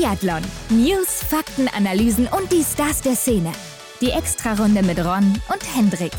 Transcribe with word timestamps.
Biathlon. 0.00 0.40
News, 0.70 1.22
Fakten, 1.28 1.68
Analysen 1.68 2.26
und 2.28 2.50
die 2.50 2.64
Stars 2.64 3.02
der 3.02 3.14
Szene. 3.14 3.52
Die 4.00 4.08
Extrarunde 4.08 4.82
mit 4.82 4.98
Ron 4.98 5.38
und 5.52 5.76
Hendrik. 5.76 6.12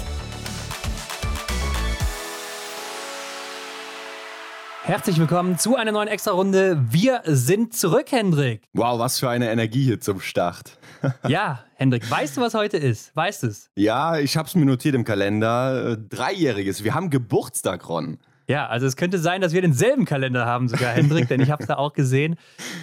Herzlich 4.84 5.18
willkommen 5.18 5.58
zu 5.58 5.78
einer 5.78 5.92
neuen 5.92 6.10
Extra-Runde. 6.10 6.80
Wir 6.92 7.24
sind 7.26 7.74
zurück, 7.74 8.12
Hendrik. 8.12 8.62
Wow, 8.74 9.00
was 9.00 9.18
für 9.18 9.30
eine 9.32 9.50
Energie 9.50 9.86
hier 9.86 10.00
zum 10.00 10.22
Start. 10.22 10.78
ja, 11.28 11.66
Hendrik, 11.74 12.08
weißt 12.08 12.38
du, 12.38 12.42
was 12.42 12.54
heute 12.54 12.78
ist? 12.78 13.16
Weißt 13.16 13.42
du 13.42 13.48
es? 13.48 13.72
Ja, 13.76 14.20
ich 14.20 14.38
habe 14.38 14.48
es 14.48 14.54
mir 14.54 14.66
notiert 14.66 14.94
im 14.94 15.06
Kalender. 15.06 15.94
Äh, 15.94 15.98
Dreijähriges. 15.98 16.84
Wir 16.84 16.94
haben 16.94 17.10
Geburtstag, 17.10 17.90
Ron. 17.90 18.20
Ja, 18.52 18.68
also 18.68 18.86
es 18.86 18.98
könnte 18.98 19.18
sein, 19.18 19.40
dass 19.40 19.54
wir 19.54 19.62
denselben 19.62 20.04
Kalender 20.04 20.46
haben, 20.46 20.68
sogar 20.68 20.92
Hendrik, 20.92 21.30
denn 21.30 21.40
ich 21.40 21.50
habe 21.52 21.64
es 21.64 21.68
da 21.68 21.78
auch 21.78 21.94
gesehen. 21.94 22.36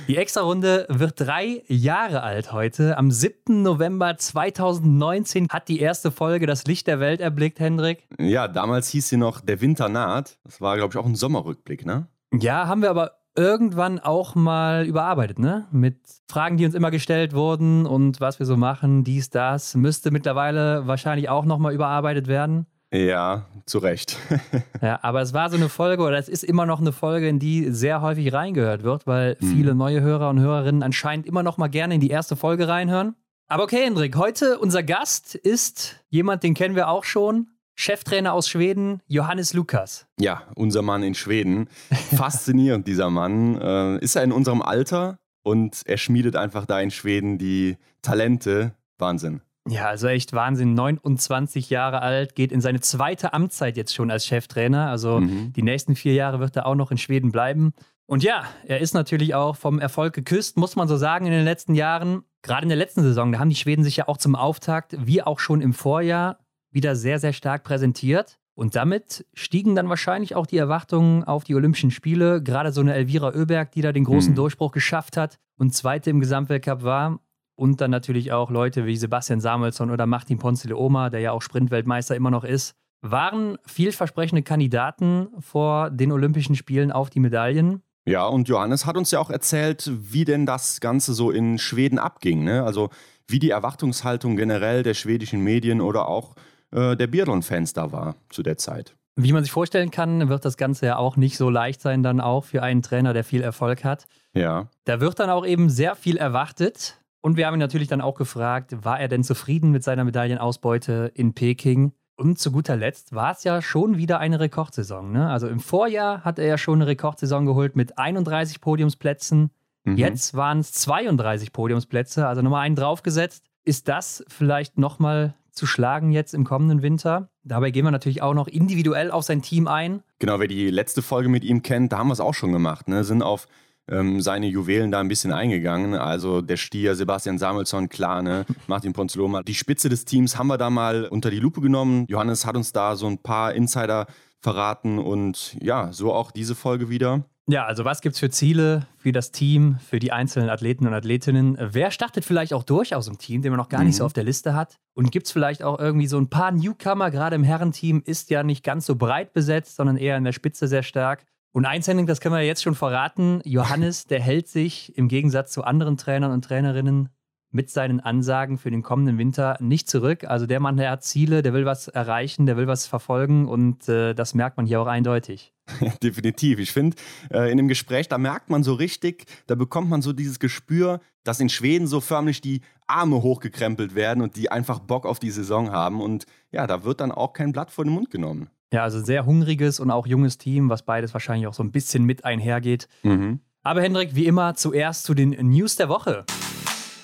Die 0.09 0.17
Extra-Runde 0.17 0.87
wird 0.89 1.21
drei 1.21 1.63
Jahre 1.67 2.23
alt 2.23 2.53
heute. 2.53 2.97
Am 2.97 3.11
7. 3.11 3.61
November 3.63 4.17
2019 4.17 5.49
hat 5.51 5.69
die 5.69 5.81
erste 5.81 6.11
Folge 6.11 6.47
das 6.47 6.65
Licht 6.65 6.87
der 6.87 7.01
Welt 7.01 7.21
erblickt, 7.21 7.61
Hendrik. 7.61 8.09
Ja, 8.19 8.49
damals 8.49 8.89
hieß 8.89 9.11
sie 9.11 9.19
noch 9.19 9.43
Der 9.43 9.61
Winter 9.61 9.91
naht. 9.91 10.39
Das 10.43 10.63
war, 10.63 10.79
glaube 10.79 10.95
ich, 10.95 10.97
auch 10.99 11.05
ein 11.05 11.15
Sommerrückblick, 11.15 11.85
ne? 11.85 12.07
Ja, 12.33 12.67
haben 12.67 12.81
wir 12.81 12.89
aber 12.89 13.19
irgendwann 13.37 13.99
auch 13.99 14.35
mal 14.35 14.87
überarbeitet, 14.87 15.39
ne? 15.39 15.67
Mit 15.71 15.99
Fragen, 16.31 16.57
die 16.57 16.65
uns 16.65 16.75
immer 16.75 16.91
gestellt 16.91 17.35
wurden 17.35 17.85
und 17.85 18.23
was 18.23 18.39
wir 18.39 18.47
so 18.47 18.57
machen, 18.57 19.05
dies, 19.05 19.29
das. 19.29 19.75
Müsste 19.75 20.11
mittlerweile 20.13 20.87
wahrscheinlich 20.87 21.29
auch 21.29 21.45
nochmal 21.45 21.75
überarbeitet 21.75 22.27
werden. 22.27 22.65
Ja, 22.93 23.47
zu 23.67 23.79
Recht. 23.79 24.17
ja, 24.83 24.99
aber 25.03 25.21
es 25.21 25.35
war 25.35 25.51
so 25.51 25.57
eine 25.57 25.69
Folge, 25.69 26.03
oder 26.03 26.17
es 26.17 26.29
ist 26.29 26.43
immer 26.43 26.65
noch 26.65 26.81
eine 26.81 26.93
Folge, 26.93 27.29
in 27.29 27.39
die 27.39 27.71
sehr 27.71 28.01
häufig 28.01 28.33
reingehört 28.33 28.83
wird, 28.83 29.07
weil 29.07 29.37
mhm. 29.41 29.47
viele 29.55 29.75
neue 29.75 30.01
Hörer 30.01 30.31
und 30.31 30.41
Hörerinnen 30.41 30.83
anscheinend 30.83 31.27
immer 31.27 31.43
noch 31.43 31.59
mal 31.59 31.69
gerne 31.69 31.95
in 31.95 32.01
die 32.01 32.11
erste 32.11 32.35
Folge 32.35 32.67
reinhören. 32.67 33.15
Aber 33.47 33.65
okay, 33.65 33.85
Hendrik, 33.85 34.17
heute 34.17 34.59
unser 34.59 34.83
Gast 34.83 35.35
ist 35.35 36.05
jemand, 36.09 36.43
den 36.43 36.55
kennen 36.55 36.77
wir 36.77 36.89
auch 36.89 37.05
schon. 37.05 37.49
Cheftrainer 37.75 38.33
aus 38.33 38.49
Schweden, 38.49 39.03
Johannes 39.07 39.53
Lukas. 39.53 40.07
Ja, 40.19 40.43
unser 40.57 40.83
Mann 40.83 41.03
in 41.03 41.15
Schweden. 41.15 41.69
Faszinierend, 42.17 42.89
dieser 42.89 43.09
Mann. 43.09 43.61
Äh, 43.61 43.99
ist 43.99 44.17
er 44.17 44.25
in 44.25 44.33
unserem 44.33 44.63
Alter 44.63 45.19
und 45.45 45.83
er 45.85 45.97
schmiedet 45.97 46.35
einfach 46.35 46.67
da 46.67 46.81
in 46.81 46.91
Schweden 46.91 47.39
die 47.39 47.77
Talente. 48.03 48.75
Wahnsinn. 48.99 49.43
Ja, 49.69 49.87
also 49.87 50.09
echt 50.09 50.33
Wahnsinn. 50.33 50.75
29 50.75 51.71
Jahre 51.71 52.03
alt, 52.03 52.35
geht 52.35 52.53
in 52.53 52.61
seine 52.61 52.81
zweite 52.81 53.33
Amtszeit 53.33 53.77
jetzt 53.77 53.95
schon 53.95 54.11
als 54.11 54.27
Cheftrainer. 54.27 54.89
Also 54.89 55.21
mhm. 55.21 55.53
die 55.53 55.63
nächsten 55.63 55.95
vier 55.95 56.15
Jahre 56.15 56.41
wird 56.41 56.57
er 56.57 56.67
auch 56.67 56.75
noch 56.75 56.91
in 56.91 56.99
Schweden 56.99 57.33
bleiben. 57.33 57.73
Und 58.07 58.23
ja, 58.23 58.45
er 58.67 58.81
ist 58.81 58.95
natürlich 58.95 59.35
auch 59.35 59.57
vom 59.57 59.79
Erfolg 59.79 60.15
geküsst, 60.15 60.57
muss 60.57 60.77
man 60.77 60.89
so 60.89 60.97
sagen, 60.97 61.27
in 61.27 61.33
den 61.33 61.45
letzten 61.45 61.75
Jahren. 61.75 62.23
Gerade 62.41 62.63
in 62.63 62.71
der 62.71 62.79
letzten 62.79 63.03
Saison, 63.03 63.33
da 63.33 63.39
haben 63.39 63.51
die 63.51 63.57
Schweden 63.57 63.85
sich 63.85 63.97
ja 63.97 64.09
auch 64.09 64.17
zum 64.17 64.35
Auftakt, 64.35 64.97
wie 64.99 65.23
auch 65.23 65.39
schon 65.39 65.61
im 65.61 65.75
Vorjahr, 65.75 66.39
wieder 66.71 66.97
sehr, 66.97 67.19
sehr 67.19 67.33
stark 67.35 67.65
präsentiert. 67.65 68.39
Und 68.55 68.75
damit 68.77 69.27
stiegen 69.35 69.75
dann 69.75 69.89
wahrscheinlich 69.89 70.35
auch 70.35 70.47
die 70.47 70.57
Erwartungen 70.57 71.23
auf 71.23 71.45
die 71.45 71.55
Olympischen 71.55 71.91
Spiele. 71.91 72.43
Gerade 72.43 72.73
so 72.73 72.81
eine 72.81 72.95
Elvira 72.95 73.29
Oeberg, 73.29 73.73
die 73.73 73.83
da 73.83 73.93
den 73.93 74.05
großen 74.05 74.33
mhm. 74.33 74.37
Durchbruch 74.37 74.73
geschafft 74.73 75.17
hat 75.17 75.39
und 75.59 75.75
Zweite 75.75 76.11
im 76.11 76.19
Gesamtweltcup 76.19 76.83
war. 76.83 77.21
Und 77.59 77.81
dann 77.81 77.91
natürlich 77.91 78.31
auch 78.31 78.51
Leute 78.51 78.87
wie 78.87 78.97
Sebastian 78.97 79.41
Samuelsson 79.41 79.91
oder 79.91 80.07
Martin 80.07 80.39
Ponce 80.39 80.69
de 80.69 80.75
Oma, 80.75 81.11
der 81.11 81.19
ja 81.19 81.33
auch 81.33 81.43
Sprintweltmeister 81.43 82.15
immer 82.15 82.31
noch 82.31 82.45
ist, 82.45 82.77
waren 83.01 83.59
vielversprechende 83.67 84.45
Kandidaten 84.45 85.27
vor 85.41 85.91
den 85.91 86.13
Olympischen 86.13 86.55
Spielen 86.55 86.93
auf 86.93 87.11
die 87.11 87.19
Medaillen. 87.19 87.83
Ja, 88.07 88.27
und 88.27 88.49
Johannes 88.49 88.87
hat 88.87 88.97
uns 88.97 89.11
ja 89.11 89.19
auch 89.19 89.29
erzählt, 89.29 89.91
wie 89.93 90.25
denn 90.25 90.47
das 90.47 90.81
Ganze 90.81 91.15
so 91.15 91.33
in 91.33 91.59
Schweden 91.59 91.99
abging. 91.99 92.45
Ne? 92.45 92.63
Also 92.63 92.91
wie 93.27 93.41
die 93.41 93.51
Erwartungshaltung 93.51 94.37
generell 94.37 94.85
der 94.85 94.95
schwedischen 94.95 95.43
Medien 95.43 95.81
oder 95.81 96.07
auch 96.07 96.37
äh, 96.71 96.97
der 96.97 97.09
Biathlon-Fans 97.09 97.73
da 97.73 97.91
war 97.91 98.15
zu 98.31 98.45
der 98.45 98.57
Zeit. 98.57 98.95
Wie 99.17 99.33
man 99.33 99.43
sich 99.43 99.51
vorstellen 99.51 99.91
kann, 99.91 100.29
wird 100.29 100.45
das 100.45 100.57
Ganze 100.57 100.87
ja 100.87 100.97
auch 100.97 101.17
nicht 101.17 101.37
so 101.37 101.51
leicht 101.51 101.81
sein, 101.81 102.05
dann 102.05 102.21
auch 102.21 102.45
für 102.45 102.63
einen 102.63 102.83
Trainer, 102.83 103.15
der 103.15 103.25
viel 103.25 103.43
Erfolg 103.43 103.83
hat. 103.83 104.05
Ja. 104.33 104.69
Da 104.85 105.01
wird 105.01 105.19
dann 105.19 105.29
auch 105.29 105.45
eben 105.45 105.71
sehr 105.71 105.97
viel 105.97 106.17
erwartet. 106.17 107.01
Und 107.21 107.37
wir 107.37 107.47
haben 107.47 107.55
ihn 107.55 107.61
natürlich 107.61 107.89
dann 107.89 108.01
auch 108.01 108.15
gefragt, 108.15 108.85
war 108.85 109.01
er 109.01 109.09
denn 109.09 109.25
zufrieden 109.25 109.71
mit 109.71 109.83
seiner 109.83 110.05
Medaillenausbeute 110.05 111.11
in 111.15 111.35
Peking? 111.35 111.93
Und 112.17 112.39
zu 112.39 112.51
guter 112.51 112.77
Letzt 112.77 113.15
war 113.15 113.33
es 113.33 113.45
ja 113.45 113.63
schon 113.63 113.97
wieder 113.97 114.19
eine 114.19 114.41
Rekordsaison. 114.41 115.13
Ne? 115.13 115.31
Also 115.31 115.47
im 115.47 115.61
Vorjahr 115.61 116.25
hat 116.25 116.39
er 116.39 116.47
ja 116.47 116.59
schon 116.59 116.79
eine 116.79 116.89
Rekordsaison 116.89 117.47
geholt 117.47 117.77
mit 117.77 117.97
31 117.97 118.61
Podiumsplätzen. 118.61 119.51
Mhm. 119.85 119.97
Jetzt 119.97 120.35
waren 120.35 120.59
es 120.59 120.73
32 120.73 121.53
Podiumsplätze, 121.53 122.27
also 122.27 122.43
nochmal 122.43 122.63
einen 122.63 122.75
draufgesetzt. 122.75 123.45
Ist 123.65 123.87
das 123.87 124.25
vielleicht 124.29 124.79
nochmal 124.79 125.35
zu 125.53 125.67
schlagen 125.67 126.11
jetzt 126.11 126.35
im 126.35 126.45
kommenden 126.45 126.83
Winter? 126.83 127.31
Dabei 127.45 127.71
gehen 127.71 127.85
wir 127.85 127.91
natürlich 127.93 128.23
auch 128.23 128.35
noch 128.35 128.49
individuell 128.49 129.11
auf 129.11 129.25
sein 129.25 129.43
Team 129.43 129.69
ein. 129.69 130.03
Genau, 130.19 130.41
wer 130.41 130.49
die 130.49 130.71
letzte 130.71 131.03
Folge 131.03 131.29
mit 131.29 131.45
ihm 131.45 131.63
kennt, 131.63 131.93
da 131.93 131.99
haben 131.99 132.09
wir 132.09 132.15
es 132.15 132.21
auch 132.21 132.35
schon 132.35 132.53
gemacht. 132.53 132.89
Ne? 132.89 133.05
Sind 133.05 133.23
auf 133.23 133.47
ähm, 133.91 134.21
seine 134.21 134.47
Juwelen 134.47 134.91
da 134.91 135.01
ein 135.01 135.09
bisschen 135.09 135.33
eingegangen. 135.33 135.95
Also 135.95 136.41
der 136.41 136.57
Stier, 136.57 136.95
Sebastian 136.95 137.39
Samuelsson, 137.39 137.89
klar, 137.89 138.23
ne? 138.23 138.45
Martin 138.67 138.93
Ponzloma. 138.93 139.43
Die 139.43 139.55
Spitze 139.55 139.89
des 139.89 140.05
Teams 140.05 140.39
haben 140.39 140.49
wir 140.49 140.59
da 140.59 140.71
mal 140.71 141.07
unter 141.07 141.31
die 141.31 141.41
Lupe 141.41 141.61
genommen. 141.61 142.07
Johannes 142.09 142.47
hat 142.47 142.57
uns 142.57 142.73
da 142.73 142.97
so 142.97 143.07
ein 143.07 143.19
paar 143.19 143.55
Insider 143.55 144.07
verraten 144.41 144.99
und 144.99 145.57
ja, 145.61 145.93
so 145.93 146.13
auch 146.13 146.31
diese 146.31 146.55
Folge 146.55 146.89
wieder. 146.89 147.25
Ja, 147.51 147.65
also 147.65 147.87
was 147.87 148.03
gibt 148.03 148.15
es 148.15 148.21
für 148.21 148.29
Ziele 148.29 148.87
für 148.99 149.11
das 149.11 149.33
Team, 149.33 149.79
für 149.81 149.99
die 149.99 150.13
einzelnen 150.13 150.51
Athleten 150.51 150.87
und 150.87 150.93
Athletinnen? 150.93 151.57
Wer 151.59 151.91
startet 151.91 152.27
vielleicht 152.27 152.53
auch 152.53 152.63
durch 152.63 152.95
aus 152.95 153.07
dem 153.07 153.17
Team, 153.17 153.41
den 153.41 153.53
man 153.53 153.57
noch 153.57 153.71
gar 153.71 153.85
nicht 153.85 153.97
so 153.97 154.03
mhm. 154.03 154.07
auf 154.07 154.13
der 154.13 154.25
Liste 154.25 154.55
hat? 154.55 154.77
Und 154.93 155.11
gibt 155.13 155.27
es 155.27 155.33
vielleicht 155.33 155.63
auch 155.63 155.79
irgendwie 155.79 156.09
so 156.09 156.19
ein 156.19 156.29
paar 156.29 156.53
Newcomer? 156.53 157.11
Gerade 157.11 157.37
im 157.37 157.45
Herrenteam 157.45 158.03
ist 158.05 158.29
ja 158.29 158.43
nicht 158.43 158.65
ganz 158.65 158.85
so 158.85 158.97
breit 158.97 159.33
besetzt, 159.33 159.77
sondern 159.77 159.97
eher 159.97 160.19
in 160.19 160.25
der 160.25 160.33
Spitze 160.33 160.69
sehr 160.69 160.83
stark. 160.83 161.25
Und 161.59 161.65
eins, 161.65 161.89
Henning, 161.89 162.07
das 162.07 162.21
können 162.21 162.37
wir 162.37 162.43
jetzt 162.43 162.63
schon 162.63 162.77
verraten. 162.77 163.41
Johannes, 163.45 164.07
der 164.07 164.21
hält 164.21 164.47
sich 164.47 164.97
im 164.97 165.09
Gegensatz 165.09 165.51
zu 165.51 165.65
anderen 165.65 165.97
Trainern 165.97 166.31
und 166.31 166.45
Trainerinnen 166.45 167.09
mit 167.51 167.69
seinen 167.69 167.99
Ansagen 167.99 168.59
für 168.59 168.71
den 168.71 168.85
kommenden 168.85 169.19
Winter 169.19 169.57
nicht 169.59 169.91
zurück. 169.91 170.23
Also 170.23 170.47
der 170.47 170.61
Mann, 170.61 170.77
der 170.77 170.93
hat 170.93 171.03
Ziele, 171.03 171.43
der 171.43 171.53
will 171.55 171.65
was 171.65 171.89
erreichen, 171.89 172.47
der 172.47 172.57
will 172.57 172.69
was 172.69 172.87
verfolgen 172.87 173.49
und 173.49 173.89
äh, 173.89 174.15
das 174.15 174.35
merkt 174.35 174.57
man 174.57 174.67
hier 174.67 174.81
auch 174.81 174.87
eindeutig. 174.87 175.53
Definitiv. 176.01 176.61
Ich 176.61 176.71
finde, 176.71 176.97
äh, 177.33 177.51
in 177.51 177.57
dem 177.57 177.67
Gespräch, 177.67 178.07
da 178.07 178.19
merkt 178.19 178.51
man 178.51 178.63
so 178.63 178.75
richtig, 178.75 179.25
da 179.49 179.57
bekommt 179.57 179.91
man 179.91 180.01
so 180.01 180.13
dieses 180.13 180.39
Gespür, 180.39 181.01
dass 181.25 181.41
in 181.41 181.49
Schweden 181.49 181.89
so 181.89 182.01
förmlich 182.01 182.41
die 182.41 182.61
Arme 182.87 183.21
hochgekrempelt 183.21 183.97
werden 183.97 184.23
und 184.23 184.37
die 184.37 184.53
einfach 184.53 184.79
Bock 184.79 185.07
auf 185.07 185.19
die 185.19 185.33
Saison 185.33 185.73
haben. 185.73 186.01
Und 186.03 186.25
ja, 186.53 186.69
da 186.69 186.85
wird 186.85 187.01
dann 187.01 187.11
auch 187.11 187.33
kein 187.33 187.51
Blatt 187.51 187.73
vor 187.73 187.85
den 187.85 187.95
Mund 187.95 188.13
genommen. 188.13 188.49
Ja, 188.73 188.83
also 188.83 189.01
sehr 189.01 189.25
hungriges 189.25 189.81
und 189.81 189.91
auch 189.91 190.07
junges 190.07 190.37
Team, 190.37 190.69
was 190.69 190.83
beides 190.83 191.15
wahrscheinlich 191.15 191.47
auch 191.47 191.55
so 191.55 191.63
ein 191.63 191.73
bisschen 191.73 192.05
mit 192.05 192.27
einhergeht. 192.27 192.87
Mhm. 193.03 193.41
Aber 193.63 193.81
Hendrik, 193.81 194.15
wie 194.15 194.27
immer, 194.27 194.55
zuerst 194.55 195.05
zu 195.05 195.15
den 195.15 195.31
News 195.31 195.77
der 195.77 195.89
Woche. 195.89 196.25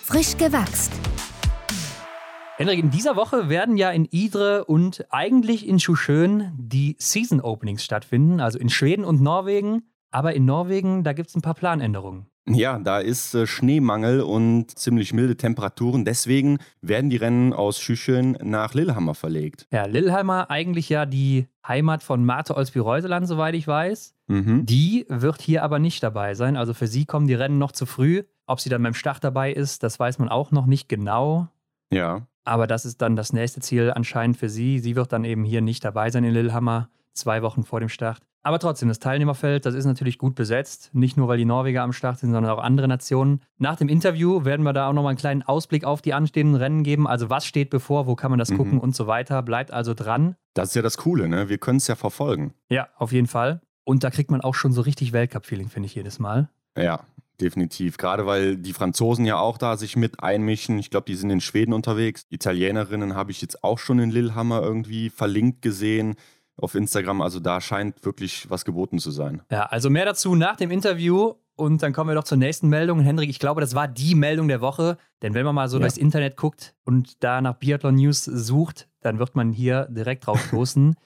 Frisch 0.02 0.36
gewachst. 0.36 0.92
Hendrik, 2.56 2.78
in 2.78 2.90
dieser 2.90 3.16
Woche 3.16 3.48
werden 3.48 3.76
ja 3.78 3.90
in 3.90 4.04
Idre 4.04 4.66
und 4.66 5.06
eigentlich 5.10 5.66
in 5.66 5.80
Schuschön 5.80 6.52
die 6.56 6.96
Season 6.98 7.40
Openings 7.40 7.82
stattfinden, 7.82 8.40
also 8.40 8.58
in 8.58 8.68
Schweden 8.68 9.04
und 9.04 9.22
Norwegen. 9.22 9.88
Aber 10.10 10.34
in 10.34 10.44
Norwegen, 10.44 11.02
da 11.02 11.14
gibt 11.14 11.30
es 11.30 11.34
ein 11.34 11.42
paar 11.42 11.54
Planänderungen. 11.54 12.26
Ja, 12.46 12.78
da 12.78 12.98
ist 12.98 13.34
äh, 13.34 13.46
Schneemangel 13.46 14.20
und 14.20 14.78
ziemlich 14.78 15.12
milde 15.14 15.36
Temperaturen. 15.36 16.04
Deswegen 16.04 16.58
werden 16.82 17.08
die 17.08 17.16
Rennen 17.16 17.52
aus 17.54 17.80
Schüscheln 17.80 18.36
nach 18.42 18.74
Lillehammer 18.74 19.14
verlegt. 19.14 19.66
Ja, 19.72 19.86
Lillehammer 19.86 20.50
eigentlich 20.50 20.90
ja 20.90 21.06
die 21.06 21.46
Heimat 21.66 22.02
von 22.02 22.24
Marte 22.24 22.54
Olsby-Reuseland, 22.56 23.26
soweit 23.26 23.54
ich 23.54 23.66
weiß. 23.66 24.14
Mhm. 24.26 24.66
Die 24.66 25.06
wird 25.08 25.40
hier 25.40 25.62
aber 25.62 25.78
nicht 25.78 26.02
dabei 26.02 26.34
sein. 26.34 26.56
Also 26.56 26.74
für 26.74 26.86
sie 26.86 27.06
kommen 27.06 27.26
die 27.26 27.34
Rennen 27.34 27.58
noch 27.58 27.72
zu 27.72 27.86
früh. 27.86 28.24
Ob 28.46 28.60
sie 28.60 28.68
dann 28.68 28.82
beim 28.82 28.94
Start 28.94 29.24
dabei 29.24 29.52
ist, 29.52 29.82
das 29.82 29.98
weiß 29.98 30.18
man 30.18 30.28
auch 30.28 30.50
noch 30.50 30.66
nicht 30.66 30.88
genau. 30.88 31.48
Ja. 31.90 32.26
Aber 32.44 32.66
das 32.66 32.84
ist 32.84 33.00
dann 33.00 33.16
das 33.16 33.32
nächste 33.32 33.60
Ziel 33.60 33.90
anscheinend 33.90 34.36
für 34.36 34.50
sie. 34.50 34.80
Sie 34.80 34.96
wird 34.96 35.12
dann 35.12 35.24
eben 35.24 35.44
hier 35.44 35.62
nicht 35.62 35.82
dabei 35.82 36.10
sein 36.10 36.24
in 36.24 36.34
Lillehammer, 36.34 36.90
zwei 37.14 37.40
Wochen 37.40 37.64
vor 37.64 37.80
dem 37.80 37.88
Start. 37.88 38.20
Aber 38.46 38.58
trotzdem, 38.58 38.88
das 38.88 38.98
Teilnehmerfeld, 38.98 39.64
das 39.64 39.74
ist 39.74 39.86
natürlich 39.86 40.18
gut 40.18 40.34
besetzt. 40.34 40.90
Nicht 40.92 41.16
nur, 41.16 41.28
weil 41.28 41.38
die 41.38 41.46
Norweger 41.46 41.82
am 41.82 41.94
Start 41.94 42.18
sind, 42.18 42.30
sondern 42.30 42.52
auch 42.52 42.62
andere 42.62 42.86
Nationen. 42.86 43.40
Nach 43.56 43.74
dem 43.74 43.88
Interview 43.88 44.44
werden 44.44 44.64
wir 44.64 44.74
da 44.74 44.88
auch 44.88 44.92
nochmal 44.92 45.12
einen 45.12 45.18
kleinen 45.18 45.42
Ausblick 45.42 45.84
auf 45.84 46.02
die 46.02 46.12
anstehenden 46.12 46.54
Rennen 46.54 46.82
geben. 46.82 47.08
Also 47.08 47.30
was 47.30 47.46
steht 47.46 47.70
bevor, 47.70 48.06
wo 48.06 48.16
kann 48.16 48.30
man 48.30 48.38
das 48.38 48.50
mhm. 48.50 48.58
gucken 48.58 48.78
und 48.80 48.94
so 48.94 49.06
weiter. 49.06 49.42
Bleibt 49.42 49.70
also 49.70 49.94
dran. 49.94 50.36
Das 50.52 50.68
ist 50.68 50.74
ja 50.74 50.82
das 50.82 50.98
Coole, 50.98 51.26
ne? 51.26 51.48
Wir 51.48 51.56
können 51.56 51.78
es 51.78 51.88
ja 51.88 51.94
verfolgen. 51.94 52.52
Ja, 52.68 52.88
auf 52.98 53.12
jeden 53.12 53.28
Fall. 53.28 53.62
Und 53.84 54.04
da 54.04 54.10
kriegt 54.10 54.30
man 54.30 54.42
auch 54.42 54.54
schon 54.54 54.72
so 54.72 54.82
richtig 54.82 55.14
Weltcup-Feeling, 55.14 55.70
finde 55.70 55.86
ich, 55.86 55.94
jedes 55.94 56.18
Mal. 56.18 56.50
Ja, 56.76 57.00
definitiv. 57.40 57.96
Gerade 57.96 58.26
weil 58.26 58.58
die 58.58 58.74
Franzosen 58.74 59.24
ja 59.24 59.38
auch 59.38 59.56
da 59.56 59.78
sich 59.78 59.96
mit 59.96 60.22
einmischen. 60.22 60.78
Ich 60.78 60.90
glaube, 60.90 61.06
die 61.06 61.14
sind 61.14 61.30
in 61.30 61.40
Schweden 61.40 61.72
unterwegs. 61.72 62.26
Italienerinnen 62.28 63.14
habe 63.14 63.30
ich 63.30 63.40
jetzt 63.40 63.64
auch 63.64 63.78
schon 63.78 64.00
in 64.00 64.10
Lillehammer 64.10 64.60
irgendwie 64.60 65.08
verlinkt 65.08 65.62
gesehen 65.62 66.16
auf 66.56 66.74
Instagram. 66.74 67.20
Also 67.20 67.40
da 67.40 67.60
scheint 67.60 68.04
wirklich 68.04 68.48
was 68.50 68.64
geboten 68.64 68.98
zu 68.98 69.10
sein. 69.10 69.42
Ja, 69.50 69.64
also 69.66 69.90
mehr 69.90 70.04
dazu 70.04 70.34
nach 70.34 70.56
dem 70.56 70.70
Interview. 70.70 71.34
Und 71.56 71.82
dann 71.82 71.92
kommen 71.92 72.10
wir 72.10 72.14
doch 72.14 72.24
zur 72.24 72.38
nächsten 72.38 72.68
Meldung. 72.68 72.98
Hendrik, 73.00 73.30
ich 73.30 73.38
glaube, 73.38 73.60
das 73.60 73.76
war 73.76 73.86
die 73.86 74.16
Meldung 74.16 74.48
der 74.48 74.60
Woche. 74.60 74.98
Denn 75.22 75.34
wenn 75.34 75.44
man 75.44 75.54
mal 75.54 75.68
so 75.68 75.76
ja. 75.76 75.82
durchs 75.82 75.96
Internet 75.96 76.36
guckt 76.36 76.74
und 76.84 77.22
da 77.22 77.40
nach 77.40 77.54
Biathlon 77.54 77.94
News 77.94 78.24
sucht, 78.24 78.88
dann 79.00 79.18
wird 79.18 79.36
man 79.36 79.52
hier 79.52 79.86
direkt 79.90 80.26
drauf 80.26 80.44
stoßen. 80.48 80.96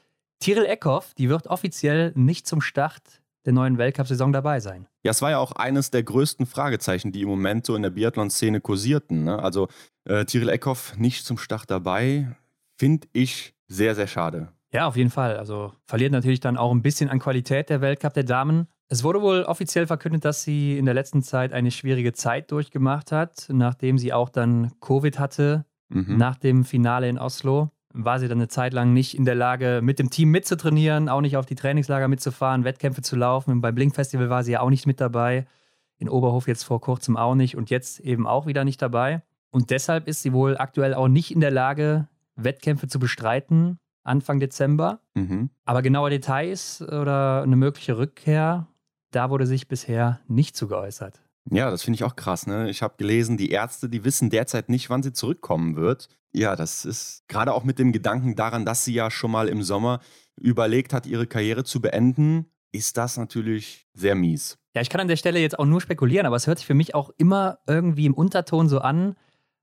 Tyrell 0.40 0.66
Eckhoff, 0.66 1.14
die 1.14 1.28
wird 1.28 1.48
offiziell 1.48 2.12
nicht 2.14 2.46
zum 2.46 2.60
Start 2.60 3.20
der 3.44 3.52
neuen 3.52 3.78
Weltcup-Saison 3.78 4.32
dabei 4.32 4.60
sein. 4.60 4.86
Ja, 5.02 5.10
es 5.10 5.22
war 5.22 5.30
ja 5.30 5.38
auch 5.38 5.52
eines 5.52 5.90
der 5.90 6.02
größten 6.02 6.46
Fragezeichen, 6.46 7.12
die 7.12 7.22
im 7.22 7.28
Moment 7.28 7.66
so 7.66 7.74
in 7.76 7.82
der 7.82 7.90
Biathlon-Szene 7.90 8.60
kursierten. 8.60 9.24
Ne? 9.24 9.38
Also 9.42 9.68
äh, 10.04 10.24
Tyrell 10.24 10.50
Eckhoff 10.50 10.96
nicht 10.96 11.24
zum 11.24 11.38
Start 11.38 11.70
dabei, 11.70 12.36
finde 12.76 13.08
ich 13.12 13.54
sehr, 13.66 13.94
sehr 13.94 14.06
schade. 14.06 14.52
Ja, 14.72 14.86
auf 14.86 14.96
jeden 14.96 15.10
Fall. 15.10 15.36
Also 15.36 15.72
verliert 15.84 16.12
natürlich 16.12 16.40
dann 16.40 16.56
auch 16.56 16.72
ein 16.72 16.82
bisschen 16.82 17.08
an 17.08 17.18
Qualität 17.18 17.70
der 17.70 17.80
Weltcup 17.80 18.14
der 18.14 18.24
Damen. 18.24 18.68
Es 18.88 19.02
wurde 19.02 19.22
wohl 19.22 19.42
offiziell 19.42 19.86
verkündet, 19.86 20.24
dass 20.24 20.42
sie 20.42 20.78
in 20.78 20.84
der 20.84 20.94
letzten 20.94 21.22
Zeit 21.22 21.52
eine 21.52 21.70
schwierige 21.70 22.12
Zeit 22.12 22.50
durchgemacht 22.50 23.12
hat, 23.12 23.46
nachdem 23.50 23.98
sie 23.98 24.12
auch 24.12 24.28
dann 24.28 24.72
Covid 24.80 25.18
hatte, 25.18 25.64
mhm. 25.88 26.16
nach 26.16 26.36
dem 26.36 26.64
Finale 26.64 27.08
in 27.08 27.18
Oslo 27.18 27.70
war 27.94 28.20
sie 28.20 28.28
dann 28.28 28.38
eine 28.38 28.48
Zeit 28.48 28.72
lang 28.74 28.92
nicht 28.92 29.16
in 29.16 29.24
der 29.24 29.34
Lage, 29.34 29.80
mit 29.82 29.98
dem 29.98 30.10
Team 30.10 30.30
mitzutrainieren, 30.30 31.08
auch 31.08 31.20
nicht 31.20 31.36
auf 31.36 31.46
die 31.46 31.54
Trainingslager 31.54 32.08
mitzufahren, 32.08 32.64
Wettkämpfe 32.64 33.02
zu 33.02 33.16
laufen. 33.16 33.60
Beim 33.60 33.74
Blink 33.74 33.94
Festival 33.94 34.30
war 34.30 34.44
sie 34.44 34.52
ja 34.52 34.60
auch 34.60 34.70
nicht 34.70 34.86
mit 34.86 35.00
dabei. 35.00 35.46
In 35.96 36.08
Oberhof 36.08 36.46
jetzt 36.46 36.62
vor 36.62 36.80
kurzem 36.80 37.16
auch 37.16 37.34
nicht 37.34 37.56
und 37.56 37.70
jetzt 37.70 38.00
eben 38.00 38.26
auch 38.26 38.46
wieder 38.46 38.64
nicht 38.64 38.80
dabei. 38.80 39.22
Und 39.50 39.70
deshalb 39.70 40.06
ist 40.06 40.22
sie 40.22 40.32
wohl 40.32 40.56
aktuell 40.58 40.94
auch 40.94 41.08
nicht 41.08 41.32
in 41.32 41.40
der 41.40 41.50
Lage, 41.50 42.06
Wettkämpfe 42.36 42.86
zu 42.86 42.98
bestreiten, 42.98 43.78
Anfang 44.08 44.40
Dezember. 44.40 45.00
Mhm. 45.14 45.50
Aber 45.64 45.82
genaue 45.82 46.10
Details 46.10 46.82
oder 46.82 47.42
eine 47.42 47.56
mögliche 47.56 47.98
Rückkehr, 47.98 48.66
da 49.10 49.30
wurde 49.30 49.46
sich 49.46 49.68
bisher 49.68 50.20
nicht 50.26 50.56
zu 50.56 50.68
geäußert. 50.68 51.22
Ja, 51.50 51.70
das 51.70 51.82
finde 51.82 51.96
ich 51.96 52.04
auch 52.04 52.16
krass. 52.16 52.46
Ne? 52.46 52.68
Ich 52.68 52.82
habe 52.82 52.94
gelesen, 52.98 53.36
die 53.36 53.50
Ärzte, 53.50 53.88
die 53.88 54.04
wissen 54.04 54.30
derzeit 54.30 54.68
nicht, 54.68 54.90
wann 54.90 55.02
sie 55.02 55.12
zurückkommen 55.12 55.76
wird. 55.76 56.08
Ja, 56.32 56.56
das 56.56 56.84
ist 56.84 57.26
gerade 57.28 57.54
auch 57.54 57.64
mit 57.64 57.78
dem 57.78 57.92
Gedanken 57.92 58.34
daran, 58.34 58.66
dass 58.66 58.84
sie 58.84 58.92
ja 58.92 59.10
schon 59.10 59.30
mal 59.30 59.48
im 59.48 59.62
Sommer 59.62 60.00
überlegt 60.36 60.92
hat, 60.92 61.06
ihre 61.06 61.26
Karriere 61.26 61.64
zu 61.64 61.80
beenden, 61.80 62.46
ist 62.70 62.96
das 62.96 63.16
natürlich 63.16 63.86
sehr 63.94 64.14
mies. 64.14 64.58
Ja, 64.74 64.82
ich 64.82 64.90
kann 64.90 65.00
an 65.00 65.08
der 65.08 65.16
Stelle 65.16 65.40
jetzt 65.40 65.58
auch 65.58 65.64
nur 65.64 65.80
spekulieren, 65.80 66.26
aber 66.26 66.36
es 66.36 66.46
hört 66.46 66.58
sich 66.58 66.66
für 66.66 66.74
mich 66.74 66.94
auch 66.94 67.10
immer 67.16 67.58
irgendwie 67.66 68.06
im 68.06 68.14
Unterton 68.14 68.68
so 68.68 68.80
an, 68.80 69.16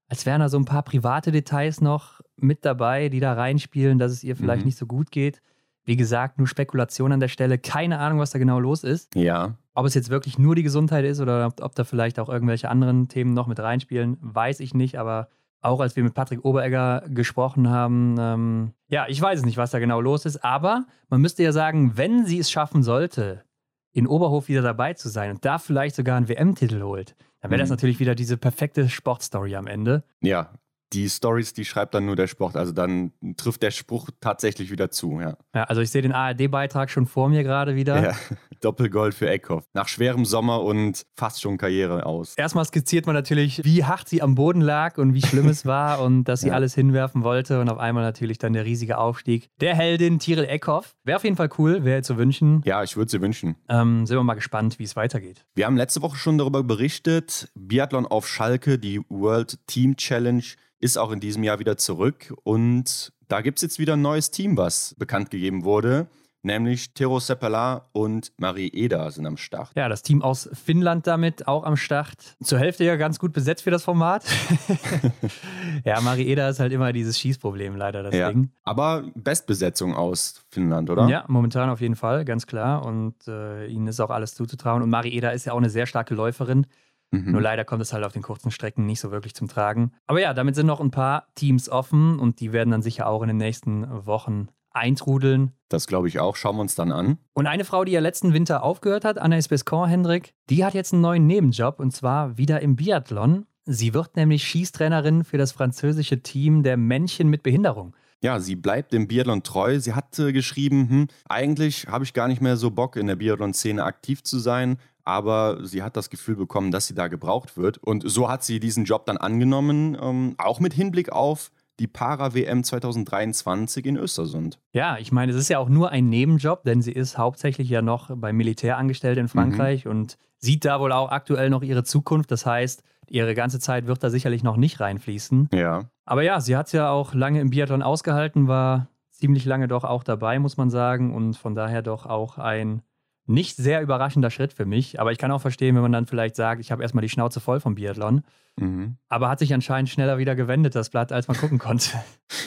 als 0.07 0.25
wären 0.25 0.41
da 0.41 0.49
so 0.49 0.57
ein 0.57 0.65
paar 0.65 0.83
private 0.83 1.31
Details 1.31 1.81
noch 1.81 2.14
mit 2.37 2.65
dabei, 2.65 3.09
die 3.09 3.19
da 3.19 3.33
reinspielen, 3.33 3.99
dass 3.99 4.11
es 4.11 4.23
ihr 4.23 4.35
vielleicht 4.35 4.61
mhm. 4.61 4.65
nicht 4.65 4.77
so 4.77 4.85
gut 4.85 5.11
geht. 5.11 5.41
Wie 5.85 5.95
gesagt, 5.95 6.39
nur 6.39 6.47
Spekulation 6.47 7.11
an 7.11 7.19
der 7.19 7.27
Stelle. 7.27 7.57
Keine 7.57 7.99
Ahnung, 7.99 8.19
was 8.19 8.31
da 8.31 8.39
genau 8.39 8.59
los 8.59 8.83
ist. 8.83 9.13
Ja. 9.15 9.55
Ob 9.75 9.85
es 9.85 9.93
jetzt 9.93 10.09
wirklich 10.09 10.39
nur 10.39 10.55
die 10.55 10.63
Gesundheit 10.63 11.05
ist 11.05 11.19
oder 11.19 11.45
ob, 11.47 11.61
ob 11.61 11.75
da 11.75 11.83
vielleicht 11.83 12.19
auch 12.19 12.27
irgendwelche 12.27 12.69
anderen 12.69 13.07
Themen 13.07 13.33
noch 13.33 13.45
mit 13.47 13.59
reinspielen, 13.59 14.17
weiß 14.21 14.61
ich 14.61 14.73
nicht. 14.73 14.97
Aber 14.97 15.29
auch 15.61 15.79
als 15.79 15.95
wir 15.95 16.03
mit 16.03 16.13
Patrick 16.13 16.43
Oberegger 16.43 17.03
gesprochen 17.07 17.69
haben, 17.69 18.15
ähm, 18.19 18.71
ja, 18.87 19.05
ich 19.07 19.21
weiß 19.21 19.39
es 19.39 19.45
nicht, 19.45 19.57
was 19.57 19.71
da 19.71 19.79
genau 19.79 20.01
los 20.01 20.25
ist. 20.25 20.43
Aber 20.43 20.85
man 21.09 21.21
müsste 21.21 21.43
ja 21.43 21.51
sagen, 21.51 21.95
wenn 21.95 22.25
sie 22.25 22.39
es 22.39 22.49
schaffen 22.49 22.81
sollte, 22.81 23.43
in 23.91 24.07
Oberhof 24.07 24.47
wieder 24.47 24.61
dabei 24.61 24.93
zu 24.93 25.07
sein 25.09 25.31
und 25.31 25.45
da 25.45 25.57
vielleicht 25.57 25.95
sogar 25.95 26.17
einen 26.17 26.27
WM-Titel 26.27 26.81
holt, 26.81 27.15
dann 27.41 27.51
wäre 27.51 27.59
das 27.59 27.69
mhm. 27.69 27.73
natürlich 27.73 27.99
wieder 27.99 28.15
diese 28.15 28.37
perfekte 28.37 28.89
Sportstory 28.89 29.55
am 29.55 29.67
Ende. 29.67 30.03
Ja, 30.21 30.49
die 30.93 31.09
Stories, 31.09 31.53
die 31.53 31.65
schreibt 31.65 31.93
dann 31.93 32.05
nur 32.05 32.15
der 32.15 32.27
Sport. 32.27 32.55
Also 32.55 32.71
dann 32.71 33.11
trifft 33.37 33.63
der 33.63 33.71
Spruch 33.71 34.09
tatsächlich 34.21 34.71
wieder 34.71 34.91
zu, 34.91 35.19
ja. 35.19 35.37
Ja, 35.53 35.63
also 35.63 35.81
ich 35.81 35.89
sehe 35.89 36.01
den 36.01 36.11
ARD-Beitrag 36.11 36.89
schon 36.89 37.05
vor 37.05 37.29
mir 37.29 37.43
gerade 37.43 37.75
wieder. 37.75 38.01
Ja, 38.01 38.15
Doppelgold 38.61 39.13
für 39.13 39.29
Eckhoff. 39.29 39.65
Nach 39.73 39.87
schwerem 39.87 40.25
Sommer 40.25 40.63
und 40.63 41.05
fast 41.15 41.41
schon 41.41 41.57
Karriere 41.57 42.05
aus. 42.05 42.35
Erstmal 42.35 42.65
skizziert 42.65 43.05
man 43.05 43.15
natürlich, 43.15 43.63
wie 43.63 43.83
hart 43.83 44.07
sie 44.07 44.21
am 44.21 44.35
Boden 44.35 44.61
lag 44.61 44.97
und 44.97 45.13
wie 45.13 45.21
schlimm 45.21 45.47
es 45.47 45.65
war 45.65 46.01
und 46.03 46.25
dass 46.25 46.41
sie 46.41 46.49
ja. 46.49 46.53
alles 46.53 46.75
hinwerfen 46.75 47.23
wollte. 47.23 47.59
Und 47.59 47.69
auf 47.69 47.77
einmal 47.77 48.03
natürlich 48.03 48.37
dann 48.37 48.53
der 48.53 48.65
riesige 48.65 48.97
Aufstieg 48.97 49.49
der 49.59 49.75
Heldin 49.75 50.19
Tiril 50.19 50.45
Eckhoff. 50.45 50.95
Wäre 51.03 51.17
auf 51.17 51.23
jeden 51.23 51.35
Fall 51.35 51.49
cool, 51.57 51.83
wäre 51.83 52.01
zu 52.01 52.17
wünschen. 52.17 52.61
Ja, 52.65 52.83
ich 52.83 52.95
würde 52.95 53.11
sie 53.11 53.21
wünschen. 53.21 53.55
Ähm, 53.69 54.05
sind 54.05 54.17
wir 54.17 54.23
mal 54.23 54.35
gespannt, 54.35 54.79
wie 54.79 54.83
es 54.83 54.95
weitergeht. 54.95 55.45
Wir 55.55 55.65
haben 55.65 55.77
letzte 55.77 56.01
Woche 56.01 56.17
schon 56.17 56.37
darüber 56.37 56.63
berichtet. 56.63 57.49
Biathlon 57.55 58.05
auf 58.05 58.27
Schalke, 58.27 58.79
die 58.79 59.01
World 59.09 59.59
Team 59.67 59.97
Challenge 59.97 60.43
ist 60.85 60.97
auch 60.97 61.11
in 61.11 61.19
diesem 61.19 61.43
Jahr 61.43 61.57
wieder 61.57 61.77
zurück 61.77 62.31
und 62.43 63.11
da 63.27 63.41
gibt 63.41 63.57
es 63.57 63.63
jetzt 63.63 63.79
wieder 63.79 63.93
ein 63.93 64.03
neues 64.03 64.29
Team, 64.29 64.55
was 64.55 64.95
bekannt 64.99 65.31
gegeben 65.31 65.63
wurde. 65.65 66.07
Nämlich 66.43 66.93
Tero 66.93 67.19
Seppala 67.19 67.89
und 67.91 68.31
Marie 68.37 68.67
Eder 68.67 69.09
sind 69.09 69.25
am 69.25 69.35
Start. 69.35 69.71
Ja, 69.75 69.89
das 69.89 70.03
Team 70.03 70.21
aus 70.21 70.47
Finnland 70.53 71.07
damit 71.07 71.47
auch 71.47 71.63
am 71.63 71.75
Start. 71.75 72.37
Zur 72.43 72.59
Hälfte 72.59 72.83
ja 72.83 72.97
ganz 72.97 73.17
gut 73.17 73.33
besetzt 73.33 73.63
für 73.63 73.71
das 73.71 73.83
Format. 73.83 74.23
ja, 75.83 75.99
Marie 76.01 76.27
Eder 76.27 76.47
ist 76.47 76.59
halt 76.59 76.71
immer 76.71 76.93
dieses 76.93 77.17
Schießproblem 77.17 77.75
leider, 77.75 78.03
das 78.03 78.13
ja, 78.13 78.31
Ding. 78.31 78.51
Aber 78.63 79.05
Bestbesetzung 79.15 79.95
aus 79.95 80.45
Finnland, 80.49 80.91
oder? 80.91 81.09
Ja, 81.09 81.25
momentan 81.27 81.71
auf 81.71 81.81
jeden 81.81 81.95
Fall, 81.95 82.25
ganz 82.25 82.45
klar. 82.45 82.85
Und 82.85 83.27
äh, 83.27 83.65
ihnen 83.65 83.87
ist 83.87 83.99
auch 83.99 84.11
alles 84.11 84.35
zuzutrauen. 84.35 84.83
Und 84.83 84.91
Marie 84.91 85.15
Eder 85.15 85.33
ist 85.33 85.45
ja 85.45 85.53
auch 85.53 85.57
eine 85.57 85.71
sehr 85.71 85.87
starke 85.87 86.13
Läuferin. 86.13 86.67
Mhm. 87.11 87.31
Nur 87.31 87.41
leider 87.41 87.65
kommt 87.65 87.81
es 87.81 87.93
halt 87.93 88.03
auf 88.03 88.13
den 88.13 88.21
kurzen 88.21 88.51
Strecken 88.51 88.85
nicht 88.85 88.99
so 88.99 89.11
wirklich 89.11 89.35
zum 89.35 89.47
Tragen. 89.47 89.91
Aber 90.07 90.19
ja, 90.19 90.33
damit 90.33 90.55
sind 90.55 90.67
noch 90.67 90.81
ein 90.81 90.91
paar 90.91 91.27
Teams 91.35 91.69
offen 91.69 92.19
und 92.19 92.39
die 92.39 92.51
werden 92.51 92.71
dann 92.71 92.81
sicher 92.81 93.07
auch 93.07 93.21
in 93.21 93.27
den 93.27 93.37
nächsten 93.37 93.87
Wochen 94.05 94.49
eintrudeln. 94.71 95.51
Das 95.69 95.87
glaube 95.87 96.07
ich 96.07 96.19
auch. 96.19 96.35
Schauen 96.35 96.57
wir 96.57 96.61
uns 96.61 96.75
dann 96.75 96.91
an. 96.91 97.17
Und 97.33 97.47
eine 97.47 97.65
Frau, 97.65 97.85
die 97.85 97.93
ja 97.93 98.01
letzten 98.01 98.33
Winter 98.33 98.63
aufgehört 98.63 99.05
hat, 99.05 99.17
Anna 99.17 99.39
Bescon, 99.49 99.87
Hendrik, 99.87 100.33
die 100.49 100.65
hat 100.65 100.73
jetzt 100.73 100.93
einen 100.93 101.01
neuen 101.01 101.25
Nebenjob 101.27 101.79
und 101.79 101.91
zwar 101.91 102.37
wieder 102.37 102.61
im 102.61 102.75
Biathlon. 102.75 103.45
Sie 103.63 103.93
wird 103.93 104.15
nämlich 104.15 104.43
Schießtrainerin 104.43 105.23
für 105.23 105.37
das 105.37 105.51
französische 105.51 106.21
Team 106.21 106.61
der 106.61 106.77
Männchen 106.77 107.29
mit 107.29 107.41
Behinderung. 107.41 107.95
Ja, 108.21 108.39
sie 108.39 108.55
bleibt 108.55 108.93
dem 108.93 109.07
Biathlon 109.07 109.43
treu. 109.43 109.79
Sie 109.79 109.93
hat 109.93 110.17
äh, 110.19 110.33
geschrieben, 110.33 110.89
hm, 110.89 111.07
eigentlich 111.27 111.87
habe 111.87 112.03
ich 112.03 112.13
gar 112.13 112.27
nicht 112.27 112.41
mehr 112.41 112.57
so 112.57 112.71
Bock, 112.71 112.95
in 112.95 113.07
der 113.07 113.15
Biathlon-Szene 113.15 113.83
aktiv 113.83 114.23
zu 114.23 114.39
sein, 114.39 114.77
aber 115.05 115.65
sie 115.65 115.83
hat 115.83 115.95
das 115.95 116.09
Gefühl 116.09 116.35
bekommen, 116.35 116.71
dass 116.71 116.87
sie 116.87 116.95
da 116.95 117.07
gebraucht 117.07 117.57
wird. 117.57 117.77
Und 117.77 118.03
so 118.09 118.27
hat 118.27 118.43
sie 118.43 118.59
diesen 118.59 118.85
Job 118.85 119.05
dann 119.05 119.17
angenommen, 119.17 119.97
ähm, 120.01 120.35
auch 120.37 120.59
mit 120.59 120.73
Hinblick 120.73 121.11
auf 121.11 121.51
die 121.79 121.87
Para-WM 121.87 122.63
2023 122.63 123.85
in 123.85 123.97
Östersund. 123.97 124.59
Ja, 124.73 124.97
ich 124.97 125.11
meine, 125.11 125.31
es 125.31 125.37
ist 125.37 125.49
ja 125.49 125.59
auch 125.59 125.69
nur 125.69 125.91
ein 125.91 126.09
Nebenjob, 126.09 126.63
denn 126.63 126.81
sie 126.81 126.91
ist 126.91 127.17
hauptsächlich 127.17 127.69
ja 127.69 127.81
noch 127.81 128.11
beim 128.15 128.35
Militär 128.35 128.77
angestellt 128.77 129.17
in 129.17 129.27
Frankreich 129.27 129.85
mhm. 129.85 129.91
und 129.91 130.17
sieht 130.37 130.65
da 130.65 130.79
wohl 130.79 130.91
auch 130.91 131.11
aktuell 131.11 131.49
noch 131.49 131.63
ihre 131.63 131.83
Zukunft. 131.83 132.31
Das 132.31 132.45
heißt, 132.45 132.83
ihre 133.07 133.35
ganze 133.35 133.59
Zeit 133.59 133.87
wird 133.87 134.03
da 134.03 134.09
sicherlich 134.09 134.41
noch 134.41 134.57
nicht 134.57 134.79
reinfließen. 134.79 135.49
Ja. 135.53 135.83
Aber 136.05 136.23
ja, 136.23 136.39
sie 136.39 136.55
hat 136.55 136.67
es 136.67 136.71
ja 136.71 136.89
auch 136.89 137.13
lange 137.13 137.41
im 137.41 137.49
Biathlon 137.49 137.83
ausgehalten, 137.83 138.47
war 138.47 138.87
ziemlich 139.11 139.45
lange 139.45 139.67
doch 139.67 139.83
auch 139.83 140.03
dabei, 140.03 140.39
muss 140.39 140.57
man 140.57 140.69
sagen. 140.69 141.13
Und 141.13 141.35
von 141.37 141.55
daher 141.55 141.81
doch 141.81 142.05
auch 142.05 142.37
ein 142.37 142.81
nicht 143.27 143.55
sehr 143.55 143.81
überraschender 143.81 144.29
Schritt 144.29 144.53
für 144.53 144.65
mich, 144.65 144.99
aber 144.99 145.11
ich 145.11 145.17
kann 145.17 145.31
auch 145.31 145.41
verstehen, 145.41 145.75
wenn 145.75 145.81
man 145.81 145.91
dann 145.91 146.05
vielleicht 146.05 146.35
sagt, 146.35 146.61
ich 146.61 146.71
habe 146.71 146.83
erstmal 146.83 147.01
die 147.01 147.09
Schnauze 147.09 147.39
voll 147.39 147.59
vom 147.59 147.75
Biathlon. 147.75 148.23
Mhm. 148.57 148.97
Aber 149.09 149.29
hat 149.29 149.39
sich 149.39 149.53
anscheinend 149.53 149.89
schneller 149.89 150.17
wieder 150.17 150.35
gewendet, 150.35 150.75
das 150.75 150.89
Blatt, 150.89 151.11
als 151.11 151.27
man 151.27 151.37
gucken 151.37 151.59
konnte. 151.59 151.89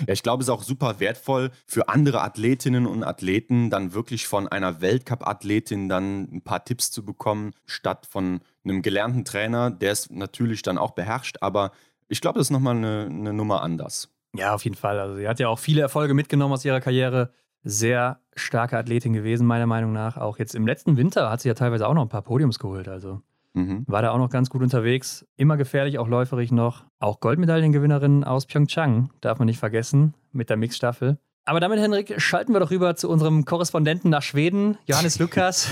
Ja, 0.07 0.13
ich 0.13 0.23
glaube, 0.23 0.43
es 0.43 0.49
ist 0.49 0.53
auch 0.53 0.65
super 0.65 1.01
wertvoll 1.01 1.51
für 1.67 1.89
andere 1.89 2.21
Athletinnen 2.23 2.87
und 2.87 3.05
Athleten, 3.05 3.71
dann 3.71 3.95
wirklich 3.95 4.27
von 4.27 4.49
einer 4.49 4.81
Weltcup-Athletin 4.81 5.89
dann 5.89 6.23
ein 6.33 6.43
paar 6.43 6.65
Tipps 6.65 6.91
zu 6.91 7.05
bekommen, 7.05 7.53
statt 7.65 8.07
von 8.09 8.41
einem 8.65 8.83
gelernten 8.83 9.25
Trainer, 9.25 9.71
der 9.71 9.93
es 9.93 10.11
natürlich 10.11 10.63
dann 10.63 10.79
auch 10.79 10.93
beherrscht. 10.93 11.39
Aber 11.41 11.71
ich 12.09 12.21
glaube, 12.21 12.39
das 12.39 12.49
ist 12.49 12.51
nochmal 12.51 12.77
eine, 12.77 13.07
eine 13.09 13.33
Nummer 13.33 13.63
anders. 13.63 14.09
Ja, 14.35 14.55
auf 14.55 14.65
jeden 14.65 14.77
Fall. 14.77 14.99
Also 14.99 15.17
sie 15.17 15.29
hat 15.29 15.39
ja 15.41 15.49
auch 15.49 15.59
viele 15.59 15.81
Erfolge 15.81 16.15
mitgenommen 16.15 16.53
aus 16.55 16.65
ihrer 16.65 16.81
Karriere 16.81 17.31
sehr 17.63 18.21
starke 18.35 18.79
Athletin 18.79 19.13
gewesen, 19.13 19.47
meiner 19.47 19.67
Meinung 19.67 19.93
nach. 19.93 20.17
Auch 20.17 20.39
jetzt 20.39 20.55
im 20.55 20.67
letzten 20.67 20.97
Winter 20.97 21.31
hat 21.31 21.41
sie 21.41 21.49
ja 21.49 21.55
teilweise 21.55 21.87
auch 21.87 21.95
noch 21.95 22.03
ein 22.03 22.09
paar 22.09 22.23
Podiums 22.23 22.59
geholt. 22.59 22.89
Also 22.89 23.21
mhm. 23.55 23.85
war 23.87 24.03
da 24.03 24.11
auch 24.13 24.19
noch 24.19 24.31
ganz 24.31 24.51
gut 24.51 24.63
unterwegs. 24.63 25.27
Immer 25.37 25.57
gefährlich, 25.57 25.99
auch 25.99 26.09
läuferig 26.09 26.53
noch. 26.53 26.85
Auch 26.99 27.21
Goldmedaillengewinnerin 27.21 28.25
aus 28.25 28.47
Pyeongchang, 28.47 29.11
darf 29.21 29.39
man 29.39 29.47
nicht 29.47 29.59
vergessen, 29.59 30.15
mit 30.33 30.51
der 30.51 30.57
Mixstaffel. 30.57 31.19
Aber 31.45 31.61
damit, 31.61 31.79
Henrik, 31.79 32.21
schalten 32.21 32.53
wir 32.53 32.61
doch 32.61 32.71
rüber 32.71 32.95
zu 32.95 33.09
unserem 33.09 33.47
Korrespondenten 33.47 34.11
nach 34.11 34.23
Schweden, 34.23 34.77
Johannes 34.87 35.19
Lukas. 35.21 35.69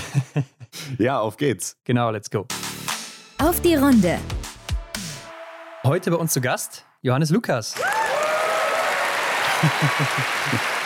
ja, 0.97 1.19
auf 1.19 1.37
geht's. 1.37 1.77
Genau, 1.83 2.09
let's 2.09 2.31
go. 2.31 2.47
Auf 3.37 3.61
die 3.61 3.75
Runde. 3.75 4.17
Heute 5.83 6.09
bei 6.09 6.17
uns 6.17 6.33
zu 6.33 6.41
Gast 6.41 6.83
Johannes 7.01 7.29
Lukas. 7.29 7.75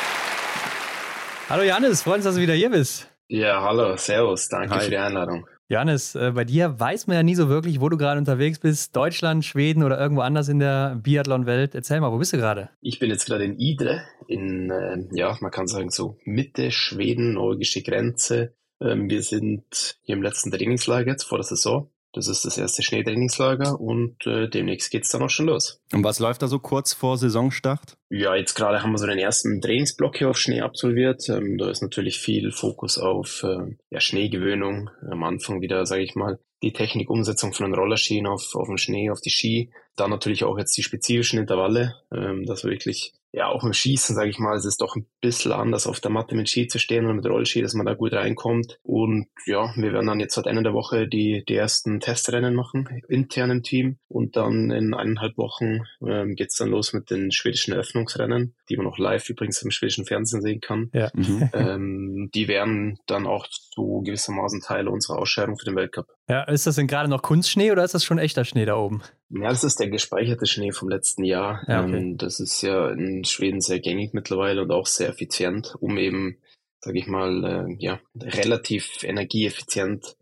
Hallo 1.51 1.63
Janis, 1.63 2.01
freuen 2.01 2.15
uns, 2.15 2.23
dass 2.23 2.35
du 2.35 2.41
wieder 2.41 2.53
hier 2.53 2.69
bist. 2.69 3.11
Ja, 3.27 3.61
hallo, 3.61 3.97
servus, 3.97 4.47
danke 4.47 4.73
Hi. 4.73 4.85
für 4.85 4.89
die 4.89 4.97
Einladung. 4.97 5.45
Janis, 5.67 6.15
äh, 6.15 6.31
bei 6.33 6.45
dir 6.45 6.79
weiß 6.79 7.07
man 7.07 7.17
ja 7.17 7.23
nie 7.23 7.35
so 7.35 7.49
wirklich, 7.49 7.81
wo 7.81 7.89
du 7.89 7.97
gerade 7.97 8.19
unterwegs 8.19 8.59
bist. 8.59 8.95
Deutschland, 8.95 9.43
Schweden 9.43 9.83
oder 9.83 9.99
irgendwo 9.99 10.21
anders 10.21 10.47
in 10.47 10.59
der 10.59 10.97
Biathlon-Welt. 11.03 11.75
Erzähl 11.75 11.99
mal, 11.99 12.13
wo 12.13 12.19
bist 12.19 12.31
du 12.31 12.37
gerade? 12.37 12.69
Ich 12.79 12.99
bin 12.99 13.09
jetzt 13.09 13.25
gerade 13.25 13.43
in 13.43 13.59
Idre, 13.59 14.01
in, 14.27 14.71
äh, 14.71 15.03
ja, 15.11 15.37
man 15.41 15.51
kann 15.51 15.67
sagen 15.67 15.89
so 15.89 16.17
Mitte 16.23 16.71
Schweden, 16.71 17.33
norwegische 17.33 17.83
Grenze. 17.83 18.53
Ähm, 18.79 19.09
wir 19.09 19.21
sind 19.21 19.99
hier 20.03 20.15
im 20.15 20.23
letzten 20.23 20.51
Trainingslager 20.51 21.11
jetzt 21.11 21.25
vor 21.25 21.37
der 21.37 21.43
Saison. 21.43 21.91
Das 22.13 22.27
ist 22.27 22.43
das 22.43 22.57
erste 22.57 22.83
Schneetrainingslager 22.83 23.79
und 23.79 24.25
äh, 24.25 24.49
demnächst 24.49 24.91
geht's 24.91 25.09
dann 25.09 25.21
auch 25.21 25.29
schon 25.29 25.47
los. 25.47 25.81
Und 25.93 26.03
was 26.03 26.19
läuft 26.19 26.41
da 26.41 26.47
so 26.47 26.59
kurz 26.59 26.93
vor 26.93 27.17
Saisonstart? 27.17 27.97
Ja, 28.09 28.35
jetzt 28.35 28.55
gerade 28.55 28.83
haben 28.83 28.91
wir 28.91 28.97
so 28.97 29.07
den 29.07 29.17
ersten 29.17 29.61
Trainingsblock 29.61 30.17
hier 30.17 30.29
auf 30.29 30.37
Schnee 30.37 30.61
absolviert. 30.61 31.27
Ähm, 31.29 31.57
da 31.57 31.69
ist 31.69 31.81
natürlich 31.81 32.19
viel 32.19 32.51
Fokus 32.51 32.97
auf 32.97 33.43
äh, 33.43 33.75
ja, 33.89 33.99
Schneegewöhnung. 33.99 34.89
Am 35.09 35.23
Anfang 35.23 35.61
wieder, 35.61 35.85
sage 35.85 36.03
ich 36.03 36.15
mal, 36.15 36.39
die 36.61 36.73
Technikumsetzung 36.73 37.53
von 37.53 37.67
den 37.67 37.75
Rollerschienen 37.75 38.27
auf, 38.27 38.55
auf 38.55 38.67
den 38.67 38.77
Schnee, 38.77 39.09
auf 39.09 39.21
die 39.21 39.31
Ski. 39.31 39.71
Dann 39.95 40.09
natürlich 40.09 40.43
auch 40.43 40.57
jetzt 40.57 40.77
die 40.77 40.83
spezifischen 40.83 41.39
Intervalle, 41.39 41.95
ähm, 42.13 42.45
dass 42.45 42.63
wir 42.63 42.71
wirklich 42.71 43.13
ja, 43.33 43.47
auch 43.47 43.63
im 43.63 43.73
Schießen, 43.73 44.13
sage 44.13 44.29
ich 44.29 44.39
mal, 44.39 44.57
es 44.57 44.65
ist 44.65 44.81
doch 44.81 44.95
ein 44.95 45.07
bisschen 45.21 45.53
anders 45.53 45.87
auf 45.87 46.01
der 46.01 46.11
Matte 46.11 46.35
mit 46.35 46.49
Ski 46.49 46.67
zu 46.67 46.79
stehen 46.79 47.05
oder 47.05 47.13
mit 47.13 47.25
Rollski, 47.25 47.61
dass 47.61 47.73
man 47.73 47.85
da 47.85 47.93
gut 47.93 48.13
reinkommt. 48.13 48.79
Und 48.83 49.27
ja, 49.45 49.73
wir 49.75 49.93
werden 49.93 50.07
dann 50.07 50.19
jetzt 50.19 50.35
seit 50.35 50.47
Ende 50.47 50.63
der 50.63 50.73
Woche 50.73 51.07
die, 51.07 51.43
die 51.47 51.55
ersten 51.55 52.01
Testrennen 52.01 52.53
machen, 52.53 53.01
intern 53.07 53.51
im 53.51 53.63
Team. 53.63 53.97
Und 54.09 54.35
dann 54.35 54.71
in 54.71 54.93
eineinhalb 54.93 55.37
Wochen 55.37 55.83
ähm, 56.05 56.35
geht 56.35 56.51
dann 56.59 56.69
los 56.69 56.91
mit 56.91 57.09
den 57.09 57.31
schwedischen 57.31 57.73
Eröffnungsrennen, 57.73 58.55
die 58.69 58.75
man 58.75 58.87
auch 58.87 58.97
live 58.97 59.29
übrigens 59.29 59.61
im 59.61 59.71
schwedischen 59.71 60.05
Fernsehen 60.05 60.41
sehen 60.41 60.59
kann. 60.59 60.89
Ja. 60.93 61.09
Mhm. 61.13 61.49
ähm, 61.53 62.29
die 62.35 62.49
werden 62.49 62.99
dann 63.07 63.27
auch 63.27 63.47
so 63.49 64.01
gewissermaßen 64.01 64.61
Teil 64.61 64.89
unserer 64.89 65.19
Ausscheidung 65.19 65.57
für 65.57 65.65
den 65.65 65.75
Weltcup. 65.77 66.07
Ja, 66.27 66.43
ist 66.43 66.67
das 66.67 66.75
denn 66.75 66.87
gerade 66.87 67.09
noch 67.09 67.21
Kunstschnee 67.21 67.71
oder 67.71 67.83
ist 67.83 67.93
das 67.93 68.03
schon 68.03 68.17
echter 68.17 68.43
Schnee 68.43 68.65
da 68.65 68.75
oben? 68.75 69.01
Ja, 69.33 69.49
das 69.49 69.63
ist 69.63 69.79
der 69.79 69.89
gespeicherte 69.89 70.45
Schnee 70.45 70.71
vom 70.71 70.89
letzten 70.89 71.23
Jahr. 71.23 71.63
Ja, 71.67 71.83
okay. 71.83 71.97
ähm, 71.97 72.17
das 72.17 72.39
ist 72.39 72.61
ja 72.61 72.89
in 72.89 73.23
Schweden 73.23 73.61
sehr 73.61 73.79
gängig 73.79 74.13
mittlerweile 74.13 74.61
und 74.61 74.71
auch 74.71 74.87
sehr 74.87 75.09
effizient, 75.09 75.75
um 75.79 75.97
eben, 75.97 76.37
sage 76.79 76.99
ich 76.99 77.07
mal, 77.07 77.43
äh, 77.69 77.75
ja, 77.79 77.99
relativ 78.19 79.03
energieeffizient 79.03 80.17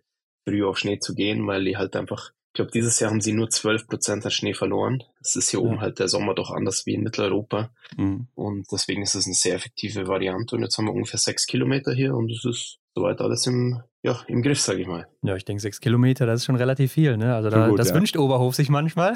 früh 0.47 0.63
auf 0.63 0.77
Schnee 0.77 0.99
zu 0.99 1.15
gehen, 1.15 1.45
weil 1.47 1.65
die 1.65 1.77
halt 1.77 1.95
einfach, 1.95 2.31
ich 2.47 2.53
glaube, 2.53 2.71
dieses 2.71 2.99
Jahr 2.99 3.09
haben 3.09 3.21
sie 3.21 3.33
nur 3.33 3.49
12 3.49 3.87
Prozent 3.87 4.25
an 4.25 4.31
Schnee 4.31 4.53
verloren. 4.53 5.03
Das 5.19 5.35
ist 5.35 5.49
hier 5.49 5.59
ja. 5.59 5.65
oben 5.65 5.81
halt 5.81 5.99
der 5.99 6.07
Sommer 6.07 6.35
doch 6.35 6.51
anders 6.51 6.85
wie 6.85 6.93
in 6.93 7.03
Mitteleuropa. 7.03 7.71
Mhm. 7.97 8.27
Und 8.35 8.67
deswegen 8.71 9.01
ist 9.01 9.15
es 9.15 9.25
eine 9.25 9.35
sehr 9.35 9.55
effektive 9.55 10.07
Variante. 10.07 10.55
Und 10.55 10.61
jetzt 10.61 10.77
haben 10.77 10.85
wir 10.85 10.93
ungefähr 10.93 11.19
sechs 11.19 11.47
Kilometer 11.47 11.93
hier 11.93 12.13
und 12.13 12.31
es 12.31 12.45
ist 12.45 12.79
soweit 12.99 13.21
alles 13.21 13.47
im, 13.47 13.81
ja, 14.03 14.19
im 14.27 14.41
Griff, 14.41 14.59
sage 14.59 14.81
ich 14.81 14.87
mal. 14.87 15.07
Ja, 15.21 15.35
ich 15.35 15.45
denke, 15.45 15.61
sechs 15.61 15.79
Kilometer, 15.79 16.25
das 16.25 16.41
ist 16.41 16.45
schon 16.45 16.55
relativ 16.55 16.91
viel. 16.91 17.17
Ne? 17.17 17.33
Also 17.33 17.49
da, 17.49 17.69
gut, 17.69 17.79
das 17.79 17.89
ja. 17.89 17.95
wünscht 17.95 18.17
Oberhof 18.17 18.55
sich 18.55 18.69
manchmal. 18.69 19.13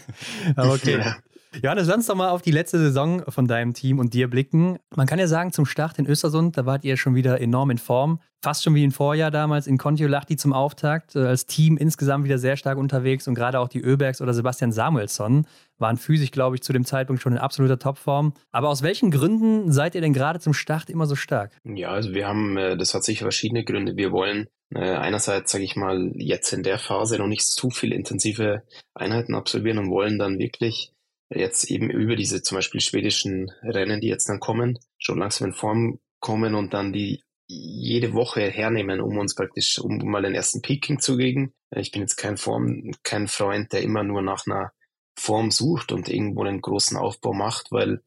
Aber 0.56 0.74
okay. 0.74 0.98
ja. 0.98 1.16
Johannes, 1.60 1.86
lass 1.86 1.96
uns 1.96 2.06
doch 2.06 2.14
mal 2.14 2.30
auf 2.30 2.40
die 2.40 2.50
letzte 2.50 2.78
Saison 2.78 3.24
von 3.28 3.46
deinem 3.46 3.74
Team 3.74 3.98
und 3.98 4.14
dir 4.14 4.28
blicken. 4.30 4.78
Man 4.96 5.06
kann 5.06 5.18
ja 5.18 5.26
sagen, 5.26 5.52
zum 5.52 5.66
Start 5.66 5.98
in 5.98 6.06
Östersund, 6.06 6.56
da 6.56 6.64
wart 6.64 6.84
ihr 6.84 6.96
schon 6.96 7.14
wieder 7.14 7.40
enorm 7.40 7.70
in 7.70 7.78
Form. 7.78 8.20
Fast 8.42 8.64
schon 8.64 8.74
wie 8.74 8.82
im 8.82 8.90
Vorjahr 8.90 9.30
damals 9.30 9.66
in 9.66 9.76
Kontiolahti 9.76 10.36
zum 10.36 10.52
Auftakt. 10.52 11.14
Äh, 11.14 11.20
als 11.20 11.46
Team 11.46 11.76
insgesamt 11.76 12.24
wieder 12.24 12.38
sehr 12.38 12.56
stark 12.56 12.78
unterwegs 12.78 13.28
und 13.28 13.34
gerade 13.34 13.60
auch 13.60 13.68
die 13.68 13.80
Öbergs 13.80 14.20
oder 14.20 14.32
Sebastian 14.32 14.72
Samuelsson 14.72 15.46
waren 15.78 15.96
physisch, 15.96 16.30
glaube 16.30 16.56
ich, 16.56 16.62
zu 16.62 16.72
dem 16.72 16.84
Zeitpunkt 16.84 17.22
schon 17.22 17.34
in 17.34 17.38
absoluter 17.38 17.78
Topform. 17.78 18.32
Aber 18.50 18.68
aus 18.68 18.82
welchen 18.82 19.10
Gründen 19.10 19.70
seid 19.70 19.94
ihr 19.94 20.00
denn 20.00 20.14
gerade 20.14 20.40
zum 20.40 20.54
Start 20.54 20.88
immer 20.88 21.06
so 21.06 21.16
stark? 21.16 21.52
Ja, 21.64 21.90
also 21.90 22.14
wir 22.14 22.26
haben, 22.26 22.56
äh, 22.56 22.76
das 22.76 22.94
hat 22.94 23.04
sicher 23.04 23.24
verschiedene 23.24 23.62
Gründe. 23.62 23.96
Wir 23.96 24.10
wollen 24.10 24.48
äh, 24.74 24.80
einerseits, 24.80 25.52
sage 25.52 25.64
ich 25.64 25.76
mal, 25.76 26.12
jetzt 26.16 26.52
in 26.52 26.62
der 26.62 26.78
Phase 26.78 27.18
noch 27.18 27.26
nicht 27.26 27.44
zu 27.44 27.70
viele 27.70 27.94
intensive 27.94 28.62
Einheiten 28.94 29.34
absolvieren 29.34 29.78
und 29.78 29.90
wollen 29.90 30.18
dann 30.18 30.38
wirklich 30.38 30.91
jetzt 31.34 31.70
eben 31.70 31.90
über 31.90 32.16
diese 32.16 32.42
zum 32.42 32.56
Beispiel 32.56 32.80
schwedischen 32.80 33.50
Rennen, 33.62 34.00
die 34.00 34.08
jetzt 34.08 34.28
dann 34.28 34.40
kommen, 34.40 34.78
schon 34.98 35.18
langsam 35.18 35.48
in 35.48 35.54
Form 35.54 36.00
kommen 36.20 36.54
und 36.54 36.74
dann 36.74 36.92
die 36.92 37.22
jede 37.46 38.14
Woche 38.14 38.42
hernehmen, 38.42 39.00
um 39.00 39.18
uns 39.18 39.34
praktisch, 39.34 39.78
um 39.78 39.98
mal 39.98 40.22
den 40.22 40.34
ersten 40.34 40.62
Peaking 40.62 41.00
zu 41.00 41.16
kriegen. 41.16 41.52
Ich 41.70 41.90
bin 41.90 42.02
jetzt 42.02 42.16
kein 42.16 42.36
Form, 42.36 42.92
kein 43.02 43.28
Freund, 43.28 43.72
der 43.72 43.82
immer 43.82 44.04
nur 44.04 44.22
nach 44.22 44.46
einer 44.46 44.72
Form 45.18 45.50
sucht 45.50 45.92
und 45.92 46.08
irgendwo 46.08 46.44
einen 46.44 46.60
großen 46.60 46.96
Aufbau 46.96 47.34
macht, 47.34 47.70
weil 47.70 48.02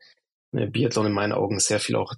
äh, 0.54 0.68
Biathlon 0.68 1.08
in 1.08 1.12
meinen 1.14 1.34
Augen 1.34 1.60
sehr 1.60 1.80
viel 1.80 1.96
auch 1.96 2.16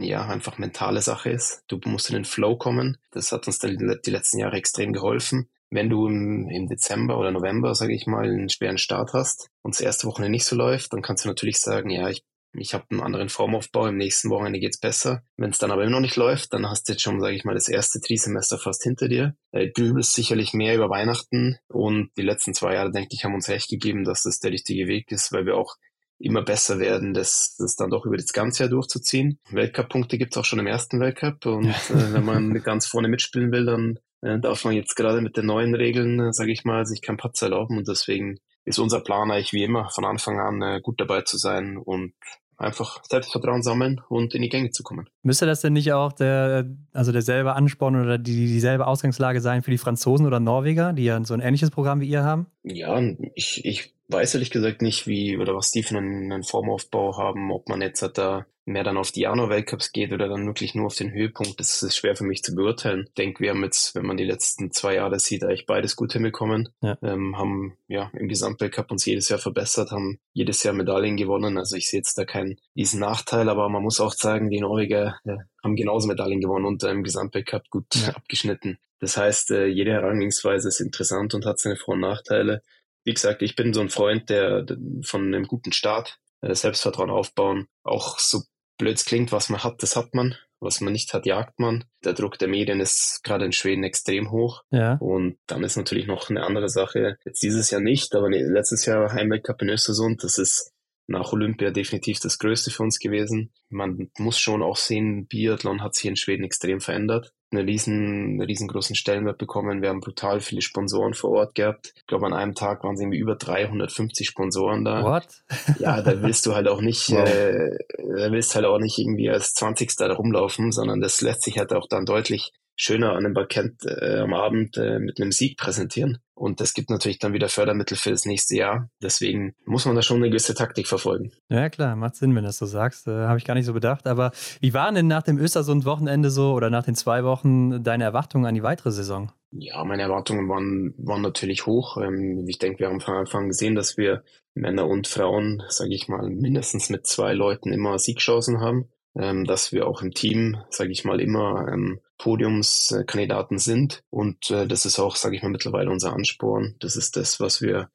ja, 0.00 0.26
einfach 0.26 0.58
mentale 0.58 1.02
Sache 1.02 1.30
ist. 1.30 1.62
Du 1.68 1.78
musst 1.84 2.08
in 2.08 2.16
den 2.16 2.24
Flow 2.24 2.56
kommen. 2.56 2.98
Das 3.12 3.30
hat 3.30 3.46
uns 3.46 3.60
die 3.60 4.10
letzten 4.10 4.38
Jahre 4.38 4.56
extrem 4.56 4.92
geholfen 4.92 5.48
wenn 5.74 5.90
du 5.90 6.06
im, 6.06 6.48
im 6.48 6.68
Dezember 6.68 7.18
oder 7.18 7.32
November, 7.32 7.74
sage 7.74 7.94
ich 7.94 8.06
mal, 8.06 8.24
einen 8.24 8.48
schweren 8.48 8.78
Start 8.78 9.12
hast 9.12 9.50
und 9.62 9.74
das 9.74 9.80
erste 9.80 10.06
Wochenende 10.06 10.30
nicht 10.30 10.44
so 10.44 10.54
läuft, 10.54 10.92
dann 10.92 11.02
kannst 11.02 11.24
du 11.24 11.28
natürlich 11.28 11.58
sagen, 11.58 11.90
ja, 11.90 12.08
ich, 12.08 12.22
ich 12.52 12.74
habe 12.74 12.84
einen 12.90 13.00
anderen 13.00 13.28
Formaufbau, 13.28 13.88
im 13.88 13.96
nächsten 13.96 14.30
Wochenende 14.30 14.60
geht's 14.60 14.78
besser. 14.78 15.22
Wenn 15.36 15.50
es 15.50 15.58
dann 15.58 15.72
aber 15.72 15.82
immer 15.82 15.90
noch 15.90 16.00
nicht 16.00 16.14
läuft, 16.14 16.52
dann 16.52 16.70
hast 16.70 16.88
du 16.88 16.92
jetzt 16.92 17.02
schon, 17.02 17.20
sage 17.20 17.34
ich 17.34 17.44
mal, 17.44 17.54
das 17.54 17.68
erste 17.68 18.00
Trisemester 18.00 18.56
fast 18.56 18.84
hinter 18.84 19.08
dir. 19.08 19.34
Du 19.50 19.68
grübelst 19.72 20.14
sicherlich 20.14 20.54
mehr 20.54 20.76
über 20.76 20.88
Weihnachten 20.90 21.58
und 21.66 22.10
die 22.16 22.22
letzten 22.22 22.54
zwei 22.54 22.74
Jahre, 22.74 22.92
denke 22.92 23.10
ich, 23.10 23.24
haben 23.24 23.34
uns 23.34 23.48
recht 23.48 23.68
gegeben, 23.68 24.04
dass 24.04 24.22
das 24.22 24.38
der 24.38 24.52
richtige 24.52 24.86
Weg 24.86 25.10
ist, 25.10 25.32
weil 25.32 25.44
wir 25.44 25.56
auch 25.56 25.74
immer 26.20 26.42
besser 26.42 26.78
werden, 26.78 27.12
das, 27.12 27.56
das 27.58 27.74
dann 27.74 27.90
doch 27.90 28.06
über 28.06 28.16
das 28.16 28.32
ganze 28.32 28.62
Jahr 28.62 28.70
durchzuziehen. 28.70 29.40
Weltcup-Punkte 29.50 30.18
gibt's 30.18 30.36
auch 30.36 30.44
schon 30.44 30.60
im 30.60 30.68
ersten 30.68 31.00
Weltcup 31.00 31.44
und 31.46 31.66
äh, 31.66 32.12
wenn 32.12 32.24
man 32.24 32.54
ganz 32.62 32.86
vorne 32.86 33.08
mitspielen 33.08 33.50
will, 33.50 33.66
dann 33.66 33.98
äh, 34.24 34.38
darf 34.40 34.64
man 34.64 34.74
jetzt 34.74 34.96
gerade 34.96 35.20
mit 35.20 35.36
den 35.36 35.46
neuen 35.46 35.74
Regeln, 35.74 36.18
äh, 36.18 36.32
sage 36.32 36.52
ich 36.52 36.64
mal, 36.64 36.86
sich 36.86 37.02
kein 37.02 37.16
Patzer 37.16 37.46
erlauben 37.46 37.78
und 37.78 37.88
deswegen 37.88 38.38
ist 38.64 38.78
unser 38.78 39.00
Plan 39.00 39.30
eigentlich 39.30 39.52
wie 39.52 39.64
immer 39.64 39.90
von 39.90 40.04
Anfang 40.04 40.40
an 40.40 40.62
äh, 40.62 40.80
gut 40.80 41.00
dabei 41.00 41.20
zu 41.22 41.36
sein 41.36 41.76
und 41.76 42.14
einfach 42.56 43.02
Selbstvertrauen 43.04 43.62
sammeln 43.62 44.00
und 44.08 44.34
in 44.34 44.42
die 44.42 44.48
Gänge 44.48 44.70
zu 44.70 44.82
kommen. 44.82 45.08
Müsste 45.22 45.44
das 45.44 45.60
denn 45.60 45.72
nicht 45.72 45.92
auch 45.92 46.12
der, 46.12 46.64
also 46.92 47.12
derselbe 47.12 47.54
Ansporn 47.54 48.00
oder 48.00 48.16
die, 48.16 48.46
dieselbe 48.46 48.86
Ausgangslage 48.86 49.40
sein 49.40 49.62
für 49.62 49.70
die 49.70 49.78
Franzosen 49.78 50.26
oder 50.26 50.40
Norweger, 50.40 50.92
die 50.92 51.04
ja 51.04 51.22
so 51.24 51.34
ein 51.34 51.40
ähnliches 51.40 51.70
Programm 51.70 52.00
wie 52.00 52.08
ihr 52.08 52.22
haben? 52.22 52.46
Ja, 52.62 53.00
ich, 53.34 53.64
ich 53.64 53.94
weiß 54.08 54.34
ehrlich 54.34 54.50
gesagt 54.50 54.82
nicht, 54.82 55.06
wie 55.06 55.36
oder 55.36 55.54
was 55.54 55.72
die 55.72 55.82
für 55.82 55.98
einen, 55.98 56.32
einen 56.32 56.44
Formaufbau 56.44 57.18
haben, 57.18 57.50
ob 57.50 57.68
man 57.68 57.82
jetzt 57.82 58.08
da 58.16 58.46
mehr 58.66 58.84
dann 58.84 58.96
auf 58.96 59.12
die 59.12 59.22
Januar-Weltcups 59.22 59.92
geht 59.92 60.12
oder 60.12 60.28
dann 60.28 60.46
wirklich 60.46 60.74
nur 60.74 60.86
auf 60.86 60.94
den 60.94 61.12
Höhepunkt, 61.12 61.60
das 61.60 61.82
ist 61.82 61.96
schwer 61.96 62.16
für 62.16 62.24
mich 62.24 62.42
zu 62.42 62.54
beurteilen. 62.54 63.04
Ich 63.08 63.14
denke, 63.14 63.40
wir 63.40 63.50
haben 63.50 63.62
jetzt, 63.62 63.94
wenn 63.94 64.06
man 64.06 64.16
die 64.16 64.24
letzten 64.24 64.72
zwei 64.72 64.94
Jahre 64.94 65.18
sieht, 65.18 65.44
eigentlich 65.44 65.66
beides 65.66 65.96
gut 65.96 66.12
hinbekommen. 66.12 66.70
Ja. 66.80 66.96
Ähm, 67.02 67.36
haben 67.36 67.76
ja 67.88 68.10
im 68.14 68.28
Gesamtweltcup 68.28 68.90
uns 68.90 69.04
jedes 69.04 69.28
Jahr 69.28 69.38
verbessert, 69.38 69.90
haben 69.90 70.18
jedes 70.32 70.62
Jahr 70.62 70.74
Medaillen 70.74 71.16
gewonnen. 71.16 71.58
Also 71.58 71.76
ich 71.76 71.90
sehe 71.90 72.00
jetzt 72.00 72.16
da 72.16 72.24
keinen 72.24 72.56
diesen 72.74 73.00
Nachteil, 73.00 73.48
aber 73.48 73.68
man 73.68 73.82
muss 73.82 74.00
auch 74.00 74.12
sagen, 74.12 74.50
die 74.50 74.60
Norweger 74.60 75.18
ja, 75.24 75.36
haben 75.62 75.76
genauso 75.76 76.08
Medaillen 76.08 76.40
gewonnen 76.40 76.64
und 76.64 76.82
im 76.84 77.04
Gesamtweltcup 77.04 77.68
gut 77.70 77.94
ja. 77.94 78.14
abgeschnitten. 78.14 78.78
Das 79.00 79.18
heißt, 79.18 79.50
äh, 79.50 79.66
jede 79.66 79.92
Herangehensweise 79.92 80.68
ist 80.68 80.80
interessant 80.80 81.34
und 81.34 81.44
hat 81.44 81.58
seine 81.58 81.76
Vor- 81.76 81.94
und 81.94 82.00
Nachteile. 82.00 82.62
Wie 83.04 83.12
gesagt, 83.12 83.42
ich 83.42 83.54
bin 83.54 83.74
so 83.74 83.82
ein 83.82 83.90
Freund 83.90 84.30
der, 84.30 84.64
von 85.02 85.26
einem 85.26 85.46
guten 85.46 85.72
Start, 85.72 86.18
äh, 86.40 86.54
Selbstvertrauen 86.54 87.10
aufbauen, 87.10 87.68
auch 87.82 88.18
so 88.18 88.40
blöd 88.78 89.04
klingt, 89.04 89.32
was 89.32 89.48
man 89.48 89.62
hat, 89.62 89.82
das 89.82 89.96
hat 89.96 90.14
man. 90.14 90.34
Was 90.60 90.80
man 90.80 90.92
nicht 90.94 91.12
hat, 91.12 91.26
jagt 91.26 91.60
man. 91.60 91.84
Der 92.04 92.14
Druck 92.14 92.38
der 92.38 92.48
Medien 92.48 92.80
ist 92.80 93.22
gerade 93.22 93.44
in 93.44 93.52
Schweden 93.52 93.84
extrem 93.84 94.30
hoch. 94.30 94.62
Ja. 94.70 94.94
Und 94.94 95.36
dann 95.46 95.62
ist 95.62 95.76
natürlich 95.76 96.06
noch 96.06 96.30
eine 96.30 96.42
andere 96.42 96.70
Sache. 96.70 97.18
Jetzt 97.24 97.42
dieses 97.42 97.70
Jahr 97.70 97.82
nicht, 97.82 98.14
aber 98.14 98.30
letztes 98.30 98.86
Jahr 98.86 99.12
Heimweltcup 99.12 99.60
in 99.60 99.68
Östersund, 99.68 100.24
das 100.24 100.38
ist 100.38 100.72
nach 101.06 101.32
Olympia 101.32 101.70
definitiv 101.70 102.20
das 102.20 102.38
Größte 102.38 102.70
für 102.70 102.82
uns 102.82 102.98
gewesen. 102.98 103.52
Man 103.68 104.10
muss 104.18 104.38
schon 104.38 104.62
auch 104.62 104.76
sehen, 104.76 105.26
Biathlon 105.26 105.82
hat 105.82 105.94
sich 105.94 106.06
in 106.06 106.16
Schweden 106.16 106.44
extrem 106.44 106.80
verändert. 106.80 107.32
Eine 107.50 107.66
riesen, 107.66 107.94
einen 107.94 108.40
riesengroßen 108.40 108.96
Stellenwert 108.96 109.38
bekommen. 109.38 109.82
Wir 109.82 109.90
haben 109.90 110.00
brutal 110.00 110.40
viele 110.40 110.62
Sponsoren 110.62 111.14
vor 111.14 111.30
Ort 111.30 111.54
gehabt. 111.54 111.92
Ich 111.96 112.06
glaube, 112.06 112.26
an 112.26 112.32
einem 112.32 112.54
Tag 112.54 112.82
waren 112.82 112.94
es 112.94 113.00
irgendwie 113.00 113.18
über 113.18 113.36
350 113.36 114.26
Sponsoren 114.26 114.84
da. 114.84 115.04
What? 115.04 115.28
Ja, 115.78 116.00
da 116.02 116.22
willst 116.22 116.46
du 116.46 116.54
halt 116.54 116.68
auch 116.68 116.80
nicht, 116.80 117.10
wow. 117.10 117.28
äh, 117.28 117.76
da 117.98 118.32
willst 118.32 118.54
halt 118.54 118.64
auch 118.64 118.78
nicht 118.78 118.98
irgendwie 118.98 119.28
als 119.28 119.54
20. 119.54 119.96
da 119.96 120.12
rumlaufen, 120.12 120.72
sondern 120.72 121.00
das 121.00 121.20
lässt 121.20 121.42
sich 121.42 121.58
halt 121.58 121.72
auch 121.72 121.86
dann 121.88 122.06
deutlich 122.06 122.52
schöner 122.76 123.12
an 123.12 123.24
einem 123.24 123.34
Bankett 123.34 123.84
äh, 123.84 124.18
am 124.18 124.34
Abend 124.34 124.76
äh, 124.76 124.98
mit 124.98 125.20
einem 125.20 125.32
Sieg 125.32 125.56
präsentieren. 125.56 126.18
Und 126.34 126.60
das 126.60 126.74
gibt 126.74 126.90
natürlich 126.90 127.20
dann 127.20 127.32
wieder 127.32 127.48
Fördermittel 127.48 127.96
für 127.96 128.10
das 128.10 128.26
nächste 128.26 128.56
Jahr. 128.56 128.90
Deswegen 129.00 129.54
muss 129.64 129.86
man 129.86 129.94
da 129.94 130.02
schon 130.02 130.16
eine 130.16 130.30
gewisse 130.30 130.54
Taktik 130.54 130.88
verfolgen. 130.88 131.30
Ja, 131.48 131.68
klar, 131.68 131.94
macht 131.94 132.16
Sinn, 132.16 132.34
wenn 132.34 132.42
du 132.42 132.48
das 132.48 132.58
so 132.58 132.66
sagst. 132.66 133.06
Äh, 133.06 133.12
Habe 133.12 133.38
ich 133.38 133.44
gar 133.44 133.54
nicht 133.54 133.66
so 133.66 133.72
bedacht. 133.72 134.06
Aber 134.06 134.32
wie 134.60 134.74
waren 134.74 134.96
denn 134.96 135.06
nach 135.06 135.22
dem 135.22 135.38
Östersund-Wochenende 135.38 136.30
so 136.30 136.52
oder 136.52 136.70
nach 136.70 136.84
den 136.84 136.96
zwei 136.96 137.22
Wochen 137.22 137.84
deine 137.84 138.04
Erwartungen 138.04 138.46
an 138.46 138.54
die 138.54 138.64
weitere 138.64 138.90
Saison? 138.90 139.30
Ja, 139.52 139.84
meine 139.84 140.02
Erwartungen 140.02 140.48
waren, 140.48 140.94
waren 140.98 141.22
natürlich 141.22 141.66
hoch. 141.66 141.98
Ähm, 141.98 142.44
ich 142.48 142.58
denke, 142.58 142.80
wir 142.80 142.88
haben 142.88 143.00
von 143.00 143.14
Anfang 143.14 143.48
gesehen, 143.48 143.76
dass 143.76 143.96
wir 143.96 144.24
Männer 144.54 144.88
und 144.88 145.06
Frauen, 145.06 145.62
sage 145.68 145.94
ich 145.94 146.08
mal, 146.08 146.28
mindestens 146.28 146.90
mit 146.90 147.06
zwei 147.06 147.32
Leuten 147.32 147.72
immer 147.72 147.98
Siegchancen 147.98 148.60
haben 148.60 148.88
ähm, 149.16 149.44
dass 149.44 149.72
wir 149.72 149.86
auch 149.86 150.02
im 150.02 150.12
Team, 150.12 150.56
sage 150.70 150.90
ich 150.90 151.04
mal, 151.04 151.20
immer 151.20 151.68
ähm, 151.72 152.00
Podiumskandidaten 152.18 153.58
sind. 153.58 154.02
Und 154.10 154.50
äh, 154.50 154.66
das 154.66 154.86
ist 154.86 154.98
auch, 154.98 155.16
sage 155.16 155.36
ich 155.36 155.42
mal, 155.42 155.50
mittlerweile 155.50 155.90
unser 155.90 156.12
Ansporn. 156.12 156.76
Das 156.80 156.96
ist 156.96 157.16
das, 157.16 157.40
was 157.40 157.60
wir, 157.60 157.90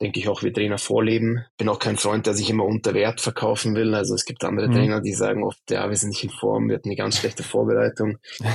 denke 0.00 0.20
ich, 0.20 0.28
auch 0.28 0.42
wie 0.42 0.52
Trainer 0.52 0.78
vorleben. 0.78 1.44
Bin 1.56 1.68
auch 1.68 1.78
kein 1.78 1.96
Freund, 1.96 2.26
der 2.26 2.34
sich 2.34 2.50
immer 2.50 2.64
unter 2.64 2.94
Wert 2.94 3.20
verkaufen 3.20 3.74
will. 3.74 3.94
Also 3.94 4.14
es 4.14 4.24
gibt 4.24 4.44
andere 4.44 4.68
mhm. 4.68 4.72
Trainer, 4.72 5.00
die 5.00 5.12
sagen 5.12 5.44
oft, 5.44 5.70
ja, 5.70 5.88
wir 5.88 5.96
sind 5.96 6.10
nicht 6.10 6.24
in 6.24 6.30
Form, 6.30 6.68
wir 6.68 6.76
hatten 6.76 6.88
eine 6.88 6.96
ganz 6.96 7.18
schlechte 7.18 7.42
Vorbereitung. 7.42 8.18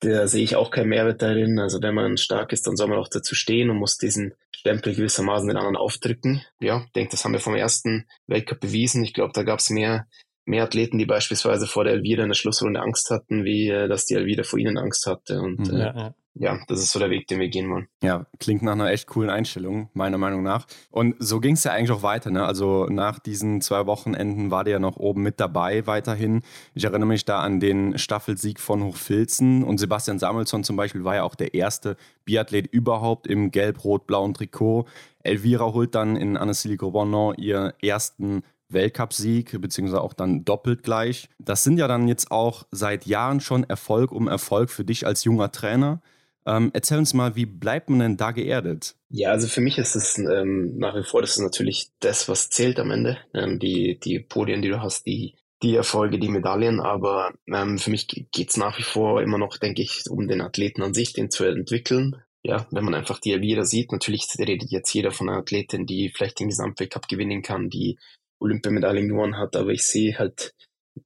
da 0.00 0.28
sehe 0.28 0.44
ich 0.44 0.56
auch 0.56 0.70
keinen 0.70 0.88
Mehrwert 0.88 1.22
darin. 1.22 1.58
Also 1.58 1.80
wenn 1.82 1.94
man 1.94 2.16
stark 2.16 2.52
ist, 2.52 2.66
dann 2.66 2.76
soll 2.76 2.88
man 2.88 2.98
auch 2.98 3.08
dazu 3.08 3.34
stehen 3.34 3.70
und 3.70 3.78
muss 3.78 3.96
diesen 3.96 4.34
Stempel 4.54 4.94
gewissermaßen 4.94 5.48
den 5.48 5.56
anderen 5.56 5.76
aufdrücken. 5.76 6.42
Ja, 6.60 6.82
ich 6.86 6.92
denke, 6.92 7.12
das 7.12 7.24
haben 7.24 7.32
wir 7.32 7.40
vom 7.40 7.54
ersten 7.54 8.06
Weltcup 8.26 8.60
bewiesen. 8.60 9.04
Ich 9.04 9.14
glaube, 9.14 9.32
da 9.32 9.42
gab 9.42 9.60
es 9.60 9.70
mehr, 9.70 10.06
mehr 10.46 10.64
Athleten, 10.64 10.98
die 10.98 11.06
beispielsweise 11.06 11.66
vor 11.66 11.84
der 11.84 11.92
Elvira 11.92 12.22
in 12.22 12.30
der 12.30 12.34
Schlussrunde 12.34 12.80
Angst 12.80 13.10
hatten, 13.10 13.44
wie 13.44 13.68
äh, 13.68 13.88
dass 13.88 14.06
die 14.06 14.14
Elvira 14.14 14.42
vor 14.42 14.58
ihnen 14.58 14.78
Angst 14.78 15.06
hatte. 15.06 15.40
Und 15.40 15.70
mhm. 15.70 15.76
äh, 15.76 15.78
ja, 15.78 15.96
ja 15.96 16.14
ja, 16.38 16.58
das 16.68 16.80
ist 16.80 16.92
so 16.92 16.98
der 16.98 17.08
Weg, 17.08 17.26
den 17.28 17.40
wir 17.40 17.48
gehen 17.48 17.70
wollen. 17.70 17.88
Ja, 18.02 18.26
klingt 18.38 18.62
nach 18.62 18.72
einer 18.72 18.90
echt 18.90 19.06
coolen 19.06 19.30
Einstellung, 19.30 19.88
meiner 19.94 20.18
Meinung 20.18 20.42
nach. 20.42 20.66
Und 20.90 21.16
so 21.18 21.40
ging 21.40 21.54
es 21.54 21.64
ja 21.64 21.72
eigentlich 21.72 21.90
auch 21.90 22.02
weiter. 22.02 22.30
Ne? 22.30 22.44
Also 22.44 22.86
nach 22.86 23.18
diesen 23.18 23.62
zwei 23.62 23.86
Wochenenden 23.86 24.50
war 24.50 24.64
der 24.64 24.74
ja 24.74 24.78
noch 24.78 24.98
oben 24.98 25.22
mit 25.22 25.40
dabei 25.40 25.86
weiterhin. 25.86 26.42
Ich 26.74 26.84
erinnere 26.84 27.08
mich 27.08 27.24
da 27.24 27.40
an 27.40 27.58
den 27.58 27.96
Staffelsieg 27.96 28.60
von 28.60 28.84
Hochfilzen 28.84 29.64
und 29.64 29.78
Sebastian 29.78 30.18
Samuelsson 30.18 30.62
zum 30.62 30.76
Beispiel 30.76 31.04
war 31.04 31.14
ja 31.14 31.22
auch 31.22 31.36
der 31.36 31.54
erste 31.54 31.96
Biathlet 32.26 32.66
überhaupt 32.66 33.26
im 33.26 33.50
gelb-rot-blauen 33.50 34.34
Trikot. 34.34 34.86
Elvira 35.22 35.72
holt 35.72 35.94
dann 35.94 36.16
in 36.16 36.36
Annecy 36.36 36.76
Gouvernant 36.76 37.38
ihren 37.38 37.72
ersten 37.80 38.42
Weltcupsieg, 38.68 39.60
beziehungsweise 39.60 40.00
auch 40.00 40.14
dann 40.14 40.44
doppelt 40.44 40.82
gleich. 40.82 41.28
Das 41.38 41.62
sind 41.62 41.78
ja 41.78 41.88
dann 41.88 42.08
jetzt 42.08 42.30
auch 42.30 42.64
seit 42.70 43.06
Jahren 43.06 43.40
schon 43.40 43.64
Erfolg 43.64 44.12
um 44.12 44.28
Erfolg 44.28 44.70
für 44.70 44.84
dich 44.84 45.06
als 45.06 45.24
junger 45.24 45.52
Trainer. 45.52 46.00
Ähm, 46.46 46.70
erzähl 46.74 46.98
uns 46.98 47.12
mal, 47.12 47.34
wie 47.34 47.46
bleibt 47.46 47.90
man 47.90 47.98
denn 47.98 48.16
da 48.16 48.30
geerdet? 48.30 48.94
Ja, 49.08 49.30
also 49.30 49.48
für 49.48 49.60
mich 49.60 49.78
ist 49.78 49.96
es 49.96 50.16
ähm, 50.16 50.78
nach 50.78 50.94
wie 50.94 51.02
vor, 51.02 51.20
das 51.20 51.32
ist 51.32 51.42
natürlich 51.42 51.90
das, 51.98 52.28
was 52.28 52.50
zählt 52.50 52.78
am 52.78 52.92
Ende. 52.92 53.18
Ähm, 53.34 53.58
die, 53.58 53.98
die 53.98 54.20
Podien, 54.20 54.62
die 54.62 54.68
du 54.68 54.80
hast, 54.80 55.06
die, 55.06 55.34
die 55.62 55.74
Erfolge, 55.74 56.20
die 56.20 56.28
Medaillen, 56.28 56.80
aber 56.80 57.32
ähm, 57.52 57.78
für 57.78 57.90
mich 57.90 58.06
geht's 58.06 58.56
nach 58.56 58.78
wie 58.78 58.84
vor 58.84 59.22
immer 59.22 59.38
noch, 59.38 59.56
denke 59.58 59.82
ich, 59.82 60.04
um 60.08 60.28
den 60.28 60.40
Athleten 60.40 60.82
an 60.82 60.94
sich, 60.94 61.12
den 61.12 61.30
zu 61.30 61.44
entwickeln. 61.44 62.22
Ja, 62.44 62.68
wenn 62.70 62.84
man 62.84 62.94
einfach 62.94 63.18
die 63.18 63.32
Elvira 63.32 63.64
sieht, 63.64 63.90
natürlich 63.90 64.28
redet 64.38 64.70
jetzt 64.70 64.92
jeder 64.94 65.10
von 65.10 65.28
einer 65.28 65.38
Athletin, 65.38 65.84
die 65.84 66.12
vielleicht 66.14 66.38
den 66.38 66.48
Gesamtweltcup 66.48 67.08
gewinnen 67.08 67.42
kann, 67.42 67.70
die 67.70 67.98
Olympiamedaillen 68.40 69.08
gewonnen 69.08 69.38
hat, 69.38 69.56
aber 69.56 69.70
ich 69.70 69.82
sehe 69.82 70.18
halt 70.18 70.54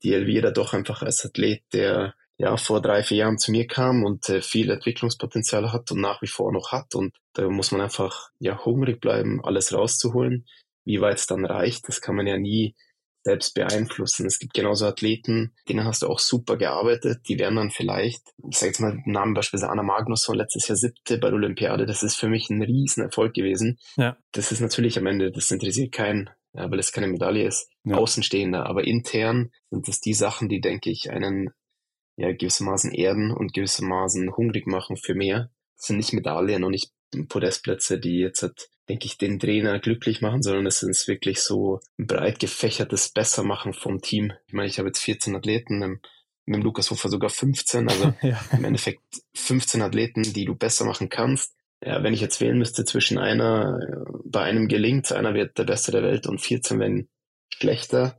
die 0.02 0.14
Elvira 0.14 0.50
doch 0.50 0.72
einfach 0.72 1.02
als 1.02 1.24
Athlet, 1.24 1.62
der 1.72 2.14
ja, 2.40 2.56
vor 2.56 2.80
drei, 2.80 3.02
vier 3.02 3.18
Jahren 3.18 3.38
zu 3.38 3.50
mir 3.50 3.66
kam 3.66 4.02
und 4.02 4.28
äh, 4.30 4.40
viel 4.40 4.70
Entwicklungspotenzial 4.70 5.72
hat 5.72 5.92
und 5.92 6.00
nach 6.00 6.22
wie 6.22 6.26
vor 6.26 6.52
noch 6.52 6.72
hat. 6.72 6.94
Und 6.94 7.14
da 7.34 7.46
muss 7.50 7.70
man 7.70 7.82
einfach 7.82 8.30
ja 8.38 8.64
hungrig 8.64 8.98
bleiben, 9.00 9.44
alles 9.44 9.74
rauszuholen. 9.74 10.46
Wie 10.86 11.02
weit 11.02 11.18
es 11.18 11.26
dann 11.26 11.44
reicht, 11.44 11.86
das 11.86 12.00
kann 12.00 12.16
man 12.16 12.26
ja 12.26 12.38
nie 12.38 12.74
selbst 13.24 13.54
beeinflussen. 13.54 14.24
Es 14.24 14.38
gibt 14.38 14.54
genauso 14.54 14.86
Athleten, 14.86 15.52
denen 15.68 15.84
hast 15.84 16.00
du 16.00 16.06
auch 16.06 16.18
super 16.18 16.56
gearbeitet, 16.56 17.28
die 17.28 17.38
werden 17.38 17.56
dann 17.56 17.70
vielleicht, 17.70 18.22
ich 18.48 18.56
sage 18.56 18.70
jetzt 18.70 18.80
mal 18.80 18.92
den 18.92 19.12
Namen 19.12 19.34
beispielsweise 19.34 19.70
Anna 19.70 19.82
Magnusson, 19.82 20.36
letztes 20.36 20.68
Jahr 20.68 20.76
siebte 20.76 21.18
bei 21.18 21.28
der 21.28 21.36
Olympiade, 21.36 21.84
das 21.84 22.02
ist 22.02 22.14
für 22.14 22.28
mich 22.28 22.48
ein 22.48 22.62
Riesenerfolg 22.62 23.34
gewesen. 23.34 23.78
Ja. 23.96 24.16
Das 24.32 24.50
ist 24.50 24.60
natürlich 24.60 24.96
am 24.96 25.06
Ende, 25.06 25.30
das 25.30 25.50
interessiert 25.50 25.92
keinen, 25.92 26.30
weil 26.52 26.78
es 26.78 26.92
keine 26.92 27.08
Medaille 27.08 27.46
ist, 27.46 27.70
ja. 27.84 27.96
Außenstehender, 27.96 28.66
aber 28.66 28.84
intern 28.84 29.50
sind 29.70 29.88
das 29.88 30.00
die 30.00 30.14
Sachen, 30.14 30.48
die, 30.48 30.60
denke 30.60 30.90
ich, 30.90 31.10
einen 31.10 31.50
ja, 32.16 32.32
gewissermaßen 32.32 32.92
erden 32.92 33.30
und 33.30 33.54
gewissermaßen 33.54 34.36
hungrig 34.36 34.66
machen 34.66 34.96
für 34.96 35.14
mehr. 35.14 35.50
Das 35.76 35.86
sind 35.86 35.96
nicht 35.96 36.12
Medaillen 36.12 36.64
und 36.64 36.72
nicht 36.72 36.92
Podestplätze, 37.28 37.98
die 37.98 38.18
jetzt, 38.18 38.42
halt, 38.42 38.68
denke 38.88 39.06
ich, 39.06 39.18
den 39.18 39.38
Trainer 39.38 39.78
glücklich 39.78 40.20
machen, 40.20 40.42
sondern 40.42 40.66
es 40.66 40.82
ist 40.82 41.08
wirklich 41.08 41.40
so 41.40 41.80
ein 41.98 42.06
breit 42.06 42.38
gefächertes 42.38 43.10
Bessermachen 43.10 43.72
vom 43.72 44.00
Team. 44.00 44.32
Ich 44.46 44.52
meine, 44.52 44.68
ich 44.68 44.78
habe 44.78 44.88
jetzt 44.88 45.00
14 45.00 45.34
Athleten, 45.34 46.00
mit 46.46 46.56
dem 46.56 46.62
Lukas 46.62 46.90
Hofer 46.90 47.08
sogar 47.08 47.30
15, 47.30 47.88
also 47.88 48.12
ja. 48.22 48.40
im 48.52 48.64
Endeffekt 48.64 49.02
15 49.34 49.82
Athleten, 49.82 50.22
die 50.22 50.44
du 50.44 50.54
besser 50.54 50.84
machen 50.84 51.08
kannst. 51.08 51.54
Ja, 51.82 52.02
wenn 52.02 52.12
ich 52.12 52.20
jetzt 52.20 52.40
wählen 52.40 52.58
müsste 52.58 52.84
zwischen 52.84 53.18
einer, 53.18 54.04
bei 54.24 54.42
einem 54.42 54.68
gelingt, 54.68 55.10
einer 55.12 55.34
wird 55.34 55.56
der 55.56 55.64
Beste 55.64 55.92
der 55.92 56.02
Welt 56.02 56.26
und 56.26 56.40
14 56.40 56.78
werden 56.78 57.08
schlechter, 57.48 58.16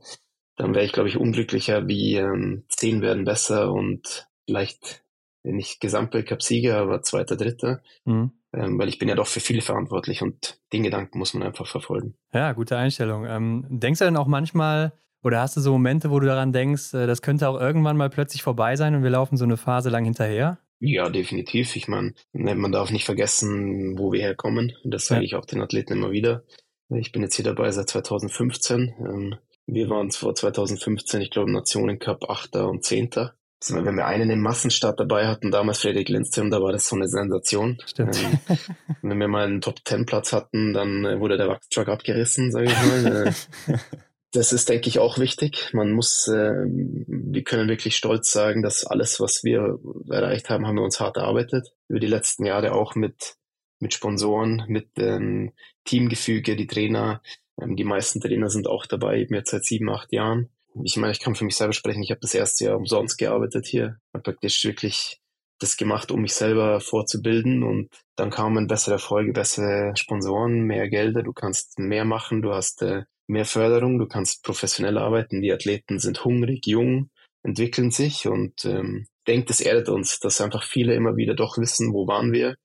dann 0.56 0.74
wäre 0.74 0.84
ich, 0.84 0.92
glaube 0.92 1.08
ich, 1.08 1.16
unglücklicher, 1.16 1.86
wie 1.86 2.16
ähm, 2.16 2.64
zehn 2.68 3.02
werden 3.02 3.24
besser 3.24 3.72
und 3.72 4.28
vielleicht 4.46 5.04
nicht 5.44 5.80
Gesamtweltcup-Sieger, 5.80 6.76
aber 6.76 7.02
zweiter, 7.02 7.36
dritter. 7.36 7.82
Mhm. 8.04 8.32
Ähm, 8.54 8.78
weil 8.78 8.88
ich 8.88 8.98
bin 8.98 9.08
ja 9.08 9.14
doch 9.14 9.26
für 9.26 9.40
viele 9.40 9.62
verantwortlich 9.62 10.22
und 10.22 10.60
den 10.72 10.82
Gedanken 10.82 11.18
muss 11.18 11.32
man 11.32 11.42
einfach 11.42 11.66
verfolgen. 11.66 12.14
Ja, 12.34 12.52
gute 12.52 12.76
Einstellung. 12.76 13.24
Ähm, 13.26 13.66
denkst 13.68 13.98
du 13.98 14.04
denn 14.04 14.16
auch 14.16 14.26
manchmal, 14.26 14.92
oder 15.22 15.40
hast 15.40 15.56
du 15.56 15.60
so 15.60 15.72
Momente, 15.72 16.10
wo 16.10 16.20
du 16.20 16.26
daran 16.26 16.52
denkst, 16.52 16.94
äh, 16.94 17.06
das 17.06 17.22
könnte 17.22 17.48
auch 17.48 17.58
irgendwann 17.58 17.96
mal 17.96 18.10
plötzlich 18.10 18.42
vorbei 18.42 18.76
sein 18.76 18.94
und 18.94 19.02
wir 19.02 19.10
laufen 19.10 19.36
so 19.36 19.44
eine 19.44 19.56
Phase 19.56 19.88
lang 19.88 20.04
hinterher? 20.04 20.58
Ja, 20.84 21.08
definitiv. 21.08 21.76
Ich 21.76 21.86
meine, 21.86 22.12
man 22.32 22.72
darf 22.72 22.90
nicht 22.90 23.04
vergessen, 23.04 23.96
wo 23.98 24.10
wir 24.10 24.20
herkommen. 24.20 24.72
Das 24.82 25.06
sage 25.06 25.20
ja. 25.20 25.26
ich 25.26 25.34
auch 25.36 25.44
den 25.44 25.62
Athleten 25.62 25.92
immer 25.92 26.10
wieder. 26.10 26.42
Ich 26.88 27.12
bin 27.12 27.22
jetzt 27.22 27.36
hier 27.36 27.44
dabei 27.44 27.70
seit 27.70 27.88
2015. 27.88 28.92
Ähm, 28.98 29.36
wir 29.66 29.88
waren 29.88 30.10
vor 30.10 30.34
2015, 30.34 31.20
ich 31.20 31.30
glaube, 31.30 31.52
Nationencup 31.52 32.28
8. 32.28 32.56
und 32.56 32.84
10. 32.84 33.10
Also, 33.14 33.84
wenn 33.84 33.94
wir 33.94 34.06
einen 34.06 34.28
im 34.30 34.40
Massenstart 34.40 34.98
dabei 34.98 35.28
hatten, 35.28 35.52
damals 35.52 35.82
Frederik 35.82 36.08
Lindström, 36.08 36.50
da 36.50 36.60
war 36.60 36.72
das 36.72 36.88
so 36.88 36.96
eine 36.96 37.06
Sensation. 37.06 37.80
Stimmt. 37.86 38.18
Ähm, 38.20 38.58
wenn 39.02 39.20
wir 39.20 39.28
mal 39.28 39.46
einen 39.46 39.60
Top-10-Platz 39.60 40.32
hatten, 40.32 40.72
dann 40.72 41.04
äh, 41.04 41.20
wurde 41.20 41.36
der 41.36 41.46
Wachstruck 41.46 41.86
abgerissen, 41.86 42.50
sage 42.50 42.66
ich 42.66 43.04
mal. 43.04 43.32
Das 44.32 44.52
ist, 44.54 44.70
denke 44.70 44.88
ich, 44.88 44.98
auch 44.98 45.18
wichtig. 45.18 45.70
Man 45.74 45.92
muss, 45.92 46.26
äh, 46.26 46.54
wir 46.64 47.44
können 47.44 47.68
wirklich 47.68 47.96
stolz 47.96 48.32
sagen, 48.32 48.62
dass 48.62 48.86
alles, 48.86 49.20
was 49.20 49.44
wir 49.44 49.78
erreicht 50.08 50.48
haben, 50.48 50.66
haben 50.66 50.76
wir 50.76 50.84
uns 50.84 51.00
hart 51.00 51.18
erarbeitet. 51.18 51.74
Über 51.88 52.00
die 52.00 52.06
letzten 52.06 52.46
Jahre 52.46 52.72
auch 52.72 52.94
mit, 52.94 53.36
mit 53.78 53.92
Sponsoren, 53.92 54.64
mit 54.68 54.96
dem 54.96 55.52
Teamgefüge, 55.84 56.56
die 56.56 56.66
Trainer, 56.66 57.20
ähm, 57.60 57.76
die 57.76 57.84
meisten 57.84 58.20
Trainer 58.20 58.48
sind 58.48 58.68
auch 58.68 58.86
dabei, 58.86 59.20
eben 59.20 59.34
jetzt 59.34 59.50
seit 59.50 59.64
sieben, 59.64 59.90
acht 59.90 60.12
Jahren. 60.12 60.48
Ich 60.82 60.96
meine, 60.96 61.12
ich 61.12 61.20
kann 61.20 61.34
für 61.34 61.44
mich 61.44 61.56
selber 61.56 61.74
sprechen. 61.74 62.02
Ich 62.02 62.10
habe 62.10 62.20
das 62.20 62.34
erste 62.34 62.64
Jahr 62.64 62.78
umsonst 62.78 63.18
gearbeitet 63.18 63.66
hier. 63.66 63.98
Habe 64.14 64.22
praktisch 64.22 64.64
wirklich 64.64 65.20
das 65.58 65.76
gemacht, 65.76 66.10
um 66.10 66.22
mich 66.22 66.34
selber 66.34 66.80
vorzubilden 66.80 67.62
und 67.62 67.90
dann 68.16 68.30
kamen 68.30 68.66
bessere 68.66 68.94
Erfolge, 68.94 69.32
bessere 69.32 69.92
Sponsoren, 69.96 70.62
mehr 70.62 70.88
Gelder, 70.88 71.22
du 71.22 71.32
kannst 71.32 71.78
mehr 71.78 72.04
machen, 72.04 72.42
du 72.42 72.52
hast 72.52 72.82
äh, 72.82 73.04
mehr 73.26 73.44
Förderung, 73.44 73.98
du 73.98 74.06
kannst 74.06 74.42
professionell 74.42 74.98
arbeiten, 74.98 75.40
die 75.40 75.52
Athleten 75.52 75.98
sind 75.98 76.24
hungrig, 76.24 76.66
jung, 76.66 77.10
entwickeln 77.42 77.90
sich 77.90 78.26
und 78.26 78.64
ähm, 78.64 79.06
denkt, 79.26 79.50
es 79.50 79.60
erdet 79.60 79.88
uns, 79.88 80.20
dass 80.20 80.40
einfach 80.40 80.62
viele 80.62 80.94
immer 80.94 81.16
wieder 81.16 81.34
doch 81.34 81.58
wissen, 81.58 81.92
wo 81.92 82.06
waren 82.06 82.32
wir, 82.32 82.56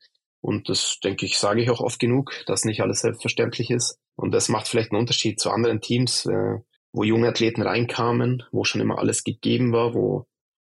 und 0.41 0.69
das, 0.69 0.99
denke 1.03 1.25
ich, 1.25 1.37
sage 1.37 1.61
ich 1.61 1.69
auch 1.69 1.81
oft 1.81 1.99
genug, 1.99 2.31
dass 2.45 2.65
nicht 2.65 2.81
alles 2.81 3.01
selbstverständlich 3.01 3.69
ist. 3.69 3.99
Und 4.15 4.31
das 4.31 4.49
macht 4.49 4.67
vielleicht 4.67 4.91
einen 4.91 5.01
Unterschied 5.01 5.39
zu 5.39 5.51
anderen 5.51 5.81
Teams, 5.81 6.25
äh, 6.25 6.59
wo 6.93 7.03
junge 7.03 7.27
Athleten 7.27 7.61
reinkamen, 7.61 8.43
wo 8.51 8.63
schon 8.63 8.81
immer 8.81 8.97
alles 8.97 9.23
gegeben 9.23 9.73
war, 9.73 9.93
wo, 9.93 10.25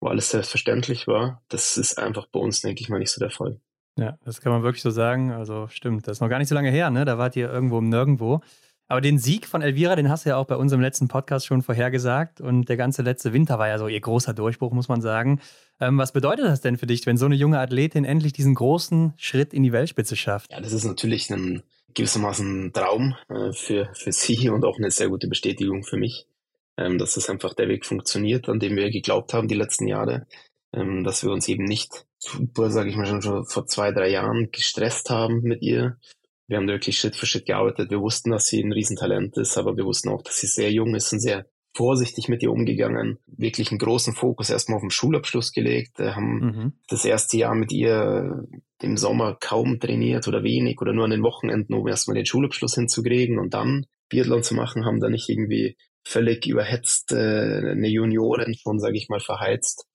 wo 0.00 0.08
alles 0.08 0.30
selbstverständlich 0.30 1.06
war. 1.06 1.42
Das 1.48 1.76
ist 1.76 1.98
einfach 1.98 2.26
bei 2.32 2.40
uns, 2.40 2.60
denke 2.60 2.80
ich 2.80 2.88
mal, 2.88 2.98
nicht 2.98 3.10
so 3.10 3.20
der 3.20 3.30
Fall. 3.30 3.60
Ja, 3.96 4.16
das 4.24 4.40
kann 4.40 4.52
man 4.52 4.62
wirklich 4.62 4.82
so 4.82 4.90
sagen. 4.90 5.32
Also 5.32 5.66
stimmt, 5.68 6.06
das 6.06 6.16
ist 6.16 6.20
noch 6.20 6.28
gar 6.28 6.38
nicht 6.38 6.48
so 6.48 6.54
lange 6.54 6.70
her, 6.70 6.90
ne? 6.90 7.04
Da 7.04 7.18
wart 7.18 7.36
ihr 7.36 7.50
irgendwo 7.50 7.78
im 7.78 7.88
Nirgendwo. 7.88 8.40
Aber 8.88 9.02
den 9.02 9.18
Sieg 9.18 9.46
von 9.46 9.60
Elvira, 9.60 9.96
den 9.96 10.08
hast 10.08 10.24
du 10.24 10.30
ja 10.30 10.36
auch 10.38 10.46
bei 10.46 10.56
unserem 10.56 10.80
letzten 10.80 11.08
Podcast 11.08 11.46
schon 11.46 11.60
vorhergesagt. 11.62 12.40
Und 12.40 12.70
der 12.70 12.78
ganze 12.78 13.02
letzte 13.02 13.34
Winter 13.34 13.58
war 13.58 13.68
ja 13.68 13.78
so 13.78 13.86
ihr 13.86 14.00
großer 14.00 14.32
Durchbruch, 14.32 14.72
muss 14.72 14.88
man 14.88 15.02
sagen. 15.02 15.40
Ähm, 15.78 15.98
was 15.98 16.12
bedeutet 16.12 16.46
das 16.46 16.62
denn 16.62 16.78
für 16.78 16.86
dich, 16.86 17.04
wenn 17.04 17.18
so 17.18 17.26
eine 17.26 17.34
junge 17.34 17.60
Athletin 17.60 18.06
endlich 18.06 18.32
diesen 18.32 18.54
großen 18.54 19.12
Schritt 19.18 19.52
in 19.52 19.62
die 19.62 19.72
Weltspitze 19.72 20.16
schafft? 20.16 20.52
Ja, 20.52 20.60
das 20.60 20.72
ist 20.72 20.84
natürlich 20.84 21.30
ein 21.30 21.62
gewissermaßen 21.94 22.72
Traum 22.72 23.14
äh, 23.28 23.52
für, 23.52 23.90
für 23.92 24.12
sie 24.12 24.48
und 24.48 24.64
auch 24.64 24.78
eine 24.78 24.90
sehr 24.90 25.08
gute 25.08 25.28
Bestätigung 25.28 25.84
für 25.84 25.98
mich, 25.98 26.26
ähm, 26.78 26.96
dass 26.96 27.14
das 27.14 27.28
einfach 27.28 27.52
der 27.52 27.68
Weg 27.68 27.84
funktioniert, 27.84 28.48
an 28.48 28.58
dem 28.58 28.74
wir 28.74 28.90
geglaubt 28.90 29.34
haben 29.34 29.48
die 29.48 29.54
letzten 29.54 29.86
Jahre. 29.86 30.26
Ähm, 30.72 31.04
dass 31.04 31.22
wir 31.22 31.30
uns 31.30 31.48
eben 31.48 31.64
nicht 31.64 32.06
super, 32.18 32.70
sage 32.70 32.90
ich 32.90 32.96
mal, 32.96 33.06
schon, 33.06 33.22
schon 33.22 33.44
vor 33.46 33.66
zwei, 33.66 33.92
drei 33.92 34.08
Jahren 34.08 34.50
gestresst 34.50 35.10
haben 35.10 35.40
mit 35.42 35.62
ihr, 35.62 35.98
wir 36.48 36.56
haben 36.56 36.66
wirklich 36.66 36.98
Schritt 36.98 37.14
für 37.14 37.26
Schritt 37.26 37.46
gearbeitet. 37.46 37.90
Wir 37.90 38.00
wussten, 38.00 38.30
dass 38.30 38.46
sie 38.46 38.62
ein 38.62 38.72
Riesentalent 38.72 39.36
ist, 39.36 39.56
aber 39.58 39.76
wir 39.76 39.84
wussten 39.84 40.08
auch, 40.08 40.22
dass 40.22 40.38
sie 40.38 40.46
sehr 40.46 40.72
jung 40.72 40.94
ist 40.94 41.12
und 41.12 41.20
sehr 41.20 41.46
vorsichtig 41.74 42.28
mit 42.28 42.42
ihr 42.42 42.50
umgegangen. 42.50 43.18
Wirklich 43.26 43.70
einen 43.70 43.78
großen 43.78 44.14
Fokus 44.14 44.50
erstmal 44.50 44.76
auf 44.76 44.82
den 44.82 44.90
Schulabschluss 44.90 45.52
gelegt, 45.52 45.98
wir 45.98 46.16
haben 46.16 46.38
mhm. 46.38 46.72
das 46.88 47.04
erste 47.04 47.36
Jahr 47.36 47.54
mit 47.54 47.70
ihr 47.70 48.44
im 48.80 48.96
Sommer 48.96 49.36
kaum 49.38 49.78
trainiert 49.78 50.26
oder 50.26 50.42
wenig 50.42 50.80
oder 50.80 50.92
nur 50.92 51.04
an 51.04 51.10
den 51.10 51.22
Wochenenden, 51.22 51.74
um 51.74 51.86
erstmal 51.86 52.16
den 52.16 52.26
Schulabschluss 52.26 52.74
hinzukriegen 52.74 53.38
und 53.38 53.54
dann 53.54 53.86
Biathlon 54.08 54.42
zu 54.42 54.54
machen, 54.54 54.86
haben 54.86 55.00
da 55.00 55.10
nicht 55.10 55.28
irgendwie 55.28 55.76
völlig 56.04 56.46
überhetzt 56.46 57.12
äh, 57.12 57.16
eine 57.72 57.88
Juniorin 57.88 58.54
schon, 58.54 58.78
sage 58.78 58.96
ich 58.96 59.08
mal, 59.08 59.20
verheizt. 59.20 59.86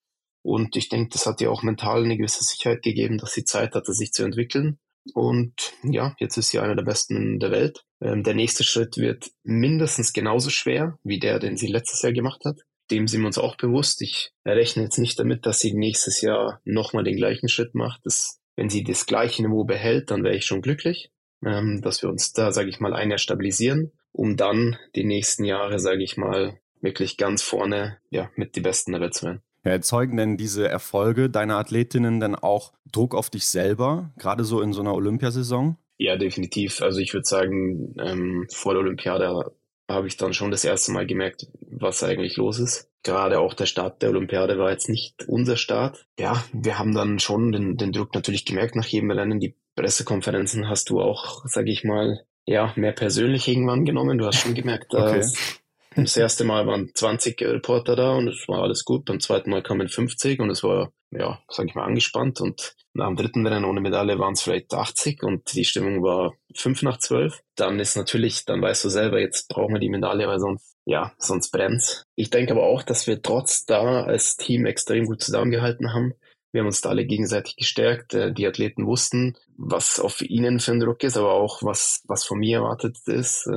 Und 0.43 0.75
ich 0.75 0.89
denke, 0.89 1.09
das 1.13 1.25
hat 1.25 1.41
ihr 1.41 1.51
auch 1.51 1.63
mental 1.63 2.03
eine 2.03 2.17
gewisse 2.17 2.43
Sicherheit 2.43 2.83
gegeben, 2.83 3.17
dass 3.17 3.33
sie 3.33 3.45
Zeit 3.45 3.73
hatte, 3.73 3.93
sich 3.93 4.11
zu 4.11 4.23
entwickeln. 4.23 4.77
Und 5.13 5.73
ja, 5.83 6.15
jetzt 6.19 6.37
ist 6.37 6.49
sie 6.49 6.59
einer 6.59 6.75
der 6.75 6.83
besten 6.83 7.39
der 7.39 7.51
Welt. 7.51 7.85
Ähm, 8.01 8.23
der 8.23 8.33
nächste 8.33 8.63
Schritt 8.63 8.97
wird 8.97 9.31
mindestens 9.43 10.13
genauso 10.13 10.49
schwer 10.49 10.97
wie 11.03 11.19
der, 11.19 11.39
den 11.39 11.57
sie 11.57 11.67
letztes 11.67 12.01
Jahr 12.01 12.13
gemacht 12.13 12.45
hat. 12.45 12.61
dem 12.91 13.07
sind 13.07 13.21
wir 13.21 13.27
uns 13.27 13.37
auch 13.37 13.55
bewusst. 13.55 14.01
Ich 14.01 14.31
rechne 14.45 14.83
jetzt 14.83 14.97
nicht 14.97 15.17
damit, 15.17 15.45
dass 15.45 15.59
sie 15.59 15.73
nächstes 15.73 16.21
Jahr 16.21 16.61
nochmal 16.65 17.03
den 17.03 17.15
gleichen 17.15 17.49
Schritt 17.49 17.75
macht. 17.75 18.01
Das, 18.05 18.39
wenn 18.55 18.69
sie 18.69 18.83
das 18.83 19.05
gleiche 19.05 19.41
Niveau 19.41 19.63
behält, 19.63 20.11
dann 20.11 20.23
wäre 20.23 20.35
ich 20.35 20.45
schon 20.45 20.61
glücklich, 20.61 21.11
ähm, 21.45 21.81
dass 21.81 22.01
wir 22.01 22.09
uns 22.09 22.33
da, 22.33 22.51
sage 22.51 22.69
ich 22.69 22.79
mal, 22.79 22.93
ein 22.93 23.09
Jahr 23.09 23.19
stabilisieren, 23.19 23.93
um 24.11 24.37
dann 24.37 24.77
die 24.95 25.05
nächsten 25.05 25.45
Jahre, 25.45 25.79
sage 25.79 26.03
ich 26.03 26.17
mal, 26.17 26.59
wirklich 26.81 27.17
ganz 27.17 27.41
vorne 27.41 27.99
ja, 28.09 28.29
mit 28.35 28.55
die 28.55 28.61
Besten 28.61 28.91
der 28.91 29.01
Welt 29.01 29.13
zu 29.13 29.25
werden. 29.25 29.41
Ja, 29.65 29.71
erzeugen 29.71 30.17
denn 30.17 30.37
diese 30.37 30.67
Erfolge 30.67 31.29
deiner 31.29 31.57
Athletinnen 31.57 32.19
dann 32.19 32.35
auch 32.35 32.73
Druck 32.91 33.15
auf 33.15 33.29
dich 33.29 33.47
selber, 33.47 34.11
gerade 34.17 34.43
so 34.43 34.61
in 34.61 34.73
so 34.73 34.81
einer 34.81 34.93
Olympiasaison? 34.93 35.77
Ja, 35.97 36.17
definitiv. 36.17 36.81
Also 36.81 36.99
ich 36.99 37.13
würde 37.13 37.25
sagen, 37.25 37.95
ähm, 37.99 38.47
vor 38.51 38.73
der 38.73 38.81
Olympiade 38.81 39.53
habe 39.89 40.07
ich 40.07 40.17
dann 40.17 40.33
schon 40.33 40.51
das 40.51 40.65
erste 40.65 40.91
Mal 40.91 41.05
gemerkt, 41.05 41.47
was 41.61 42.03
eigentlich 42.03 42.35
los 42.37 42.59
ist. 42.59 42.89
Gerade 43.03 43.39
auch 43.39 43.53
der 43.53 43.65
Start 43.65 44.01
der 44.01 44.09
Olympiade 44.09 44.57
war 44.57 44.71
jetzt 44.71 44.89
nicht 44.89 45.25
unser 45.27 45.57
Start. 45.57 46.07
Ja, 46.19 46.43
wir 46.53 46.79
haben 46.79 46.93
dann 46.93 47.19
schon 47.19 47.51
den, 47.51 47.77
den 47.77 47.91
Druck 47.91 48.13
natürlich 48.15 48.45
gemerkt 48.45 48.75
nach 48.75 48.87
jedem 48.87 49.11
Rennen. 49.11 49.39
Die 49.39 49.55
Pressekonferenzen 49.75 50.69
hast 50.69 50.89
du 50.89 51.01
auch, 51.01 51.45
sage 51.45 51.71
ich 51.71 51.83
mal, 51.83 52.25
ja, 52.45 52.73
mehr 52.75 52.93
persönlich 52.93 53.47
irgendwann 53.47 53.85
genommen. 53.85 54.17
Du 54.17 54.25
hast 54.25 54.39
schon 54.39 54.55
gemerkt, 54.55 54.93
okay. 54.93 55.17
dass 55.17 55.61
das 55.95 56.17
erste 56.17 56.43
Mal 56.43 56.67
waren 56.67 56.91
20 56.93 57.41
Reporter 57.41 57.95
da 57.95 58.15
und 58.15 58.27
es 58.27 58.47
war 58.47 58.63
alles 58.63 58.85
gut. 58.85 59.05
Beim 59.05 59.19
zweiten 59.19 59.49
Mal 59.49 59.63
kamen 59.63 59.87
50 59.87 60.39
und 60.39 60.49
es 60.49 60.63
war, 60.63 60.91
ja, 61.11 61.39
sag 61.49 61.67
ich 61.67 61.75
mal, 61.75 61.85
angespannt. 61.85 62.41
Und 62.41 62.75
nach 62.93 63.07
dem 63.07 63.15
dritten 63.15 63.45
Rennen 63.45 63.65
ohne 63.65 63.81
Medaille 63.81 64.19
waren 64.19 64.33
es 64.33 64.41
vielleicht 64.41 64.73
80 64.73 65.23
und 65.23 65.53
die 65.53 65.65
Stimmung 65.65 66.03
war 66.03 66.33
5 66.55 66.83
nach 66.83 66.97
12. 66.97 67.41
Dann 67.55 67.79
ist 67.79 67.95
natürlich, 67.95 68.45
dann 68.45 68.61
weißt 68.61 68.85
du 68.85 68.89
selber, 68.89 69.19
jetzt 69.19 69.47
brauchen 69.49 69.73
wir 69.73 69.79
die 69.79 69.89
Medaille, 69.89 70.27
weil 70.27 70.39
sonst, 70.39 70.75
ja, 70.85 71.13
sonst 71.17 71.51
brennt's. 71.51 72.03
Ich 72.15 72.29
denke 72.29 72.53
aber 72.53 72.63
auch, 72.63 72.83
dass 72.83 73.07
wir 73.07 73.21
trotz 73.21 73.65
da 73.65 74.03
als 74.03 74.37
Team 74.37 74.65
extrem 74.65 75.05
gut 75.05 75.21
zusammengehalten 75.21 75.93
haben. 75.93 76.13
Wir 76.51 76.59
haben 76.59 76.67
uns 76.67 76.81
da 76.81 76.89
alle 76.89 77.05
gegenseitig 77.05 77.55
gestärkt. 77.55 78.13
Äh, 78.13 78.31
die 78.31 78.45
Athleten 78.45 78.85
wussten, 78.85 79.35
was 79.57 79.99
auf 79.99 80.21
ihnen 80.21 80.59
für 80.59 80.71
ein 80.71 80.79
Druck 80.79 81.03
ist, 81.03 81.17
aber 81.17 81.33
auch 81.33 81.63
was, 81.63 82.03
was 82.07 82.25
von 82.25 82.39
mir 82.39 82.57
erwartet 82.59 82.97
ist. 83.07 83.47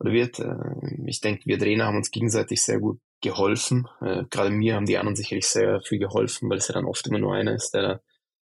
Oder 0.00 0.12
wird. 0.12 0.38
Äh, 0.38 1.06
ich 1.06 1.20
denke, 1.20 1.42
wir 1.46 1.58
Trainer 1.58 1.86
haben 1.86 1.96
uns 1.96 2.10
gegenseitig 2.10 2.62
sehr 2.62 2.80
gut 2.80 3.00
geholfen. 3.22 3.88
Äh, 4.00 4.24
gerade 4.30 4.50
mir 4.50 4.74
haben 4.74 4.86
die 4.86 4.98
anderen 4.98 5.16
sicherlich 5.16 5.46
sehr 5.46 5.80
viel 5.82 5.98
geholfen, 5.98 6.50
weil 6.50 6.58
es 6.58 6.68
ja 6.68 6.74
dann 6.74 6.84
oft 6.84 7.06
immer 7.06 7.18
nur 7.18 7.34
einer 7.34 7.54
ist, 7.54 7.72
der 7.74 8.02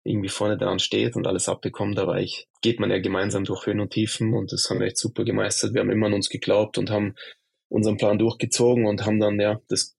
irgendwie 0.04 0.30
vorne 0.30 0.58
dran 0.58 0.80
steht 0.80 1.16
und 1.16 1.28
alles 1.28 1.50
abbekommt. 1.50 2.00
Aber 2.00 2.20
ich 2.20 2.48
geht 2.62 2.80
man 2.80 2.92
ja 2.92 3.00
gemeinsam 3.00 3.44
durch 3.44 3.66
Höhen 3.66 3.82
und 3.82 3.92
Tiefen 3.92 4.34
und 4.34 4.52
das 4.52 4.70
haben 4.70 4.80
wir 4.80 4.88
echt 4.88 4.98
super 4.98 5.24
gemeistert. 5.24 5.74
Wir 5.74 5.82
haben 5.82 5.92
immer 5.92 6.08
an 6.08 6.14
uns 6.14 6.30
geglaubt 6.30 6.78
und 6.78 6.90
haben 6.90 7.16
unseren 7.70 7.98
Plan 7.98 8.18
durchgezogen 8.18 8.86
und 8.86 9.06
haben 9.06 9.20
dann 9.20 9.40
ja 9.40 9.60
das 9.70 9.96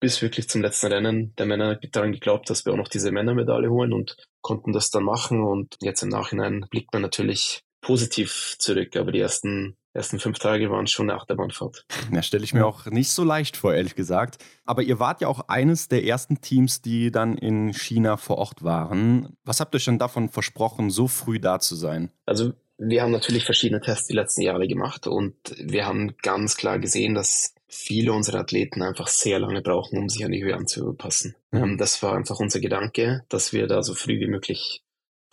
bis 0.00 0.20
wirklich 0.20 0.48
zum 0.48 0.62
letzten 0.62 0.92
Rennen 0.92 1.34
der 1.36 1.46
Männer 1.46 1.76
daran 1.92 2.12
geglaubt, 2.12 2.50
dass 2.50 2.66
wir 2.66 2.72
auch 2.72 2.76
noch 2.76 2.88
diese 2.88 3.10
Männermedaille 3.10 3.70
holen 3.70 3.92
und 3.92 4.16
konnten 4.42 4.72
das 4.72 4.90
dann 4.90 5.04
machen. 5.04 5.42
Und 5.42 5.76
jetzt 5.80 6.02
im 6.02 6.10
Nachhinein 6.10 6.66
blickt 6.70 6.92
man 6.92 7.02
natürlich 7.02 7.62
positiv 7.80 8.56
zurück, 8.58 8.96
aber 8.96 9.12
die 9.12 9.20
ersten 9.20 9.76
ersten 9.96 10.18
fünf 10.18 10.38
Tage 10.38 10.70
waren 10.70 10.86
schon 10.86 11.10
eine 11.10 11.18
Achterbahnfahrt. 11.18 11.84
Ja, 12.12 12.22
stelle 12.22 12.44
ich 12.44 12.54
mir 12.54 12.66
auch 12.66 12.86
nicht 12.86 13.10
so 13.10 13.24
leicht 13.24 13.56
vor, 13.56 13.74
ehrlich 13.74 13.94
gesagt. 13.94 14.44
Aber 14.64 14.82
ihr 14.82 14.98
wart 15.00 15.20
ja 15.20 15.28
auch 15.28 15.48
eines 15.48 15.88
der 15.88 16.04
ersten 16.04 16.40
Teams, 16.40 16.82
die 16.82 17.10
dann 17.10 17.36
in 17.36 17.72
China 17.72 18.16
vor 18.16 18.38
Ort 18.38 18.62
waren. 18.62 19.36
Was 19.44 19.60
habt 19.60 19.74
ihr 19.74 19.80
schon 19.80 19.98
davon 19.98 20.28
versprochen, 20.28 20.90
so 20.90 21.08
früh 21.08 21.40
da 21.40 21.58
zu 21.58 21.74
sein? 21.74 22.10
Also 22.26 22.52
wir 22.78 23.02
haben 23.02 23.12
natürlich 23.12 23.44
verschiedene 23.44 23.80
Tests 23.80 24.06
die 24.06 24.14
letzten 24.14 24.42
Jahre 24.42 24.68
gemacht 24.68 25.06
und 25.06 25.34
wir 25.58 25.86
haben 25.86 26.14
ganz 26.22 26.56
klar 26.56 26.78
gesehen, 26.78 27.14
dass 27.14 27.54
viele 27.68 28.12
unserer 28.12 28.40
Athleten 28.40 28.82
einfach 28.82 29.08
sehr 29.08 29.38
lange 29.38 29.62
brauchen, 29.62 29.98
um 29.98 30.08
sich 30.08 30.24
an 30.24 30.32
die 30.32 30.42
Höhe 30.44 30.54
anzupassen. 30.54 31.34
Mhm. 31.50 31.78
Das 31.78 32.02
war 32.02 32.14
einfach 32.14 32.38
unser 32.38 32.60
Gedanke, 32.60 33.24
dass 33.28 33.52
wir 33.52 33.66
da 33.66 33.82
so 33.82 33.94
früh 33.94 34.20
wie 34.20 34.28
möglich 34.28 34.82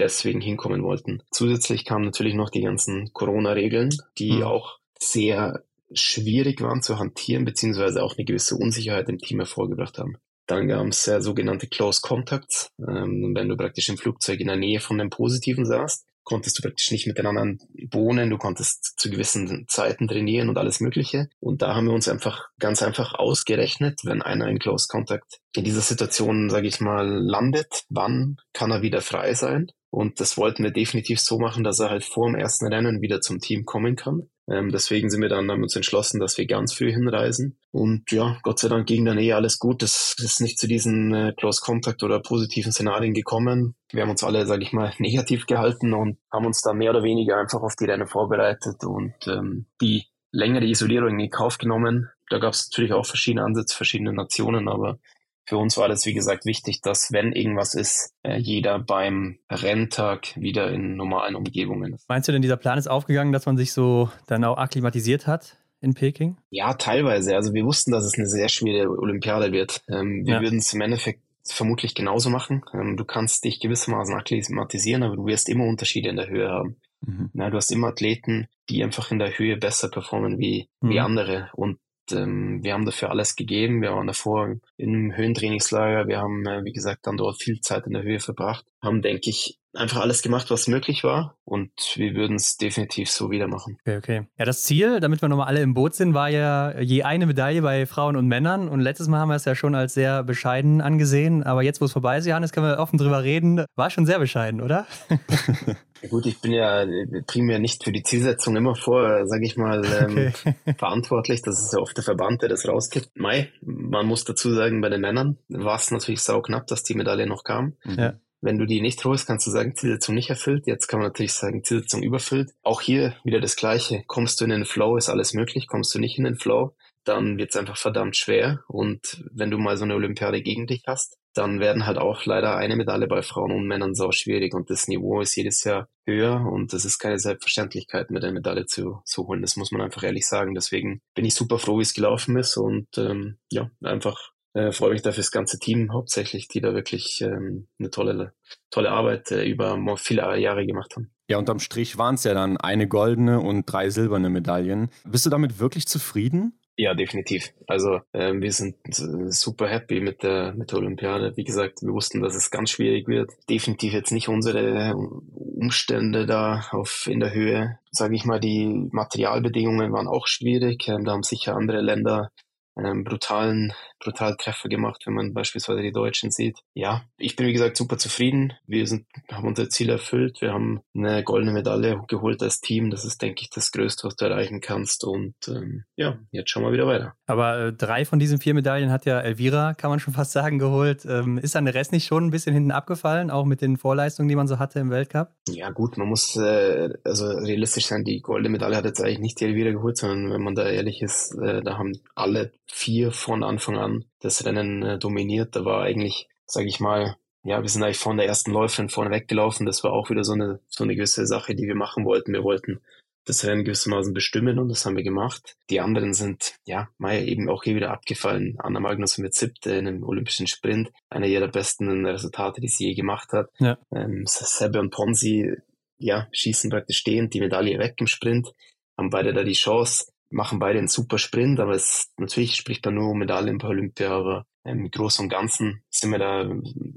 deswegen 0.03 0.41
hinkommen 0.41 0.83
wollten. 0.83 1.23
Zusätzlich 1.31 1.85
kamen 1.85 2.05
natürlich 2.05 2.35
noch 2.35 2.49
die 2.49 2.61
ganzen 2.61 3.11
Corona-Regeln, 3.13 3.89
die 4.17 4.33
mhm. 4.33 4.43
auch 4.43 4.79
sehr 4.99 5.63
schwierig 5.93 6.61
waren 6.61 6.81
zu 6.81 6.99
hantieren, 6.99 7.45
beziehungsweise 7.45 8.03
auch 8.03 8.17
eine 8.17 8.25
gewisse 8.25 8.55
Unsicherheit 8.55 9.09
im 9.09 9.19
Team 9.19 9.39
hervorgebracht 9.39 9.97
haben. 9.97 10.17
Dann 10.47 10.67
gab 10.67 10.85
es 10.87 11.07
äh, 11.07 11.21
sogenannte 11.21 11.67
Close 11.67 12.01
Contacts, 12.01 12.69
ähm, 12.79 13.33
wenn 13.33 13.47
du 13.47 13.55
praktisch 13.55 13.89
im 13.89 13.97
Flugzeug 13.97 14.39
in 14.39 14.47
der 14.47 14.57
Nähe 14.57 14.79
von 14.79 14.97
dem 14.97 15.09
Positiven 15.09 15.65
saßt 15.65 16.05
konntest 16.23 16.57
du 16.57 16.61
praktisch 16.61 16.91
nicht 16.91 17.07
miteinander 17.07 17.57
wohnen, 17.91 18.29
du 18.29 18.37
konntest 18.37 18.99
zu 18.99 19.09
gewissen 19.09 19.65
Zeiten 19.67 20.07
trainieren 20.07 20.49
und 20.49 20.57
alles 20.57 20.79
Mögliche. 20.79 21.29
Und 21.39 21.61
da 21.61 21.75
haben 21.75 21.87
wir 21.87 21.93
uns 21.93 22.07
einfach 22.07 22.49
ganz 22.59 22.81
einfach 22.81 23.13
ausgerechnet, 23.13 24.01
wenn 24.03 24.21
einer 24.21 24.47
in 24.47 24.59
Close 24.59 24.87
Contact 24.89 25.39
in 25.55 25.63
dieser 25.63 25.81
Situation, 25.81 26.49
sage 26.49 26.67
ich 26.67 26.79
mal, 26.79 27.07
landet, 27.07 27.83
wann 27.89 28.37
kann 28.53 28.71
er 28.71 28.81
wieder 28.81 29.01
frei 29.01 29.33
sein? 29.33 29.71
Und 29.93 30.19
das 30.19 30.39
wollten 30.39 30.63
wir 30.63 30.71
definitiv 30.71 31.19
so 31.19 31.37
machen, 31.37 31.63
dass 31.63 31.79
er 31.79 31.91
halt 31.91 32.03
vor 32.03 32.25
dem 32.25 32.33
ersten 32.33 32.65
Rennen 32.65 33.03
wieder 33.03 33.21
zum 33.21 33.39
Team 33.39 33.63
kommen 33.63 33.95
kann. 33.95 34.27
Ähm, 34.49 34.71
deswegen 34.71 35.11
sind 35.11 35.21
wir 35.21 35.29
dann 35.29 35.51
haben 35.51 35.61
uns 35.61 35.75
entschlossen, 35.75 36.19
dass 36.19 36.35
wir 36.39 36.47
ganz 36.47 36.73
früh 36.73 36.91
hinreisen. 36.91 37.59
Und 37.69 38.11
ja, 38.11 38.39
Gott 38.41 38.57
sei 38.57 38.69
Dank 38.69 38.87
ging 38.87 39.05
dann 39.05 39.19
eh 39.19 39.33
alles 39.33 39.59
gut. 39.59 39.83
Es 39.83 40.15
ist 40.17 40.41
nicht 40.41 40.57
zu 40.57 40.67
diesen 40.67 41.13
äh, 41.13 41.33
Close 41.37 41.61
Contact 41.63 42.01
oder 42.01 42.19
positiven 42.21 42.71
Szenarien 42.71 43.13
gekommen. 43.13 43.75
Wir 43.91 44.01
haben 44.01 44.09
uns 44.09 44.23
alle, 44.23 44.47
sage 44.47 44.63
ich 44.63 44.73
mal, 44.73 44.91
negativ 44.97 45.45
gehalten 45.45 45.93
und 45.93 46.17
haben 46.31 46.47
uns 46.47 46.63
da 46.63 46.73
mehr 46.73 46.89
oder 46.89 47.03
weniger 47.03 47.37
einfach 47.37 47.61
auf 47.61 47.75
die 47.75 47.85
Rennen 47.85 48.07
vorbereitet 48.07 48.83
und 48.83 49.13
ähm, 49.27 49.67
die 49.79 50.05
längere 50.31 50.65
Isolierung 50.65 51.19
in 51.19 51.29
Kauf 51.29 51.59
genommen. 51.59 52.09
Da 52.31 52.39
gab 52.39 52.53
es 52.53 52.67
natürlich 52.71 52.93
auch 52.93 53.05
verschiedene 53.05 53.45
Ansätze, 53.45 53.77
verschiedene 53.77 54.11
Nationen, 54.11 54.67
aber 54.67 54.97
für 55.45 55.57
uns 55.57 55.77
war 55.77 55.87
das, 55.87 56.05
wie 56.05 56.13
gesagt, 56.13 56.45
wichtig, 56.45 56.81
dass, 56.81 57.11
wenn 57.11 57.33
irgendwas 57.33 57.73
ist, 57.73 58.13
äh, 58.23 58.37
jeder 58.37 58.79
beim 58.79 59.39
Renntag 59.49 60.35
wieder 60.35 60.71
in 60.71 60.95
normalen 60.95 61.35
Umgebungen 61.35 61.93
ist. 61.93 62.07
Meinst 62.07 62.27
du 62.27 62.31
denn, 62.31 62.41
dieser 62.41 62.57
Plan 62.57 62.77
ist 62.77 62.87
aufgegangen, 62.87 63.33
dass 63.33 63.45
man 63.45 63.57
sich 63.57 63.73
so 63.73 64.09
dann 64.27 64.43
auch 64.43 64.57
akklimatisiert 64.57 65.27
hat? 65.27 65.57
in 65.83 65.93
Peking? 65.93 66.37
Ja, 66.49 66.73
teilweise. 66.75 67.35
Also 67.35 67.53
wir 67.53 67.65
wussten, 67.65 67.91
dass 67.91 68.05
es 68.05 68.17
eine 68.17 68.25
sehr 68.25 68.47
schwere 68.47 68.89
Olympiade 68.89 69.51
wird. 69.51 69.81
Ähm, 69.89 70.25
wir 70.25 70.35
ja. 70.35 70.41
würden 70.41 70.59
es 70.59 70.73
im 70.73 70.79
Endeffekt 70.79 71.19
vermutlich 71.45 71.93
genauso 71.93 72.29
machen. 72.29 72.63
Ähm, 72.73 72.95
du 72.95 73.03
kannst 73.03 73.43
dich 73.43 73.59
gewissermaßen 73.59 74.15
akklimatisieren, 74.15 75.03
aber 75.03 75.17
du 75.17 75.25
wirst 75.25 75.49
immer 75.49 75.65
Unterschiede 75.65 76.09
in 76.09 76.15
der 76.15 76.29
Höhe 76.29 76.49
haben. 76.49 76.77
Mhm. 77.01 77.31
Ja, 77.33 77.49
du 77.49 77.57
hast 77.57 77.71
immer 77.71 77.87
Athleten, 77.87 78.47
die 78.69 78.81
einfach 78.81 79.11
in 79.11 79.19
der 79.19 79.37
Höhe 79.37 79.57
besser 79.57 79.89
performen 79.89 80.39
wie, 80.39 80.69
mhm. 80.79 80.89
wie 80.89 80.99
andere. 81.01 81.49
Und 81.53 81.79
ähm, 82.11 82.63
wir 82.63 82.73
haben 82.73 82.85
dafür 82.85 83.09
alles 83.09 83.35
gegeben. 83.35 83.81
Wir 83.81 83.93
waren 83.93 84.07
davor 84.07 84.55
im 84.77 85.15
Höhentrainingslager. 85.15 86.07
Wir 86.07 86.19
haben, 86.19 86.45
äh, 86.45 86.63
wie 86.63 86.73
gesagt, 86.73 87.07
dann 87.07 87.17
dort 87.17 87.41
viel 87.41 87.61
Zeit 87.61 87.85
in 87.87 87.93
der 87.93 88.03
Höhe 88.03 88.19
verbracht. 88.19 88.65
Haben, 88.83 89.01
denke 89.01 89.29
ich, 89.29 89.59
einfach 89.73 90.01
alles 90.01 90.21
gemacht, 90.21 90.51
was 90.51 90.67
möglich 90.67 91.03
war. 91.03 91.37
Und 91.45 91.71
wir 91.95 92.13
würden 92.15 92.35
es 92.35 92.57
definitiv 92.57 93.09
so 93.09 93.31
wieder 93.31 93.47
machen. 93.47 93.77
Okay, 93.81 93.97
okay. 93.97 94.27
Ja, 94.37 94.45
das 94.45 94.63
Ziel, 94.63 94.99
damit 94.99 95.21
wir 95.21 95.29
nochmal 95.29 95.47
alle 95.47 95.61
im 95.61 95.73
Boot 95.73 95.95
sind, 95.95 96.13
war 96.13 96.29
ja 96.29 96.79
je 96.79 97.03
eine 97.03 97.25
Medaille 97.25 97.61
bei 97.61 97.85
Frauen 97.85 98.15
und 98.15 98.27
Männern. 98.27 98.69
Und 98.69 98.81
letztes 98.81 99.07
Mal 99.07 99.19
haben 99.19 99.29
wir 99.29 99.35
es 99.35 99.45
ja 99.45 99.55
schon 99.55 99.75
als 99.75 99.93
sehr 99.93 100.23
bescheiden 100.23 100.81
angesehen. 100.81 101.43
Aber 101.43 101.63
jetzt, 101.63 101.81
wo 101.81 101.85
es 101.85 101.93
vorbei 101.93 102.17
ist, 102.17 102.27
Johannes, 102.27 102.51
können 102.51 102.67
wir 102.67 102.79
offen 102.79 102.97
drüber 102.97 103.23
reden. 103.23 103.65
War 103.75 103.89
schon 103.89 104.05
sehr 104.05 104.19
bescheiden, 104.19 104.61
oder? 104.61 104.85
Ja, 106.03 106.09
gut, 106.09 106.25
ich 106.25 106.41
bin 106.41 106.51
ja 106.51 106.85
primär 107.27 107.59
nicht 107.59 107.85
für 107.85 107.93
die 107.93 108.03
Zielsetzung 108.03 108.57
immer 108.57 108.75
vor, 108.75 109.25
sage 109.25 109.45
ich 109.45 109.55
mal, 109.55 109.85
ähm, 109.85 110.33
okay. 110.33 110.55
verantwortlich. 110.77 111.41
Das 111.43 111.61
ist 111.61 111.71
ja 111.71 111.79
oft 111.79 111.95
der 111.95 112.03
Verband, 112.03 112.41
der 112.41 112.49
das 112.49 112.67
rausgibt. 112.67 113.11
Mai, 113.15 113.53
man 113.61 114.05
muss 114.05 114.25
dazu 114.25 114.53
sagen, 114.53 114.81
bei 114.81 114.89
den 114.89 114.99
Männern 114.99 115.37
war 115.47 115.77
es 115.77 115.91
natürlich 115.91 116.21
sau 116.21 116.41
knapp, 116.41 116.67
dass 116.67 116.83
die 116.83 116.95
Medaille 116.95 117.25
noch 117.25 117.45
kam. 117.45 117.77
Ja. 117.85 118.15
Wenn 118.43 118.57
du 118.57 118.65
die 118.65 118.81
nicht 118.81 119.03
holst, 119.05 119.25
kannst 119.25 119.47
du 119.47 119.51
sagen, 119.51 119.73
Zielsetzung 119.73 120.15
nicht 120.15 120.29
erfüllt. 120.29 120.67
Jetzt 120.67 120.87
kann 120.87 120.99
man 120.99 121.07
natürlich 121.07 121.31
sagen, 121.31 121.63
Zielsetzung 121.63 122.03
überfüllt. 122.03 122.51
Auch 122.61 122.81
hier 122.81 123.15
wieder 123.23 123.39
das 123.39 123.55
Gleiche. 123.55 124.03
Kommst 124.05 124.41
du 124.41 124.43
in 124.43 124.49
den 124.49 124.65
Flow, 124.65 124.97
ist 124.97 125.07
alles 125.07 125.33
möglich. 125.33 125.67
Kommst 125.67 125.95
du 125.95 125.99
nicht 125.99 126.17
in 126.17 126.25
den 126.25 126.35
Flow, 126.35 126.75
dann 127.05 127.37
wird 127.37 127.51
es 127.51 127.55
einfach 127.55 127.77
verdammt 127.77 128.17
schwer. 128.17 128.59
Und 128.67 129.23
wenn 129.31 129.49
du 129.49 129.57
mal 129.57 129.77
so 129.77 129.85
eine 129.85 129.95
Olympiade 129.95 130.41
gegen 130.41 130.67
dich 130.67 130.83
hast, 130.85 131.15
dann 131.33 131.61
werden 131.61 131.85
halt 131.85 131.97
auch 131.97 132.25
leider 132.25 132.57
eine 132.57 132.75
Medaille 132.75 133.07
bei 133.07 133.21
Frauen 133.21 133.53
und 133.53 133.65
Männern 133.65 133.95
sau 133.95 134.11
schwierig. 134.11 134.53
Und 134.53 134.69
das 134.69 134.89
Niveau 134.89 135.21
ist 135.21 135.37
jedes 135.37 135.63
Jahr 135.63 135.87
höher 136.05 136.45
und 136.45 136.73
das 136.73 136.83
ist 136.83 136.99
keine 136.99 137.19
Selbstverständlichkeit, 137.19 138.11
mit 138.11 138.23
der 138.23 138.33
Medaille 138.33 138.65
zu, 138.65 139.01
zu 139.05 139.25
holen. 139.25 139.41
Das 139.41 139.55
muss 139.55 139.71
man 139.71 139.81
einfach 139.81 140.03
ehrlich 140.03 140.27
sagen. 140.27 140.53
Deswegen 140.53 141.01
bin 141.15 141.23
ich 141.23 141.33
super 141.33 141.59
froh, 141.59 141.79
wie 141.79 141.83
es 141.83 141.93
gelaufen 141.93 142.37
ist 142.37 142.57
und 142.57 142.87
ähm, 142.97 143.37
ja, 143.49 143.71
einfach 143.81 144.32
äh, 144.53 144.71
freue 144.71 144.91
mich 144.91 145.01
da 145.01 145.11
fürs 145.11 145.31
ganze 145.31 145.59
Team 145.59 145.91
hauptsächlich, 145.91 146.47
die 146.47 146.61
da 146.61 146.73
wirklich 146.73 147.21
ähm, 147.21 147.67
eine 147.79 147.89
tolle, 147.89 148.33
tolle 148.69 148.91
Arbeit 148.91 149.31
äh, 149.31 149.45
über 149.45 149.77
viele 149.97 150.39
Jahre 150.39 150.65
gemacht 150.65 150.95
haben. 150.95 151.11
Ja, 151.27 151.37
unterm 151.37 151.59
Strich 151.59 151.97
waren 151.97 152.15
es 152.15 152.23
ja 152.23 152.33
dann 152.33 152.57
eine 152.57 152.87
goldene 152.87 153.39
und 153.39 153.65
drei 153.65 153.89
silberne 153.89 154.29
Medaillen. 154.29 154.89
Bist 155.05 155.25
du 155.25 155.29
damit 155.29 155.59
wirklich 155.59 155.87
zufrieden? 155.87 156.59
Ja, 156.75 156.95
definitiv. 156.95 157.53
Also 157.67 157.99
ähm, 158.13 158.41
wir 158.41 158.51
sind 158.51 158.75
super 158.89 159.67
happy 159.67 159.99
mit 159.99 160.23
der, 160.23 160.53
mit 160.53 160.71
der 160.71 160.79
Olympiade. 160.79 161.37
Wie 161.37 161.43
gesagt, 161.43 161.83
wir 161.83 161.93
wussten, 161.93 162.21
dass 162.21 162.35
es 162.35 162.49
ganz 162.49 162.71
schwierig 162.71 163.07
wird. 163.07 163.31
Definitiv 163.47 163.93
jetzt 163.93 164.11
nicht 164.11 164.27
unsere 164.27 164.95
Umstände 164.95 166.25
da 166.25 166.65
auf 166.71 167.07
in 167.07 167.19
der 167.19 167.31
Höhe. 167.31 167.77
Sage 167.91 168.15
ich 168.15 168.25
mal, 168.25 168.39
die 168.39 168.89
Materialbedingungen 168.91 169.93
waren 169.93 170.07
auch 170.07 170.25
schwierig. 170.25 170.87
Ähm, 170.87 171.05
da 171.05 171.11
haben 171.11 171.21
sicher 171.21 171.55
andere 171.55 171.81
Länder 171.81 172.31
ähm, 172.75 173.03
brutalen, 173.03 173.73
brutalen 174.03 174.37
Treffer 174.37 174.69
gemacht, 174.69 175.03
wenn 175.05 175.13
man 175.13 175.33
beispielsweise 175.33 175.81
die 175.81 175.91
Deutschen 175.91 176.31
sieht. 176.31 176.59
Ja, 176.73 177.03
ich 177.17 177.35
bin 177.35 177.47
wie 177.47 177.53
gesagt 177.53 177.77
super 177.77 177.97
zufrieden. 177.97 178.53
Wir 178.67 178.87
sind, 178.87 179.05
haben 179.31 179.47
unser 179.47 179.69
Ziel 179.69 179.89
erfüllt. 179.89 180.41
Wir 180.41 180.53
haben 180.53 180.81
eine 180.95 181.23
goldene 181.23 181.53
Medaille 181.53 182.01
geholt 182.07 182.41
als 182.43 182.61
Team. 182.61 182.89
Das 182.89 183.05
ist, 183.05 183.21
denke 183.21 183.41
ich, 183.41 183.49
das 183.49 183.71
Größte, 183.71 184.07
was 184.07 184.15
du 184.15 184.25
erreichen 184.25 184.61
kannst. 184.61 185.03
Und 185.03 185.35
ähm, 185.47 185.83
ja, 185.95 186.19
jetzt 186.31 186.49
schauen 186.49 186.63
wir 186.63 186.71
wieder 186.71 186.87
weiter. 186.87 187.13
Aber 187.25 187.59
äh, 187.59 187.73
drei 187.73 188.05
von 188.05 188.19
diesen 188.19 188.39
vier 188.39 188.53
Medaillen 188.53 188.91
hat 188.91 189.05
ja 189.05 189.19
Elvira, 189.19 189.73
kann 189.73 189.89
man 189.89 189.99
schon 189.99 190.13
fast 190.13 190.31
sagen, 190.31 190.59
geholt. 190.59 191.05
Ähm, 191.05 191.37
ist 191.37 191.55
dann 191.55 191.65
der 191.65 191.73
Rest 191.73 191.91
nicht 191.91 192.05
schon 192.05 192.25
ein 192.25 192.31
bisschen 192.31 192.53
hinten 192.53 192.71
abgefallen, 192.71 193.31
auch 193.31 193.45
mit 193.45 193.61
den 193.61 193.77
Vorleistungen, 193.77 194.29
die 194.29 194.35
man 194.35 194.47
so 194.47 194.59
hatte 194.59 194.79
im 194.79 194.89
Weltcup? 194.89 195.29
Ja 195.49 195.69
gut, 195.69 195.97
man 195.97 196.07
muss 196.07 196.35
äh, 196.35 196.89
also 197.03 197.27
realistisch 197.27 197.87
sein. 197.87 198.03
Die 198.03 198.21
goldene 198.21 198.49
Medaille 198.49 198.75
hat 198.75 198.85
jetzt 198.85 199.01
eigentlich 199.01 199.19
nicht 199.19 199.39
die 199.39 199.45
Elvira 199.45 199.71
geholt, 199.71 199.97
sondern 199.97 200.31
wenn 200.33 200.43
man 200.43 200.55
da 200.55 200.67
ehrlich 200.67 201.01
ist, 201.01 201.35
äh, 201.35 201.61
da 201.61 201.77
haben 201.77 201.93
alle 202.15 202.51
vier 202.65 203.11
von 203.11 203.43
Anfang 203.43 203.77
an 203.77 203.92
das 204.19 204.45
Rennen 204.45 204.83
äh, 204.83 204.99
dominiert. 204.99 205.55
Da 205.55 205.65
war 205.65 205.83
eigentlich, 205.83 206.27
sage 206.45 206.67
ich 206.67 206.79
mal, 206.79 207.17
ja, 207.43 207.61
wir 207.61 207.69
sind 207.69 207.83
eigentlich 207.83 207.97
von 207.97 208.17
der 208.17 208.25
ersten 208.25 208.51
Läuferin 208.51 208.89
vorne 208.89 209.11
weggelaufen. 209.11 209.65
Das 209.65 209.83
war 209.83 209.91
auch 209.91 210.09
wieder 210.09 210.23
so 210.23 210.33
eine, 210.33 210.59
so 210.67 210.83
eine 210.83 210.95
gewisse 210.95 211.27
Sache, 211.27 211.55
die 211.55 211.67
wir 211.67 211.75
machen 211.75 212.05
wollten. 212.05 212.33
Wir 212.33 212.43
wollten 212.43 212.79
das 213.25 213.45
Rennen 213.45 213.63
gewissermaßen 213.63 214.13
bestimmen 214.13 214.59
und 214.59 214.69
das 214.69 214.85
haben 214.85 214.97
wir 214.97 215.03
gemacht. 215.03 215.55
Die 215.69 215.79
anderen 215.79 216.13
sind, 216.13 216.55
ja, 216.65 216.89
Maya 216.97 217.21
eben 217.21 217.49
auch 217.49 217.63
hier 217.63 217.75
wieder 217.75 217.91
abgefallen. 217.91 218.57
Anna 218.59 218.79
Magnus 218.79 219.17
mit 219.17 219.33
siebte 219.33 219.71
in 219.71 219.87
einem 219.87 220.03
olympischen 220.03 220.47
Sprint. 220.47 220.91
Einer 221.09 221.27
ihrer 221.27 221.47
besten 221.47 222.05
Resultate, 222.05 222.59
die 222.59 222.67
sie 222.67 222.87
je 222.87 222.93
gemacht 222.95 223.31
hat. 223.31 223.49
Ja. 223.59 223.77
Ähm, 223.93 224.23
Sebe 224.25 224.79
und 224.79 224.91
Ponzi, 224.91 225.55
ja, 225.97 226.27
schießen 226.31 226.69
praktisch 226.69 226.97
stehend 226.97 227.33
die 227.33 227.39
Medaille 227.39 227.79
weg 227.79 227.95
im 227.99 228.07
Sprint. 228.07 228.53
Haben 228.97 229.09
beide 229.09 229.33
da 229.33 229.43
die 229.43 229.53
Chance 229.53 230.12
machen 230.33 230.59
beide 230.59 230.79
einen 230.79 230.87
super 230.87 231.17
Sprint, 231.17 231.59
aber 231.59 231.73
es 231.73 232.11
natürlich 232.17 232.55
spricht 232.55 232.83
man 232.85 232.95
nur 232.95 233.09
um 233.09 233.19
Medaillen 233.19 233.59
bei 233.59 233.67
Olympia, 233.67 234.11
aber 234.11 234.45
im 234.63 234.89
Großen 234.89 235.23
und 235.23 235.29
Ganzen 235.29 235.83
sind 235.89 236.11
wir 236.11 236.19
da, 236.19 236.49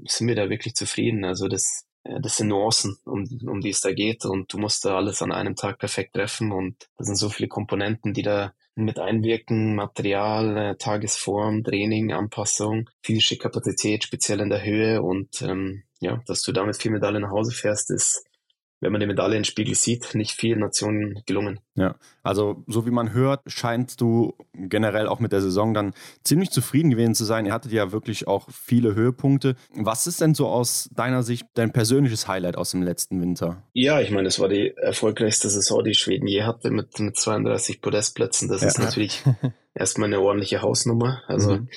sind 0.05 0.27
wir 0.27 0.35
da 0.35 0.49
wirklich 0.49 0.73
zufrieden. 0.73 1.23
Also 1.23 1.47
das, 1.47 1.85
das 2.03 2.37
sind 2.37 2.47
Nuancen, 2.47 2.97
um, 3.05 3.27
um 3.47 3.61
die 3.61 3.69
es 3.69 3.81
da 3.81 3.91
geht 3.91 4.25
und 4.25 4.51
du 4.51 4.57
musst 4.57 4.85
da 4.85 4.97
alles 4.97 5.21
an 5.21 5.31
einem 5.31 5.55
Tag 5.55 5.77
perfekt 5.79 6.13
treffen 6.13 6.51
und 6.51 6.89
da 6.97 7.03
sind 7.03 7.17
so 7.17 7.29
viele 7.29 7.47
Komponenten, 7.47 8.13
die 8.13 8.23
da 8.23 8.53
mit 8.75 8.99
einwirken, 8.99 9.75
Material, 9.75 10.57
äh, 10.57 10.75
Tagesform, 10.77 11.63
Training, 11.63 12.13
Anpassung, 12.13 12.89
physische 13.01 13.37
Kapazität, 13.37 14.03
speziell 14.03 14.39
in 14.39 14.49
der 14.49 14.63
Höhe 14.63 15.01
und 15.01 15.41
ähm, 15.41 15.83
ja, 15.99 16.21
dass 16.27 16.43
du 16.43 16.51
damit 16.51 16.77
vier 16.77 16.91
Medaillen 16.91 17.23
nach 17.23 17.31
Hause 17.31 17.51
fährst, 17.51 17.89
ist 17.89 18.23
wenn 18.79 18.91
man 18.91 19.01
die 19.01 19.07
Medaille 19.07 19.37
im 19.37 19.43
Spiegel 19.43 19.73
sieht, 19.73 20.13
nicht 20.13 20.31
vielen 20.31 20.59
Nationen 20.59 21.21
gelungen. 21.25 21.59
Ja, 21.75 21.95
also 22.21 22.63
so 22.67 22.85
wie 22.85 22.91
man 22.91 23.11
hört, 23.13 23.41
scheinst 23.47 24.01
du 24.01 24.35
generell 24.53 25.07
auch 25.07 25.19
mit 25.19 25.31
der 25.31 25.41
Saison 25.41 25.73
dann 25.73 25.93
ziemlich 26.23 26.51
zufrieden 26.51 26.91
gewesen 26.91 27.15
zu 27.15 27.25
sein. 27.25 27.45
Ihr 27.45 27.53
hattet 27.53 27.71
ja 27.71 27.91
wirklich 27.91 28.27
auch 28.27 28.47
viele 28.51 28.93
Höhepunkte. 28.93 29.55
Was 29.73 30.05
ist 30.05 30.21
denn 30.21 30.35
so 30.35 30.47
aus 30.47 30.89
deiner 30.93 31.23
Sicht 31.23 31.45
dein 31.55 31.73
persönliches 31.73 32.27
Highlight 32.27 32.55
aus 32.55 32.71
dem 32.71 32.83
letzten 32.83 33.19
Winter? 33.21 33.63
Ja, 33.73 33.99
ich 33.99 34.11
meine, 34.11 34.27
es 34.27 34.39
war 34.39 34.49
die 34.49 34.75
erfolgreichste 34.77 35.49
Saison, 35.49 35.83
die 35.83 35.95
Schweden 35.95 36.27
je 36.27 36.43
hatte 36.43 36.69
mit, 36.69 36.99
mit 36.99 37.17
32 37.17 37.81
Podestplätzen. 37.81 38.47
Das 38.47 38.61
ja. 38.61 38.67
ist 38.67 38.79
natürlich 38.79 39.23
erstmal 39.73 40.07
eine 40.07 40.21
ordentliche 40.21 40.61
Hausnummer. 40.61 41.23
Also 41.27 41.57
mhm. 41.57 41.69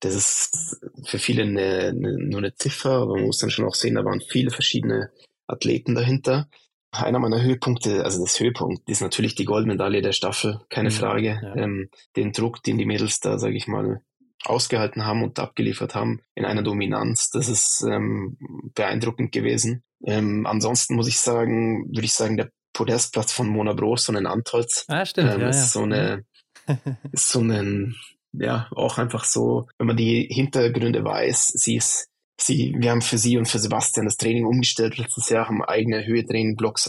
das 0.00 0.14
ist 0.14 0.80
für 1.04 1.18
viele 1.18 1.42
eine, 1.42 1.88
eine, 1.88 2.16
nur 2.18 2.38
eine 2.38 2.54
Ziffer, 2.54 2.90
aber 2.90 3.14
man 3.16 3.26
muss 3.26 3.38
dann 3.38 3.50
schon 3.50 3.64
auch 3.64 3.74
sehen, 3.74 3.96
da 3.96 4.04
waren 4.04 4.20
viele 4.20 4.50
verschiedene 4.50 5.10
Athleten 5.46 5.94
dahinter. 5.94 6.48
Einer 6.90 7.18
meiner 7.18 7.42
Höhepunkte, 7.42 8.04
also 8.04 8.22
das 8.22 8.38
Höhepunkt, 8.38 8.88
ist 8.88 9.00
natürlich 9.00 9.34
die 9.34 9.44
Goldmedaille 9.44 10.00
der 10.00 10.12
Staffel, 10.12 10.60
keine 10.68 10.90
mhm, 10.90 10.94
Frage. 10.94 11.40
Ja. 11.42 11.56
Ähm, 11.56 11.90
den 12.16 12.32
Druck, 12.32 12.62
den 12.62 12.78
die 12.78 12.86
Mädels 12.86 13.20
da, 13.20 13.38
sage 13.38 13.56
ich 13.56 13.66
mal, 13.66 14.00
ausgehalten 14.44 15.04
haben 15.04 15.22
und 15.22 15.38
abgeliefert 15.38 15.94
haben 15.94 16.20
in 16.34 16.44
einer 16.44 16.62
Dominanz, 16.62 17.30
das 17.30 17.48
ist 17.48 17.84
ähm, 17.88 18.36
beeindruckend 18.74 19.32
gewesen. 19.32 19.82
Ähm, 20.04 20.46
ansonsten 20.46 20.94
muss 20.94 21.08
ich 21.08 21.18
sagen, 21.18 21.86
würde 21.88 22.04
ich 22.04 22.14
sagen, 22.14 22.36
der 22.36 22.50
Podestplatz 22.72 23.32
von 23.32 23.48
Mona 23.48 23.72
Bros 23.72 24.08
und 24.08 24.16
in 24.16 24.26
Antolz 24.26 24.84
ah, 24.88 25.06
stimmt, 25.06 25.32
ähm, 25.34 25.40
ja, 25.40 25.48
ist 25.48 25.60
ja. 25.60 25.66
so 25.66 25.82
eine, 25.82 26.24
ist 27.12 27.28
so 27.28 27.40
ein, 27.40 27.96
ja, 28.32 28.68
auch 28.72 28.98
einfach 28.98 29.24
so, 29.24 29.66
wenn 29.78 29.86
man 29.86 29.96
die 29.96 30.28
Hintergründe 30.30 31.04
weiß, 31.04 31.48
sie 31.48 31.76
ist 31.76 32.08
sie, 32.40 32.74
wir 32.78 32.90
haben 32.90 33.02
für 33.02 33.18
sie 33.18 33.38
und 33.38 33.46
für 33.46 33.58
Sebastian 33.58 34.06
das 34.06 34.16
Training 34.16 34.44
umgestellt 34.44 34.98
letztes 34.98 35.28
Jahr, 35.28 35.48
haben 35.48 35.62
eigene 35.62 36.06
Höhetraining-Blocks 36.06 36.88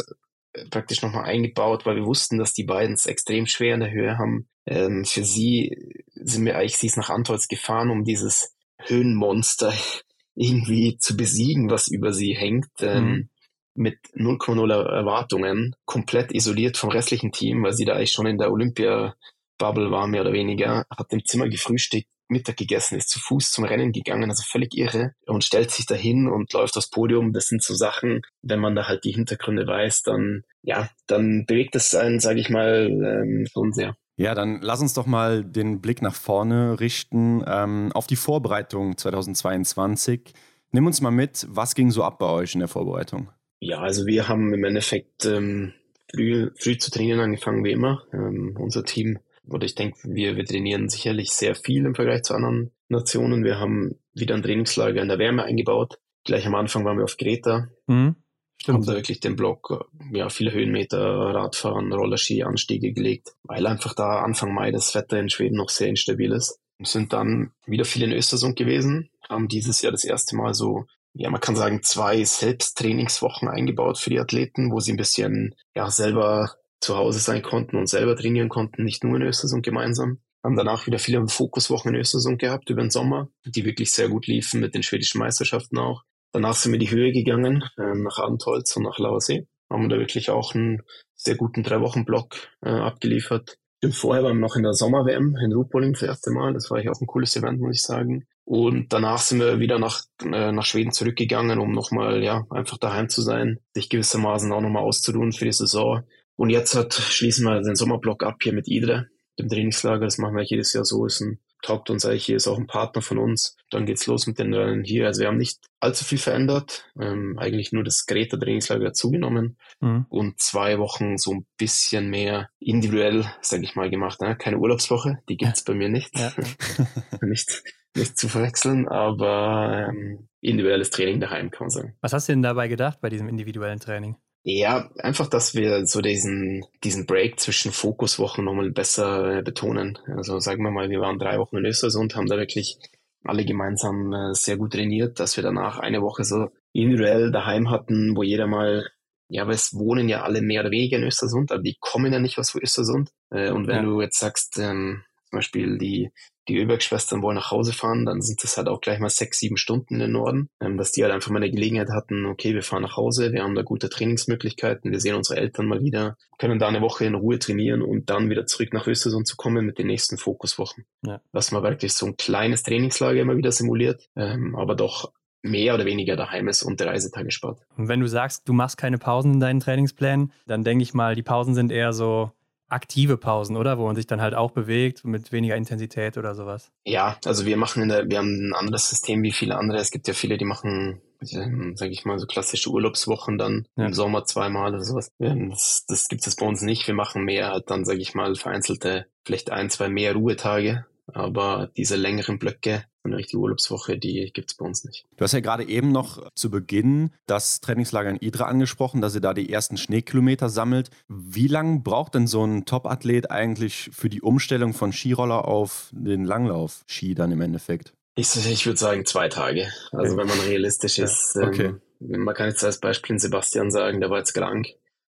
äh, 0.54 0.66
praktisch 0.70 1.02
nochmal 1.02 1.26
eingebaut, 1.26 1.86
weil 1.86 1.98
wir 1.98 2.06
wussten, 2.06 2.38
dass 2.38 2.54
die 2.54 2.64
beiden 2.64 2.96
es 2.96 3.06
extrem 3.06 3.46
schwer 3.46 3.76
in 3.76 3.82
der 3.82 3.92
Höhe 3.92 4.18
haben. 4.18 4.48
Ähm, 4.66 5.06
für 5.06 5.24
sie 5.24 6.02
sind 6.16 6.46
wir 6.46 6.58
eigentlich, 6.58 6.78
sie 6.78 6.88
ist 6.88 6.98
nach 6.98 7.10
Antolz 7.10 7.48
gefahren, 7.48 7.90
um 7.90 8.04
dieses 8.04 8.56
Höhenmonster 8.80 9.74
irgendwie 10.36 10.98
zu 10.98 11.16
besiegen, 11.16 11.70
was 11.70 11.88
über 11.88 12.14
sie 12.14 12.36
hängt. 12.36 12.70
Ähm, 12.80 13.06
mhm. 13.06 13.30
Mit 13.78 14.00
0,0 14.16 14.72
Erwartungen, 14.72 15.76
komplett 15.84 16.32
isoliert 16.32 16.78
vom 16.78 16.92
restlichen 16.92 17.34
Team, 17.34 17.62
weil 17.62 17.74
sie 17.74 17.84
da 17.84 17.96
eigentlich 17.96 18.14
schon 18.14 18.26
in 18.26 18.38
der 18.38 18.50
Olympia-Bubble 18.50 19.92
war, 19.92 20.08
mehr 20.08 20.22
oder 20.22 20.32
weniger, 20.32 20.86
hat 20.90 21.12
im 21.12 21.26
Zimmer 21.26 21.50
gefrühstückt, 21.50 22.08
Mittag 22.28 22.58
gegessen, 22.58 22.98
ist 22.98 23.10
zu 23.10 23.20
Fuß 23.20 23.52
zum 23.52 23.66
Rennen 23.66 23.92
gegangen, 23.92 24.30
also 24.30 24.44
völlig 24.44 24.76
irre 24.76 25.14
und 25.26 25.44
stellt 25.44 25.72
sich 25.72 25.86
dahin 25.86 26.28
und 26.28 26.52
läuft 26.54 26.78
aufs 26.78 26.90
Podium. 26.90 27.34
Das 27.34 27.48
sind 27.48 27.64
so 27.64 27.76
Sachen, 27.76 28.22
wenn 28.42 28.60
man 28.60 28.76
da 28.76 28.88
halt 28.88 29.04
die 29.04 29.12
Hintergründe 29.12 29.68
weiß, 29.68 30.04
dann 30.04 30.44
ja, 30.66 30.90
dann 31.08 31.46
bewegt 31.46 31.76
es 31.76 31.94
einen, 31.94 32.20
sage 32.20 32.40
ich 32.40 32.50
mal, 32.50 32.90
ähm, 32.90 33.46
schon 33.52 33.72
sehr. 33.72 33.96
Ja, 34.18 34.34
dann 34.34 34.60
lass 34.62 34.82
uns 34.82 34.94
doch 34.94 35.06
mal 35.06 35.44
den 35.44 35.82
Blick 35.82 36.02
nach 36.02 36.16
vorne 36.16 36.80
richten 36.80 37.44
ähm, 37.46 37.92
auf 37.94 38.08
die 38.08 38.16
Vorbereitung 38.16 38.98
2022. 38.98 40.34
Nimm 40.72 40.88
uns 40.88 41.02
mal 41.02 41.12
mit, 41.12 41.46
was 41.50 41.76
ging 41.76 41.92
so 41.92 42.04
ab 42.04 42.20
bei 42.20 42.28
euch 42.28 42.54
in 42.54 42.60
der 42.60 42.68
Vorbereitung? 42.68 43.30
Ja, 43.60 43.80
also 43.80 44.06
wir 44.06 44.28
haben 44.28 44.54
im 44.54 44.64
Endeffekt 44.64 45.26
ähm, 45.26 45.74
früh, 46.14 46.50
früh 46.58 46.78
zu 46.78 46.92
trainieren 46.92 47.20
angefangen 47.20 47.64
wie 47.64 47.72
immer. 47.72 48.04
Ähm, 48.14 48.56
unser 48.60 48.84
Team 48.84 49.20
oder 49.50 49.66
ich 49.66 49.76
denke, 49.76 49.98
wir, 50.04 50.36
wir 50.36 50.46
trainieren 50.46 50.90
sicherlich 50.90 51.32
sehr 51.32 51.56
viel 51.56 51.86
im 51.86 51.96
Vergleich 51.96 52.24
zu 52.24 52.34
anderen 52.34 52.72
Nationen. 52.90 53.44
Wir 53.44 53.60
haben 53.60 54.00
wieder 54.14 54.36
ein 54.36 54.44
Trainingslager 54.44 55.02
in 55.02 55.08
der 55.08 55.20
Wärme 55.20 55.44
eingebaut. 55.44 56.00
Gleich 56.24 56.46
am 56.46 56.56
Anfang 56.56 56.86
waren 56.86 56.98
wir 56.98 57.04
auf 57.04 57.18
Greta. 57.18 57.70
Mhm. 57.88 58.16
Stimmt. 58.58 58.78
Haben 58.78 58.86
da 58.86 58.94
wirklich 58.94 59.20
den 59.20 59.36
Block, 59.36 59.90
ja, 60.12 60.30
viele 60.30 60.52
Höhenmeter, 60.52 60.98
Radfahren, 61.00 61.92
Rollerski, 61.92 62.44
Anstiege 62.44 62.94
gelegt, 62.94 63.34
weil 63.44 63.68
einfach 63.68 63.94
da 63.94 64.22
Anfang 64.22 64.54
Mai 64.54 64.72
das 64.72 64.96
Wetter 64.96 65.20
in 65.20 65.30
Schweden 65.30 65.58
noch 65.58 65.70
sehr 65.70 65.90
instabil 65.90 66.32
ist. 66.32 66.58
Wir 66.78 66.88
sind 66.88 67.14
dann 67.14 67.52
wieder 67.66 67.86
viel 67.86 68.04
in 68.04 68.12
Östersund 68.12 68.58
gewesen, 68.58 69.10
haben 69.30 69.48
dieses 69.48 69.82
Jahr 69.82 69.92
das 69.92 70.04
erste 70.04 70.36
Mal 70.36 70.54
so, 70.54 70.86
ja, 71.14 71.30
man 71.30 71.42
kann 71.42 71.56
sagen, 71.56 71.84
zwei 71.84 72.24
Selbsttrainingswochen 72.24 73.48
eingebaut 73.48 73.98
für 73.98 74.10
die 74.10 74.20
Athleten, 74.20 74.72
wo 74.72 74.80
sie 74.80 74.94
ein 74.94 74.98
bisschen, 74.98 75.56
ja, 75.76 75.90
selber 75.92 76.56
zu 76.82 76.98
Hause 76.98 77.20
sein 77.20 77.42
konnten 77.42 77.78
und 77.78 77.88
selber 77.88 78.16
trainieren 78.16 78.50
konnten, 78.50 78.84
nicht 78.84 79.04
nur 79.04 79.16
in 79.18 79.24
Östersund 79.24 79.66
gemeinsam. 79.66 80.20
Haben 80.44 80.56
danach 80.56 80.86
wieder 80.86 81.00
viele 81.00 81.28
Fokuswochen 81.28 81.94
in 81.94 82.00
Östersund 82.00 82.40
gehabt 82.40 82.70
über 82.70 82.82
den 82.82 82.92
Sommer, 82.92 83.30
die 83.46 83.66
wirklich 83.66 83.92
sehr 83.92 84.10
gut 84.10 84.28
liefen 84.28 84.60
mit 84.60 84.76
den 84.76 84.84
schwedischen 84.84 85.20
Meisterschaften 85.20 85.80
auch. 85.80 86.04
Danach 86.32 86.56
sind 86.56 86.72
wir 86.72 86.80
die 86.80 86.92
Höhe 86.92 87.12
gegangen, 87.12 87.64
äh, 87.78 87.96
nach 87.96 88.20
Abendholz 88.20 88.76
und 88.76 88.84
nach 88.84 89.00
Lauersee. 89.00 89.48
Haben 89.72 89.90
da 89.90 89.98
wirklich 89.98 90.30
auch 90.30 90.54
einen 90.54 90.82
sehr 91.16 91.36
guten 91.36 91.64
Drei-Wochen-Block 91.64 92.36
äh, 92.62 92.70
abgeliefert. 92.70 93.58
Und 93.84 93.96
vorher 93.96 94.24
waren 94.24 94.38
wir 94.38 94.42
noch 94.42 94.56
in 94.56 94.64
der 94.64 94.74
Sommer-WM 94.74 95.36
in 95.44 95.54
Ruhpolding 95.54 95.94
das 95.94 96.04
erste 96.04 96.32
Mal. 96.32 96.54
Das 96.54 96.70
war 96.70 96.84
ja 96.84 96.92
auch 96.92 97.02
ein 97.02 97.08
cooles 97.08 97.36
Event, 97.36 97.60
muss 97.60 97.78
ich 97.78 97.84
sagen. 97.84 98.28
Und 98.44 98.94
danach 98.94 99.20
sind 99.20 99.40
wir 99.40 99.60
wieder 99.60 99.80
nach, 99.80 100.02
äh, 100.24 100.52
nach 100.52 100.66
Schweden 100.66 100.92
zurückgegangen, 100.92 101.58
um 101.58 101.72
nochmal, 101.72 102.24
ja, 102.24 102.46
einfach 102.52 102.78
daheim 102.78 103.10
zu 103.10 103.22
sein, 103.22 103.60
sich 103.74 103.90
gewissermaßen 103.90 104.52
auch 104.52 104.62
nochmal 104.62 104.84
auszuruhen 104.84 105.32
für 105.32 105.46
die 105.46 105.52
Saison 105.54 106.04
und 106.38 106.50
jetzt 106.50 106.76
hat, 106.76 106.94
schließen 106.94 107.46
wir 107.46 107.62
den 107.62 107.76
Sommerblock 107.76 108.24
ab 108.24 108.38
hier 108.42 108.54
mit 108.54 108.68
Idre, 108.68 109.08
dem 109.40 109.50
Trainingslager. 109.50 110.06
Das 110.06 110.18
machen 110.18 110.36
wir 110.36 110.44
jedes 110.44 110.74
Jahr 110.74 110.86
so. 110.86 111.06
Ist 111.06 111.22
ein, 111.22 111.40
taugt 111.62 111.90
uns 111.90 112.06
eigentlich 112.06 112.26
hier, 112.26 112.36
ist 112.36 112.48
auch 112.48 112.58
ein 112.58 112.68
Partner 112.68 113.02
von 113.02 113.18
uns. 113.18 113.56
Dann 113.72 113.86
geht's 113.86 114.06
los 114.06 114.28
mit 114.28 114.38
den 114.38 114.54
Rennen 114.54 114.84
hier. 114.84 115.08
Also 115.08 115.22
wir 115.22 115.30
haben 115.30 115.38
nicht 115.38 115.60
allzu 115.80 116.04
viel 116.04 116.18
verändert. 116.18 116.92
Ähm, 117.00 117.38
eigentlich 117.40 117.72
nur 117.72 117.84
das 117.84 118.06
Greta 118.06 118.38
Trainingslager 118.38 118.94
zugenommen 118.94 119.58
mhm. 119.80 120.06
und 120.10 120.40
zwei 120.40 120.78
Wochen 120.78 121.18
so 121.18 121.32
ein 121.34 121.46
bisschen 121.58 122.10
mehr 122.10 122.50
individuell, 122.60 123.26
sage 123.42 123.64
ich 123.64 123.76
mal, 123.76 123.90
gemacht. 123.90 124.22
Ne? 124.22 124.36
Keine 124.36 124.58
Urlaubswoche, 124.58 125.20
die 125.30 125.38
gibt's 125.38 125.64
bei 125.64 125.74
mir 125.74 125.90
nicht. 125.90 126.18
Ja. 126.20 126.34
nicht, 127.22 127.64
nicht 127.96 128.18
zu 128.18 128.28
verwechseln, 128.28 128.90
aber 128.90 129.88
ähm, 129.90 130.28
individuelles 130.42 130.90
Training 130.90 131.22
daheim, 131.22 131.50
kann 131.50 131.66
man 131.66 131.70
sagen. 131.70 131.96
Was 132.02 132.12
hast 132.12 132.28
du 132.28 132.34
denn 132.34 132.44
dabei 132.44 132.68
gedacht 132.68 133.00
bei 133.00 133.10
diesem 133.10 133.30
individuellen 133.30 133.80
Training? 133.80 134.18
Ja, 134.48 134.92
einfach, 135.00 135.26
dass 135.26 135.56
wir 135.56 135.88
so 135.88 136.02
diesen, 136.02 136.64
diesen 136.84 137.08
Break 137.08 137.40
zwischen 137.40 137.72
Fokuswochen 137.72 138.46
nochmal 138.46 138.70
besser 138.70 139.40
äh, 139.40 139.42
betonen. 139.42 139.98
Also 140.06 140.38
sagen 140.38 140.64
wir 140.64 140.70
mal, 140.70 140.92
wir 140.92 141.00
waren 141.00 141.18
drei 141.18 141.40
Wochen 141.40 141.58
in 141.58 141.66
Östersund, 141.66 142.16
haben 142.16 142.28
da 142.28 142.38
wirklich 142.38 142.78
alle 143.24 143.44
gemeinsam 143.44 144.14
äh, 144.14 144.36
sehr 144.36 144.58
gut 144.58 144.74
trainiert, 144.74 145.20
dass 145.20 145.36
wir 145.36 145.44
danach 145.44 145.80
eine 145.80 146.04
Woche 146.04 146.24
so 146.24 146.50
individuell 146.74 147.32
daheim 147.32 147.72
hatten, 147.72 148.16
wo 148.16 148.22
jeder 148.22 148.46
mal, 148.46 148.88
ja, 149.30 149.48
weil 149.48 149.56
es 149.56 149.74
wohnen 149.74 150.08
ja 150.10 150.22
alle 150.22 150.44
mehr 150.44 150.62
oder 150.62 150.70
weniger 150.70 150.98
in 150.98 151.06
Östersund, 151.06 151.52
aber 151.52 151.64
die 151.64 151.78
kommen 151.80 152.14
ja 152.14 152.20
nicht 152.20 152.38
aus 152.38 152.54
Östersund. 152.54 153.10
Äh, 153.32 153.50
und 153.50 153.66
wenn 153.66 153.78
ja. 153.78 153.82
du 153.82 154.00
jetzt 154.00 154.20
sagst, 154.20 154.60
ähm, 154.60 155.05
zum 155.30 155.38
Beispiel 155.38 155.78
die, 155.78 156.12
die 156.48 156.58
Ölberg-Schwestern 156.58 157.22
wollen 157.22 157.36
nach 157.36 157.52
Hause 157.52 157.74
fahren, 157.74 158.06
dann 158.06 158.22
sind 158.22 158.44
das 158.44 158.58
halt 158.58 158.68
auch 158.68 158.82
gleich 158.82 159.00
mal 159.00 159.10
sechs, 159.10 159.40
sieben 159.40 159.58
Stunden 159.58 159.96
in 159.96 160.00
den 160.00 160.12
Norden, 160.12 160.50
ähm, 160.62 160.78
dass 160.78 160.92
die 160.92 161.04
halt 161.04 161.14
einfach 161.14 161.32
mal 161.32 161.38
eine 161.38 161.52
Gelegenheit 161.52 161.90
hatten, 161.90 162.26
okay, 162.26 162.54
wir 162.54 162.64
fahren 162.64 162.84
nach 162.84 162.98
Hause, 162.98 163.32
wir 163.34 163.44
haben 163.44 163.56
da 163.56 163.64
gute 163.64 163.90
Trainingsmöglichkeiten, 163.90 164.92
wir 164.92 165.00
sehen 165.00 165.16
unsere 165.16 165.40
Eltern 165.40 165.68
mal 165.68 165.82
wieder, 165.82 166.18
können 166.38 166.60
da 166.60 166.68
eine 166.68 166.82
Woche 166.82 167.06
in 167.06 167.16
Ruhe 167.16 167.40
trainieren 167.40 167.82
und 167.82 168.10
dann 168.10 168.30
wieder 168.30 168.46
zurück 168.46 168.74
nach 168.74 168.88
Östersund 168.88 169.28
zu 169.28 169.36
kommen 169.36 169.66
mit 169.66 169.80
den 169.80 169.88
nächsten 169.88 170.18
Fokuswochen. 170.18 170.86
Ja. 171.06 171.22
Dass 171.32 171.52
man 171.52 171.64
wirklich 171.64 171.94
so 171.94 172.06
ein 172.06 172.18
kleines 172.18 172.64
Trainingslager 172.64 173.22
immer 173.22 173.38
wieder 173.38 173.52
simuliert, 173.52 174.08
ähm, 174.16 174.56
aber 174.56 174.76
doch 174.76 175.12
mehr 175.46 175.76
oder 175.76 175.86
weniger 175.86 176.16
daheim 176.16 176.48
ist 176.48 176.64
und 176.64 176.80
der 176.80 176.88
Reisetage 176.88 177.32
spart. 177.32 177.60
Und 177.78 177.88
wenn 177.88 178.00
du 178.00 178.08
sagst, 178.08 178.50
du 178.50 178.54
machst 178.54 178.78
keine 178.78 178.98
Pausen 178.98 179.34
in 179.34 179.40
deinen 179.40 179.60
Trainingsplänen, 179.60 180.34
dann 180.48 180.64
denke 180.64 180.84
ich 180.84 180.94
mal, 180.94 181.16
die 181.16 181.24
Pausen 181.24 181.54
sind 181.54 181.72
eher 181.72 181.94
so 181.94 182.32
aktive 182.68 183.18
Pausen, 183.18 183.56
oder? 183.56 183.78
Wo 183.78 183.86
man 183.86 183.96
sich 183.96 184.08
dann 184.08 184.22
halt 184.22 184.34
auch 184.34 184.52
bewegt 184.52 185.06
mit 185.06 185.32
weniger 185.32 185.56
Intensität 185.56 186.18
oder 186.18 186.36
sowas. 186.36 186.72
Ja, 186.86 187.18
also 187.26 187.46
wir 187.46 187.58
machen 187.58 187.84
in 187.84 187.90
der, 187.90 188.10
wir 188.10 188.18
haben 188.18 188.50
ein 188.50 188.54
anderes 188.54 188.90
System 188.90 189.22
wie 189.24 189.32
viele 189.32 189.58
andere. 189.58 189.78
Es 189.78 189.92
gibt 189.92 190.08
ja 190.08 190.14
viele, 190.14 190.38
die 190.38 190.46
machen, 190.46 191.02
ähm, 191.32 191.76
sage 191.76 191.92
ich 191.92 192.06
mal, 192.06 192.20
so 192.20 192.26
klassische 192.26 192.70
Urlaubswochen 192.70 193.38
dann 193.38 193.68
ja. 193.76 193.86
im 193.86 193.94
Sommer 193.94 194.26
zweimal 194.26 194.74
oder 194.74 194.84
sowas. 194.84 195.12
Das, 195.20 195.86
das 195.88 196.08
gibt 196.08 196.26
es 196.26 196.36
bei 196.36 196.46
uns 196.46 196.62
nicht. 196.62 196.88
Wir 196.88 196.96
machen 196.96 197.24
mehr 197.24 197.52
halt 197.52 197.70
dann, 197.70 197.86
sage 197.86 198.00
ich 198.00 198.16
mal, 198.16 198.36
vereinzelte, 198.36 199.06
vielleicht 199.26 199.52
ein, 199.52 199.70
zwei 199.70 199.90
mehr 199.90 200.14
Ruhetage. 200.14 200.86
Aber 201.14 201.70
diese 201.78 201.96
längeren 201.96 202.40
Blöcke, 202.40 202.86
eine 203.06 203.18
richtige 203.18 203.40
Urlaubswoche, 203.40 203.98
die 203.98 204.32
gibt 204.34 204.52
es 204.52 204.58
bei 204.58 204.66
uns 204.66 204.84
nicht. 204.84 205.06
Du 205.18 205.24
hast 205.24 205.34
ja 205.34 205.40
gerade 205.40 205.64
eben 205.64 205.92
noch 205.92 206.30
zu 206.36 206.50
Beginn 206.50 207.12
das 207.28 207.62
Trainingslager 207.62 208.10
in 208.10 208.18
Idra 208.18 208.46
angesprochen, 208.46 209.02
dass 209.02 209.16
ihr 209.16 209.22
da 209.22 209.34
die 209.34 209.52
ersten 209.52 209.78
Schneekilometer 209.78 210.50
sammelt. 210.50 210.90
Wie 211.08 211.48
lange 211.48 211.80
braucht 211.80 212.16
denn 212.16 212.28
so 212.28 212.44
ein 212.46 212.66
Top-Athlet 212.66 213.32
eigentlich 213.32 213.90
für 213.94 214.10
die 214.10 214.22
Umstellung 214.22 214.74
von 214.74 214.92
Skiroller 214.92 215.48
auf 215.48 215.90
den 215.92 216.26
Langlauf-Ski 216.26 217.16
dann 217.16 217.32
im 217.32 217.42
Endeffekt? 217.42 217.94
Ich, 218.16 218.34
ich 218.36 218.66
würde 218.66 218.80
sagen 218.80 219.06
zwei 219.06 219.28
Tage. 219.28 219.68
Also 219.92 220.14
okay. 220.14 220.18
wenn 220.18 220.28
man 220.28 220.40
realistisch 220.48 221.00
ist. 221.00 221.36
Ja, 221.36 221.48
okay. 221.48 221.74
ähm, 222.02 222.22
man 222.22 222.34
kann 222.34 222.48
jetzt 222.48 222.64
als 222.64 222.80
Beispiel 222.80 223.20
Sebastian 223.20 223.72
sagen, 223.72 224.00
der 224.00 224.10
war 224.10 224.20
jetzt 224.20 224.34
krank. 224.34 224.68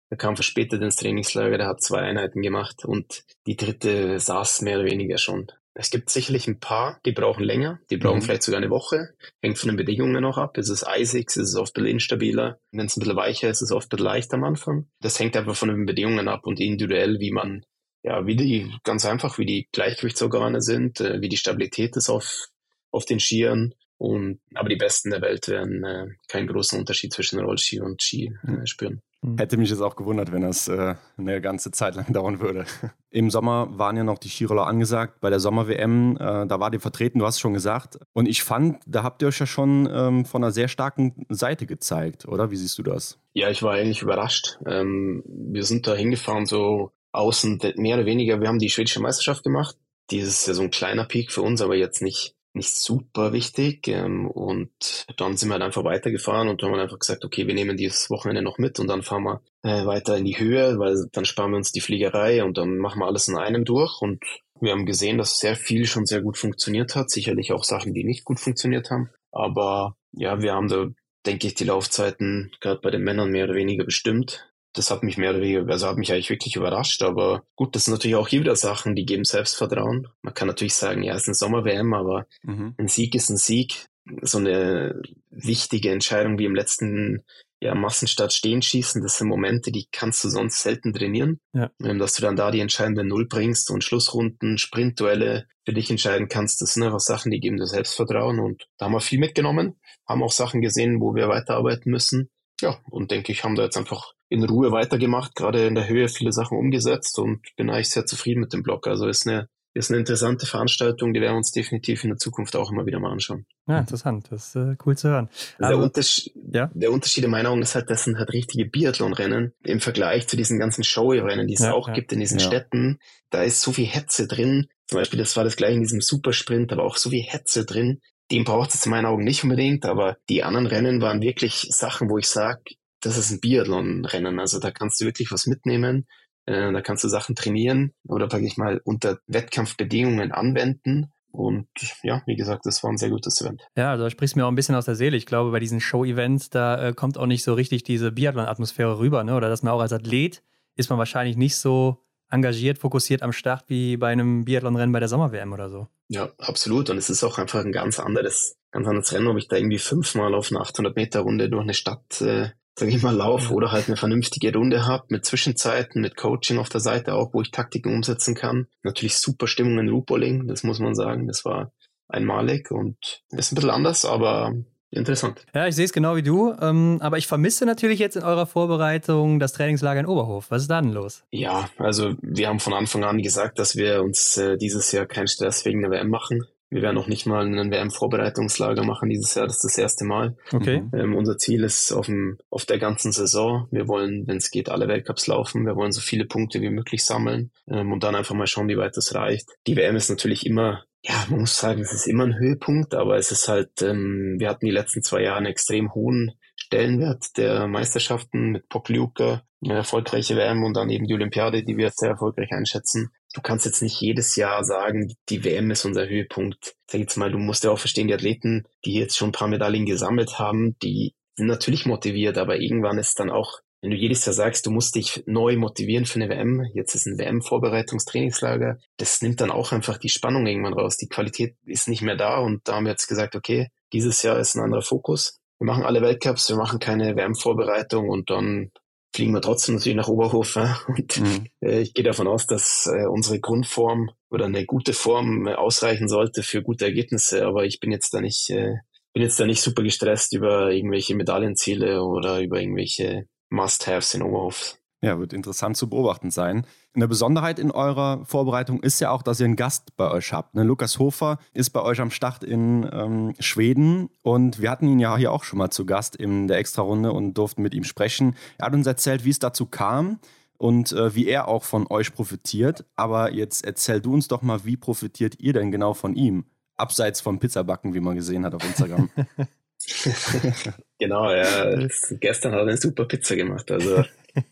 Der 0.10 0.18
kam 0.18 0.36
verspätet 0.36 0.82
ins 0.82 0.96
Trainingslager, 0.96 1.58
der 1.58 1.68
hat 1.68 1.82
zwei 1.82 2.00
Einheiten 2.00 2.42
gemacht 2.42 2.86
und 2.86 3.24
die 3.46 3.58
dritte 3.58 4.20
saß 4.20 4.62
mehr 4.62 4.80
oder 4.80 4.86
weniger 4.86 5.18
schon. 5.18 5.52
Es 5.80 5.92
gibt 5.92 6.10
sicherlich 6.10 6.48
ein 6.48 6.60
paar, 6.60 7.00
die 7.06 7.12
brauchen 7.12 7.44
länger, 7.44 7.80
die 7.92 7.98
brauchen 7.98 8.18
mhm. 8.18 8.22
vielleicht 8.24 8.42
sogar 8.42 8.60
eine 8.60 8.72
Woche. 8.72 9.14
Hängt 9.44 9.60
von 9.60 9.70
den 9.70 9.78
Bedingungen 9.78 10.24
noch 10.24 10.40
ab. 10.40 10.58
Ist 10.58 10.70
es 10.70 10.86
eisig, 10.86 11.28
ist 11.28 11.38
es 11.38 11.56
oft 11.56 11.78
ein 11.78 11.84
bisschen 11.84 11.98
instabiler. 11.98 12.60
Wenn 12.72 12.88
es 12.88 12.98
ein 12.98 13.02
bisschen 13.02 13.16
weicher 13.16 13.50
ist, 13.50 13.62
ist 13.62 13.70
es 13.70 13.72
oft 13.72 13.86
ein 13.86 13.90
bisschen 13.98 14.06
leicht 14.06 14.34
am 14.34 14.44
Anfang. 14.44 14.88
Das 15.02 15.20
hängt 15.20 15.38
einfach 15.38 15.56
von 15.56 15.70
den 15.70 15.86
Bedingungen 15.86 16.28
ab 16.30 16.48
und 16.48 16.60
individuell, 16.60 17.20
wie 17.20 17.32
man, 17.32 17.64
ja, 18.02 18.26
wie 18.26 18.36
die, 18.36 18.74
ganz 18.84 19.06
einfach, 19.06 19.38
wie 19.38 19.46
die 19.46 19.70
Gleichgewichtsorgane 19.72 20.62
sind, 20.62 21.00
äh, 21.00 21.22
wie 21.22 21.30
die 21.30 21.38
Stabilität 21.38 21.96
ist 21.96 22.10
auf, 22.10 22.48
auf 22.90 23.06
den 23.06 23.20
Skiern. 23.20 23.76
Und, 23.98 24.40
aber 24.54 24.70
die 24.70 24.76
Besten 24.76 25.10
der 25.10 25.22
Welt 25.22 25.48
werden 25.48 25.84
äh, 25.84 26.08
keinen 26.28 26.48
großen 26.48 26.80
Unterschied 26.80 27.14
zwischen 27.14 27.40
Rollski 27.40 27.82
und 27.82 28.02
Ski 28.02 28.32
äh, 28.48 28.66
spüren. 28.66 29.02
Mhm. 29.22 29.38
Hätte 29.38 29.58
mich 29.58 29.72
jetzt 29.72 29.82
auch 29.82 29.96
gewundert, 29.96 30.32
wenn 30.32 30.44
das 30.44 30.68
äh, 30.68 30.96
eine 31.18 31.42
ganze 31.42 31.72
Zeit 31.72 31.96
lang 31.96 32.12
dauern 32.14 32.40
würde. 32.40 32.66
Im 33.10 33.32
Sommer 33.32 33.68
waren 33.72 33.98
ja 33.98 34.04
noch 34.04 34.20
die 34.20 34.30
Skiroller 34.30 34.68
angesagt 34.68 35.20
bei 35.20 35.30
der 35.30 35.40
Sommer-WM. 35.40 36.18
Äh, 36.18 36.48
da 36.48 36.60
war 36.60 36.72
ihr 36.72 36.80
vertreten, 36.80 37.20
du 37.20 37.26
hast 37.26 37.36
es 37.36 37.42
schon 37.42 37.54
gesagt. 37.54 37.98
Und 38.14 38.28
ich 38.28 38.44
fand, 38.44 38.82
da 38.86 39.02
habt 39.02 39.22
ihr 39.22 39.30
euch 39.30 39.40
ja 39.40 39.48
schon 39.48 39.90
ähm, 39.92 40.26
von 40.26 40.44
einer 40.44 40.52
sehr 40.52 40.68
starken 40.68 41.26
Seite 41.30 41.66
gezeigt, 41.66 42.28
oder? 42.28 42.52
Wie 42.52 42.58
siehst 42.58 42.78
du 42.78 42.84
das? 42.84 43.20
Ja, 43.34 43.50
ich 43.50 43.64
war 43.64 43.74
eigentlich 43.74 44.04
überrascht. 44.04 44.60
Ähm, 44.68 45.24
wir 45.26 45.64
sind 45.64 45.88
da 45.88 45.96
hingefahren, 45.96 46.46
so 46.46 46.92
außen 47.14 47.60
mehr 47.78 47.96
oder 47.96 48.06
weniger. 48.06 48.40
Wir 48.40 48.48
haben 48.48 48.60
die 48.60 48.70
schwedische 48.70 49.02
Meisterschaft 49.02 49.44
gemacht. 49.44 49.76
Dieses 50.12 50.42
ist 50.42 50.48
ja 50.48 50.54
so 50.54 50.62
ein 50.62 50.72
kleiner 50.72 51.06
Peak 51.06 51.32
für 51.32 51.42
uns, 51.42 51.62
aber 51.62 51.76
jetzt 51.76 52.02
nicht 52.02 52.37
nicht 52.54 52.76
super 52.76 53.34
wichtig. 53.34 53.88
Ähm, 53.88 54.30
und 54.30 55.06
dann 55.18 55.38
sind 55.38 55.50
wir 55.50 55.54
halt 55.54 55.64
einfach 55.64 55.84
weitergefahren 55.84 56.48
und 56.50 56.62
haben 56.64 56.74
einfach 56.76 57.00
gesagt, 57.00 57.24
okay, 57.24 57.48
wir 57.48 57.54
nehmen 57.54 57.78
dieses 57.78 58.10
Wochenende 58.10 58.42
noch 58.42 58.58
mit 58.58 58.80
und 58.80 58.88
dann 58.88 59.04
fahren 59.04 59.24
wir 59.24 59.42
äh, 59.64 59.86
weiter 59.86 60.18
in 60.18 60.26
die 60.26 60.40
Höhe, 60.40 60.80
weil 60.80 60.96
dann 61.12 61.26
sparen 61.26 61.52
wir 61.52 61.58
uns 61.58 61.72
die 61.72 61.82
Fliegerei 61.82 62.44
und 62.44 62.58
dann 62.58 62.78
machen 62.78 63.00
wir 63.00 63.06
alles 63.06 63.28
in 63.28 63.38
einem 63.38 63.66
durch. 63.66 64.02
Und 64.02 64.24
wir 64.60 64.72
haben 64.72 64.86
gesehen, 64.86 65.18
dass 65.18 65.40
sehr 65.40 65.56
viel 65.56 65.86
schon 65.86 66.06
sehr 66.06 66.22
gut 66.22 66.38
funktioniert 66.38 66.96
hat. 66.96 67.10
Sicherlich 67.10 67.52
auch 67.52 67.64
Sachen, 67.64 67.94
die 67.94 68.04
nicht 68.04 68.26
gut 68.26 68.40
funktioniert 68.40 68.90
haben. 68.90 69.10
Aber 69.32 69.96
ja, 70.12 70.42
wir 70.42 70.54
haben 70.54 70.68
da, 70.68 70.88
denke 71.26 71.48
ich, 71.48 71.56
die 71.56 71.66
Laufzeiten 71.66 72.52
gerade 72.60 72.82
bei 72.82 72.90
den 72.90 73.04
Männern 73.04 73.30
mehr 73.30 73.46
oder 73.46 73.56
weniger 73.56 73.86
bestimmt 73.86 74.50
das 74.78 74.92
hat 74.92 75.04
mich 75.04 75.18
mehr 75.18 75.32
oder 75.32 75.42
weniger, 75.42 75.68
also 75.68 75.88
hat 75.88 75.98
mich 75.98 76.12
eigentlich 76.12 76.30
wirklich 76.30 76.56
überrascht. 76.56 77.02
Aber 77.04 77.44
gut, 77.56 77.76
das 77.76 77.86
sind 77.86 77.94
natürlich 77.94 78.16
auch 78.16 78.28
hier 78.28 78.42
wieder 78.42 78.56
Sachen, 78.56 78.96
die 78.96 79.06
geben 79.06 79.26
Selbstvertrauen. 79.26 80.08
Man 80.22 80.34
kann 80.34 80.48
natürlich 80.48 80.76
sagen, 80.76 81.04
ja, 81.04 81.14
es 81.14 81.24
ist 81.24 81.28
eine 81.28 81.36
Sommer-WM, 81.36 81.94
aber 81.94 82.28
mhm. 82.44 82.76
ein 82.78 82.88
Sieg 82.88 83.16
ist 83.16 83.30
ein 83.30 83.38
Sieg. 83.38 83.88
So 84.22 84.38
eine 84.38 85.02
wichtige 85.30 85.92
Entscheidung 85.92 86.40
wie 86.40 86.46
im 86.46 86.56
letzten 86.56 87.26
ja, 87.60 87.74
Massenstart 87.74 88.34
stehen 88.34 88.62
schießen, 88.62 89.02
das 89.02 89.18
sind 89.18 89.28
Momente, 89.28 89.72
die 89.72 89.88
kannst 89.92 90.24
du 90.24 90.30
sonst 90.30 90.62
selten 90.62 90.94
trainieren. 90.94 91.40
Ja. 91.54 91.72
Ähm, 91.84 91.98
dass 91.98 92.14
du 92.14 92.22
dann 92.22 92.36
da 92.36 92.52
die 92.52 92.60
entscheidende 92.60 93.04
Null 93.04 93.28
bringst 93.28 93.72
und 93.72 93.84
Schlussrunden, 93.84 94.58
Sprintduelle 94.58 95.48
für 95.66 95.74
dich 95.74 95.90
entscheiden 95.90 96.28
kannst, 96.28 96.62
das 96.62 96.74
sind 96.74 96.84
einfach 96.84 97.00
Sachen, 97.00 97.32
die 97.32 97.40
geben 97.40 97.58
dir 97.58 97.66
Selbstvertrauen 97.66 98.40
und 98.40 98.68
da 98.78 98.86
haben 98.86 98.94
wir 98.94 99.02
viel 99.02 99.20
mitgenommen, 99.20 99.80
haben 100.08 100.24
auch 100.24 100.32
Sachen 100.32 100.62
gesehen, 100.62 101.02
wo 101.02 101.16
wir 101.16 101.28
weiterarbeiten 101.30 101.92
müssen. 101.92 102.30
Ja, 102.62 102.80
und 102.90 103.12
denke 103.12 103.32
ich, 103.32 103.44
haben 103.44 103.56
da 103.56 103.64
jetzt 103.64 103.78
einfach 103.78 104.14
in 104.30 104.44
Ruhe 104.44 104.72
weitergemacht, 104.72 105.36
gerade 105.36 105.66
in 105.68 105.76
der 105.76 105.88
Höhe 105.88 106.10
viele 106.10 106.32
Sachen 106.32 106.58
umgesetzt 106.58 107.18
und 107.20 107.42
bin 107.56 107.70
eigentlich 107.70 107.90
sehr 107.90 108.06
zufrieden 108.06 108.42
mit 108.42 108.54
dem 108.54 108.64
Blog. 108.64 108.88
Also 108.88 109.08
ist 109.08 109.28
eine, 109.28 109.48
ist 109.74 109.92
eine 109.92 110.00
interessante 110.00 110.46
Veranstaltung, 110.46 111.14
die 111.14 111.22
werden 111.22 111.34
wir 111.34 111.38
uns 111.38 111.52
definitiv 111.52 112.04
in 112.04 112.10
der 112.10 112.18
Zukunft 112.18 112.56
auch 112.56 112.72
immer 112.72 112.86
wieder 112.86 113.00
mal 113.00 113.12
anschauen. 113.12 113.46
Ja, 113.68 113.80
interessant. 113.80 114.28
Das 114.30 114.48
ist 114.48 114.56
äh, 114.56 114.76
cool 114.86 114.98
zu 114.98 115.10
hören. 115.10 115.30
Der, 115.60 115.68
also, 115.68 115.82
Unterschied, 115.84 116.34
ja? 116.52 116.70
der 116.74 116.92
Unterschied 116.92 117.24
in 117.24 117.32
meiner 117.32 117.50
Augen 117.50 117.62
ist 117.62 117.76
halt, 117.76 117.90
das 117.90 118.04
sind 118.04 118.18
halt 118.18 118.34
richtige 118.34 118.66
Biathlon-Rennen 118.66 119.54
im 119.64 119.80
Vergleich 119.80 120.28
zu 120.28 120.36
diesen 120.36 120.60
ganzen 120.60 120.84
Show-Rennen, 120.84 121.48
die 121.48 121.54
es 121.54 121.62
ja, 121.62 121.74
auch 121.74 121.88
ja. 121.88 121.94
gibt 121.94 122.12
in 122.12 122.20
diesen 122.20 122.40
ja. 122.40 122.46
Städten. 122.46 123.00
Da 123.30 123.44
ist 123.44 123.62
so 123.62 123.72
viel 123.72 123.86
Hetze 123.86 124.28
drin. 124.28 124.68
Zum 124.88 125.00
Beispiel, 125.00 125.20
das 125.20 125.36
war 125.38 125.44
das 125.44 125.56
gleiche 125.56 125.76
in 125.76 125.82
diesem 125.82 126.02
Supersprint, 126.02 126.72
aber 126.72 126.84
auch 126.84 126.98
so 126.98 127.10
viel 127.10 127.24
Hetze 127.24 127.66
drin. 127.66 128.02
Den 128.32 128.44
braucht 128.44 128.74
es 128.74 128.86
in 128.86 128.90
meinen 128.90 129.06
Augen 129.06 129.24
nicht 129.24 129.44
unbedingt, 129.44 129.86
aber 129.86 130.18
die 130.30 130.44
anderen 130.44 130.66
Rennen 130.66 131.02
waren 131.02 131.22
wirklich 131.22 131.68
Sachen, 131.70 132.10
wo 132.10 132.18
ich 132.18 132.28
sage, 132.28 132.62
das 133.02 133.18
ist 133.18 133.32
ein 133.32 133.40
Biathlon-Rennen. 133.40 134.40
Also 134.40 134.60
da 134.60 134.72
kannst 134.72 135.00
du 135.02 135.06
wirklich 135.06 135.32
was 135.32 135.46
mitnehmen. 135.48 136.08
Äh, 136.46 136.72
da 136.72 136.82
kannst 136.82 137.04
du 137.04 137.10
Sachen 137.10 137.36
trainieren 137.36 137.94
oder, 138.08 138.30
sage 138.30 138.46
ich 138.46 138.58
mal, 138.58 138.82
unter 138.84 139.20
Wettkampfbedingungen 139.28 140.32
anwenden. 140.32 141.12
Und 141.32 141.68
ja, 142.04 142.24
wie 142.26 142.36
gesagt, 142.36 142.66
das 142.66 142.84
war 142.84 142.90
ein 142.90 142.98
sehr 142.98 143.10
gutes 143.10 143.42
Event. 143.42 143.68
Ja, 143.76 143.92
also 143.92 144.06
da 144.06 144.10
sprichst 144.10 144.36
du 144.36 144.40
mir 144.40 144.46
auch 144.46 144.52
ein 144.52 144.56
bisschen 144.56 144.76
aus 144.76 144.86
der 144.86 144.96
Seele. 144.96 145.18
Ich 145.18 145.26
glaube, 145.26 145.52
bei 145.52 145.60
diesen 145.60 145.82
Show-Events, 145.82 146.50
da 146.50 146.88
äh, 146.88 146.94
kommt 146.94 147.18
auch 147.18 147.28
nicht 147.28 147.44
so 147.44 147.54
richtig 147.54 147.84
diese 147.84 148.12
Biathlon-Atmosphäre 148.12 148.98
rüber, 148.98 149.24
ne? 149.24 149.36
Oder 149.36 149.50
dass 149.50 149.62
man 149.62 149.74
auch 149.74 149.82
als 149.82 149.94
Athlet 149.94 150.42
ist 150.78 150.90
man 150.90 151.00
wahrscheinlich 151.00 151.38
nicht 151.38 151.56
so 151.58 152.06
engagiert, 152.30 152.78
fokussiert 152.78 153.24
am 153.24 153.34
Start 153.34 153.66
wie 153.68 153.98
bei 153.98 154.10
einem 154.10 154.46
Biathlon-Rennen 154.46 154.94
bei 154.94 155.00
der 155.00 155.10
Sommer-WM 155.10 155.54
oder 155.54 155.70
so. 155.70 155.88
Ja, 156.08 156.32
absolut. 156.38 156.90
Und 156.90 156.98
es 156.98 157.10
ist 157.10 157.24
auch 157.24 157.38
einfach 157.38 157.64
ein 157.64 157.72
ganz 157.72 158.00
anderes, 158.00 158.58
ganz 158.72 158.88
anderes 158.88 159.12
Rennen, 159.12 159.28
ob 159.28 159.38
ich 159.38 159.48
da 159.48 159.58
irgendwie 159.58 159.80
fünfmal 159.80 160.34
auf 160.34 160.52
eine 160.52 160.62
800 160.62 160.96
Meter 160.96 161.22
Runde 161.22 161.50
durch 161.50 161.64
eine 161.64 161.74
Stadt 161.74 162.22
äh, 162.22 162.50
sage 162.78 162.92
ich 162.92 163.02
mal, 163.02 163.16
laufe 163.16 163.54
oder 163.54 163.72
halt 163.72 163.88
eine 163.88 163.98
vernünftige 163.98 164.54
Runde 164.54 164.86
habe 164.86 165.06
mit 165.10 165.26
Zwischenzeiten, 165.26 166.00
mit 166.00 166.16
Coaching 166.16 166.60
auf 166.60 166.70
der 166.70 166.80
Seite 166.80 167.16
auch, 167.16 167.34
wo 167.34 167.42
ich 167.42 167.50
Taktiken 167.50 167.94
umsetzen 167.94 168.36
kann. 168.36 168.68
Natürlich 168.84 169.18
super 169.18 169.48
Stimmung 169.48 169.80
in 169.80 169.90
Ruhpoling, 169.90 170.48
das 170.48 170.64
muss 170.64 170.80
man 170.80 170.94
sagen. 170.94 171.28
Das 171.28 171.44
war 171.44 171.72
einmalig 172.08 172.70
und 172.70 173.24
ist 173.32 173.52
ein 173.52 173.56
bisschen 173.56 173.72
anders, 173.72 174.06
aber 174.06 174.54
interessant. 174.92 175.44
Ja, 175.56 175.68
ich 175.68 175.76
sehe 175.76 175.86
es 175.86 175.92
genau 175.92 176.16
wie 176.16 176.24
du, 176.24 176.54
ähm, 176.62 177.00
aber 177.02 177.18
ich 177.18 177.26
vermisse 177.26 177.66
natürlich 177.66 177.98
jetzt 177.98 178.16
in 178.16 178.24
eurer 178.24 178.46
Vorbereitung 178.46 179.40
das 179.40 179.54
Trainingslager 179.54 180.02
in 180.02 180.06
Oberhof. 180.06 180.52
Was 180.52 180.62
ist 180.62 180.70
da 180.70 180.80
denn 180.80 180.94
los? 180.94 181.24
Ja, 181.32 181.70
also 181.80 182.14
wir 182.22 182.48
haben 182.48 182.60
von 182.60 182.74
Anfang 182.74 183.04
an 183.04 183.24
gesagt, 183.24 183.58
dass 183.58 183.76
wir 183.76 184.04
uns 184.04 184.38
äh, 184.38 184.56
dieses 184.56 184.92
Jahr 184.92 185.08
keinen 185.08 185.28
Stress 185.28 185.66
wegen 185.66 185.82
der 185.82 185.90
WM 185.90 186.10
machen. 186.10 186.46
Wir 186.70 186.82
werden 186.82 186.98
auch 186.98 187.08
nicht 187.08 187.26
mal 187.26 187.46
einen 187.46 187.72
WM-Vorbereitungslager 187.72 188.84
machen 188.84 189.10
dieses 189.10 189.36
Jahr. 189.36 189.48
Das 189.48 189.58
ist 189.58 189.64
das 189.64 189.78
erste 189.78 190.06
Mal. 190.06 190.36
Okay. 190.52 190.84
Ähm, 190.94 191.16
unser 191.16 191.38
Ziel 191.38 191.64
ist 191.64 191.94
auf, 191.94 192.08
dem, 192.08 192.38
auf 192.50 192.66
der 192.66 192.78
ganzen 192.78 193.14
Saison. 193.14 193.68
Wir 193.72 193.88
wollen, 193.88 194.28
wenn 194.28 194.38
es 194.38 194.52
geht, 194.52 194.70
alle 194.70 194.88
Weltcups 194.88 195.28
laufen. 195.28 195.66
Wir 195.66 195.76
wollen 195.76 195.94
so 195.94 196.02
viele 196.02 196.26
Punkte 196.26 196.62
wie 196.62 196.70
möglich 196.70 197.06
sammeln 197.06 197.52
ähm, 197.70 197.94
und 197.94 198.04
dann 198.04 198.16
einfach 198.16 198.36
mal 198.36 198.48
schauen, 198.48 198.68
wie 198.68 198.78
weit 198.78 198.98
das 198.98 199.16
reicht. 199.16 199.50
Die 199.66 199.78
WM 199.78 199.96
ist 199.96 200.10
natürlich 200.10 200.46
immer, 200.46 200.84
ja, 201.04 201.26
man 201.30 201.42
muss 201.42 201.58
sagen, 201.58 201.82
es 201.82 201.94
ist 201.94 202.08
immer 202.08 202.26
ein 202.26 202.38
Höhepunkt, 202.38 202.94
aber 202.94 203.18
es 203.18 203.32
ist 203.32 203.48
halt, 203.48 203.82
ähm, 203.82 204.36
wir 204.38 204.50
hatten 204.50 204.66
die 204.66 204.72
letzten 204.72 205.04
zwei 205.04 205.22
Jahre 205.22 205.38
einen 205.38 205.46
extrem 205.46 205.94
hohen 205.94 206.34
Stellenwert 206.58 207.38
der 207.38 207.68
Meisterschaften 207.68 208.50
mit 208.52 208.68
Pokljuka, 208.68 209.44
eine 209.64 209.76
erfolgreiche 209.76 210.36
WM 210.36 210.64
und 210.64 210.76
dann 210.76 210.90
eben 210.90 211.08
die 211.08 211.14
Olympiade, 211.14 211.64
die 211.64 211.78
wir 211.78 211.92
sehr 211.92 212.10
erfolgreich 212.10 212.52
einschätzen 212.52 213.12
du 213.34 213.42
kannst 213.42 213.66
jetzt 213.66 213.82
nicht 213.82 214.00
jedes 214.02 214.36
Jahr 214.36 214.64
sagen, 214.64 215.14
die 215.30 215.44
WM 215.44 215.72
ist 215.72 215.86
unser 215.86 216.08
Höhepunkt. 216.08 216.76
Sag 216.90 217.02
jetzt 217.02 217.18
mal, 217.18 217.32
du 217.32 217.38
musst 217.38 217.64
ja 217.64 217.72
auch 217.72 217.80
verstehen, 217.80 218.08
die 218.08 218.14
Athleten, 218.14 218.66
die 218.86 218.94
jetzt 218.94 219.18
schon 219.18 219.30
ein 219.30 219.34
paar 219.34 219.48
Medaillen 219.48 219.86
gesammelt 219.86 220.40
haben, 220.40 220.78
die 220.80 221.14
sind 221.36 221.48
natürlich 221.48 221.86
motiviert, 221.86 222.38
aber 222.38 222.60
irgendwann 222.60 222.98
ist 222.98 223.20
dann 223.20 223.30
auch 223.30 223.60
wenn 223.82 223.92
du 223.92 223.98
jedes 223.98 224.26
Jahr 224.26 224.34
sagst, 224.34 224.66
du 224.66 224.72
musst 224.72 224.96
dich 224.96 225.24
neu 225.28 225.56
motivieren 225.56 226.06
für 226.06 226.20
eine 226.20 226.30
WM, 226.30 226.66
jetzt 226.74 226.96
ist 226.96 227.06
ein 227.06 227.20
WM-Vorbereitungstrainingslager, 227.20 228.80
das 228.98 229.22
nimmt 229.22 229.40
dann 229.40 229.52
auch 229.52 229.72
einfach 229.72 229.98
die 229.98 230.10
Spannung 230.10 230.48
irgendwann 230.48 230.74
raus. 230.74 230.98
Die 230.98 231.08
Qualität 231.08 231.56
ist 231.64 231.88
nicht 231.88 232.02
mehr 232.02 232.16
da 232.16 232.40
und 232.40 232.68
da 232.68 232.76
haben 232.76 232.86
wir 232.86 232.92
jetzt 232.92 233.08
gesagt, 233.08 233.36
okay, 233.36 233.70
dieses 233.94 234.24
Jahr 234.24 234.40
ist 234.40 234.56
ein 234.56 234.64
anderer 234.64 234.82
Fokus. 234.82 235.40
Wir 235.60 235.66
machen 235.66 235.86
alle 235.86 236.02
Weltcups, 236.02 236.50
wir 236.50 236.58
machen 236.58 236.80
keine 236.80 237.16
WM-Vorbereitung 237.16 238.10
und 238.10 238.30
dann 238.30 238.72
fliegen 239.16 239.34
wir 239.34 239.42
trotzdem 239.42 239.76
natürlich 239.76 239.96
nach 239.96 240.08
Oberhof. 240.08 240.58
Und 240.88 241.20
mhm. 241.20 241.48
Äh, 241.62 241.82
ich 241.82 241.94
gehe 241.94 242.04
davon 242.04 242.28
aus, 242.28 242.48
dass 242.48 242.88
äh, 242.88 243.08
unsere 243.08 243.40
Grundform 243.40 244.12
oder 244.30 244.46
eine 244.46 244.66
gute 244.66 244.94
Form 244.94 245.48
äh, 245.48 245.54
ausreichen 245.54 246.08
sollte 246.08 246.44
für 246.44 246.62
gute 246.62 246.86
Ergebnisse. 246.86 247.46
Aber 247.46 247.66
ich 247.66 247.80
bin 247.80 247.92
jetzt 247.92 248.14
da 248.14 248.22
nicht, 248.22 248.48
bin 248.48 249.24
jetzt 249.24 249.40
da 249.40 249.46
nicht 249.46 249.62
super 249.62 249.84
gestresst 249.84 250.34
über 250.34 250.72
irgendwelche 250.72 251.16
Medaillenziele 251.16 252.04
oder 252.04 252.42
über 252.42 252.62
irgendwelche 252.62 253.28
Must-Haves 253.50 254.14
in 254.14 254.22
Oberhof. 254.22 254.78
Ja, 255.02 255.20
wird 255.20 255.34
interessant 255.34 255.78
zu 255.78 255.90
beobachten 255.90 256.32
sein. 256.32 256.66
Eine 256.98 257.08
Besonderheit 257.08 257.60
in 257.60 257.70
eurer 257.70 258.26
Vorbereitung 258.26 258.82
ist 258.82 259.00
ja 259.02 259.12
auch, 259.12 259.22
dass 259.22 259.40
ihr 259.40 259.46
einen 259.46 259.56
Gast 259.56 259.96
bei 259.98 260.10
euch 260.10 260.34
habt. 260.34 260.56
Ne? 260.56 260.64
Lukas 260.64 260.98
Hofer 260.98 261.38
ist 261.54 261.70
bei 261.70 261.84
euch 261.84 262.02
am 262.02 262.10
Start 262.10 262.44
in 262.44 262.90
ähm, 262.92 263.36
Schweden 263.40 264.10
und 264.24 264.60
wir 264.64 264.72
hatten 264.72 264.88
ihn 264.88 264.98
ja 264.98 265.16
hier 265.16 265.32
auch 265.32 265.44
schon 265.44 265.60
mal 265.60 265.70
zu 265.70 265.86
Gast 265.86 266.16
in 266.16 266.48
der 266.48 266.58
Extra-Runde 266.58 267.12
und 267.12 267.36
durften 267.36 267.62
mit 267.62 267.76
ihm 267.76 267.84
sprechen. 267.84 268.36
Er 268.58 268.66
hat 268.66 268.74
uns 268.74 268.88
erzählt, 268.88 269.26
wie 269.26 269.30
es 269.30 269.38
dazu 269.38 269.68
kam 269.68 270.18
und 270.58 270.92
äh, 270.92 271.14
wie 271.14 271.28
er 271.28 271.48
auch 271.48 271.66
von 271.66 271.86
euch 271.88 272.16
profitiert. 272.16 272.84
Aber 272.96 273.32
jetzt 273.32 273.64
erzähl 273.64 274.02
du 274.02 274.16
uns 274.16 274.28
doch 274.28 274.42
mal, 274.42 274.66
wie 274.66 274.76
profitiert 274.76 275.40
ihr 275.40 275.54
denn 275.54 275.72
genau 275.72 275.94
von 275.94 276.16
ihm? 276.16 276.46
Abseits 276.78 277.22
vom 277.22 277.38
Pizzabacken, 277.38 277.94
wie 277.94 278.00
man 278.00 278.16
gesehen 278.16 278.44
hat 278.44 278.56
auf 278.56 278.64
Instagram. 278.64 279.12
genau, 281.00 281.32
ja. 281.32 281.88
Gestern 282.20 282.54
hat 282.54 282.62
er 282.62 282.68
eine 282.68 282.78
super 282.78 283.06
Pizza 283.06 283.36
gemacht. 283.36 283.70
Also 283.72 284.04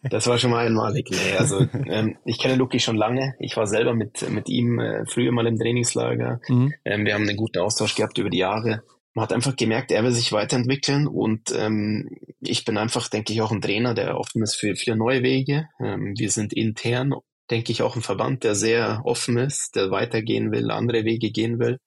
das 0.03 0.27
war 0.27 0.37
schon 0.37 0.51
mal 0.51 0.65
einmalig. 0.65 1.09
Nee, 1.09 1.37
also 1.37 1.59
ähm, 1.87 2.17
ich 2.25 2.39
kenne 2.39 2.55
Luki 2.55 2.79
schon 2.79 2.95
lange. 2.95 3.35
Ich 3.39 3.57
war 3.57 3.67
selber 3.67 3.93
mit, 3.93 4.29
mit 4.29 4.49
ihm 4.49 4.79
äh, 4.79 5.05
früher 5.05 5.31
mal 5.31 5.47
im 5.47 5.57
Trainingslager. 5.57 6.39
Mhm. 6.47 6.73
Ähm, 6.83 7.05
wir 7.05 7.13
haben 7.13 7.27
einen 7.27 7.37
guten 7.37 7.59
Austausch 7.59 7.95
gehabt 7.95 8.17
über 8.17 8.29
die 8.29 8.39
Jahre. 8.39 8.83
Man 9.13 9.23
hat 9.23 9.33
einfach 9.33 9.55
gemerkt, 9.55 9.91
er 9.91 10.03
will 10.03 10.11
sich 10.11 10.33
weiterentwickeln 10.33 11.07
und 11.07 11.53
ähm, 11.57 12.09
ich 12.41 12.65
bin 12.65 12.77
einfach, 12.77 13.07
denke 13.07 13.31
ich, 13.31 13.41
auch 13.41 13.51
ein 13.51 13.61
Trainer, 13.61 13.93
der 13.93 14.19
offen 14.19 14.43
ist 14.43 14.55
für 14.55 14.75
viele 14.75 14.97
neue 14.97 15.23
Wege. 15.23 15.69
Ähm, 15.79 16.13
wir 16.17 16.29
sind 16.29 16.51
intern, 16.51 17.13
denke 17.49 17.71
ich, 17.71 17.81
auch 17.81 17.95
ein 17.95 18.01
Verband, 18.01 18.43
der 18.43 18.55
sehr 18.55 19.01
offen 19.05 19.37
ist, 19.37 19.77
der 19.77 19.89
weitergehen 19.89 20.51
will, 20.51 20.69
andere 20.69 21.05
Wege 21.05 21.31
gehen 21.31 21.59
will. 21.59 21.79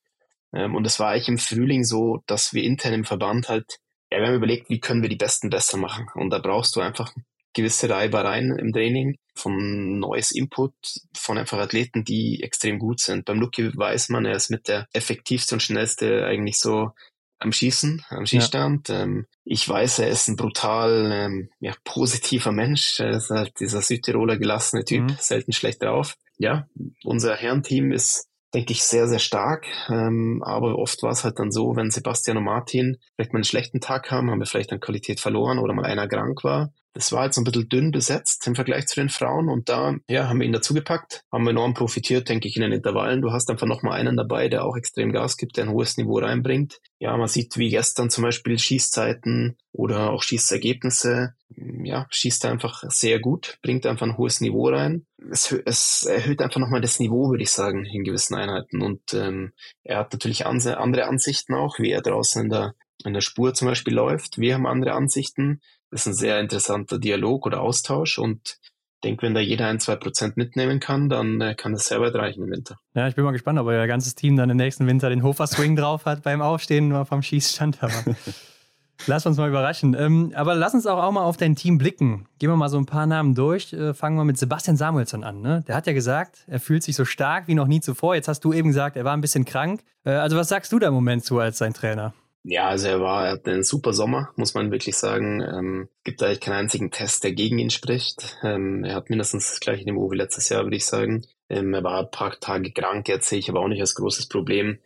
Ähm, 0.54 0.74
und 0.74 0.86
es 0.86 0.98
war 0.98 1.10
eigentlich 1.10 1.28
im 1.28 1.38
Frühling 1.38 1.84
so, 1.84 2.22
dass 2.26 2.54
wir 2.54 2.62
intern 2.62 2.94
im 2.94 3.04
Verband 3.04 3.50
halt, 3.50 3.78
ja, 4.10 4.20
wir 4.20 4.28
haben 4.28 4.36
überlegt, 4.36 4.70
wie 4.70 4.80
können 4.80 5.02
wir 5.02 5.10
die 5.10 5.16
Besten 5.16 5.50
besser 5.50 5.76
machen. 5.76 6.06
Und 6.14 6.30
da 6.30 6.38
brauchst 6.38 6.76
du 6.76 6.80
einfach 6.80 7.12
gewisse 7.58 7.90
Reibereien 7.90 8.56
im 8.56 8.72
Training, 8.72 9.18
von 9.34 9.98
neues 9.98 10.30
Input, 10.30 10.72
von 11.14 11.38
einfach 11.38 11.58
Athleten, 11.58 12.04
die 12.04 12.42
extrem 12.42 12.78
gut 12.78 13.00
sind. 13.00 13.24
Beim 13.24 13.40
Lucky 13.40 13.76
weiß 13.76 14.08
man, 14.10 14.24
er 14.24 14.36
ist 14.36 14.50
mit 14.50 14.68
der 14.68 14.86
effektivste 14.92 15.56
und 15.56 15.60
schnellste 15.60 16.24
eigentlich 16.24 16.58
so 16.58 16.90
am 17.40 17.52
Schießen, 17.52 18.04
am 18.10 18.26
Schießstand. 18.26 18.88
Ja. 18.88 19.02
Ähm, 19.02 19.26
ich 19.44 19.68
weiß, 19.68 20.00
er 20.00 20.08
ist 20.08 20.28
ein 20.28 20.36
brutal 20.36 21.10
ähm, 21.12 21.50
ja, 21.60 21.72
positiver 21.84 22.52
Mensch. 22.52 23.00
Er 23.00 23.10
ist 23.10 23.30
halt 23.30 23.58
dieser 23.60 23.82
Südtiroler 23.82 24.36
gelassene 24.38 24.84
Typ, 24.84 25.02
mhm. 25.02 25.16
selten 25.18 25.52
schlecht 25.52 25.82
drauf. 25.82 26.16
Ja, 26.38 26.68
unser 27.04 27.36
Herrenteam 27.36 27.90
ist 27.90 28.28
denke 28.54 28.72
ich, 28.72 28.82
sehr, 28.82 29.08
sehr 29.08 29.18
stark. 29.18 29.66
Ähm, 29.88 30.42
aber 30.44 30.78
oft 30.78 31.02
war 31.02 31.10
es 31.10 31.24
halt 31.24 31.38
dann 31.38 31.50
so, 31.50 31.76
wenn 31.76 31.90
Sebastian 31.90 32.38
und 32.38 32.44
Martin 32.44 32.96
vielleicht 33.14 33.32
mal 33.32 33.38
einen 33.38 33.44
schlechten 33.44 33.80
Tag 33.80 34.10
haben, 34.10 34.30
haben 34.30 34.38
wir 34.38 34.46
vielleicht 34.46 34.72
an 34.72 34.80
Qualität 34.80 35.20
verloren 35.20 35.58
oder 35.58 35.74
mal 35.74 35.84
einer 35.84 36.08
krank 36.08 36.44
war. 36.44 36.72
Das 36.98 37.12
war 37.12 37.32
so 37.32 37.40
ein 37.40 37.44
bisschen 37.44 37.68
dünn 37.68 37.92
besetzt 37.92 38.44
im 38.48 38.56
Vergleich 38.56 38.88
zu 38.88 38.96
den 38.98 39.08
Frauen 39.08 39.48
und 39.48 39.68
da 39.68 39.94
ja, 40.08 40.28
haben 40.28 40.40
wir 40.40 40.46
ihn 40.46 40.52
dazugepackt, 40.52 41.22
haben 41.30 41.46
enorm 41.46 41.72
profitiert, 41.72 42.28
denke 42.28 42.48
ich, 42.48 42.56
in 42.56 42.62
den 42.62 42.72
Intervallen. 42.72 43.22
Du 43.22 43.30
hast 43.30 43.48
einfach 43.50 43.68
nochmal 43.68 44.00
einen 44.00 44.16
dabei, 44.16 44.48
der 44.48 44.64
auch 44.64 44.76
extrem 44.76 45.12
Gas 45.12 45.36
gibt, 45.36 45.56
der 45.56 45.66
ein 45.66 45.70
hohes 45.70 45.96
Niveau 45.96 46.18
reinbringt. 46.18 46.80
Ja, 46.98 47.16
man 47.16 47.28
sieht 47.28 47.56
wie 47.56 47.70
gestern 47.70 48.10
zum 48.10 48.24
Beispiel 48.24 48.58
Schießzeiten 48.58 49.56
oder 49.70 50.10
auch 50.10 50.24
Schießergebnisse. 50.24 51.34
Ja, 51.84 52.08
schießt 52.10 52.44
einfach 52.46 52.82
sehr 52.88 53.20
gut, 53.20 53.58
bringt 53.62 53.86
einfach 53.86 54.04
ein 54.04 54.18
hohes 54.18 54.40
Niveau 54.40 54.68
rein. 54.68 55.06
Es, 55.30 55.52
es 55.52 56.04
erhöht 56.04 56.42
einfach 56.42 56.58
nochmal 56.58 56.80
das 56.80 56.98
Niveau, 56.98 57.30
würde 57.30 57.44
ich 57.44 57.52
sagen, 57.52 57.84
in 57.84 58.02
gewissen 58.02 58.34
Einheiten. 58.34 58.82
Und 58.82 59.14
ähm, 59.14 59.52
er 59.84 59.98
hat 59.98 60.12
natürlich 60.12 60.46
andere 60.46 61.06
Ansichten 61.06 61.54
auch, 61.54 61.78
wie 61.78 61.92
er 61.92 62.02
draußen 62.02 62.42
in 62.42 62.48
der, 62.50 62.74
in 63.04 63.14
der 63.14 63.20
Spur 63.20 63.54
zum 63.54 63.68
Beispiel 63.68 63.94
läuft. 63.94 64.38
Wir 64.38 64.54
haben 64.54 64.66
andere 64.66 64.94
Ansichten 64.94 65.60
ist 65.90 66.06
ein 66.06 66.14
sehr 66.14 66.40
interessanter 66.40 66.98
Dialog 66.98 67.46
oder 67.46 67.60
Austausch 67.60 68.18
und 68.18 68.58
ich 69.00 69.10
denke, 69.10 69.22
wenn 69.22 69.34
da 69.34 69.40
jeder 69.40 69.68
ein, 69.68 69.78
zwei 69.78 69.94
Prozent 69.94 70.36
mitnehmen 70.36 70.80
kann, 70.80 71.08
dann 71.08 71.40
äh, 71.40 71.54
kann 71.54 71.72
das 71.72 71.86
sehr 71.86 72.00
weit 72.00 72.16
reichen 72.16 72.42
im 72.42 72.50
Winter. 72.50 72.78
Ja, 72.94 73.06
ich 73.06 73.14
bin 73.14 73.24
mal 73.24 73.30
gespannt, 73.30 73.56
ob 73.60 73.68
euer 73.68 73.86
ganzes 73.86 74.16
Team 74.16 74.36
dann 74.36 74.50
im 74.50 74.56
nächsten 74.56 74.88
Winter 74.88 75.08
den 75.08 75.22
Hofer-Swing 75.22 75.76
drauf 75.76 76.04
hat 76.04 76.24
beim 76.24 76.42
Aufstehen 76.42 76.90
oder 76.90 77.04
vom 77.04 77.22
Schießstand. 77.22 77.80
Aber 77.80 77.92
lass 79.06 79.24
uns 79.24 79.36
mal 79.36 79.48
überraschen. 79.48 79.94
Ähm, 79.96 80.32
aber 80.34 80.56
lass 80.56 80.74
uns 80.74 80.84
auch, 80.86 81.00
auch 81.00 81.12
mal 81.12 81.22
auf 81.22 81.36
dein 81.36 81.54
Team 81.54 81.78
blicken. 81.78 82.26
Gehen 82.40 82.50
wir 82.50 82.56
mal 82.56 82.68
so 82.68 82.76
ein 82.76 82.86
paar 82.86 83.06
Namen 83.06 83.36
durch. 83.36 83.72
Äh, 83.72 83.94
fangen 83.94 84.16
wir 84.16 84.24
mit 84.24 84.36
Sebastian 84.36 84.76
Samuelsson 84.76 85.22
an. 85.22 85.42
Ne? 85.42 85.62
Der 85.68 85.76
hat 85.76 85.86
ja 85.86 85.92
gesagt, 85.92 86.42
er 86.48 86.58
fühlt 86.58 86.82
sich 86.82 86.96
so 86.96 87.04
stark 87.04 87.46
wie 87.46 87.54
noch 87.54 87.68
nie 87.68 87.80
zuvor. 87.80 88.16
Jetzt 88.16 88.26
hast 88.26 88.40
du 88.40 88.52
eben 88.52 88.70
gesagt, 88.70 88.96
er 88.96 89.04
war 89.04 89.16
ein 89.16 89.20
bisschen 89.20 89.44
krank. 89.44 89.84
Äh, 90.04 90.10
also 90.10 90.36
was 90.36 90.48
sagst 90.48 90.72
du 90.72 90.80
da 90.80 90.88
im 90.88 90.94
Moment 90.94 91.24
zu 91.24 91.38
als 91.38 91.58
sein 91.58 91.72
Trainer? 91.72 92.14
Ja, 92.50 92.68
also 92.68 92.88
er 92.88 93.00
war, 93.02 93.26
er 93.26 93.32
hat 93.32 93.46
einen 93.46 93.62
super 93.62 93.92
Sommer, 93.92 94.32
muss 94.36 94.54
man 94.54 94.70
wirklich 94.70 94.96
sagen. 94.96 95.42
Ähm, 95.42 95.88
gibt 96.02 96.22
eigentlich 96.22 96.40
keinen 96.40 96.60
einzigen 96.60 96.90
Test, 96.90 97.22
der 97.22 97.32
gegen 97.32 97.58
ihn 97.58 97.68
spricht. 97.68 98.38
Ähm, 98.42 98.84
er 98.84 98.94
hat 98.94 99.10
mindestens 99.10 99.50
das 99.50 99.60
gleiche 99.60 99.84
Niveau 99.84 100.10
wie 100.10 100.16
letztes 100.16 100.48
Jahr, 100.48 100.62
würde 100.64 100.76
ich 100.76 100.86
sagen. 100.86 101.26
Ähm, 101.50 101.74
er 101.74 101.84
war 101.84 102.00
ein 102.00 102.10
paar 102.10 102.40
Tage 102.40 102.72
krank, 102.72 103.06
jetzt 103.08 103.28
sehe 103.28 103.38
ich 103.38 103.50
aber 103.50 103.60
auch 103.60 103.68
nicht 103.68 103.82
als 103.82 103.94
großes 103.94 104.28
Problem. 104.28 104.78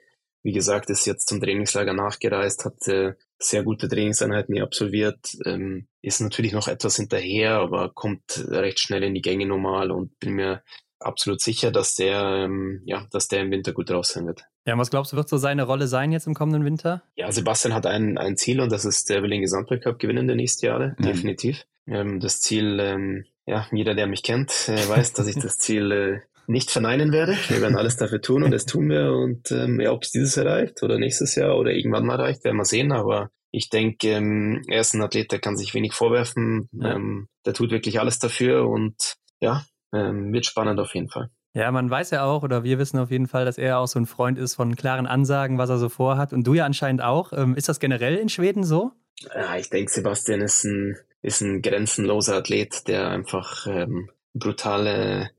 Wie 0.43 0.51
gesagt, 0.51 0.91
ist 0.91 1.07
jetzt 1.07 1.29
zum 1.29 1.41
Trainingslager 1.41 1.93
nachgereist, 1.93 2.65
hat 2.65 2.89
äh, 2.89 3.15
sehr 3.39 3.63
gute 3.63 3.89
Trainingseinheiten 3.89 4.57
hier 4.57 4.65
absolviert, 4.65 5.37
ähm, 5.45 5.87
ist 6.03 6.21
natürlich 6.21 6.53
noch 6.53 6.67
etwas 6.67 6.97
hinterher, 6.97 7.59
aber 7.61 7.93
kommt 7.95 8.45
recht 8.49 8.81
schnell 8.81 9.05
in 9.05 9.15
die 9.15 9.23
Gänge 9.23 9.47
normal 9.47 9.93
und 9.93 10.19
bin 10.19 10.33
mir 10.33 10.65
absolut 10.99 11.41
sicher, 11.41 11.71
dass 11.71 11.95
der, 11.95 12.45
ähm, 12.45 12.83
ja, 12.87 13.07
dass 13.13 13.29
der 13.29 13.43
im 13.43 13.53
Winter 13.53 13.73
gut 13.73 13.91
draus 13.91 14.09
sein 14.09 14.27
wird. 14.27 14.43
Ja, 14.67 14.79
was 14.79 14.91
glaubst 14.91 15.13
du, 15.13 15.17
wird 15.17 15.29
so 15.29 15.37
seine 15.37 15.65
Rolle 15.65 15.89
sein 15.89 16.13
jetzt 16.13 16.27
im 16.27 16.35
kommenden 16.35 16.65
Winter? 16.65 17.03
Ja, 17.17 17.31
Sebastian 17.33 17.75
hat 17.75 17.87
ein, 17.87 18.17
ein 18.17 18.37
Ziel 18.37 18.61
und 18.61 18.71
das 18.71 18.85
ist, 18.85 19.11
der 19.11 19.23
will 19.23 19.31
den 19.31 19.41
Gesamtweltcup 19.41 19.99
gewinnen 19.99 20.29
der 20.29 20.37
nächsten 20.37 20.67
Jahre, 20.67 20.95
mhm. 20.99 21.03
definitiv. 21.03 21.65
Ähm, 21.87 22.21
das 22.21 22.41
Ziel, 22.41 22.79
ähm, 22.81 23.25
ja, 23.45 23.67
jeder, 23.73 23.95
der 23.95 24.07
mich 24.07 24.23
kennt, 24.23 24.69
äh, 24.69 24.89
weiß, 24.89 25.15
dass 25.15 25.27
ich 25.27 25.37
das 25.37 25.59
Ziel 25.59 25.91
äh, 25.91 26.21
nicht 26.47 26.71
verneinen 26.71 27.13
werde. 27.13 27.37
Wir 27.49 27.61
werden 27.61 27.77
alles 27.77 27.97
dafür 27.97 28.21
tun 28.21 28.43
und 28.43 28.53
das 28.53 28.67
tun 28.67 28.89
wir. 28.89 29.13
Und 29.13 29.51
ähm, 29.51 29.81
ja, 29.81 29.93
ob 29.93 30.05
es 30.05 30.13
dieses 30.13 30.37
erreicht 30.37 30.83
oder 30.83 30.99
nächstes 30.99 31.35
Jahr 31.35 31.57
oder 31.57 31.73
irgendwann 31.73 32.07
mal 32.07 32.19
erreicht, 32.19 32.45
werden 32.45 32.57
wir 32.57 32.65
sehen. 32.65 32.93
Aber 32.93 33.31
ich 33.51 33.69
denke, 33.69 34.09
ähm, 34.09 34.63
er 34.69 34.81
ist 34.81 34.95
ein 34.95 35.03
Athlet, 35.03 35.33
der 35.33 35.41
kann 35.41 35.57
sich 35.57 35.75
wenig 35.75 35.93
vorwerfen. 35.93 36.69
Ja. 36.73 36.95
Ähm, 36.95 37.29
der 37.47 37.55
tut 37.55 37.71
wirklich 37.71 38.01
alles 38.01 38.19
dafür 38.19 38.69
und 38.69 39.17
ja, 39.41 39.65
ähm, 39.93 40.33
wird 40.33 40.47
spannend 40.47 40.79
auf 40.79 40.95
jeden 40.95 41.09
Fall. 41.09 41.31
Ja, 41.55 41.71
man 41.71 41.91
weiß 41.91 42.11
ja 42.11 42.25
auch, 42.25 42.43
oder 42.43 42.65
wir 42.65 42.79
wissen 42.79 42.99
auf 42.99 43.11
jeden 43.11 43.27
Fall, 43.27 43.45
dass 43.45 43.59
er 43.59 43.79
auch 43.79 43.87
so 43.87 43.99
ein 43.99 44.07
Freund 44.07 44.39
ist 44.39 44.55
von 44.55 44.75
klaren 44.75 45.07
Ansagen, 45.07 45.59
was 45.59 45.69
er 45.69 45.79
so 45.79 45.91
vorhat. 45.91 46.33
Und 46.33 46.47
du 46.47 46.55
ja 46.55 46.65
anscheinend 46.65 47.03
auch. 47.03 47.33
Ähm, 47.35 47.55
ist 47.57 47.69
das 47.69 47.79
generell 47.79 48.17
in 48.17 48.31
Schweden 48.31 48.65
so? 48.65 48.93
Ja, 49.35 49.57
ich 49.57 49.69
denke, 49.69 49.93
Sebastian 49.93 50.41
ist 50.41 50.65
ein, 50.65 50.97
ist 51.21 51.43
ein 51.43 51.61
grenzenloser 51.61 52.37
Athlet, 52.37 52.89
der 52.89 53.11
einfach 53.11 53.67
ähm, 53.67 54.11
brutale, 54.33 55.31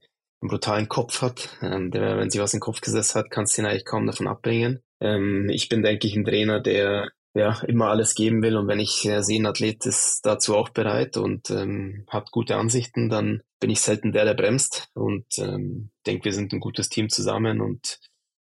einen 0.41 0.49
brutalen 0.49 0.87
Kopf 0.87 1.21
hat. 1.23 1.57
Ähm, 1.61 1.89
der, 1.89 2.17
wenn 2.17 2.29
sich 2.29 2.39
was 2.39 2.51
den 2.51 2.59
Kopf 2.59 2.81
gesetzt 2.81 3.15
hat, 3.15 3.31
kannst 3.31 3.57
du 3.57 3.63
ihn 3.63 3.65
eigentlich 3.65 3.85
kaum 3.85 4.05
davon 4.05 4.27
abbringen. 4.27 4.83
Ähm, 4.99 5.49
ich 5.49 5.67
bin, 5.67 5.81
denke 5.81 6.05
ich, 6.05 6.15
ein 6.15 6.25
Trainer, 6.25 6.59
der 6.59 7.09
ja, 7.33 7.59
immer 7.67 7.87
alles 7.87 8.15
geben 8.15 8.41
will. 8.41 8.57
Und 8.57 8.67
wenn 8.67 8.79
ich 8.79 9.05
äh, 9.05 9.21
sehe, 9.21 9.39
ein 9.39 9.45
Athlet 9.45 9.85
ist 9.85 10.21
dazu 10.23 10.55
auch 10.55 10.69
bereit 10.69 11.17
und 11.17 11.49
ähm, 11.49 12.05
hat 12.09 12.31
gute 12.31 12.55
Ansichten, 12.55 13.09
dann 13.09 13.41
bin 13.59 13.69
ich 13.69 13.81
selten 13.81 14.11
der, 14.11 14.25
der 14.25 14.35
bremst. 14.35 14.89
Und 14.93 15.25
ähm, 15.37 15.89
denke, 16.05 16.25
wir 16.25 16.33
sind 16.33 16.53
ein 16.53 16.59
gutes 16.59 16.89
Team 16.89 17.09
zusammen 17.09 17.61
und 17.61 17.99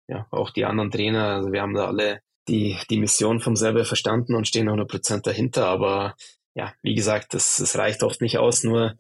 ja, 0.09 0.27
auch 0.31 0.51
die 0.51 0.65
anderen 0.65 0.91
Trainer, 0.91 1.37
also 1.37 1.53
wir 1.53 1.63
haben 1.63 1.75
da 1.75 1.87
alle 1.87 2.21
die, 2.49 2.77
die 2.91 2.99
Mission 2.99 3.41
vom 3.41 3.57
selber 3.57 3.85
verstanden 3.85 4.35
und 4.35 4.49
stehen 4.49 4.69
100 4.69 4.89
Prozent 4.89 5.27
dahinter. 5.27 5.67
Aber 5.67 6.17
ja, 6.55 6.75
wie 6.83 6.95
gesagt, 6.95 7.35
das, 7.35 7.57
das 7.57 7.79
reicht 7.79 8.03
oft 8.03 8.21
nicht 8.21 8.39
aus, 8.39 8.65
nur 8.65 8.97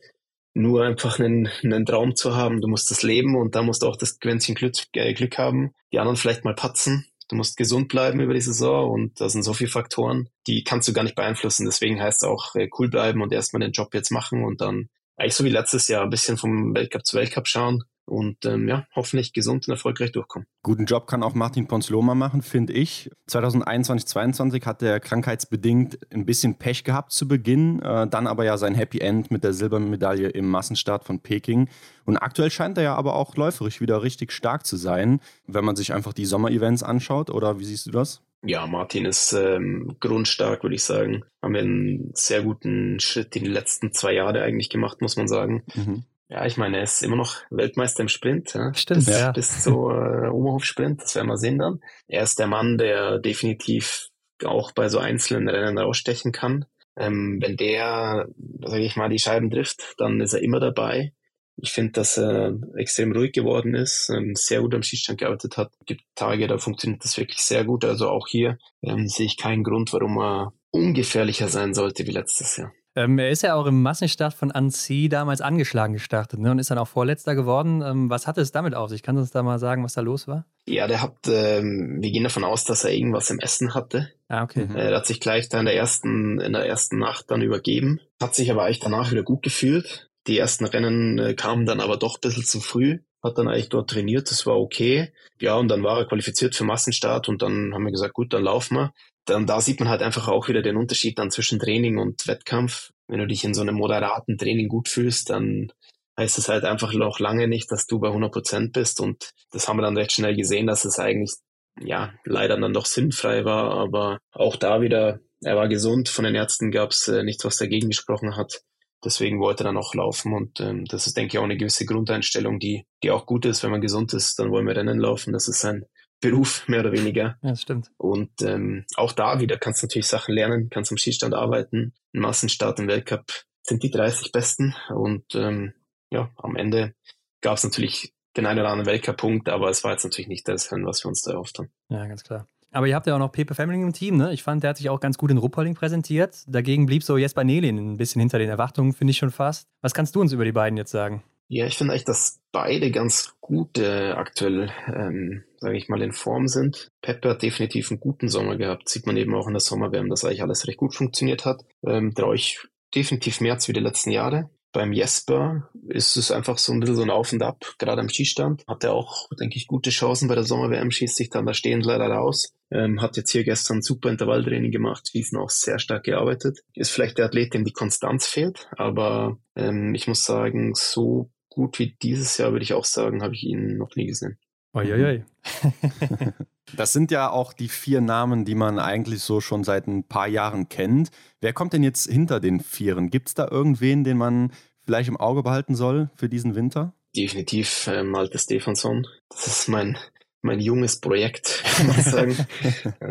nur 0.55 0.85
einfach 0.85 1.19
einen, 1.19 1.49
einen 1.63 1.87
Traum 1.87 2.15
zu 2.15 2.37
haben. 2.37 2.61
Du 2.61 2.69
musst 2.69 2.91
das 2.91 3.03
leben 3.03 3.37
und 3.37 3.55
da 3.55 3.63
musst 3.63 3.83
du 3.83 3.87
auch 3.87 3.97
das 3.97 4.21
Quäntchen 4.21 4.55
Glück, 4.55 4.75
äh, 4.93 5.15
Glück 5.15 5.39
haben. 5.39 5.73
Die 5.93 5.99
anderen 5.99 6.17
vielleicht 6.17 6.45
mal 6.45 6.55
patzen 6.55 7.07
Du 7.29 7.37
musst 7.37 7.57
gesund 7.57 7.89
bleiben 7.89 8.21
über 8.21 8.35
die 8.35 8.41
Saison 8.41 8.91
und 8.91 9.21
da 9.21 9.29
sind 9.29 9.43
so 9.43 9.55
viele 9.55 9.71
Faktoren, 9.71 10.29
die 10.47 10.65
kannst 10.65 10.89
du 10.89 10.93
gar 10.93 11.03
nicht 11.03 11.15
beeinflussen. 11.15 11.67
Deswegen 11.67 12.01
heißt 12.01 12.23
es 12.23 12.29
auch 12.29 12.55
äh, 12.55 12.69
cool 12.79 12.89
bleiben 12.89 13.23
und 13.23 13.33
erstmal 13.33 13.61
den 13.61 13.73
Job 13.73 13.95
jetzt 13.95 14.11
machen 14.11 14.45
und 14.45 14.61
dann 14.61 14.89
eigentlich 15.17 15.35
so 15.35 15.45
wie 15.45 15.51
letztes 15.51 15.89
Jahr 15.89 16.03
ein 16.03 16.11
bisschen 16.11 16.37
vom 16.37 16.75
Weltcup 16.75 17.07
zu 17.07 17.17
Weltcup 17.17 17.47
schauen. 17.47 17.85
Und 18.07 18.45
ähm, 18.45 18.69
ja, 18.69 18.87
hoffentlich 18.95 19.33
gesund 19.33 19.69
und 19.69 19.73
erfolgreich 19.73 20.13
durchkommen. 20.13 20.47
Guten 20.63 20.87
Job 20.87 21.07
kann 21.07 21.23
auch 21.23 21.35
Martin 21.35 21.67
Ponsloma 21.67 22.15
machen, 22.15 22.43
finde 22.43 22.73
ich. 22.73 23.11
2021, 23.27 24.07
2022 24.07 24.67
hat 24.67 24.83
er 24.83 25.01
krankheitsbedingt 25.01 25.99
ein 26.13 26.27
bisschen 26.27 26.57
Pech 26.57 26.85
gehabt 26.85 27.13
zu 27.13 27.29
Beginn, 27.29 27.81
äh, 27.81 28.07
dann 28.07 28.27
aber 28.27 28.45
ja 28.45 28.57
sein 28.57 28.75
Happy 28.75 28.99
End 28.99 29.31
mit 29.31 29.45
der 29.45 29.53
Silbermedaille 29.53 30.29
im 30.29 30.49
Massenstart 30.49 31.05
von 31.05 31.21
Peking. 31.21 31.69
Und 32.05 32.17
aktuell 32.17 32.51
scheint 32.51 32.77
er 32.79 32.85
ja 32.85 32.95
aber 32.95 33.15
auch 33.15 33.37
läuferisch 33.37 33.81
wieder 33.81 34.03
richtig 34.03 34.33
stark 34.33 34.67
zu 34.67 34.77
sein, 34.77 35.21
wenn 35.47 35.65
man 35.65 35.77
sich 35.77 35.93
einfach 35.93 36.13
die 36.13 36.27
Sommer-Events 36.27 36.83
anschaut. 36.83 37.31
Oder 37.31 37.59
wie 37.59 37.65
siehst 37.65 37.87
du 37.87 37.91
das? 37.91 38.23
Ja, 38.45 38.67
Martin 38.67 39.05
ist 39.05 39.33
ähm, 39.35 39.97
grundstark, 40.01 40.65
würde 40.65 40.75
ich 40.75 40.83
sagen. 40.83 41.23
Haben 41.41 41.55
wir 41.55 41.61
einen 41.61 42.11
sehr 42.15 42.43
guten 42.43 42.99
Schritt 42.99 43.37
in 43.37 43.45
die 43.45 43.51
letzten 43.51 43.93
zwei 43.93 44.15
Jahre 44.15 44.43
eigentlich 44.43 44.69
gemacht, 44.69 45.01
muss 45.01 45.17
man 45.17 45.29
sagen. 45.29 45.63
Mhm. 45.75 46.05
Ja, 46.33 46.47
ich 46.47 46.57
meine, 46.57 46.79
er 46.79 46.85
ist 46.85 47.03
immer 47.03 47.17
noch 47.17 47.43
Weltmeister 47.51 48.01
im 48.01 48.09
Sprint. 48.09 48.55
Ja? 48.55 48.73
Stimmt, 48.73 49.05
bis, 49.05 49.21
ja. 49.21 49.33
Bis 49.33 49.63
zur 49.65 49.93
äh, 49.93 50.29
Oberhof-Sprint, 50.29 51.03
das 51.03 51.15
werden 51.15 51.27
wir 51.27 51.37
sehen 51.37 51.59
dann. 51.59 51.81
Er 52.09 52.23
ist 52.23 52.39
der 52.39 52.47
Mann, 52.47 52.79
der 52.79 53.19
definitiv 53.19 54.09
auch 54.43 54.73
bei 54.73 54.89
so 54.89 54.99
einzelnen 54.99 55.51
Rennen 55.51 55.77
rausstechen 55.77 56.33
kann. 56.33 56.65
Ähm, 56.97 57.39
wenn 57.43 57.59
der, 57.59 58.29
sage 58.63 58.83
ich 58.83 58.97
mal, 58.97 59.11
die 59.11 59.19
Scheiben 59.19 59.51
trifft, 59.51 59.95
dann 59.99 60.23
ist 60.23 60.33
er 60.33 60.43
immer 60.43 60.59
dabei. 60.59 61.13
Ich 61.57 61.73
finde, 61.73 61.93
dass 61.93 62.17
er 62.17 62.55
extrem 62.77 63.13
ruhig 63.13 63.33
geworden 63.33 63.75
ist, 63.75 64.11
ähm, 64.11 64.33
sehr 64.35 64.63
gut 64.63 64.75
am 64.75 64.83
Schießstand 64.83 65.19
gearbeitet 65.19 65.59
hat. 65.59 65.71
Es 65.81 65.87
gibt 65.87 66.03
Tage, 66.15 66.47
da 66.47 66.57
funktioniert 66.57 67.05
das 67.05 67.19
wirklich 67.19 67.43
sehr 67.43 67.65
gut. 67.65 67.85
Also 67.85 68.09
auch 68.09 68.27
hier 68.27 68.57
ähm, 68.83 69.07
sehe 69.07 69.27
ich 69.27 69.37
keinen 69.37 69.65
Grund, 69.65 69.93
warum 69.93 70.19
er 70.19 70.55
ungefährlicher 70.71 71.49
sein 71.49 71.75
sollte 71.75 72.07
wie 72.07 72.13
letztes 72.13 72.57
Jahr. 72.57 72.73
Ähm, 72.95 73.19
er 73.19 73.31
ist 73.31 73.43
ja 73.43 73.55
auch 73.55 73.67
im 73.67 73.83
Massenstart 73.83 74.35
von 74.35 74.51
Annecy 74.51 75.09
damals 75.09 75.41
angeschlagen 75.41 75.95
gestartet 75.95 76.41
ne? 76.41 76.51
und 76.51 76.59
ist 76.59 76.71
dann 76.71 76.79
auch 76.79 76.89
Vorletzter 76.89 77.35
geworden. 77.35 77.83
Ähm, 77.83 78.11
was 78.11 78.27
hatte 78.27 78.41
es 78.43 78.53
damit 78.53 78.75
auf 78.75 78.91
sich? 78.91 79.03
Kannst 79.03 79.19
du 79.19 79.23
uns 79.23 79.31
da 79.31 79.43
mal 79.43 79.59
sagen, 79.59 79.83
was 79.83 79.95
da 79.95 80.03
los 80.03 80.29
war? 80.29 80.45
Ja, 80.67 80.87
der 80.87 81.01
hat, 81.01 81.17
ähm, 81.27 81.99
wir 82.01 82.11
gehen 82.11 82.25
davon 82.25 82.45
aus, 82.45 82.65
dass 82.65 82.85
er 82.85 82.93
irgendwas 82.93 83.31
im 83.31 83.39
Essen 83.39 83.75
hatte. 83.75 84.11
Ah, 84.29 84.43
okay. 84.43 84.67
Mhm. 84.67 84.77
Er 84.77 84.95
hat 84.95 85.07
sich 85.07 85.21
gleich 85.21 85.49
da 85.49 85.59
in 85.59 85.67
der 85.67 85.75
ersten, 85.75 86.39
in 86.39 86.53
der 86.53 86.67
ersten 86.67 86.99
Nacht 86.99 87.31
dann 87.31 87.43
übergeben, 87.43 88.01
hat 88.21 88.35
sich 88.35 88.51
aber 88.51 88.65
eigentlich 88.65 88.81
danach 88.81 89.11
wieder 89.11 89.23
gut 89.23 89.43
gefühlt. 89.43 90.11
Die 90.27 90.39
ersten 90.39 90.67
Rennen 90.67 91.19
äh, 91.19 91.35
kamen 91.35 91.67
dann 91.67 91.81
aber 91.81 91.97
doch 91.97 92.17
ein 92.17 92.21
bisschen 92.21 92.45
zu 92.45 92.61
früh 92.61 92.99
hat 93.23 93.39
dann 93.39 93.49
eigentlich 93.49 93.69
dort 93.69 93.91
trainiert, 93.91 94.31
das 94.31 94.47
war 94.47 94.59
okay. 94.59 95.13
Ja, 95.41 95.55
und 95.57 95.69
dann 95.69 95.83
war 95.83 95.99
er 95.99 96.07
qualifiziert 96.07 96.55
für 96.55 96.65
Massenstart 96.65 97.29
und 97.29 97.43
dann 97.43 97.73
haben 97.75 97.85
wir 97.85 97.93
gesagt, 97.93 98.15
gut, 98.15 98.33
dann 98.33 98.43
laufen 98.43 98.77
wir 98.77 98.93
dann 99.25 99.47
da 99.47 99.61
sieht 99.61 99.81
man 99.81 99.89
halt 99.89 100.03
einfach 100.03 100.29
auch 100.29 100.49
wieder 100.49 100.63
den 100.63 100.77
Unterschied 100.77 101.19
dann 101.19 101.31
zwischen 101.31 101.59
Training 101.59 101.99
und 101.99 102.27
Wettkampf. 102.27 102.91
Wenn 103.07 103.21
du 103.21 103.27
dich 103.27 103.45
in 103.45 103.55
so 103.55 103.61
einem 103.61 103.77
moderaten 103.77 104.37
Training 104.37 104.69
gut 104.69 104.89
fühlst, 104.89 105.31
dann 105.31 105.73
heißt 106.19 106.39
es 106.39 106.49
halt 106.49 106.65
einfach 106.65 106.93
noch 106.93 107.21
lange 107.21 107.49
nicht, 107.49 107.71
dass 107.71 107.87
du 107.87 108.01
bei 108.01 108.09
100 108.09 108.33
Prozent 108.33 108.73
bist. 108.73 109.01
Und 109.01 109.31
das 109.51 109.69
haben 109.69 109.79
wir 109.79 109.83
dann 109.83 109.97
recht 109.97 110.13
schnell 110.13 110.35
gesehen, 110.35 110.67
dass 110.67 110.85
es 110.85 110.99
eigentlich, 110.99 111.35
ja, 111.81 112.13
leider 112.25 112.59
dann 112.59 112.73
doch 112.73 112.87
sinnfrei 112.87 113.45
war. 113.45 113.73
Aber 113.75 114.19
auch 114.33 114.57
da 114.57 114.81
wieder, 114.81 115.21
er 115.41 115.57
war 115.57 115.69
gesund. 115.69 116.09
Von 116.09 116.25
den 116.25 116.35
Ärzten 116.35 116.71
gab 116.71 116.91
es 116.91 117.07
äh, 117.09 117.23
nichts, 117.23 117.45
was 117.45 117.59
dagegen 117.59 117.89
gesprochen 117.89 118.37
hat. 118.37 118.63
Deswegen 119.05 119.41
wollte 119.41 119.65
er 119.65 119.69
dann 119.69 119.77
auch 119.77 119.95
laufen 119.95 120.33
und 120.33 120.61
ähm, 120.61 120.85
das 120.85 121.07
ist, 121.07 121.17
denke 121.17 121.35
ich, 121.35 121.39
auch 121.39 121.45
eine 121.45 121.57
gewisse 121.57 121.87
Grundeinstellung, 121.87 122.59
die, 122.59 122.87
die 123.03 123.11
auch 123.11 123.27
gut 123.27 123.45
ist. 123.47 123.63
Wenn 123.63 123.73
man 123.73 123.81
gesund 123.81 124.15
ist, 124.15 124.39
dann 124.39 124.51
wollen 124.51 124.67
wir 124.67 124.77
Rennen 124.77 124.99
laufen. 124.99 125.33
Das 125.33 125.49
ist 125.49 125.61
sein 125.61 125.85
Beruf, 126.21 126.69
mehr 126.69 126.81
oder 126.81 126.93
weniger. 126.93 127.37
Ja, 127.43 127.51
das 127.51 127.63
stimmt. 127.63 127.91
Und 127.97 128.31
ähm, 128.43 128.85
auch 128.95 129.13
da 129.13 129.41
wieder 129.41 129.59
kannst 129.59 129.83
du 129.83 129.87
natürlich 129.87 130.07
Sachen 130.07 130.35
lernen, 130.35 130.71
kannst 130.71 130.93
am 130.93 130.97
Schießstand 130.97 131.35
arbeiten. 131.35 131.95
Ein 132.15 132.21
Massenstart 132.21 132.79
im 132.79 132.87
Weltcup 132.87 133.25
sind 133.65 133.83
die 133.83 133.91
30 133.91 134.31
Besten. 134.31 134.75
Und 134.89 135.35
ähm, 135.35 135.75
ja, 136.11 136.31
am 136.37 136.55
Ende 136.55 136.95
gab 137.41 137.57
es 137.57 137.65
natürlich 137.65 138.15
den 138.37 138.47
einen 138.47 138.61
oder 138.61 138.71
anderen 138.71 138.91
Weltcup-Punkt, 138.91 139.49
aber 139.49 139.69
es 139.69 139.83
war 139.85 139.93
jetzt 139.93 140.05
natürlich 140.05 140.29
nicht 140.29 140.47
das, 140.49 140.71
was 140.71 141.05
wir 141.05 141.09
uns 141.09 141.23
da 141.23 141.33
erhofft 141.33 141.59
haben. 141.59 141.73
Ja, 141.89 142.07
ganz 142.07 142.23
klar. 142.23 142.49
Aber 142.73 142.87
ihr 142.87 142.95
habt 142.95 143.07
ja 143.07 143.15
auch 143.15 143.19
noch 143.19 143.31
Pepe 143.31 143.55
Family 143.55 143.81
im 143.81 143.93
Team, 143.93 144.17
ne? 144.17 144.33
Ich 144.33 144.43
fand, 144.43 144.63
der 144.63 144.71
hat 144.71 144.79
sich 144.79 144.89
auch 144.89 144.99
ganz 144.99 145.19
gut 145.19 145.31
in 145.31 145.39
Ruppolding 145.39 145.75
präsentiert. 145.75 146.43
Dagegen 146.47 146.87
blieb 146.87 147.05
so 147.05 147.19
Jesper 147.19 147.45
Nelin 147.45 147.77
ein 147.77 147.97
bisschen 147.99 148.21
hinter 148.21 148.39
den 148.39 148.49
Erwartungen, 148.49 148.93
finde 148.95 149.11
ich 149.11 149.19
schon 149.19 149.31
fast. 149.31 149.69
Was 149.83 149.95
kannst 149.95 150.17
du 150.17 150.21
uns 150.21 150.33
über 150.33 150.45
die 150.45 150.53
beiden 150.53 150.79
jetzt 150.79 150.91
sagen? 150.91 151.23
Ja, 151.49 151.67
ich 151.67 151.77
finde 151.77 151.93
eigentlich, 151.93 152.07
dass 152.07 152.41
beide 152.51 152.91
ganz 152.91 153.35
gut 153.43 153.79
äh, 153.79 154.13
aktuell, 154.13 154.71
ähm, 154.87 155.45
sage 155.59 155.77
ich 155.77 155.91
mal, 155.91 156.01
in 156.01 156.13
Form 156.13 156.49
sind. 156.49 156.89
Pepe 157.03 157.29
hat 157.29 157.43
definitiv 157.43 157.91
einen 157.91 158.01
guten 158.01 158.29
Sommer 158.29 158.57
gehabt. 158.57 158.89
Sieht 158.89 159.07
man 159.07 159.19
eben 159.19 159.35
auch 159.35 159.47
in 159.47 159.53
der 159.53 159.61
Sommerwärme, 159.61 160.09
dass 160.09 160.25
eigentlich 160.25 160.43
alles 160.43 160.67
recht 160.67 160.79
gut 160.79 160.95
funktioniert 160.95 161.45
hat. 161.45 161.63
Ähm, 161.87 162.15
traue 162.15 162.37
ich 162.37 162.67
definitiv 162.95 163.43
mehr 163.43 163.53
als 163.53 163.69
wie 163.69 163.75
die 163.75 163.81
letzten 163.81 164.13
Jahre. 164.13 164.49
Beim 164.73 164.93
Jesper 164.93 165.69
ist 165.89 166.17
es 166.17 166.31
einfach 166.31 166.59
so 166.59 166.73
ein 166.73 166.81
bisschen 166.81 166.97
so 166.97 167.03
ein 167.03 167.11
Auf 167.11 167.33
und 167.33 167.43
Ab, 167.43 167.75
gerade 167.79 168.01
am 168.01 168.09
Skistand. 168.09 168.65
Hat 168.67 168.85
er 168.85 168.95
auch, 168.95 169.29
denke 169.39 169.57
ich, 169.57 169.67
gute 169.67 169.91
Chancen 169.91 170.29
bei 170.29 170.35
der 170.35 170.45
Sommerwärme, 170.45 170.91
schießt 170.91 171.17
sich 171.17 171.31
dann 171.31 171.47
da 171.47 171.53
stehend 171.53 171.85
leider 171.85 172.07
raus. 172.07 172.55
Ähm, 172.71 173.03
hat 173.03 173.19
jetzt 173.19 173.31
hier 173.31 173.45
gestern 173.45 173.83
super 173.83 174.09
Intervalltraining 174.09 174.71
gemacht, 174.71 175.11
Wiesen 175.13 175.39
auch 175.39 175.51
sehr 175.51 175.79
stark 175.79 176.05
gearbeitet. 176.05 176.61
Ist 176.75 176.91
vielleicht 176.91 177.19
der 177.19 177.27
Athlet, 177.27 177.53
dem 177.53 177.65
die 177.65 177.73
Konstanz 177.73 178.27
fehlt, 178.27 178.67
aber 178.77 179.39
ähm, 179.55 179.95
ich 179.95 180.09
muss 180.09 180.25
sagen, 180.25 180.73
so 180.75 181.31
gut 181.51 181.79
wie 181.79 181.95
dieses 182.03 182.39
Jahr, 182.39 182.53
würde 182.53 182.63
ich 182.63 182.73
auch 182.73 182.87
sagen, 182.87 183.23
habe 183.23 183.35
ich 183.35 183.45
ihn 183.45 183.77
noch 183.77 183.95
nie 183.95 184.07
gesehen. 184.07 184.39
Uiuiui. 184.75 185.25
das 186.77 186.93
sind 186.93 187.11
ja 187.11 187.31
auch 187.31 187.53
die 187.53 187.69
vier 187.69 188.01
Namen, 188.01 188.45
die 188.45 188.55
man 188.55 188.79
eigentlich 188.79 189.23
so 189.23 189.41
schon 189.41 189.65
seit 189.65 189.87
ein 189.87 190.05
paar 190.05 190.29
Jahren 190.29 190.69
kennt. 190.69 191.11
Wer 191.41 191.53
kommt 191.53 191.73
denn 191.73 191.83
jetzt 191.83 192.09
hinter 192.09 192.41
den 192.41 192.61
Vieren? 192.61 193.11
Gibt 193.11 193.29
es 193.29 193.35
da 193.35 193.49
irgendwen, 193.49 194.05
den 194.05 194.17
man 194.17 194.53
vielleicht 194.85 195.09
im 195.09 195.17
Auge 195.17 195.43
behalten 195.43 195.75
soll 195.75 196.11
für 196.15 196.29
diesen 196.29 196.55
Winter? 196.55 196.95
Definitiv 197.15 197.87
äh, 197.89 198.03
Malte 198.03 198.39
Stefansson. 198.39 199.07
Das 199.29 199.47
ist 199.47 199.69
mein, 199.69 199.99
mein 200.41 200.61
junges 200.61 201.01
Projekt, 201.01 201.63
kann 201.77 201.87
man 201.89 202.01
sagen. 202.01 202.37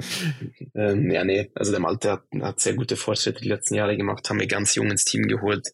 ähm, 0.76 1.12
ja, 1.12 1.24
nee, 1.24 1.52
also 1.54 1.72
der 1.72 1.82
Malte 1.82 2.12
hat, 2.12 2.24
hat 2.42 2.60
sehr 2.60 2.74
gute 2.74 2.96
Fortschritte 2.96 3.42
die 3.42 3.50
letzten 3.50 3.76
Jahre 3.76 3.98
gemacht, 3.98 4.30
haben 4.30 4.40
wir 4.40 4.48
ganz 4.48 4.76
jung 4.76 4.90
ins 4.90 5.06
Team 5.06 5.28
geholt 5.28 5.68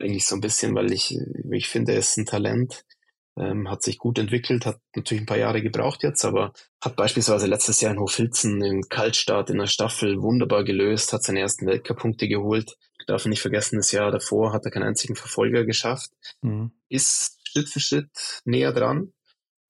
eigentlich 0.00 0.26
so 0.26 0.34
ein 0.34 0.40
bisschen, 0.40 0.74
weil 0.74 0.92
ich, 0.92 1.16
ich 1.50 1.68
finde, 1.68 1.92
er 1.92 1.98
ist 1.98 2.16
ein 2.16 2.26
Talent, 2.26 2.84
ähm, 3.40 3.70
hat 3.70 3.82
sich 3.82 3.98
gut 3.98 4.18
entwickelt, 4.18 4.66
hat 4.66 4.80
natürlich 4.94 5.22
ein 5.22 5.26
paar 5.26 5.38
Jahre 5.38 5.62
gebraucht 5.62 6.02
jetzt, 6.02 6.24
aber 6.24 6.52
hat 6.82 6.96
beispielsweise 6.96 7.46
letztes 7.46 7.80
Jahr 7.80 7.92
in 7.92 7.98
Hofilzen 7.98 8.62
im 8.62 8.82
Kaltstart 8.88 9.50
in 9.50 9.58
der 9.58 9.66
Staffel 9.66 10.20
wunderbar 10.20 10.64
gelöst, 10.64 11.12
hat 11.12 11.22
seine 11.22 11.40
ersten 11.40 11.66
Weltcup-Punkte 11.66 12.28
geholt. 12.28 12.76
Ich 12.98 13.06
darf 13.06 13.24
nicht 13.24 13.40
vergessen, 13.40 13.76
das 13.76 13.92
Jahr 13.92 14.10
davor 14.10 14.52
hat 14.52 14.64
er 14.64 14.70
keinen 14.70 14.88
einzigen 14.88 15.16
Verfolger 15.16 15.64
geschafft. 15.64 16.10
Mhm. 16.42 16.72
Ist 16.88 17.38
Schritt 17.44 17.68
für 17.68 17.80
Schritt 17.80 18.40
näher 18.44 18.72
dran. 18.72 19.12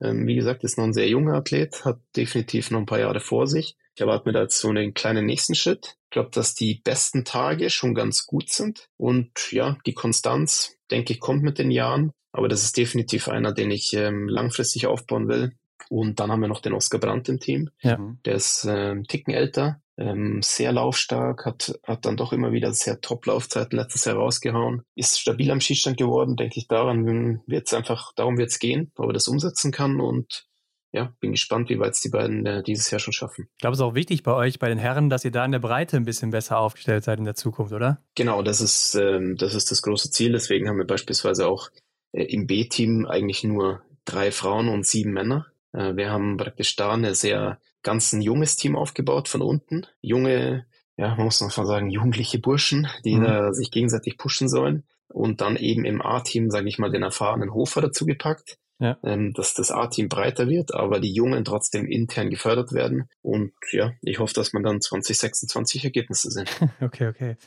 Ähm, 0.01 0.27
wie 0.27 0.35
gesagt, 0.35 0.63
ist 0.63 0.77
noch 0.77 0.85
ein 0.85 0.93
sehr 0.93 1.07
junger 1.07 1.35
Athlet, 1.35 1.85
hat 1.85 1.99
definitiv 2.15 2.71
noch 2.71 2.79
ein 2.79 2.85
paar 2.85 2.99
Jahre 2.99 3.19
vor 3.19 3.47
sich. 3.47 3.77
Ich 3.95 4.01
erwarte 4.01 4.27
mir 4.27 4.33
da 4.33 4.41
jetzt 4.41 4.59
so 4.59 4.69
einen 4.69 4.93
kleinen 4.93 5.25
nächsten 5.25 5.55
Schritt. 5.55 5.95
Ich 6.05 6.11
glaube, 6.11 6.31
dass 6.31 6.55
die 6.55 6.81
besten 6.83 7.23
Tage 7.23 7.69
schon 7.69 7.93
ganz 7.93 8.25
gut 8.25 8.49
sind. 8.49 8.87
Und 8.97 9.51
ja, 9.51 9.77
die 9.85 9.93
Konstanz, 9.93 10.75
denke 10.89 11.13
ich, 11.13 11.19
kommt 11.19 11.43
mit 11.43 11.57
den 11.57 11.71
Jahren. 11.71 12.11
Aber 12.31 12.47
das 12.47 12.63
ist 12.63 12.77
definitiv 12.77 13.27
einer, 13.27 13.53
den 13.53 13.71
ich 13.71 13.93
ähm, 13.93 14.27
langfristig 14.27 14.87
aufbauen 14.87 15.27
will. 15.27 15.53
Und 15.89 16.19
dann 16.19 16.31
haben 16.31 16.41
wir 16.41 16.47
noch 16.47 16.61
den 16.61 16.73
Oscar 16.73 16.99
Brandt 16.99 17.27
im 17.27 17.39
Team. 17.39 17.69
Ja. 17.81 17.99
Der 18.25 18.35
ist 18.35 18.65
äh, 18.65 19.01
Ticken 19.03 19.33
älter, 19.33 19.81
ähm, 19.97 20.41
sehr 20.41 20.71
laufstark, 20.71 21.45
hat, 21.45 21.77
hat 21.85 22.05
dann 22.05 22.17
doch 22.17 22.33
immer 22.33 22.51
wieder 22.51 22.73
sehr 22.73 23.01
Top-Laufzeiten 23.01 23.77
letztes 23.77 24.05
Jahr 24.05 24.15
rausgehauen. 24.15 24.83
Ist 24.95 25.19
stabil 25.19 25.51
am 25.51 25.59
Schießstand 25.59 25.97
geworden, 25.97 26.35
denke 26.37 26.59
ich, 26.59 26.67
daran 26.67 27.41
wird 27.45 27.67
es 27.67 27.73
einfach, 27.73 28.13
darum 28.15 28.37
wird 28.37 28.51
es 28.51 28.59
gehen, 28.59 28.91
ob 28.95 29.07
er 29.07 29.13
das 29.13 29.27
umsetzen 29.27 29.71
kann 29.71 29.99
und 29.99 30.47
ja, 30.93 31.13
bin 31.21 31.31
gespannt, 31.31 31.69
wie 31.69 31.79
weit 31.79 31.93
es 31.93 32.01
die 32.01 32.09
beiden 32.09 32.45
äh, 32.45 32.63
dieses 32.63 32.91
Jahr 32.91 32.99
schon 32.99 33.13
schaffen. 33.13 33.47
Ich 33.53 33.61
glaube, 33.61 33.73
es 33.73 33.79
ist 33.79 33.83
auch 33.83 33.95
wichtig 33.95 34.23
bei 34.23 34.33
euch, 34.33 34.59
bei 34.59 34.67
den 34.67 34.77
Herren, 34.77 35.09
dass 35.09 35.23
ihr 35.23 35.31
da 35.31 35.45
in 35.45 35.53
der 35.53 35.59
Breite 35.59 35.95
ein 35.95 36.03
bisschen 36.03 36.31
besser 36.31 36.57
aufgestellt 36.57 37.05
seid 37.05 37.19
in 37.19 37.25
der 37.25 37.35
Zukunft, 37.35 37.71
oder? 37.71 38.01
Genau, 38.15 38.41
das 38.41 38.59
ist, 38.59 38.95
ähm, 38.95 39.37
das, 39.37 39.55
ist 39.55 39.71
das 39.71 39.81
große 39.81 40.11
Ziel. 40.11 40.33
Deswegen 40.33 40.67
haben 40.67 40.77
wir 40.77 40.85
beispielsweise 40.85 41.47
auch 41.47 41.69
im 42.11 42.47
B-Team 42.47 43.05
eigentlich 43.05 43.43
nur 43.43 43.81
drei 44.05 44.31
Frauen 44.31 44.69
und 44.69 44.85
sieben 44.85 45.11
Männer. 45.11 45.47
Äh, 45.73 45.95
wir 45.95 46.11
haben 46.11 46.37
praktisch 46.37 46.75
da 46.75 46.93
eine 46.93 47.15
sehr 47.15 47.59
ganz 47.83 48.13
ein 48.13 48.21
junges 48.21 48.55
Team 48.55 48.75
aufgebaut 48.75 49.27
von 49.27 49.41
unten. 49.41 49.87
Junge, 50.01 50.65
ja, 50.97 51.15
man 51.15 51.25
muss 51.25 51.41
noch 51.41 51.55
mal 51.55 51.65
sagen, 51.65 51.89
jugendliche 51.89 52.39
Burschen, 52.39 52.87
die 53.05 53.15
mhm. 53.15 53.23
da 53.23 53.53
sich 53.53 53.71
gegenseitig 53.71 54.17
pushen 54.17 54.49
sollen. 54.49 54.83
Und 55.07 55.41
dann 55.41 55.57
eben 55.57 55.83
im 55.83 56.01
A-Team, 56.01 56.49
sage 56.49 56.69
ich 56.69 56.79
mal, 56.79 56.91
den 56.91 57.03
erfahrenen 57.03 57.53
Hofer 57.53 57.81
dazu 57.81 58.05
gepackt 58.05 58.57
ja. 58.81 58.97
ähm, 59.03 59.31
dass 59.33 59.53
das 59.53 59.71
A-Team 59.71 60.09
breiter 60.09 60.49
wird, 60.49 60.73
aber 60.73 60.99
die 60.99 61.13
Jungen 61.13 61.45
trotzdem 61.45 61.85
intern 61.85 62.31
gefördert 62.31 62.73
werden. 62.73 63.07
Und 63.21 63.53
ja, 63.71 63.93
ich 64.01 64.19
hoffe, 64.19 64.33
dass 64.33 64.53
man 64.53 64.63
dann 64.63 64.81
2026 64.81 65.85
Ergebnisse 65.85 66.31
sehen. 66.31 66.47
okay, 66.81 67.07
okay. 67.07 67.37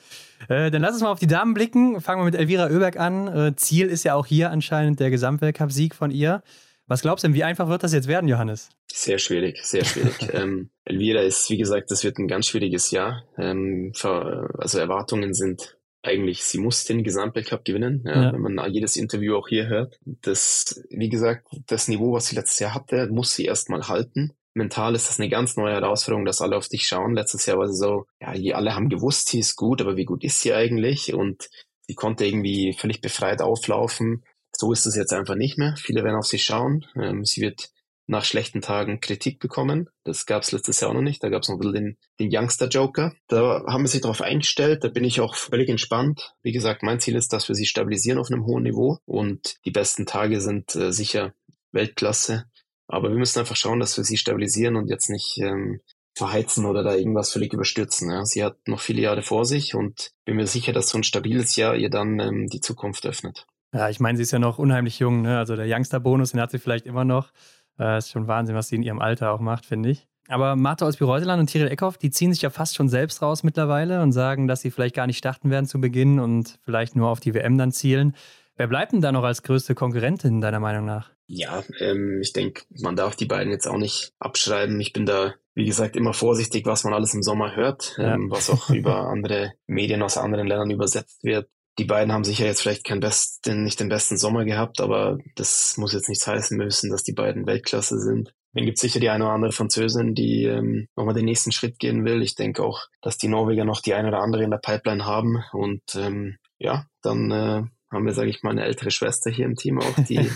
Äh, 0.49 0.70
dann 0.70 0.80
lass 0.80 0.93
uns 0.93 1.03
mal 1.03 1.11
auf 1.11 1.18
die 1.18 1.26
Damen 1.26 1.53
blicken. 1.53 2.01
Fangen 2.01 2.20
wir 2.20 2.24
mit 2.24 2.37
Elvira 2.37 2.66
Oeberg 2.66 2.99
an. 2.99 3.26
Äh, 3.26 3.57
Ziel 3.57 3.89
ist 3.89 4.05
ja 4.05 4.14
auch 4.14 4.26
hier 4.26 4.51
anscheinend 4.51 5.01
der 5.01 5.11
Gesamtweltcup-Sieg 5.11 5.95
von 5.95 6.12
ihr. 6.12 6.43
Was 6.87 7.03
glaubst 7.03 7.24
du 7.24 7.28
denn, 7.28 7.35
wie 7.35 7.45
einfach 7.45 7.68
wird 7.68 7.82
das 7.82 7.93
jetzt 7.93 8.09
werden, 8.09 8.28
Johannes? 8.28 8.68
Sehr 8.93 9.18
schwierig, 9.18 9.64
sehr 9.64 9.85
schwierig. 9.85 10.14
ähm, 10.32 10.70
Elvira 10.85 11.22
ist, 11.22 11.51
wie 11.51 11.57
gesagt, 11.57 11.91
das 11.91 12.05
wird 12.05 12.18
ein 12.18 12.28
ganz 12.28 12.47
schwieriges 12.47 12.91
Jahr. 12.93 13.24
Ähm, 13.39 13.93
für, 13.95 14.51
also 14.59 14.78
Erwartungen 14.78 15.35
sind 15.35 15.78
eigentlich, 16.05 16.44
sie 16.44 16.59
muss 16.59 16.84
den 16.84 17.02
Gesamtweltcup 17.02 17.64
gewinnen, 17.64 18.02
ja, 18.05 18.24
ja. 18.24 18.32
wenn 18.32 18.40
man 18.40 18.72
jedes 18.72 18.96
Interview 18.96 19.36
auch 19.36 19.48
hier 19.48 19.68
hört. 19.68 19.98
Das, 20.05 20.82
wie 20.90 21.09
gesagt, 21.09 21.46
das 21.66 21.88
Niveau, 21.88 22.12
was 22.12 22.26
sie 22.26 22.36
letztes 22.36 22.59
Jahr 22.59 22.74
hatte, 22.74 23.09
muss 23.09 23.34
sie 23.34 23.46
erstmal 23.46 23.88
halten. 23.88 24.32
Mental 24.55 24.94
ist 24.94 25.09
das 25.09 25.18
eine 25.18 25.28
ganz 25.28 25.57
neue 25.57 25.74
Herausforderung, 25.74 26.24
dass 26.24 26.40
alle 26.40 26.57
auf 26.57 26.68
dich 26.68 26.86
schauen. 26.86 27.14
Letztes 27.14 27.46
Jahr 27.46 27.59
war 27.59 27.68
sie 27.68 27.76
so, 27.76 28.07
ja, 28.20 28.34
die 28.34 28.55
alle 28.55 28.74
haben 28.74 28.88
gewusst, 28.88 29.28
sie 29.28 29.40
ist 29.40 29.57
gut, 29.57 29.80
aber 29.80 29.96
wie 29.96 30.05
gut 30.05 30.22
ist 30.22 30.42
sie 30.42 30.55
eigentlich? 30.55 31.12
Und 31.12 31.48
sie 31.86 31.94
konnte 31.94 32.24
irgendwie 32.24 32.72
völlig 32.78 33.00
befreit 33.00 33.42
auflaufen. 33.42 34.24
So 34.52 34.72
ist 34.72 34.86
es 34.86 34.94
jetzt 34.94 35.12
einfach 35.12 35.34
nicht 35.34 35.59
mehr. 35.59 35.74
Viele 35.76 36.05
werden 36.05 36.16
auf 36.16 36.26
sie 36.26 36.38
schauen. 36.38 36.86
Ähm, 36.94 37.24
sie 37.24 37.40
wird 37.40 37.70
nach 38.07 38.24
schlechten 38.24 38.61
Tagen 38.61 39.00
Kritik 39.00 39.38
bekommen. 39.38 39.88
Das 40.05 40.26
gab 40.26 40.42
es 40.42 40.52
letztes 40.52 40.80
Jahr 40.80 40.90
auch 40.90 40.94
noch 40.94 41.02
nicht. 41.02 41.22
Da 41.22 41.30
gab 41.30 41.42
es 41.42 41.48
noch 41.48 41.57
ein 41.57 41.61
bisschen 41.61 41.74
den, 41.74 41.96
den 42.20 42.28
Youngster 42.30 42.68
Joker. 42.68 43.14
Da 43.28 43.64
haben 43.66 43.84
wir 43.84 43.88
sich 43.88 44.02
darauf 44.02 44.20
eingestellt. 44.20 44.84
Da 44.84 44.88
bin 44.88 45.05
ich 45.05 45.20
auch 45.20 45.34
völlig 45.34 45.68
entspannt. 45.68 46.34
Wie 46.42 46.52
gesagt, 46.52 46.82
mein 46.82 47.00
Ziel 47.00 47.16
ist, 47.16 47.32
dass 47.32 47.48
wir 47.48 47.55
sie 47.55 47.66
stabilisieren 47.66 48.18
auf 48.18 48.30
einem 48.30 48.44
hohen 48.44 48.64
Niveau. 48.64 48.98
Und 49.07 49.57
die 49.64 49.70
besten 49.70 50.07
Tage 50.07 50.40
sind 50.40 50.74
äh, 50.76 50.92
sicher 50.92 51.32
Weltklasse. 51.72 52.44
Aber 52.86 53.09
wir 53.09 53.16
müssen 53.16 53.38
einfach 53.38 53.57
schauen, 53.57 53.80
dass 53.80 53.96
wir 53.96 54.05
sie 54.05 54.18
stabilisieren 54.18 54.76
und 54.76 54.88
jetzt 54.88 55.09
nicht 55.09 55.38
ähm, 55.38 55.80
verheizen 56.14 56.66
oder 56.66 56.82
da 56.82 56.94
irgendwas 56.94 57.32
völlig 57.32 57.52
überstürzen. 57.52 58.11
Ja. 58.11 58.24
Sie 58.24 58.44
hat 58.44 58.57
noch 58.66 58.80
viele 58.80 59.02
Jahre 59.02 59.22
vor 59.22 59.44
sich 59.46 59.74
und 59.74 60.12
bin 60.24 60.36
mir 60.36 60.46
sicher, 60.46 60.72
dass 60.72 60.90
so 60.90 60.98
ein 60.98 61.05
stabiles 61.05 61.57
Jahr 61.57 61.74
ihr 61.74 61.90
dann 61.90 62.20
ähm, 62.20 62.46
die 62.48 62.61
Zukunft 62.61 63.07
öffnet. 63.07 63.46
Ja, 63.72 63.88
ich 63.88 63.98
meine, 63.98 64.16
sie 64.16 64.22
ist 64.22 64.30
ja 64.30 64.38
noch 64.38 64.59
unheimlich 64.59 65.00
jung. 65.00 65.22
Ne? 65.22 65.36
Also 65.36 65.57
der 65.57 65.66
Youngster-Bonus, 65.66 66.30
den 66.30 66.40
hat 66.40 66.52
sie 66.52 66.61
vielleicht 66.61 66.86
immer 66.86 67.05
noch. 67.05 67.32
Äh, 67.79 67.99
ist 67.99 68.11
schon 68.11 68.29
Wahnsinn, 68.29 68.55
was 68.55 68.68
sie 68.68 68.77
in 68.77 68.83
ihrem 68.83 69.01
Alter 69.01 69.33
auch 69.33 69.41
macht, 69.41 69.66
finde 69.66 69.91
ich. 69.91 70.07
Aber 70.29 70.57
Martha 70.57 70.87
aus 70.87 70.97
Bireuseland 70.97 71.41
und 71.41 71.47
Tiril 71.49 71.68
Eckhoff, 71.68 71.99
die 71.99 72.11
ziehen 72.11 72.33
sich 72.33 72.43
ja 72.43 72.51
fast 72.51 72.77
schon 72.77 72.89
selbst 72.89 73.20
raus 73.20 73.43
mittlerweile 73.43 74.01
und 74.01 74.12
sagen, 74.12 74.49
dass 74.49 74.62
sie 74.62 74.70
vielleicht 74.70 74.95
gar 74.95 75.07
nicht 75.07 75.18
starten 75.18 75.51
werden 75.51 75.66
zu 75.66 75.81
Beginn 75.81 76.18
und 76.18 76.59
vielleicht 76.64 76.97
nur 76.97 77.09
auf 77.09 77.20
die 77.20 77.35
WM 77.35 77.59
dann 77.59 77.72
zielen. 77.72 78.16
Wer 78.57 78.68
bleibt 78.68 78.93
denn 78.93 79.01
da 79.01 79.12
noch 79.12 79.25
als 79.25 79.43
größte 79.43 79.75
Konkurrentin, 79.75 80.41
deiner 80.41 80.61
Meinung 80.61 80.87
nach? 80.87 81.11
Ja, 81.27 81.62
ähm, 81.81 82.20
ich 82.22 82.33
denke, 82.33 82.62
man 82.81 82.97
darf 82.97 83.16
die 83.16 83.27
beiden 83.27 83.53
jetzt 83.53 83.66
auch 83.66 83.77
nicht 83.77 84.12
abschreiben. 84.18 84.81
Ich 84.81 84.93
bin 84.93 85.05
da, 85.05 85.35
wie 85.55 85.64
gesagt, 85.64 85.97
immer 85.97 86.12
vorsichtig, 86.12 86.64
was 86.64 86.85
man 86.85 86.95
alles 86.95 87.14
im 87.14 87.22
Sommer 87.22 87.57
hört, 87.57 87.97
ja. 87.99 88.14
ähm, 88.14 88.31
was 88.31 88.49
auch 88.51 88.70
über 88.70 89.09
andere 89.09 89.53
Medien 89.66 90.03
aus 90.03 90.16
anderen 90.16 90.47
Ländern 90.47 90.70
übersetzt 90.70 91.25
wird 91.25 91.49
die 91.79 91.85
beiden 91.85 92.12
haben 92.12 92.25
sicher 92.25 92.47
jetzt 92.47 92.62
vielleicht 92.62 92.85
keinen 92.85 93.01
besten, 93.01 93.64
nicht 93.64 93.81
den 93.81 93.89
besten 93.89 94.16
Sommer 94.16 94.45
gehabt, 94.45 94.81
aber 94.81 95.18
das 95.35 95.77
muss 95.77 95.93
jetzt 95.93 96.09
nichts 96.09 96.27
heißen 96.27 96.57
müssen, 96.57 96.91
dass 96.91 97.03
die 97.03 97.12
beiden 97.12 97.47
Weltklasse 97.47 97.99
sind. 97.99 98.33
Dann 98.53 98.64
gibt 98.64 98.79
es 98.79 98.83
sicher 98.83 99.01
die 99.01 99.11
eine 99.11 99.25
oder 99.25 99.33
andere 99.35 99.53
Französin, 99.53 100.14
die 100.14 100.45
ähm, 100.45 100.87
nochmal 100.95 101.14
den 101.14 101.25
nächsten 101.25 101.51
Schritt 101.51 101.81
gehen 101.81 102.05
will. 102.05 102.22
Ich 102.22 102.37
denke 102.37 102.62
auch, 102.62 102.83
dass 103.03 103.18
die 103.18 103.27
Norweger 103.27 103.64
noch 103.64 103.81
die 103.81 103.95
eine 103.95 104.09
oder 104.09 104.20
andere 104.20 104.45
in 104.45 104.51
der 104.51 104.59
Pipeline 104.59 105.05
haben. 105.05 105.43
Und 105.53 105.83
ähm, 105.97 106.37
ja, 106.59 106.87
dann 107.03 107.33
äh, 107.33 107.62
haben 107.91 108.07
wir, 108.07 108.12
sage 108.12 108.31
ich 108.31 108.45
mal, 108.45 108.51
eine 108.51 108.64
ältere 108.64 108.93
Schwester 108.93 109.29
hier 109.29 109.47
im 109.47 109.57
Team 109.57 109.81
auch, 109.81 109.95
die, 110.09 110.31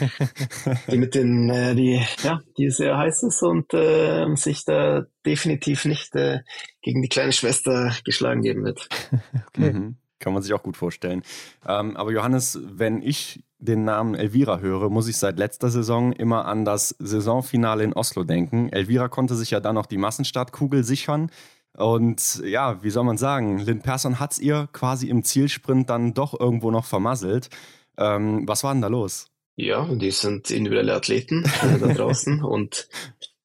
die 0.91 0.99
mit 0.99 1.15
den, 1.15 1.49
äh, 1.49 1.77
die, 1.77 2.03
ja, 2.25 2.41
die 2.57 2.71
sehr 2.71 2.99
heiß 2.99 3.23
ist 3.23 3.43
und 3.43 3.73
äh, 3.73 4.27
sich 4.35 4.65
da 4.65 5.07
definitiv 5.25 5.85
nicht 5.85 6.17
äh, 6.17 6.41
gegen 6.83 7.03
die 7.03 7.09
kleine 7.09 7.33
Schwester 7.33 7.95
geschlagen 8.05 8.43
geben 8.43 8.65
wird. 8.65 8.89
Okay. 9.55 9.73
Mhm. 9.73 9.97
Kann 10.19 10.33
man 10.33 10.43
sich 10.43 10.53
auch 10.53 10.63
gut 10.63 10.77
vorstellen. 10.77 11.23
Ähm, 11.67 11.97
aber 11.97 12.11
Johannes, 12.11 12.59
wenn 12.63 13.03
ich 13.03 13.43
den 13.59 13.85
Namen 13.85 14.15
Elvira 14.15 14.59
höre, 14.61 14.89
muss 14.89 15.09
ich 15.09 15.17
seit 15.17 15.39
letzter 15.39 15.71
Saison 15.71 16.13
immer 16.13 16.47
an 16.47 16.65
das 16.65 16.95
Saisonfinale 16.99 17.85
in 17.85 17.93
Oslo 17.93 18.25
denken. 18.25 18.69
Elvira 18.71 19.09
konnte 19.09 19.35
sich 19.35 19.51
ja 19.51 19.61
dann 19.61 19.75
noch 19.75 19.87
die 19.87 19.99
Massenstartkugel 19.99 20.85
sichern. 20.85 21.31
Und 21.77 22.43
ja, 22.45 22.83
wie 22.83 22.91
soll 22.91 23.05
man 23.05 23.19
sagen, 23.19 23.59
Lynn 23.59 23.83
Persson 23.83 24.19
hat 24.19 24.33
es 24.33 24.39
ihr 24.39 24.69
quasi 24.73 25.09
im 25.09 25.23
Zielsprint 25.23 25.91
dann 25.91 26.15
doch 26.15 26.39
irgendwo 26.39 26.71
noch 26.71 26.85
vermasselt. 26.85 27.51
Ähm, 27.97 28.47
was 28.47 28.65
war 28.65 28.73
denn 28.73 28.83
da 28.83 28.89
los? 28.89 29.27
Ja, 29.57 29.85
die 29.93 30.11
sind 30.13 30.51
individuelle 30.51 30.95
Athleten 30.95 31.45
äh, 31.45 31.79
da 31.79 31.89
draußen 31.89 32.43
und 32.45 32.89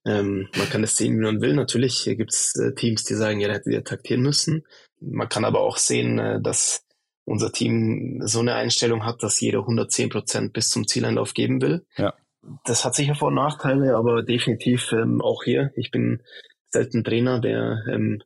ähm, 0.05 0.49
man 0.55 0.69
kann 0.69 0.84
es 0.84 0.97
sehen, 0.97 1.17
wie 1.17 1.24
man 1.24 1.41
will. 1.41 1.53
Natürlich 1.53 2.03
gibt 2.05 2.34
es 2.34 2.55
äh, 2.55 2.74
Teams, 2.76 3.03
die 3.05 3.15
sagen, 3.15 3.39
ja, 3.39 3.47
da 3.47 3.55
hätte 3.55 3.71
ihr 3.71 3.84
taktieren 3.84 4.21
müssen. 4.21 4.63
Man 5.06 5.30
kann 5.30 5.45
aber 5.45 5.62
auch 5.62 5.78
sehen, 5.78 6.20
äh, 6.20 6.41
dass 6.41 6.86
unser 7.26 7.51
Team 7.51 8.22
so 8.24 8.39
eine 8.39 8.56
Einstellung 8.56 9.06
hat, 9.06 9.24
dass 9.24 9.39
jeder 9.39 9.60
110 9.60 10.10
Prozent 10.10 10.54
bis 10.54 10.70
zum 10.70 10.88
Zieleinlauf 10.88 11.34
geben 11.34 11.62
will. 11.62 11.86
Ja. 11.97 12.14
Das 12.66 12.84
hat 12.84 12.95
sicher 12.95 13.16
Vor- 13.16 13.30
und 13.30 13.36
Nachteile, 13.36 13.95
aber 13.95 14.24
definitiv 14.24 14.91
ähm, 14.91 15.22
auch 15.22 15.43
hier. 15.43 15.72
Ich 15.76 15.91
bin 15.91 16.22
selten 16.70 17.04
Trainer, 17.04 17.39
der 17.39 17.84
ähm, 17.89 18.22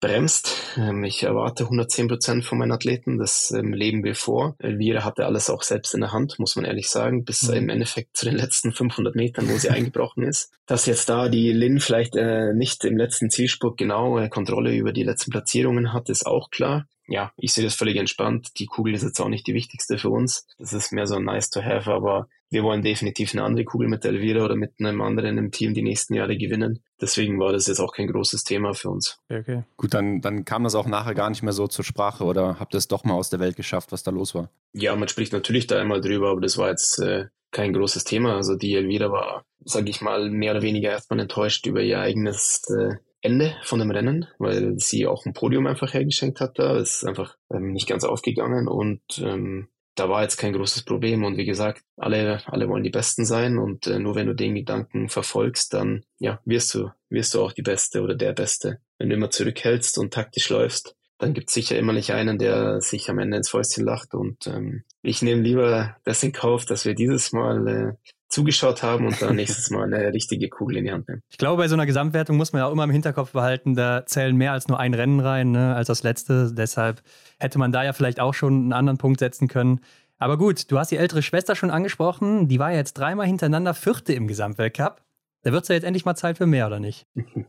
bremst. 0.00 0.56
Ähm, 0.76 1.04
ich 1.04 1.22
erwarte 1.22 1.64
110 1.64 2.08
Prozent 2.08 2.44
von 2.44 2.58
meinen 2.58 2.72
Athleten. 2.72 3.18
Das 3.18 3.50
ähm, 3.52 3.72
leben 3.72 4.02
wir 4.02 4.14
vor. 4.14 4.56
Elvira 4.58 5.04
hatte 5.04 5.26
alles 5.26 5.50
auch 5.50 5.62
selbst 5.62 5.94
in 5.94 6.00
der 6.00 6.12
Hand, 6.12 6.38
muss 6.38 6.56
man 6.56 6.64
ehrlich 6.64 6.88
sagen, 6.88 7.24
bis 7.24 7.42
mhm. 7.42 7.54
im 7.54 7.68
Endeffekt 7.68 8.16
zu 8.16 8.24
den 8.24 8.36
letzten 8.36 8.72
500 8.72 9.14
Metern, 9.14 9.48
wo 9.48 9.56
sie 9.56 9.70
eingebrochen 9.70 10.24
ist. 10.24 10.52
Dass 10.66 10.86
jetzt 10.86 11.08
da 11.08 11.28
die 11.28 11.52
Lin 11.52 11.80
vielleicht 11.80 12.16
äh, 12.16 12.52
nicht 12.54 12.84
im 12.84 12.96
letzten 12.96 13.30
Zielspurt 13.30 13.76
genau 13.76 14.18
äh, 14.18 14.28
Kontrolle 14.28 14.74
über 14.74 14.92
die 14.92 15.04
letzten 15.04 15.30
Platzierungen 15.30 15.92
hat, 15.92 16.08
ist 16.08 16.26
auch 16.26 16.50
klar 16.50 16.86
ja, 17.10 17.32
ich 17.36 17.52
sehe 17.52 17.64
das 17.64 17.74
völlig 17.74 17.96
entspannt. 17.96 18.60
Die 18.60 18.66
Kugel 18.66 18.94
ist 18.94 19.02
jetzt 19.02 19.20
auch 19.20 19.28
nicht 19.28 19.44
die 19.48 19.54
wichtigste 19.54 19.98
für 19.98 20.10
uns. 20.10 20.46
Das 20.58 20.72
ist 20.72 20.92
mehr 20.92 21.08
so 21.08 21.18
nice 21.18 21.50
to 21.50 21.60
have, 21.60 21.90
aber 21.90 22.28
wir 22.50 22.62
wollen 22.62 22.82
definitiv 22.82 23.34
eine 23.34 23.42
andere 23.42 23.64
Kugel 23.64 23.88
mit 23.88 24.04
Elvira 24.04 24.44
oder 24.44 24.54
mit 24.54 24.74
einem 24.78 25.00
anderen 25.00 25.36
im 25.36 25.50
Team 25.50 25.74
die 25.74 25.82
nächsten 25.82 26.14
Jahre 26.14 26.38
gewinnen. 26.38 26.84
Deswegen 27.00 27.38
war 27.38 27.52
das 27.52 27.66
jetzt 27.66 27.80
auch 27.80 27.92
kein 27.92 28.08
großes 28.08 28.44
Thema 28.44 28.74
für 28.74 28.90
uns. 28.90 29.18
Okay. 29.30 29.64
Gut, 29.76 29.94
dann, 29.94 30.20
dann 30.20 30.44
kam 30.44 30.64
das 30.64 30.74
auch 30.74 30.86
nachher 30.86 31.14
gar 31.14 31.30
nicht 31.30 31.42
mehr 31.42 31.52
so 31.52 31.66
zur 31.66 31.84
Sprache 31.84 32.24
oder 32.24 32.60
habt 32.60 32.74
ihr 32.74 32.78
es 32.78 32.88
doch 32.88 33.04
mal 33.04 33.14
aus 33.14 33.30
der 33.30 33.40
Welt 33.40 33.56
geschafft, 33.56 33.92
was 33.92 34.02
da 34.02 34.10
los 34.10 34.34
war? 34.34 34.50
Ja, 34.72 34.94
man 34.96 35.08
spricht 35.08 35.32
natürlich 35.32 35.66
da 35.66 35.80
einmal 35.80 36.00
drüber, 36.00 36.30
aber 36.30 36.40
das 36.40 36.58
war 36.58 36.68
jetzt 36.68 36.98
äh, 36.98 37.26
kein 37.50 37.72
großes 37.72 38.04
Thema. 38.04 38.36
Also 38.36 38.56
die 38.56 38.74
Elvira 38.74 39.10
war, 39.10 39.44
sage 39.64 39.90
ich 39.90 40.00
mal, 40.00 40.30
mehr 40.30 40.52
oder 40.52 40.62
weniger 40.62 40.90
erstmal 40.90 41.20
enttäuscht 41.20 41.66
über 41.66 41.82
ihr 41.82 42.00
eigenes 42.00 42.62
äh, 42.70 42.96
Ende 43.22 43.54
von 43.64 43.78
dem 43.78 43.90
Rennen, 43.90 44.26
weil 44.38 44.78
sie 44.78 45.06
auch 45.06 45.26
ein 45.26 45.34
Podium 45.34 45.66
einfach 45.66 45.92
hergeschenkt 45.92 46.40
hat 46.40 46.58
da. 46.58 46.78
Ist 46.78 47.04
einfach 47.04 47.36
ähm, 47.52 47.72
nicht 47.72 47.88
ganz 47.88 48.04
aufgegangen 48.04 48.68
und 48.68 49.02
ähm, 49.18 49.68
da 50.00 50.08
war 50.08 50.22
jetzt 50.22 50.38
kein 50.38 50.54
großes 50.54 50.84
Problem. 50.84 51.24
Und 51.24 51.36
wie 51.36 51.44
gesagt, 51.44 51.82
alle, 51.98 52.42
alle 52.46 52.68
wollen 52.68 52.82
die 52.82 52.90
Besten 52.90 53.26
sein 53.26 53.58
und 53.58 53.86
äh, 53.86 53.98
nur 53.98 54.14
wenn 54.14 54.26
du 54.26 54.34
den 54.34 54.54
Gedanken 54.54 55.10
verfolgst, 55.10 55.74
dann 55.74 56.04
ja, 56.18 56.40
wirst 56.46 56.72
du, 56.72 56.90
wirst 57.10 57.34
du 57.34 57.42
auch 57.42 57.52
die 57.52 57.62
Beste 57.62 58.00
oder 58.00 58.14
der 58.14 58.32
Beste. 58.32 58.80
Wenn 58.98 59.10
du 59.10 59.16
immer 59.16 59.30
zurückhältst 59.30 59.98
und 59.98 60.14
taktisch 60.14 60.48
läufst, 60.48 60.96
dann 61.18 61.34
gibt 61.34 61.48
es 61.48 61.54
sicher 61.54 61.78
immer 61.78 61.92
nicht 61.92 62.12
einen, 62.12 62.38
der 62.38 62.80
sich 62.80 63.10
am 63.10 63.18
Ende 63.18 63.36
ins 63.36 63.50
Fäustchen 63.50 63.84
lacht. 63.84 64.14
Und 64.14 64.46
ähm, 64.46 64.84
ich 65.02 65.20
nehme 65.20 65.42
lieber 65.42 65.96
das 66.04 66.22
in 66.22 66.32
Kauf, 66.32 66.64
dass 66.64 66.86
wir 66.86 66.94
dieses 66.94 67.32
Mal 67.32 67.68
äh, 67.68 68.10
zugeschaut 68.30 68.82
haben 68.82 69.06
und 69.06 69.20
dann 69.20 69.36
nächstes 69.36 69.70
Mal 69.70 69.92
eine 69.92 70.12
richtige 70.12 70.48
Kugel 70.48 70.78
in 70.78 70.84
die 70.84 70.92
Hand 70.92 71.08
nehmen. 71.08 71.22
Ich 71.28 71.38
glaube, 71.38 71.62
bei 71.62 71.68
so 71.68 71.74
einer 71.74 71.86
Gesamtwertung 71.86 72.36
muss 72.36 72.52
man 72.52 72.60
ja 72.60 72.66
auch 72.66 72.72
immer 72.72 72.84
im 72.84 72.90
Hinterkopf 72.90 73.32
behalten, 73.32 73.74
da 73.74 74.06
zählen 74.06 74.34
mehr 74.36 74.52
als 74.52 74.68
nur 74.68 74.78
ein 74.78 74.94
Rennen 74.94 75.20
rein, 75.20 75.50
ne, 75.50 75.74
als 75.74 75.88
das 75.88 76.02
letzte. 76.02 76.52
Deshalb 76.52 77.02
hätte 77.38 77.58
man 77.58 77.72
da 77.72 77.84
ja 77.84 77.92
vielleicht 77.92 78.20
auch 78.20 78.34
schon 78.34 78.54
einen 78.54 78.72
anderen 78.72 78.98
Punkt 78.98 79.20
setzen 79.20 79.48
können. 79.48 79.80
Aber 80.18 80.36
gut, 80.38 80.70
du 80.70 80.78
hast 80.78 80.90
die 80.90 80.96
ältere 80.96 81.22
Schwester 81.22 81.56
schon 81.56 81.70
angesprochen. 81.70 82.46
Die 82.46 82.58
war 82.58 82.70
ja 82.70 82.78
jetzt 82.78 82.94
dreimal 82.94 83.26
hintereinander 83.26 83.74
Vierte 83.74 84.12
im 84.12 84.28
Gesamtweltcup. 84.28 85.02
Da 85.42 85.52
wird 85.52 85.62
es 85.62 85.68
ja 85.68 85.74
jetzt 85.74 85.84
endlich 85.84 86.04
mal 86.04 86.14
Zeit 86.14 86.36
für 86.36 86.46
mehr, 86.46 86.66
oder 86.66 86.80
nicht? 86.80 87.06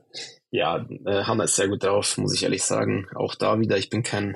Ja, 0.53 0.85
äh, 1.05 1.23
Hanna 1.23 1.45
ist 1.45 1.55
sehr 1.55 1.69
gut 1.69 1.81
drauf, 1.81 2.17
muss 2.17 2.35
ich 2.35 2.43
ehrlich 2.43 2.63
sagen. 2.63 3.07
Auch 3.15 3.35
da 3.35 3.57
wieder, 3.61 3.77
ich 3.77 3.89
bin 3.89 4.03
kein, 4.03 4.35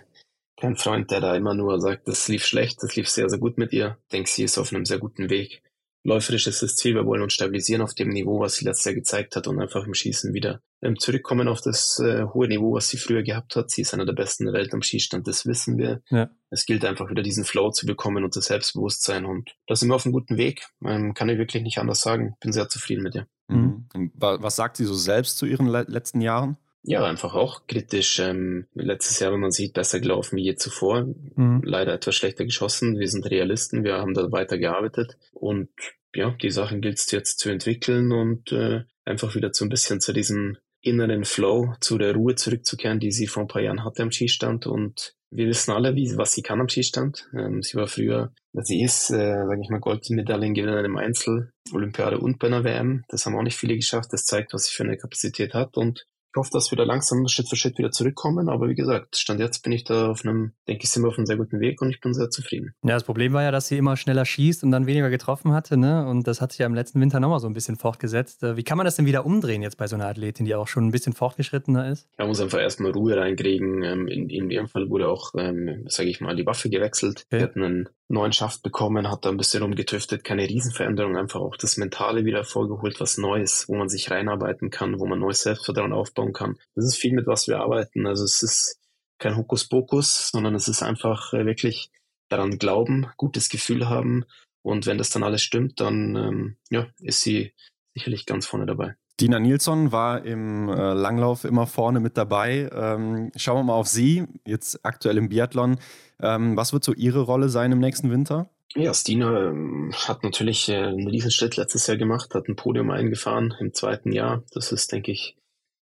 kein 0.56 0.78
Freund, 0.78 1.12
der 1.12 1.20
da 1.20 1.36
immer 1.36 1.54
nur 1.54 1.82
sagt, 1.82 2.08
das 2.08 2.30
lief 2.30 2.46
schlecht, 2.46 2.82
das 2.82 2.96
lief 2.96 3.10
sehr, 3.10 3.28
sehr 3.28 3.38
gut 3.38 3.58
mit 3.58 3.74
ihr. 3.74 3.98
Ich 4.04 4.12
denke, 4.14 4.30
sie 4.30 4.46
ist 4.46 4.58
auf 4.58 4.72
einem 4.72 4.86
sehr 4.86 5.00
guten 5.00 5.30
Weg 5.30 5.62
läuferisch 6.06 6.48
ist 6.48 6.62
das 6.62 6.76
Ziel. 6.76 6.96
Wir 6.96 7.06
wollen 7.06 7.24
uns 7.24 7.34
stabilisieren 7.34 7.82
auf 7.82 7.94
dem 7.94 8.10
Niveau, 8.10 8.40
was 8.40 8.56
sie 8.56 8.66
letztes 8.66 8.86
Jahr 8.86 8.94
gezeigt 8.94 9.36
hat 9.36 9.48
und 9.48 9.60
einfach 9.60 9.86
im 9.86 9.94
Schießen 9.94 10.34
wieder 10.34 10.62
ähm, 10.82 10.98
zurückkommen 11.00 11.48
auf 11.48 11.62
das 11.62 12.00
äh, 12.00 12.26
hohe 12.26 12.48
Niveau, 12.48 12.74
was 12.74 12.88
sie 12.88 12.98
früher 12.98 13.24
gehabt 13.24 13.56
hat. 13.56 13.72
Sie 13.72 13.82
ist 13.82 13.94
einer 13.94 14.06
der 14.06 14.14
besten 14.14 14.46
der 14.46 14.54
Welt 14.54 14.74
am 14.74 14.84
Schießstand, 14.84 15.28
das 15.28 15.46
wissen 15.46 15.78
wir. 15.78 16.02
Ja. 16.10 16.30
Es 16.52 16.66
gilt 16.66 16.86
einfach 16.86 17.10
wieder 17.10 17.24
diesen 17.24 17.44
Flow 17.44 17.72
zu 17.72 17.86
bekommen 17.88 18.24
und 18.24 18.36
das 18.36 18.46
Selbstbewusstsein 18.46 19.26
und 19.26 19.56
da 19.68 19.76
sind 19.76 19.90
wir 19.90 19.96
auf 19.96 20.06
einem 20.06 20.14
guten 20.14 20.38
Weg. 20.38 20.68
Ähm, 20.86 21.16
kann 21.16 21.28
ich 21.28 21.40
wirklich 21.40 21.64
nicht 21.64 21.80
anders 21.80 22.02
sagen. 22.02 22.36
Bin 22.40 22.54
sehr 22.54 22.70
zufrieden 22.70 23.02
mit 23.04 23.16
ihr. 23.16 23.28
Mhm. 23.48 23.88
Was 24.16 24.56
sagt 24.56 24.78
sie 24.78 24.86
so 24.86 24.94
selbst 24.94 25.38
zu 25.38 25.46
ihren 25.46 25.68
le 25.68 25.86
letzten 25.88 26.22
Jahren? 26.22 26.58
Ja, 26.88 27.04
einfach 27.04 27.34
auch 27.34 27.66
kritisch. 27.66 28.20
Ähm, 28.20 28.68
letztes 28.76 29.20
Jahr, 29.20 29.34
wenn 29.34 29.40
man 29.40 29.50
sieht, 29.52 29.74
besser 29.74 30.00
gelaufen 30.00 30.38
wie 30.38 30.44
je 30.44 30.56
zuvor. 30.56 31.08
Mhm. 31.36 31.62
Leider 31.64 31.94
etwas 31.94 32.16
schlechter 32.16 32.46
geschossen. 32.46 33.00
Wir 33.00 33.08
sind 33.08 33.30
Realisten, 33.30 33.84
wir 33.84 33.96
haben 33.96 34.14
da 34.14 34.32
weiter 34.32 34.60
gearbeitet. 34.60 35.18
Und 35.34 35.70
ja, 36.14 36.30
die 36.42 36.52
Sachen 36.52 36.82
gilt 36.82 37.00
es 37.00 37.10
jetzt 37.10 37.40
zu 37.40 37.50
entwickeln 37.50 38.12
und 38.12 38.52
äh, 38.52 38.84
einfach 39.04 39.34
wieder 39.34 39.50
so 39.52 39.66
ein 39.66 39.70
bisschen 39.70 40.00
zu 40.00 40.14
diesem 40.14 40.58
inneren 40.82 41.26
Flow, 41.26 41.74
zu 41.82 41.98
der 41.98 42.14
Ruhe 42.14 42.36
zurückzukehren, 42.36 43.00
die 43.00 43.12
sie 43.12 43.26
vor 43.26 43.44
ein 43.44 43.48
paar 43.48 43.64
Jahren 43.64 43.84
hatte 43.84 44.04
am 44.04 44.12
Skistand. 44.12 44.68
Und 44.68 45.16
wir 45.32 45.48
wissen 45.48 45.72
alle, 45.72 45.96
wie, 45.96 46.16
was 46.18 46.34
sie 46.34 46.44
kann 46.44 46.62
am 46.62 46.70
Skistand. 46.70 47.28
Ähm, 47.36 47.64
sie 47.64 47.78
war 47.78 47.88
früher, 47.88 48.32
sie 48.54 48.84
ist, 48.84 49.10
äh, 49.10 49.44
sage 49.48 49.62
ich 49.64 49.70
mal, 49.70 49.80
Goldmedaillengewinnerin 49.80 50.86
im 50.86 50.98
Einzel, 50.98 51.52
Olympiade 51.74 52.20
und 52.20 52.38
bei 52.38 52.46
einer 52.46 52.64
WM. 52.64 53.04
Das 53.10 53.26
haben 53.26 53.36
auch 53.36 53.42
nicht 53.42 53.58
viele 53.58 53.76
geschafft. 53.76 54.14
Das 54.14 54.26
zeigt, 54.26 54.54
was 54.54 54.66
sie 54.66 54.76
für 54.76 54.84
eine 54.84 54.98
Kapazität 54.98 55.56
hat. 55.56 55.78
Und 55.78 56.06
Ich 56.36 56.38
hoffe, 56.38 56.50
dass 56.52 56.70
wir 56.70 56.76
da 56.78 56.84
langsam 56.84 57.26
Schritt 57.30 57.48
für 57.48 57.56
Schritt 57.56 57.78
wieder 57.78 57.92
zurückkommen. 57.92 58.50
Aber 58.50 58.68
wie 58.68 58.76
gesagt, 58.76 59.16
Stand 59.16 59.40
jetzt 59.40 59.64
bin 59.64 59.72
ich 59.72 59.86
da 59.86 60.10
auf 60.12 60.26
einem, 60.26 60.52
denke 60.68 60.84
ich, 60.84 60.90
sind 60.90 61.02
wir 61.02 61.08
auf 61.08 61.18
einem 61.18 61.26
sehr 61.26 61.38
guten 61.38 61.62
Weg 61.62 61.82
und 61.82 61.92
ich 61.92 62.02
bin 62.02 62.14
sehr 62.14 62.30
zufrieden. 62.30 62.74
Ja, 62.84 62.96
das 62.96 63.06
Problem 63.06 63.32
war 63.32 63.42
ja, 63.42 63.52
dass 63.52 63.70
sie 63.70 63.78
immer 63.78 63.96
schneller 63.96 64.26
schießt 64.26 64.62
und 64.66 64.72
dann 64.72 64.86
weniger 64.86 65.10
getroffen 65.10 65.54
hatte. 65.54 65.78
Ne? 65.78 66.06
Und 66.06 66.28
das 66.28 66.42
hat 66.42 66.52
sich 66.52 66.60
ja 66.60 66.66
im 66.66 66.76
letzten 66.76 67.00
Winter 67.00 67.22
nochmal 67.22 67.40
so 67.40 67.48
ein 67.48 67.54
bisschen 67.54 67.78
fortgesetzt. 67.78 68.44
Äh, 68.44 68.58
wie 68.58 68.64
kann 68.64 68.78
man 68.78 68.84
das 68.84 68.98
denn 68.98 69.06
wieder 69.06 69.26
umdrehen 69.26 69.62
jetzt 69.62 69.78
bei 69.78 69.88
so 69.88 69.96
einer 69.96 70.08
Athletin, 70.08 70.46
die 70.46 70.56
auch 70.56 70.68
schon 70.68 70.86
ein 70.86 70.92
bisschen 70.92 71.14
fortgeschrittener 71.14 71.90
ist? 71.90 72.10
Man 72.18 72.28
muss 72.28 72.42
einfach 72.42 72.60
erstmal 72.60 72.92
Ruhe 72.92 73.16
reinkriegen. 73.16 73.84
Ähm, 73.84 74.10
in, 74.10 74.30
in 74.30 74.52
ihrem 74.52 74.68
Fall 74.68 74.90
wurde 74.90 75.08
auch, 75.08 75.32
ähm, 75.38 75.86
sage 75.88 76.10
ich 76.10 76.20
mal, 76.20 76.36
die 76.36 76.46
Waffe 76.46 76.70
gewechselt. 76.70 77.28
Okay. 77.28 77.40
Wir 77.40 77.44
hatten 77.44 77.64
einen 77.64 77.90
neuen 78.08 78.34
Schaft 78.34 78.62
bekommen, 78.62 79.10
hat 79.10 79.26
da 79.26 79.30
ein 79.30 79.38
bisschen 79.38 79.64
rumgetüftet, 79.64 80.24
keine 80.24 80.48
Riesenveränderung, 80.48 81.18
einfach 81.18 81.40
auch 81.40 81.58
das 81.58 81.78
Mentale 81.78 82.26
wieder 82.26 82.44
vorgeholt, 82.44 83.00
was 83.00 83.18
Neues, 83.18 83.68
wo 83.68 83.76
man 83.76 83.90
sich 83.90 84.12
reinarbeiten 84.12 84.70
kann, 84.70 85.00
wo 85.00 85.06
man 85.06 85.20
neues 85.20 85.42
Selbstvertrauen 85.42 85.94
aufbauen 85.94 86.34
kann. 86.34 86.58
Das 86.76 86.86
ist 86.86 86.98
viel, 86.98 87.14
mit 87.14 87.26
was 87.26 87.48
wir 87.48 87.60
arbeiten. 87.60 88.06
Also 88.06 88.24
es 88.24 88.44
ist 88.44 88.80
kein 89.18 89.38
Hokuspokus, 89.38 90.30
sondern 90.30 90.56
es 90.56 90.68
ist 90.68 90.84
einfach 90.84 91.34
äh, 91.34 91.46
wirklich 91.46 91.90
daran 92.30 92.58
glauben, 92.58 93.08
gutes 93.18 93.50
Gefühl 93.50 93.90
haben. 93.90 94.26
Und 94.62 94.86
wenn 94.86 94.98
das 94.98 95.10
dann 95.10 95.24
alles 95.24 95.42
stimmt, 95.42 95.80
dann 95.80 96.16
ähm, 96.16 96.58
ja, 96.70 96.88
ist 97.00 97.22
sie 97.22 97.54
sicherlich 97.94 98.26
ganz 98.26 98.46
vorne 98.46 98.66
dabei. 98.66 98.96
Dina 99.20 99.40
Nilsson 99.40 99.92
war 99.92 100.26
im 100.26 100.68
äh, 100.68 100.94
Langlauf 100.94 101.46
immer 101.46 101.68
vorne 101.68 102.00
mit 102.00 102.18
dabei. 102.18 102.70
Ähm, 102.74 103.32
schauen 103.36 103.60
wir 103.60 103.64
mal 103.64 103.76
auf 103.76 103.88
Sie, 103.88 104.26
jetzt 104.46 104.86
aktuell 104.86 105.18
im 105.18 105.30
Biathlon. 105.30 105.80
Ähm, 106.20 106.58
was 106.58 106.74
wird 106.74 106.84
so 106.84 106.94
Ihre 106.94 107.22
Rolle 107.22 107.48
sein 107.50 107.72
im 107.72 107.80
nächsten 107.80 108.12
Winter? 108.12 108.50
Ja, 108.76 108.94
Stina 108.94 109.50
ähm, 109.50 109.94
hat 109.94 110.24
natürlich 110.24 110.68
äh, 110.68 110.76
einen 110.76 111.08
Riesenschritt 111.08 111.56
letztes 111.56 111.88
Jahr 111.88 111.96
gemacht, 111.96 112.34
hat 112.36 112.50
ein 112.50 112.58
Podium 112.58 112.92
eingefahren 112.92 113.54
im 113.60 113.74
zweiten 113.74 114.12
Jahr. 114.12 114.44
Das 114.52 114.74
ist, 114.74 114.92
denke 114.92 115.14
ich, 115.14 115.38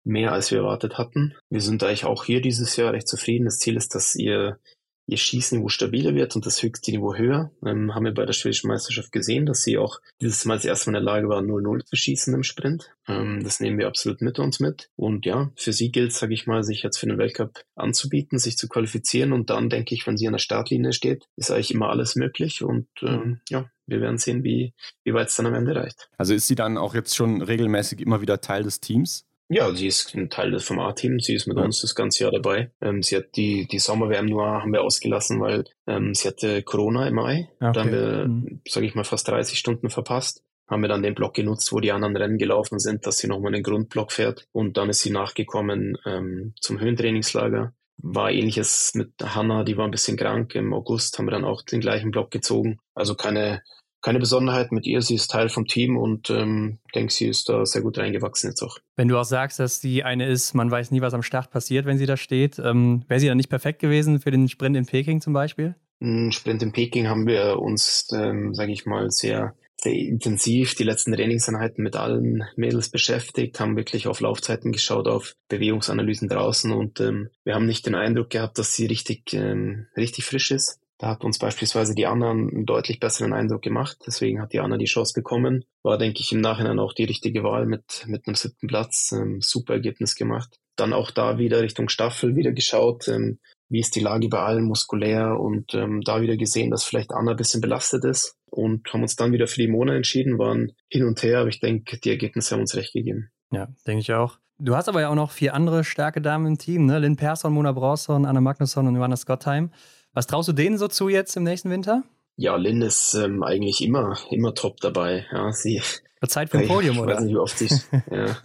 mehr 0.05 0.33
als 0.33 0.51
wir 0.51 0.59
erwartet 0.59 0.99
hatten. 0.99 1.35
Wir 1.49 1.63
sind 1.63 1.83
eigentlich 1.83 2.05
auch 2.05 2.25
hier 2.25 2.43
dieses 2.43 2.77
Jahr 2.77 2.93
recht 2.93 3.09
zufrieden. 3.09 3.47
Das 3.47 3.59
Ziel 3.59 3.77
ist, 3.77 3.95
dass 3.95 4.15
ihr 4.15 4.59
ihr 5.07 5.17
Schießniveau 5.17 5.69
stabiler 5.69 6.15
wird 6.15 6.35
und 6.35 6.47
das 6.47 6.63
höchste 6.63 6.91
Niveau 6.91 7.15
höher. 7.15 7.51
Ähm, 7.65 7.95
haben 7.95 8.05
wir 8.05 8.15
bei 8.15 8.25
der 8.25 8.33
schwedischen 8.33 8.69
Meisterschaft 8.69 9.13
gesehen, 9.13 9.47
dass 9.47 9.63
sie 9.63 9.79
auch 9.79 10.01
dieses 10.21 10.45
Mal 10.45 10.55
das 10.55 10.65
erste 10.65 10.91
Mal 10.91 10.99
in 10.99 11.05
der 11.05 11.13
Lage 11.13 11.29
war, 11.29 11.41
0-0 11.41 11.85
zu 11.85 11.97
schießen 11.97 12.35
im 12.35 12.43
Sprint. 12.43 12.91
Ähm, 13.07 13.43
das 13.43 13.61
nehmen 13.61 13.79
wir 13.79 13.87
absolut 13.87 14.23
mit 14.23 14.39
uns 14.39 14.61
mit. 14.61 14.91
Und 14.97 15.27
ja, 15.27 15.51
für 15.57 15.73
sie 15.73 15.93
gilt, 15.93 16.13
sage 16.13 16.35
ich 16.35 16.47
mal, 16.47 16.65
sich 16.65 16.83
jetzt 16.83 16.99
für 16.99 17.07
den 17.07 17.19
Weltcup 17.19 17.65
anzubieten, 17.75 18.39
sich 18.39 18.57
zu 18.57 18.69
qualifizieren 18.69 19.33
und 19.33 19.51
dann 19.51 19.69
denke 19.69 19.95
ich, 19.95 20.07
wenn 20.07 20.17
sie 20.17 20.27
an 20.27 20.33
der 20.33 20.39
Startlinie 20.39 20.93
steht, 20.93 21.27
ist 21.37 21.51
eigentlich 21.51 21.75
immer 21.75 21.91
alles 21.91 22.17
möglich 22.17 22.63
und 22.63 22.89
ähm, 23.03 23.41
ja, 23.49 23.71
wir 23.87 24.01
werden 24.01 24.19
sehen, 24.19 24.45
wie, 24.45 24.73
wie 25.05 25.13
weit 25.13 25.29
es 25.29 25.37
dann 25.37 25.47
am 25.47 25.55
Ende 25.55 25.75
reicht. 25.75 26.09
Also 26.17 26.33
ist 26.33 26.47
sie 26.47 26.55
dann 26.55 26.79
auch 26.79 26.95
jetzt 26.95 27.15
schon 27.15 27.43
regelmäßig 27.43 28.01
immer 28.01 28.21
wieder 28.23 28.41
Teil 28.41 28.63
des 28.63 28.81
Teams? 28.81 29.27
Ja, 29.49 29.73
sie 29.75 29.87
ist 29.87 30.15
ein 30.15 30.31
Teil 30.31 30.51
des 30.51 30.65
Format-Teams. 30.65 31.27
Sie 31.27 31.35
ist 31.35 31.47
mit 31.47 31.59
ja. 31.59 31.65
uns 31.65 31.81
das 31.81 31.95
ganze 31.95 32.25
Jahr 32.25 32.33
dabei. 32.33 32.71
Ähm, 32.81 33.03
sie 33.03 33.17
hat 33.17 33.37
die, 33.37 33.67
die 33.67 33.79
Sommer-WM 33.79 34.27
nur 34.27 34.47
haben 34.47 34.73
wir 34.73 34.83
ausgelassen, 34.83 35.41
weil 35.41 35.65
ähm, 35.87 36.15
sie 36.15 36.29
hatte 36.29 36.63
Corona 36.63 37.07
im 37.07 37.15
Mai. 37.15 37.49
Okay. 37.61 37.73
Da 37.73 37.81
haben 37.81 37.93
wir, 37.93 38.27
mhm. 38.27 38.61
sage 38.67 38.87
ich 38.87 38.95
mal, 38.95 39.05
fast 39.05 39.29
30 39.29 39.59
Stunden 39.59 39.91
verpasst. 39.91 40.43
Haben 40.67 40.81
wir 40.81 40.89
dann 40.89 41.03
den 41.03 41.15
Block 41.15 41.35
genutzt, 41.35 41.73
wo 41.73 41.81
die 41.81 41.93
anderen 41.93 42.17
Rennen 42.17 42.39
gelaufen 42.39 42.79
sind, 42.79 43.07
dass 43.07 43.19
sie 43.19 43.29
nochmal 43.29 43.53
den 43.53 43.63
Grundblock 43.63 44.13
fährt. 44.13 44.47
Und 44.53 44.79
dann 44.79 44.89
ist 44.89 45.01
sie 45.01 45.11
nachgekommen 45.11 45.99
ähm, 46.07 46.55
zum 46.59 46.81
Höhentrainingslager. 46.81 47.75
War 47.99 48.31
ähnliches 48.31 48.93
mit 48.95 49.13
Hanna, 49.23 49.63
die 49.63 49.77
war 49.77 49.85
ein 49.85 49.91
bisschen 49.91 50.17
krank. 50.17 50.55
Im 50.55 50.73
August 50.73 51.19
haben 51.19 51.27
wir 51.27 51.33
dann 51.33 51.45
auch 51.45 51.63
den 51.63 51.81
gleichen 51.81 52.11
Block 52.11 52.31
gezogen. 52.31 52.79
Also 52.95 53.15
keine 53.15 53.63
keine 54.05 54.21
Besonderheit 54.21 54.71
mit 54.71 54.87
ihr. 54.87 55.01
Sie 55.01 55.15
ist 55.15 55.31
Teil 55.31 55.49
vom 55.49 55.67
Team 55.67 55.97
und 55.97 56.29
ähm, 56.29 56.79
denke, 56.95 57.13
sie 57.13 57.27
ist 57.27 57.49
da 57.49 57.65
sehr 57.65 57.81
gut 57.81 57.99
reingewachsen 57.99 58.51
jetzt 58.51 58.63
auch. 58.63 58.79
Wenn 58.97 59.09
du 59.09 59.19
auch 59.19 59.25
sagst, 59.25 59.59
dass 59.59 59.81
sie 59.81 60.05
eine 60.05 60.29
ist, 60.29 60.55
man 60.55 60.71
weiß 60.71 60.91
nie, 60.91 61.01
was 61.01 61.15
am 61.15 61.23
Start 61.23 61.51
passiert, 61.51 61.87
wenn 61.87 61.97
sie 61.97 62.07
da 62.07 62.19
steht, 62.19 62.59
ähm, 62.59 63.05
wäre 63.09 63.19
sie 63.19 63.29
dann 63.29 63.39
nicht 63.39 63.49
perfekt 63.49 63.81
gewesen 63.81 64.21
für 64.21 64.31
den 64.31 64.49
Sprint 64.49 64.77
in 64.77 64.85
Peking 64.85 65.23
zum 65.23 65.33
Beispiel? 65.33 65.75
Ein 66.03 66.33
Sprint 66.33 66.63
in 66.63 66.73
Peking 66.73 67.09
haben 67.09 67.27
wir 67.27 67.59
uns, 67.59 68.09
ähm, 68.15 68.55
sage 68.55 68.73
ich 68.73 68.85
mal, 68.85 69.11
sehr 69.11 69.55
sehr 69.85 69.95
intensiv 69.95 70.75
die 70.75 70.85
letzten 70.85 71.13
Trainingseinheiten 71.13 71.85
mit 71.85 71.95
allen 71.95 72.45
Mädels 72.57 72.89
beschäftigt, 72.89 73.61
haben 73.61 73.77
wirklich 73.77 74.07
auf 74.07 74.21
Laufzeiten 74.21 74.73
geschaut, 74.73 75.07
auf 75.09 75.35
Bewegungsanalysen 75.49 76.29
draußen 76.29 76.73
und 76.73 77.01
ähm, 77.01 77.29
wir 77.45 77.55
haben 77.55 77.67
nicht 77.67 77.87
den 77.87 77.95
Eindruck 77.95 78.31
gehabt, 78.31 78.59
dass 78.59 78.75
sie 78.75 78.87
richtig, 78.87 79.35
ähm, 79.35 79.87
richtig 79.97 80.25
frisch 80.25 80.51
ist. 80.51 80.81
Da 81.05 81.11
hat 81.11 81.23
uns 81.23 81.39
beispielsweise 81.39 81.95
die 81.95 82.07
Anna 82.07 82.31
einen 82.31 82.65
deutlich 82.65 82.99
besseren 82.99 83.35
Eindruck 83.35 83.61
gemacht. 83.61 83.99
Deswegen 84.07 84.41
hat 84.41 84.55
die 84.55 84.61
Anna 84.61 84.79
die 84.79 84.87
Chance 84.87 85.13
bekommen. 85.13 85.67
War, 85.83 85.99
denke 85.99 86.21
ich, 86.21 86.33
im 86.33 86.41
Nachhinein 86.41 86.79
auch 86.79 86.95
die 86.95 87.05
richtige 87.05 87.43
Wahl 87.43 87.67
mit, 87.67 88.07
mit 88.07 88.27
einem 88.27 88.37
siebten 88.37 88.69
Platz. 88.69 89.13
Ähm, 89.13 89.43
super 89.43 89.75
Ergebnis 89.75 90.15
gemacht. 90.15 90.57
Dann 90.77 90.95
auch 90.95 91.11
da 91.11 91.37
wieder 91.37 91.61
Richtung 91.61 91.91
Staffel 91.91 92.37
wieder 92.37 92.53
geschaut. 92.53 93.07
Ähm, 93.09 93.39
wie 93.69 93.81
ist 93.81 93.95
die 93.97 94.01
Lage 94.01 94.31
bei 94.31 94.39
allen 94.39 94.65
muskulär 94.65 95.39
und 95.39 95.75
ähm, 95.75 96.01
da 96.01 96.23
wieder 96.23 96.39
gesehen, 96.39 96.71
dass 96.71 96.85
vielleicht 96.85 97.13
Anna 97.13 97.33
ein 97.33 97.37
bisschen 97.37 97.61
belastet 97.61 98.07
ist 98.07 98.39
und 98.51 98.91
haben 98.91 99.03
uns 99.03 99.15
dann 99.15 99.33
wieder 99.33 99.47
für 99.47 99.61
die 99.61 99.69
Mona 99.69 99.95
entschieden, 99.95 100.39
waren 100.39 100.73
hin 100.89 101.05
und 101.05 101.23
her, 101.23 101.41
aber 101.41 101.51
ich 101.51 101.61
denke, 101.61 101.99
die 101.99 102.09
Ergebnisse 102.09 102.55
haben 102.55 102.63
uns 102.63 102.77
recht 102.77 102.95
gegeben. 102.95 103.29
Ja, 103.53 103.69
denke 103.87 104.01
ich 104.01 104.13
auch. 104.15 104.39
Du 104.59 104.75
hast 104.75 104.89
aber 104.89 105.03
ja 105.03 105.11
auch 105.11 105.15
noch 105.15 105.33
vier 105.33 105.53
andere 105.53 105.85
starke 105.85 106.23
Damen 106.23 106.47
im 106.47 106.59
Team, 106.59 106.87
ne? 106.87 106.99
Lynn 106.99 107.17
Persson, 107.17 107.53
Mona 107.53 107.73
Bronson, 107.73 108.25
Anna 108.25 108.41
Magnusson 108.41 108.87
und 108.87 108.97
Johanna 108.97 109.17
Scottheim. 109.17 109.71
Was 110.15 110.29
traust 110.29 110.49
du 110.49 110.53
denen 110.53 110.79
so 110.79 110.89
zu 110.89 111.09
jetzt 111.09 111.37
im 111.37 111.43
nächsten 111.43 111.71
Winter? 111.71 112.05
Ja, 112.37 112.57
Lynn 112.57 112.83
ist 112.83 113.15
ähm, 113.15 113.43
eigentlich 113.43 113.83
immer, 113.83 114.17
immer 114.31 114.55
top 114.55 114.81
dabei. 114.81 115.27
Ja, 115.33 115.53
sie. 115.53 115.83
Zeit 116.27 116.51
für 116.51 116.59
ein 116.59 116.69
Podium, 116.69 116.97
ich 116.97 117.03
oder? 117.03 117.17
Weiß 117.17 117.23
nicht, 117.23 117.35
wie 117.35 117.39
oft 117.39 117.59
sie, 117.59 117.69
ja, 118.11 118.37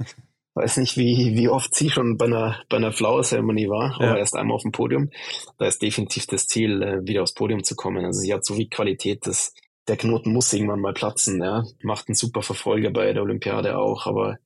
weiß 0.53 0.77
nicht, 0.77 0.97
wie, 0.97 1.37
wie 1.37 1.47
oft 1.47 1.73
sie 1.73 1.89
schon 1.89 2.17
bei 2.17 2.25
einer, 2.25 2.59
bei 2.67 2.75
einer 2.75 2.91
Flower-Zeremonie 2.91 3.69
war, 3.69 3.95
ja. 3.99 4.09
aber 4.09 4.19
erst 4.19 4.35
einmal 4.35 4.55
auf 4.55 4.63
dem 4.63 4.73
Podium. 4.73 5.11
Da 5.57 5.65
ist 5.65 5.81
definitiv 5.81 6.27
das 6.27 6.47
Ziel, 6.47 6.83
äh, 6.83 7.07
wieder 7.07 7.23
aufs 7.23 7.33
Podium 7.33 7.63
zu 7.63 7.75
kommen. 7.75 8.03
Also 8.03 8.19
sie 8.19 8.33
hat 8.33 8.43
so 8.43 8.55
viel 8.55 8.67
Qualität, 8.67 9.25
dass 9.25 9.53
der 9.87 9.95
Knoten 9.95 10.33
muss 10.33 10.51
irgendwann 10.51 10.81
mal 10.81 10.93
platzen. 10.93 11.41
Ja. 11.41 11.63
Macht 11.83 12.09
einen 12.09 12.15
super 12.15 12.41
Verfolger 12.41 12.91
bei 12.91 13.13
der 13.13 13.23
Olympiade 13.23 13.77
auch, 13.77 14.05
aber 14.05 14.37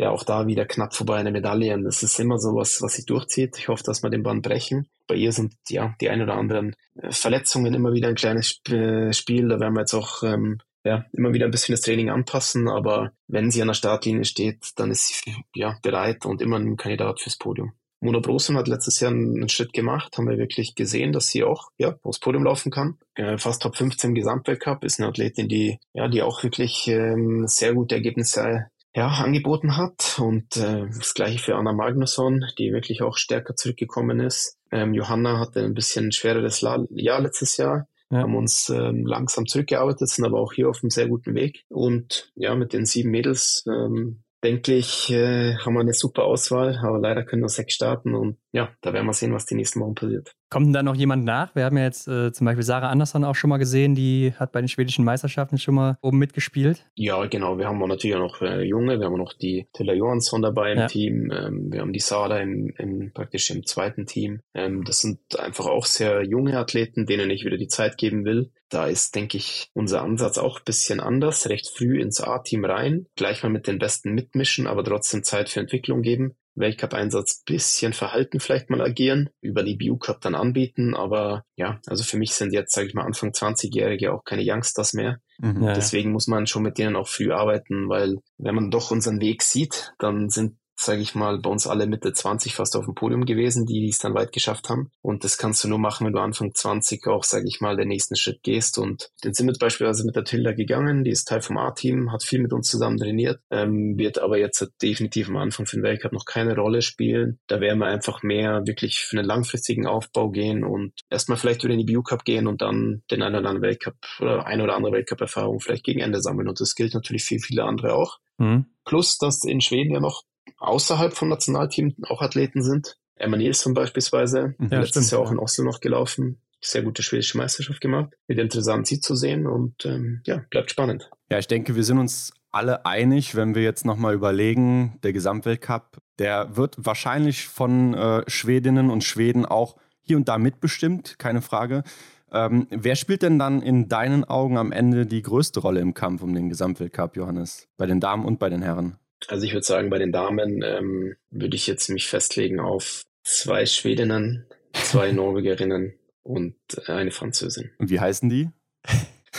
ja 0.00 0.10
auch 0.10 0.24
da 0.24 0.46
wieder 0.46 0.64
knapp 0.64 0.94
vorbei 0.94 1.16
eine 1.16 1.30
Medaille. 1.30 1.74
Und 1.74 1.84
das 1.84 2.02
ist 2.02 2.18
immer 2.18 2.38
so 2.38 2.54
was, 2.54 2.80
was 2.82 2.94
sich 2.94 3.06
durchzieht. 3.06 3.58
Ich 3.58 3.68
hoffe, 3.68 3.82
dass 3.84 4.02
wir 4.02 4.10
den 4.10 4.22
Band 4.22 4.42
brechen. 4.42 4.88
Bei 5.06 5.14
ihr 5.14 5.32
sind 5.32 5.54
ja 5.68 5.94
die 6.00 6.08
ein 6.08 6.22
oder 6.22 6.34
anderen 6.34 6.74
äh, 7.00 7.12
Verletzungen 7.12 7.74
immer 7.74 7.92
wieder 7.92 8.08
ein 8.08 8.14
kleines 8.14 8.60
äh, 8.68 9.12
Spiel. 9.12 9.48
Da 9.48 9.60
werden 9.60 9.74
wir 9.74 9.80
jetzt 9.80 9.94
auch 9.94 10.22
ähm, 10.22 10.58
ja, 10.84 11.04
immer 11.12 11.34
wieder 11.34 11.44
ein 11.44 11.50
bisschen 11.50 11.74
das 11.74 11.82
Training 11.82 12.08
anpassen. 12.08 12.68
Aber 12.68 13.12
wenn 13.28 13.50
sie 13.50 13.60
an 13.60 13.68
der 13.68 13.74
Startlinie 13.74 14.24
steht, 14.24 14.70
dann 14.76 14.90
ist 14.90 15.08
sie 15.08 15.34
ja 15.54 15.78
bereit 15.82 16.24
und 16.24 16.40
immer 16.40 16.58
ein 16.58 16.76
Kandidat 16.76 17.20
fürs 17.20 17.36
Podium. 17.36 17.72
Mona 18.02 18.20
Brosen 18.20 18.56
hat 18.56 18.66
letztes 18.66 18.98
Jahr 19.00 19.10
einen 19.10 19.50
Schritt 19.50 19.74
gemacht, 19.74 20.16
haben 20.16 20.26
wir 20.26 20.38
wirklich 20.38 20.74
gesehen, 20.74 21.12
dass 21.12 21.26
sie 21.26 21.44
auch 21.44 21.68
ja, 21.76 21.98
aufs 22.02 22.18
Podium 22.18 22.44
laufen 22.44 22.72
kann. 22.72 22.96
Äh, 23.14 23.36
fast 23.36 23.60
Top 23.60 23.76
15 23.76 24.10
im 24.10 24.14
Gesamtweltcup, 24.14 24.84
ist 24.84 24.98
eine 24.98 25.10
Athletin, 25.10 25.48
die 25.48 25.78
ja, 25.92 26.08
die 26.08 26.22
auch 26.22 26.42
wirklich 26.42 26.88
ähm, 26.88 27.46
sehr 27.46 27.74
gute 27.74 27.96
Ergebnisse 27.96 28.70
ja, 28.94 29.08
angeboten 29.08 29.76
hat. 29.76 30.18
Und 30.20 30.56
äh, 30.56 30.86
das 30.86 31.14
gleiche 31.14 31.38
für 31.38 31.56
Anna 31.56 31.72
Magnusson, 31.72 32.44
die 32.58 32.72
wirklich 32.72 33.02
auch 33.02 33.16
stärker 33.16 33.54
zurückgekommen 33.56 34.20
ist. 34.20 34.58
Ähm, 34.72 34.94
Johanna 34.94 35.38
hatte 35.38 35.64
ein 35.64 35.74
bisschen 35.74 36.12
schwereres 36.12 36.62
La 36.62 36.84
Jahr 36.90 37.20
letztes 37.20 37.56
Jahr. 37.56 37.86
Ja. 38.12 38.22
haben 38.22 38.34
uns 38.34 38.68
ähm, 38.70 39.06
langsam 39.06 39.46
zurückgearbeitet, 39.46 40.08
sind 40.08 40.24
aber 40.24 40.40
auch 40.40 40.52
hier 40.52 40.68
auf 40.68 40.82
einem 40.82 40.90
sehr 40.90 41.06
guten 41.06 41.36
Weg. 41.36 41.64
Und 41.68 42.32
ja, 42.34 42.56
mit 42.56 42.72
den 42.72 42.84
sieben 42.84 43.10
Mädels 43.10 43.64
ähm, 43.68 44.24
denke 44.42 44.74
ich, 44.74 45.10
äh, 45.10 45.54
haben 45.58 45.74
wir 45.74 45.80
eine 45.80 45.92
super 45.92 46.24
Auswahl, 46.24 46.80
aber 46.82 46.98
leider 46.98 47.22
können 47.22 47.42
nur 47.42 47.48
sechs 47.48 47.74
starten 47.74 48.16
und 48.16 48.36
ja, 48.52 48.70
da 48.80 48.92
werden 48.92 49.06
wir 49.06 49.12
sehen, 49.12 49.32
was 49.32 49.46
die 49.46 49.54
nächsten 49.54 49.80
Wochen 49.80 49.94
passiert. 49.94 50.34
Kommt 50.50 50.66
denn 50.66 50.72
da 50.72 50.82
noch 50.82 50.96
jemand 50.96 51.24
nach? 51.24 51.54
Wir 51.54 51.64
haben 51.64 51.76
ja 51.76 51.84
jetzt 51.84 52.08
äh, 52.08 52.32
zum 52.32 52.44
Beispiel 52.44 52.64
Sarah 52.64 52.90
Andersson 52.90 53.24
auch 53.24 53.36
schon 53.36 53.50
mal 53.50 53.58
gesehen, 53.58 53.94
die 53.94 54.32
hat 54.36 54.50
bei 54.50 54.60
den 54.60 54.68
schwedischen 54.68 55.04
Meisterschaften 55.04 55.58
schon 55.58 55.76
mal 55.76 55.98
oben 56.02 56.18
mitgespielt. 56.18 56.84
Ja, 56.96 57.24
genau. 57.26 57.58
Wir 57.58 57.68
haben 57.68 57.80
auch 57.80 57.86
natürlich 57.86 58.16
auch 58.16 58.20
noch 58.20 58.42
äh, 58.42 58.62
Junge, 58.62 58.98
wir 58.98 59.06
haben 59.06 59.16
noch 59.16 59.32
die 59.32 59.68
Tilla 59.72 59.92
Johansson 59.92 60.42
dabei 60.42 60.72
im 60.72 60.78
ja. 60.78 60.86
Team, 60.88 61.30
ähm, 61.30 61.72
wir 61.72 61.80
haben 61.80 61.92
die 61.92 62.00
Sarah 62.00 62.40
im, 62.40 62.74
im, 62.78 63.12
praktisch 63.12 63.50
im 63.50 63.64
zweiten 63.64 64.06
Team. 64.06 64.40
Ähm, 64.52 64.82
das 64.82 65.00
sind 65.00 65.20
einfach 65.38 65.66
auch 65.66 65.86
sehr 65.86 66.24
junge 66.24 66.58
Athleten, 66.58 67.06
denen 67.06 67.30
ich 67.30 67.44
wieder 67.44 67.56
die 67.56 67.68
Zeit 67.68 67.96
geben 67.96 68.24
will. 68.24 68.50
Da 68.70 68.86
ist, 68.86 69.16
denke 69.16 69.36
ich, 69.36 69.68
unser 69.74 70.02
Ansatz 70.02 70.38
auch 70.38 70.58
ein 70.58 70.64
bisschen 70.64 71.00
anders. 71.00 71.48
Recht 71.48 71.68
früh 71.68 72.00
ins 72.00 72.20
A-Team 72.20 72.64
rein, 72.64 73.06
gleich 73.16 73.42
mal 73.42 73.50
mit 73.50 73.66
den 73.66 73.78
Besten 73.78 74.14
mitmischen, 74.14 74.68
aber 74.68 74.84
trotzdem 74.84 75.24
Zeit 75.24 75.48
für 75.48 75.60
Entwicklung 75.60 76.02
geben. 76.02 76.36
Weltcup-Einsatz 76.54 77.42
bisschen 77.44 77.92
verhalten 77.92 78.40
vielleicht 78.40 78.70
mal 78.70 78.80
agieren, 78.80 79.30
über 79.40 79.62
die 79.62 79.76
BU-Cup 79.76 80.20
dann 80.20 80.34
anbieten, 80.34 80.94
aber 80.94 81.44
ja, 81.56 81.80
also 81.86 82.04
für 82.04 82.18
mich 82.18 82.34
sind 82.34 82.52
jetzt, 82.52 82.74
sage 82.74 82.88
ich 82.88 82.94
mal, 82.94 83.04
Anfang 83.04 83.30
20-Jährige 83.30 84.12
auch 84.12 84.24
keine 84.24 84.42
Youngsters 84.44 84.92
mehr. 84.92 85.20
Mhm, 85.38 85.62
ja, 85.64 85.72
Deswegen 85.72 86.12
muss 86.12 86.26
man 86.26 86.46
schon 86.46 86.62
mit 86.62 86.78
denen 86.78 86.96
auch 86.96 87.08
früh 87.08 87.32
arbeiten, 87.32 87.88
weil 87.88 88.18
wenn 88.38 88.54
man 88.54 88.70
doch 88.70 88.90
unseren 88.90 89.20
Weg 89.20 89.42
sieht, 89.42 89.92
dann 89.98 90.28
sind 90.28 90.56
sage 90.80 91.02
ich 91.02 91.14
mal, 91.14 91.38
bei 91.38 91.50
uns 91.50 91.66
alle 91.66 91.86
Mitte 91.86 92.12
20 92.12 92.54
fast 92.54 92.76
auf 92.76 92.84
dem 92.84 92.94
Podium 92.94 93.24
gewesen, 93.24 93.66
die 93.66 93.88
es 93.88 93.98
dann 93.98 94.14
weit 94.14 94.32
geschafft 94.32 94.68
haben. 94.68 94.90
Und 95.02 95.24
das 95.24 95.38
kannst 95.38 95.62
du 95.62 95.68
nur 95.68 95.78
machen, 95.78 96.06
wenn 96.06 96.12
du 96.12 96.20
Anfang 96.20 96.54
20 96.54 97.06
auch, 97.06 97.24
sage 97.24 97.46
ich 97.46 97.60
mal, 97.60 97.76
den 97.76 97.88
nächsten 97.88 98.16
Schritt 98.16 98.42
gehst. 98.42 98.78
Und 98.78 99.10
den 99.24 99.34
sind 99.34 99.46
wir 99.46 99.54
beispielsweise 99.58 100.04
mit 100.04 100.16
der 100.16 100.24
Tilda 100.24 100.52
gegangen, 100.52 101.04
die 101.04 101.10
ist 101.10 101.28
Teil 101.28 101.42
vom 101.42 101.58
A-Team, 101.58 102.12
hat 102.12 102.22
viel 102.22 102.40
mit 102.40 102.52
uns 102.52 102.68
zusammen 102.68 102.96
trainiert, 102.96 103.40
ähm, 103.50 103.98
wird 103.98 104.18
aber 104.18 104.38
jetzt 104.38 104.66
definitiv 104.82 105.28
am 105.28 105.36
Anfang 105.36 105.66
für 105.66 105.76
den 105.76 105.82
Weltcup 105.82 106.12
noch 106.12 106.24
keine 106.24 106.56
Rolle 106.56 106.82
spielen. 106.82 107.38
Da 107.46 107.60
werden 107.60 107.78
wir 107.78 107.86
einfach 107.86 108.22
mehr 108.22 108.66
wirklich 108.66 109.00
für 109.00 109.18
einen 109.18 109.26
langfristigen 109.26 109.86
Aufbau 109.86 110.30
gehen 110.30 110.64
und 110.64 110.92
erstmal 111.10 111.38
vielleicht 111.38 111.64
über 111.64 111.74
den 111.74 111.80
EBU 111.80 112.02
Cup 112.02 112.24
gehen 112.24 112.46
und 112.46 112.62
dann 112.62 113.02
den 113.10 113.22
einen 113.22 113.36
oder 113.36 113.48
anderen 113.48 113.62
Weltcup 113.62 113.96
oder 114.20 114.46
eine 114.46 114.64
oder 114.64 114.76
andere 114.76 114.92
Weltcup-Erfahrung 114.92 115.60
vielleicht 115.60 115.84
gegen 115.84 116.00
Ende 116.00 116.20
sammeln. 116.20 116.48
Und 116.48 116.60
das 116.60 116.74
gilt 116.74 116.94
natürlich 116.94 117.24
für 117.24 117.38
viele 117.38 117.64
andere 117.64 117.94
auch. 117.94 118.18
Mhm. 118.38 118.66
Plus, 118.84 119.18
dass 119.18 119.44
in 119.44 119.60
Schweden 119.60 119.92
ja 119.92 120.00
noch 120.00 120.22
außerhalb 120.58 121.14
vom 121.14 121.28
Nationalteam 121.28 121.94
auch 122.02 122.22
Athleten 122.22 122.62
sind. 122.62 122.96
Emma 123.16 123.36
Nilsson 123.36 123.74
beispielsweise, 123.74 124.54
mhm. 124.58 124.68
ja, 124.70 124.80
letztes 124.80 125.06
stimmt, 125.06 125.20
Jahr 125.20 125.20
auch 125.20 125.32
in 125.32 125.38
Oslo 125.38 125.64
noch 125.64 125.80
gelaufen. 125.80 126.40
Sehr 126.62 126.82
gute 126.82 127.02
schwedische 127.02 127.38
Meisterschaft 127.38 127.80
gemacht. 127.80 128.12
Wird 128.26 128.38
interessant, 128.38 128.86
sie 128.86 129.00
zu 129.00 129.14
sehen 129.14 129.46
und 129.46 129.84
ähm, 129.86 130.20
ja, 130.26 130.44
bleibt 130.50 130.70
spannend. 130.70 131.10
Ja, 131.30 131.38
ich 131.38 131.48
denke, 131.48 131.74
wir 131.74 131.84
sind 131.84 131.98
uns 131.98 132.32
alle 132.50 132.84
einig, 132.84 133.34
wenn 133.34 133.54
wir 133.54 133.62
jetzt 133.62 133.84
nochmal 133.84 134.14
überlegen, 134.14 134.98
der 135.02 135.12
Gesamtweltcup, 135.12 135.98
der 136.18 136.56
wird 136.56 136.76
wahrscheinlich 136.78 137.46
von 137.48 137.94
äh, 137.94 138.22
Schwedinnen 138.28 138.90
und 138.90 139.04
Schweden 139.04 139.46
auch 139.46 139.76
hier 140.02 140.16
und 140.16 140.28
da 140.28 140.38
mitbestimmt, 140.38 141.18
keine 141.18 141.40
Frage. 141.40 141.84
Ähm, 142.32 142.66
wer 142.70 142.96
spielt 142.96 143.22
denn 143.22 143.38
dann 143.38 143.62
in 143.62 143.88
deinen 143.88 144.24
Augen 144.24 144.56
am 144.56 144.72
Ende 144.72 145.06
die 145.06 145.22
größte 145.22 145.60
Rolle 145.60 145.80
im 145.80 145.94
Kampf 145.94 146.22
um 146.22 146.34
den 146.34 146.48
Gesamtweltcup, 146.48 147.16
Johannes? 147.16 147.68
Bei 147.76 147.86
den 147.86 148.00
Damen 148.00 148.24
und 148.24 148.38
bei 148.38 148.48
den 148.48 148.62
Herren? 148.62 148.96
Also 149.28 149.46
ich 149.46 149.52
würde 149.52 149.66
sagen, 149.66 149.90
bei 149.90 149.98
den 149.98 150.12
Damen 150.12 150.62
ähm, 150.62 151.16
würde 151.30 151.56
ich 151.56 151.66
jetzt 151.66 151.88
mich 151.88 152.08
festlegen 152.08 152.60
auf 152.60 153.04
zwei 153.22 153.66
Schwedinnen, 153.66 154.46
zwei 154.72 155.12
Norwegerinnen 155.12 155.94
und 156.22 156.56
eine 156.86 157.10
Französin. 157.10 157.70
Und 157.78 157.90
wie 157.90 158.00
heißen 158.00 158.28
die? 158.28 158.50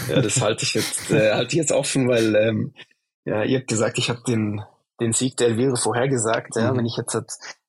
Ja, 0.09 0.21
das 0.21 0.41
halte 0.41 0.63
ich 0.63 0.73
jetzt, 0.73 1.11
äh, 1.11 1.33
halte 1.33 1.53
ich 1.53 1.57
jetzt 1.57 1.71
offen, 1.71 2.07
weil 2.07 2.35
ähm, 2.35 2.73
ja, 3.25 3.43
ihr 3.43 3.59
habt 3.59 3.67
gesagt, 3.67 3.97
ich 3.97 4.09
habe 4.09 4.21
den, 4.27 4.61
den 4.99 5.13
Sieg 5.13 5.37
der 5.37 5.47
Elvire 5.47 5.77
vorhergesagt. 5.77 6.55
Ja, 6.55 6.71
mhm. 6.71 6.77
Wenn 6.77 6.85
ich 6.85 6.97
jetzt 6.97 7.17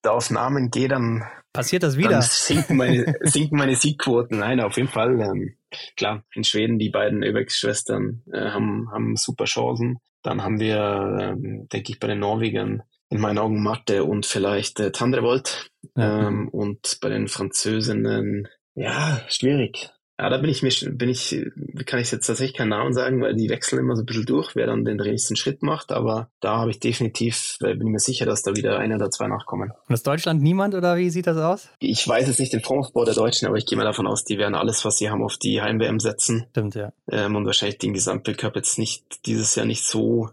da 0.02 0.10
auf 0.10 0.30
Namen 0.30 0.70
gehe, 0.70 0.88
dann 0.88 1.24
passiert 1.52 1.82
das 1.82 1.96
wieder. 1.96 2.10
Dann 2.10 2.22
sinken 2.22 2.76
meine, 2.76 3.14
sinken 3.22 3.58
meine 3.58 3.76
Siegquoten. 3.76 4.38
Nein, 4.38 4.60
auf 4.60 4.76
jeden 4.76 4.88
Fall. 4.88 5.20
Ähm, 5.20 5.56
klar, 5.96 6.24
in 6.34 6.44
Schweden 6.44 6.78
die 6.78 6.90
beiden 6.90 7.22
Öbex-Schwestern 7.22 8.22
äh, 8.32 8.50
haben, 8.50 8.90
haben 8.90 9.16
super 9.16 9.44
Chancen. 9.44 9.98
Dann 10.22 10.42
haben 10.42 10.60
wir, 10.60 11.18
ähm, 11.20 11.68
denke 11.72 11.92
ich, 11.92 11.98
bei 11.98 12.06
den 12.06 12.20
Norwegern 12.20 12.82
in 13.10 13.20
meinen 13.20 13.38
Augen 13.38 13.62
Mathe 13.62 14.04
und 14.04 14.24
vielleicht 14.26 14.80
äh, 14.80 14.92
Tandrevolt. 14.92 15.70
Ähm, 15.96 16.48
und 16.48 16.98
bei 17.00 17.08
den 17.08 17.28
Französinnen, 17.28 18.48
ja, 18.74 19.20
schwierig. 19.28 19.90
Ja, 20.22 20.30
da 20.30 20.38
bin 20.38 20.50
ich 20.50 20.62
mir, 20.62 20.70
bin 20.92 21.08
ich, 21.08 21.36
kann 21.84 21.98
ich 21.98 22.12
jetzt 22.12 22.28
tatsächlich 22.28 22.56
keinen 22.56 22.68
Namen 22.68 22.94
sagen, 22.94 23.20
weil 23.20 23.34
die 23.34 23.48
wechseln 23.48 23.80
immer 23.80 23.96
so 23.96 24.02
ein 24.02 24.06
bisschen 24.06 24.24
durch, 24.24 24.54
wer 24.54 24.68
dann 24.68 24.84
den 24.84 24.98
nächsten 24.98 25.34
Schritt 25.34 25.64
macht. 25.64 25.90
Aber 25.90 26.30
da 26.38 26.58
habe 26.58 26.70
ich 26.70 26.78
definitiv, 26.78 27.56
äh, 27.60 27.74
bin 27.74 27.88
ich 27.88 27.92
mir 27.92 27.98
sicher, 27.98 28.24
dass 28.24 28.44
da 28.44 28.54
wieder 28.54 28.78
eine 28.78 28.94
oder 28.94 29.10
zwei 29.10 29.26
nachkommen. 29.26 29.72
Und 29.88 29.92
ist 29.92 30.06
Deutschland 30.06 30.40
niemand 30.40 30.76
oder 30.76 30.96
wie 30.96 31.10
sieht 31.10 31.26
das 31.26 31.38
aus? 31.38 31.70
Ich 31.80 32.06
weiß 32.06 32.28
jetzt 32.28 32.38
nicht 32.38 32.52
den 32.52 32.60
Formaufbau 32.60 33.04
der 33.04 33.14
Deutschen, 33.14 33.48
aber 33.48 33.56
ich 33.56 33.66
gehe 33.66 33.76
mal 33.76 33.82
davon 33.82 34.06
aus, 34.06 34.22
die 34.22 34.38
werden 34.38 34.54
alles, 34.54 34.84
was 34.84 34.96
sie 34.98 35.10
haben, 35.10 35.24
auf 35.24 35.38
die 35.38 35.60
Heim-WM 35.60 35.98
setzen. 35.98 36.46
Stimmt, 36.50 36.76
ja. 36.76 36.92
Ähm, 37.10 37.34
und 37.34 37.44
wahrscheinlich 37.44 37.78
den 37.78 37.92
Gesamtweltcup 37.92 38.54
jetzt 38.54 38.78
nicht, 38.78 39.26
dieses 39.26 39.56
Jahr 39.56 39.66
nicht 39.66 39.84
so 39.84 40.30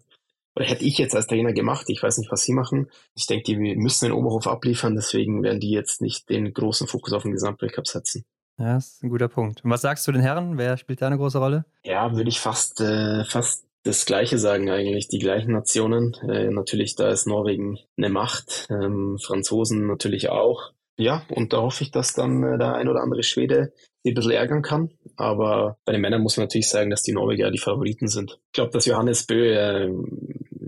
oder 0.55 0.65
hätte 0.65 0.83
ich 0.83 0.99
jetzt 0.99 1.15
als 1.15 1.25
Trainer 1.25 1.53
gemacht, 1.53 1.85
ich 1.87 2.03
weiß 2.03 2.17
nicht, 2.19 2.31
was 2.31 2.41
sie 2.41 2.53
machen. 2.53 2.91
Ich 3.15 3.25
denke, 3.25 3.43
die 3.43 3.55
müssen 3.55 4.05
den 4.05 4.11
Oberhof 4.11 4.45
abliefern, 4.45 4.93
deswegen 4.93 5.41
werden 5.41 5.61
die 5.61 5.71
jetzt 5.71 6.01
nicht 6.01 6.29
den 6.29 6.53
großen 6.53 6.85
Fokus 6.85 7.13
auf 7.13 7.23
den 7.23 7.31
Gesamtweltcup 7.31 7.87
setzen. 7.87 8.25
Ja, 8.59 8.75
das 8.75 8.93
ist 8.93 9.03
ein 9.03 9.09
guter 9.09 9.29
Punkt. 9.29 9.63
Und 9.63 9.71
was 9.71 9.81
sagst 9.81 10.07
du 10.07 10.11
den 10.11 10.21
Herren? 10.21 10.57
Wer 10.57 10.77
spielt 10.77 11.01
da 11.01 11.07
eine 11.07 11.17
große 11.17 11.39
Rolle? 11.39 11.65
Ja, 11.83 12.15
würde 12.15 12.29
ich 12.29 12.39
fast, 12.39 12.81
äh, 12.81 13.23
fast 13.23 13.65
das 13.83 14.05
Gleiche 14.05 14.37
sagen 14.37 14.69
eigentlich. 14.69 15.07
Die 15.07 15.19
gleichen 15.19 15.53
Nationen. 15.53 16.13
Äh, 16.29 16.49
natürlich, 16.49 16.95
da 16.95 17.09
ist 17.09 17.25
Norwegen 17.25 17.79
eine 17.97 18.09
Macht. 18.09 18.67
Ähm, 18.69 19.17
Franzosen 19.17 19.87
natürlich 19.87 20.29
auch. 20.29 20.73
Ja, 20.97 21.23
und 21.29 21.53
da 21.53 21.61
hoffe 21.61 21.83
ich, 21.85 21.91
dass 21.91 22.13
dann 22.13 22.43
äh, 22.43 22.57
der 22.57 22.75
ein 22.75 22.89
oder 22.89 23.01
andere 23.01 23.23
Schwede 23.23 23.71
die 24.05 24.11
ein 24.11 24.15
bisschen 24.15 24.31
ärgern 24.31 24.61
kann. 24.61 24.91
Aber 25.15 25.77
bei 25.85 25.91
den 25.91 26.01
Männern 26.01 26.21
muss 26.21 26.37
man 26.37 26.45
natürlich 26.45 26.69
sagen, 26.69 26.89
dass 26.89 27.03
die 27.03 27.11
Norweger 27.11 27.51
die 27.51 27.57
Favoriten 27.57 28.07
sind. 28.07 28.39
Ich 28.47 28.53
glaube, 28.53 28.71
dass 28.71 28.85
Johannes 28.85 29.25
Bö 29.25 29.53
äh, 29.53 29.89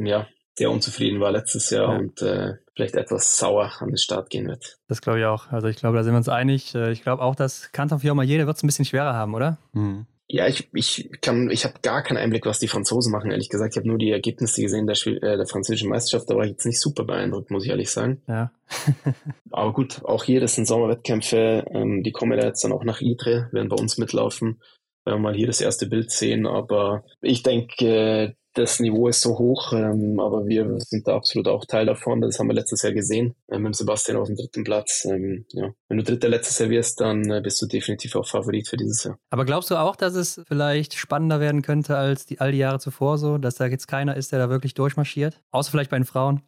ja, 0.03 0.27
sehr 0.57 0.71
unzufrieden 0.71 1.19
war 1.19 1.31
letztes 1.31 1.69
Jahr 1.69 1.93
ja. 1.93 1.99
und 1.99 2.21
äh, 2.21 2.53
vielleicht 2.75 2.95
etwas 2.95 3.37
sauer 3.37 3.71
an 3.79 3.89
den 3.89 3.97
Start 3.97 4.29
gehen 4.29 4.47
wird. 4.47 4.77
Das 4.87 5.01
glaube 5.01 5.19
ich 5.19 5.25
auch. 5.25 5.51
Also 5.51 5.67
ich 5.67 5.77
glaube, 5.77 5.97
da 5.97 6.03
sind 6.03 6.13
wir 6.13 6.17
uns 6.17 6.29
einig. 6.29 6.75
Äh, 6.75 6.91
ich 6.91 7.03
glaube 7.03 7.23
auch, 7.23 7.35
dass 7.35 7.71
Kanton 7.71 7.99
jeder 8.23 8.47
wird 8.47 8.57
es 8.57 8.63
ein 8.63 8.67
bisschen 8.67 8.85
schwerer 8.85 9.13
haben, 9.13 9.33
oder? 9.33 9.57
Mhm. 9.73 10.05
Ja, 10.33 10.47
ich, 10.47 10.69
ich 10.73 11.09
kann, 11.19 11.49
ich 11.49 11.65
habe 11.65 11.75
gar 11.81 12.03
keinen 12.03 12.15
Einblick, 12.15 12.45
was 12.45 12.57
die 12.57 12.69
Franzosen 12.69 13.11
machen, 13.11 13.31
ehrlich 13.31 13.49
gesagt. 13.49 13.73
Ich 13.73 13.77
habe 13.77 13.87
nur 13.89 13.97
die 13.97 14.11
Ergebnisse 14.11 14.61
gesehen 14.61 14.87
der, 14.87 14.95
äh, 15.05 15.35
der 15.35 15.45
französischen 15.45 15.89
Meisterschaft, 15.89 16.29
da 16.29 16.35
war 16.35 16.45
ich 16.45 16.51
jetzt 16.51 16.65
nicht 16.65 16.79
super 16.79 17.03
beeindruckt, 17.03 17.51
muss 17.51 17.65
ich 17.65 17.69
ehrlich 17.69 17.91
sagen. 17.91 18.21
Ja. 18.29 18.49
Aber 19.51 19.73
gut, 19.73 20.05
auch 20.05 20.23
hier, 20.23 20.39
das 20.39 20.55
sind 20.55 20.67
Sommerwettkämpfe, 20.67 21.65
ähm, 21.71 22.01
die 22.03 22.13
kommen 22.13 22.39
ja 22.39 22.45
jetzt 22.45 22.63
dann 22.63 22.71
auch 22.71 22.85
nach 22.85 23.01
Idre, 23.01 23.49
werden 23.51 23.67
bei 23.67 23.75
uns 23.75 23.97
mitlaufen. 23.97 24.61
Wenn 25.03 25.15
wir 25.15 25.19
mal 25.19 25.35
hier 25.35 25.47
das 25.47 25.59
erste 25.59 25.87
Bild 25.87 26.11
sehen, 26.11 26.45
aber 26.47 27.03
ich 27.21 27.43
denke, 27.43 28.37
das 28.53 28.79
Niveau 28.79 29.07
ist 29.07 29.21
so 29.21 29.37
hoch, 29.37 29.71
ähm, 29.73 30.19
aber 30.19 30.45
wir 30.45 30.79
sind 30.79 31.07
da 31.07 31.15
absolut 31.15 31.47
auch 31.47 31.65
Teil 31.65 31.85
davon. 31.85 32.21
Das 32.21 32.37
haben 32.37 32.47
wir 32.47 32.53
letztes 32.53 32.81
Jahr 32.81 32.91
gesehen 32.91 33.33
äh, 33.47 33.57
mit 33.57 33.75
Sebastian 33.75 34.17
auf 34.17 34.27
dem 34.27 34.35
dritten 34.35 34.63
Platz. 34.63 35.05
Ähm, 35.05 35.45
ja. 35.53 35.71
Wenn 35.87 35.97
du 35.97 36.03
dritter 36.03 36.27
letztes 36.27 36.59
Jahr 36.59 36.69
wirst, 36.69 36.99
dann 36.99 37.29
äh, 37.29 37.41
bist 37.41 37.61
du 37.61 37.65
definitiv 37.65 38.15
auch 38.15 38.27
Favorit 38.27 38.67
für 38.67 38.77
dieses 38.77 39.03
Jahr. 39.03 39.17
Aber 39.29 39.45
glaubst 39.45 39.71
du 39.71 39.75
auch, 39.75 39.95
dass 39.95 40.15
es 40.15 40.41
vielleicht 40.47 40.95
spannender 40.95 41.39
werden 41.39 41.61
könnte 41.61 41.95
als 41.95 42.25
die, 42.25 42.39
all 42.41 42.51
die 42.51 42.57
Jahre 42.57 42.79
zuvor 42.79 43.17
so, 43.17 43.37
dass 43.37 43.55
da 43.55 43.67
jetzt 43.67 43.87
keiner 43.87 44.17
ist, 44.17 44.31
der 44.31 44.39
da 44.39 44.49
wirklich 44.49 44.73
durchmarschiert? 44.73 45.41
Außer 45.51 45.71
vielleicht 45.71 45.91
bei 45.91 45.97
den 45.97 46.05
Frauen? 46.05 46.41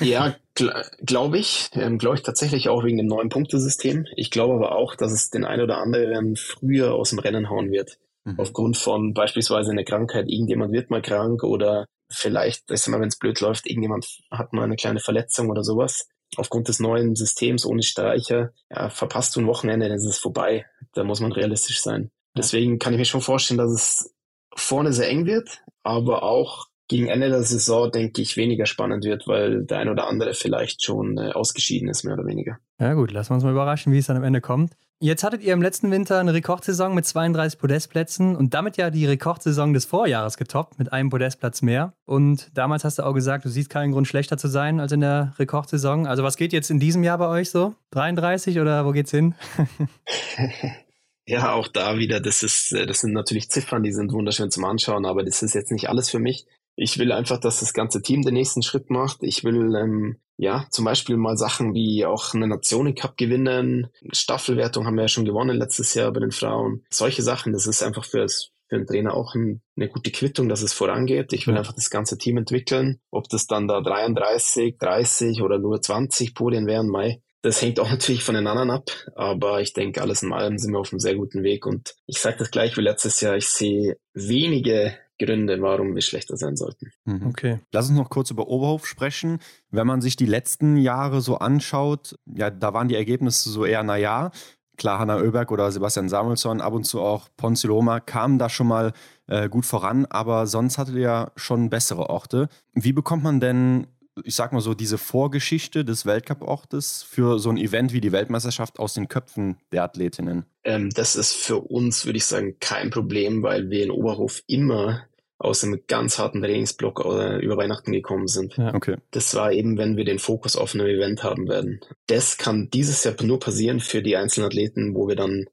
ja, 0.00 0.34
gl 0.54 0.72
glaube 1.02 1.38
ich. 1.38 1.68
Ähm, 1.74 1.98
glaube 1.98 2.16
ich 2.16 2.22
tatsächlich 2.22 2.68
auch 2.68 2.84
wegen 2.84 2.96
dem 2.96 3.06
neuen 3.06 3.28
Punktesystem. 3.28 4.06
Ich 4.16 4.30
glaube 4.30 4.54
aber 4.54 4.76
auch, 4.76 4.94
dass 4.94 5.12
es 5.12 5.30
den 5.30 5.44
einen 5.44 5.62
oder 5.62 5.78
anderen 5.78 6.36
früher 6.36 6.94
aus 6.94 7.10
dem 7.10 7.18
Rennen 7.18 7.50
hauen 7.50 7.70
wird. 7.70 7.98
Mhm. 8.24 8.38
Aufgrund 8.38 8.76
von 8.76 9.14
beispielsweise 9.14 9.72
einer 9.72 9.84
Krankheit, 9.84 10.28
irgendjemand 10.28 10.72
wird 10.72 10.90
mal 10.90 11.02
krank 11.02 11.42
oder 11.42 11.86
vielleicht, 12.10 12.68
wenn 12.68 13.08
es 13.08 13.18
blöd 13.18 13.40
läuft, 13.40 13.66
irgendjemand 13.66 14.06
hat 14.30 14.52
mal 14.52 14.64
eine 14.64 14.76
kleine 14.76 15.00
Verletzung 15.00 15.50
oder 15.50 15.64
sowas. 15.64 16.06
Aufgrund 16.36 16.68
des 16.68 16.80
neuen 16.80 17.14
Systems 17.14 17.66
ohne 17.66 17.82
Streicher, 17.82 18.52
ja, 18.70 18.88
verpasst 18.88 19.36
du 19.36 19.40
ein 19.40 19.46
Wochenende, 19.46 19.88
dann 19.88 19.98
ist 19.98 20.06
es 20.06 20.18
vorbei. 20.18 20.66
Da 20.94 21.04
muss 21.04 21.20
man 21.20 21.32
realistisch 21.32 21.82
sein. 21.82 22.10
Deswegen 22.36 22.78
kann 22.78 22.94
ich 22.94 22.98
mir 22.98 23.04
schon 23.04 23.20
vorstellen, 23.20 23.58
dass 23.58 23.70
es 23.70 24.14
vorne 24.56 24.92
sehr 24.92 25.08
eng 25.08 25.26
wird, 25.26 25.62
aber 25.82 26.22
auch 26.22 26.66
gegen 26.92 27.08
Ende 27.08 27.30
der 27.30 27.42
Saison, 27.42 27.90
denke 27.90 28.20
ich, 28.20 28.36
weniger 28.36 28.66
spannend 28.66 29.02
wird, 29.02 29.26
weil 29.26 29.64
der 29.64 29.78
ein 29.78 29.88
oder 29.88 30.08
andere 30.08 30.34
vielleicht 30.34 30.84
schon 30.84 31.16
äh, 31.16 31.30
ausgeschieden 31.30 31.88
ist, 31.88 32.04
mehr 32.04 32.12
oder 32.12 32.26
weniger. 32.26 32.58
Ja 32.78 32.92
gut, 32.92 33.12
lassen 33.12 33.30
wir 33.30 33.36
uns 33.36 33.44
mal 33.44 33.52
überraschen, 33.52 33.94
wie 33.94 33.98
es 33.98 34.08
dann 34.08 34.18
am 34.18 34.24
Ende 34.24 34.42
kommt. 34.42 34.74
Jetzt 35.00 35.24
hattet 35.24 35.42
ihr 35.42 35.54
im 35.54 35.62
letzten 35.62 35.90
Winter 35.90 36.20
eine 36.20 36.34
Rekordsaison 36.34 36.94
mit 36.94 37.06
32 37.06 37.58
Podestplätzen 37.58 38.36
und 38.36 38.52
damit 38.52 38.76
ja 38.76 38.90
die 38.90 39.06
Rekordsaison 39.06 39.72
des 39.72 39.86
Vorjahres 39.86 40.36
getoppt 40.36 40.78
mit 40.78 40.92
einem 40.92 41.08
Podestplatz 41.08 41.62
mehr. 41.62 41.94
Und 42.04 42.50
damals 42.52 42.84
hast 42.84 42.98
du 42.98 43.06
auch 43.06 43.14
gesagt, 43.14 43.46
du 43.46 43.48
siehst 43.48 43.70
keinen 43.70 43.92
Grund 43.92 44.06
schlechter 44.06 44.36
zu 44.36 44.48
sein 44.48 44.78
als 44.78 44.92
in 44.92 45.00
der 45.00 45.32
Rekordsaison. 45.38 46.06
Also 46.06 46.22
was 46.22 46.36
geht 46.36 46.52
jetzt 46.52 46.70
in 46.70 46.78
diesem 46.78 47.02
Jahr 47.02 47.16
bei 47.16 47.28
euch 47.28 47.48
so? 47.48 47.74
33 47.92 48.60
oder 48.60 48.84
wo 48.84 48.92
geht's 48.92 49.10
hin? 49.10 49.34
Ja, 51.24 51.52
auch 51.52 51.68
da 51.68 51.98
wieder, 51.98 52.18
das 52.18 52.42
ist, 52.42 52.72
äh, 52.72 52.84
das 52.84 53.00
sind 53.00 53.12
natürlich 53.12 53.48
Ziffern, 53.48 53.84
die 53.84 53.92
sind 53.92 54.12
wunderschön 54.12 54.50
zum 54.50 54.64
Anschauen, 54.64 55.06
aber 55.06 55.22
das 55.22 55.42
ist 55.42 55.54
jetzt 55.54 55.70
nicht 55.70 55.88
alles 55.88 56.10
für 56.10 56.18
mich. 56.18 56.46
Ich 56.74 56.98
will 56.98 57.12
einfach, 57.12 57.38
dass 57.38 57.60
das 57.60 57.74
ganze 57.74 58.02
Team 58.02 58.22
den 58.22 58.34
nächsten 58.34 58.62
Schritt 58.62 58.90
macht. 58.90 59.18
Ich 59.22 59.44
will 59.44 59.74
ähm, 59.76 60.16
ja 60.36 60.66
zum 60.70 60.84
Beispiel 60.84 61.16
mal 61.16 61.36
Sachen 61.36 61.74
wie 61.74 62.04
auch 62.06 62.34
eine 62.34 62.46
Nationen 62.46 62.94
Cup 62.94 63.16
gewinnen. 63.16 63.88
Staffelwertung 64.12 64.86
haben 64.86 64.96
wir 64.96 65.02
ja 65.02 65.08
schon 65.08 65.24
gewonnen 65.24 65.56
letztes 65.56 65.94
Jahr 65.94 66.12
bei 66.12 66.20
den 66.20 66.30
Frauen. 66.30 66.84
Solche 66.90 67.22
Sachen, 67.22 67.52
das 67.52 67.66
ist 67.66 67.82
einfach 67.82 68.04
für, 68.04 68.26
für 68.28 68.78
den 68.78 68.86
Trainer 68.86 69.14
auch 69.14 69.34
ein, 69.34 69.60
eine 69.76 69.88
gute 69.88 70.10
Quittung, 70.10 70.48
dass 70.48 70.62
es 70.62 70.72
vorangeht. 70.72 71.32
Ich 71.32 71.46
will 71.46 71.56
einfach 71.56 71.74
das 71.74 71.90
ganze 71.90 72.16
Team 72.16 72.38
entwickeln. 72.38 73.00
Ob 73.10 73.28
das 73.28 73.46
dann 73.46 73.68
da 73.68 73.80
33, 73.82 74.78
30 74.78 75.42
oder 75.42 75.58
nur 75.58 75.80
20 75.80 76.34
Podien 76.34 76.66
wären, 76.66 76.88
Mai. 76.88 77.22
Das 77.42 77.60
hängt 77.60 77.80
auch 77.80 77.90
natürlich 77.90 78.22
von 78.22 78.34
den 78.34 78.46
anderen 78.46 78.70
ab, 78.70 78.90
aber 79.14 79.60
ich 79.60 79.72
denke, 79.74 80.00
alles 80.00 80.22
in 80.22 80.32
allem 80.32 80.58
sind 80.58 80.72
wir 80.72 80.78
auf 80.78 80.92
einem 80.92 81.00
sehr 81.00 81.16
guten 81.16 81.42
Weg 81.42 81.66
und 81.66 81.94
ich 82.06 82.18
sage 82.18 82.38
das 82.38 82.50
gleich 82.50 82.76
wie 82.76 82.82
letztes 82.82 83.20
Jahr, 83.20 83.36
ich 83.36 83.48
sehe 83.48 83.98
wenige 84.14 84.96
Gründe, 85.24 85.60
warum 85.60 85.94
wir 85.94 86.02
schlechter 86.02 86.36
sein 86.36 86.56
sollten. 86.56 86.90
Mhm. 87.04 87.26
Okay. 87.26 87.60
Lass 87.72 87.88
uns 87.88 87.98
noch 87.98 88.10
kurz 88.10 88.30
über 88.30 88.48
Oberhof 88.48 88.86
sprechen. 88.86 89.38
Wenn 89.70 89.86
man 89.86 90.00
sich 90.00 90.16
die 90.16 90.26
letzten 90.26 90.76
Jahre 90.76 91.20
so 91.20 91.38
anschaut, 91.38 92.16
ja, 92.26 92.50
da 92.50 92.74
waren 92.74 92.88
die 92.88 92.96
Ergebnisse 92.96 93.50
so 93.50 93.64
eher, 93.64 93.82
naja, 93.82 94.30
klar, 94.76 94.98
Hanna 94.98 95.18
Oeberg 95.18 95.50
oder 95.50 95.70
Sebastian 95.70 96.08
Samuelsson, 96.08 96.60
ab 96.60 96.72
und 96.72 96.84
zu 96.84 97.00
auch 97.00 97.28
Ponzi 97.36 97.66
Loma 97.66 98.00
kamen 98.00 98.38
da 98.38 98.48
schon 98.48 98.66
mal 98.66 98.92
äh, 99.26 99.48
gut 99.48 99.66
voran, 99.66 100.06
aber 100.06 100.46
sonst 100.46 100.78
hattet 100.78 100.96
ihr 100.96 101.02
ja 101.02 101.32
schon 101.36 101.70
bessere 101.70 102.10
Orte. 102.10 102.48
Wie 102.72 102.92
bekommt 102.92 103.22
man 103.22 103.40
denn 103.40 103.86
ich 104.24 104.34
sag 104.34 104.52
mal 104.52 104.60
so, 104.60 104.74
diese 104.74 104.98
Vorgeschichte 104.98 105.84
des 105.84 106.04
Weltcup-Ortes 106.04 107.02
für 107.02 107.38
so 107.38 107.50
ein 107.50 107.56
Event 107.56 107.92
wie 107.92 108.00
die 108.00 108.12
Weltmeisterschaft 108.12 108.78
aus 108.78 108.94
den 108.94 109.08
Köpfen 109.08 109.56
der 109.72 109.84
Athletinnen? 109.84 110.44
Ähm, 110.64 110.90
das 110.90 111.16
ist 111.16 111.34
für 111.34 111.58
uns, 111.58 112.04
würde 112.04 112.18
ich 112.18 112.26
sagen, 112.26 112.56
kein 112.60 112.90
Problem, 112.90 113.42
weil 113.42 113.70
wir 113.70 113.82
in 113.82 113.90
Oberhof 113.90 114.42
immer 114.46 115.06
aus 115.42 115.64
einem 115.64 115.80
ganz 115.88 116.18
harten 116.18 116.40
Trainingsblock 116.40 117.00
über 117.00 117.56
Weihnachten 117.56 117.92
gekommen 117.92 118.28
sind. 118.28 118.56
Ja. 118.56 118.74
Okay. 118.74 118.96
Das 119.10 119.34
war 119.34 119.52
eben, 119.52 119.76
wenn 119.76 119.96
wir 119.96 120.04
den 120.04 120.18
Fokus 120.18 120.56
auf 120.56 120.74
einem 120.74 120.86
Event 120.86 121.24
haben 121.24 121.48
werden. 121.48 121.80
Das 122.06 122.38
kann 122.38 122.68
dieses 122.72 123.02
Jahr 123.04 123.14
nur 123.22 123.40
passieren 123.40 123.80
für 123.80 124.02
die 124.02 124.16
einzelnen 124.16 124.46
Athleten, 124.46 124.94
wo 124.94 125.08
wir 125.08 125.16
dann 125.16 125.46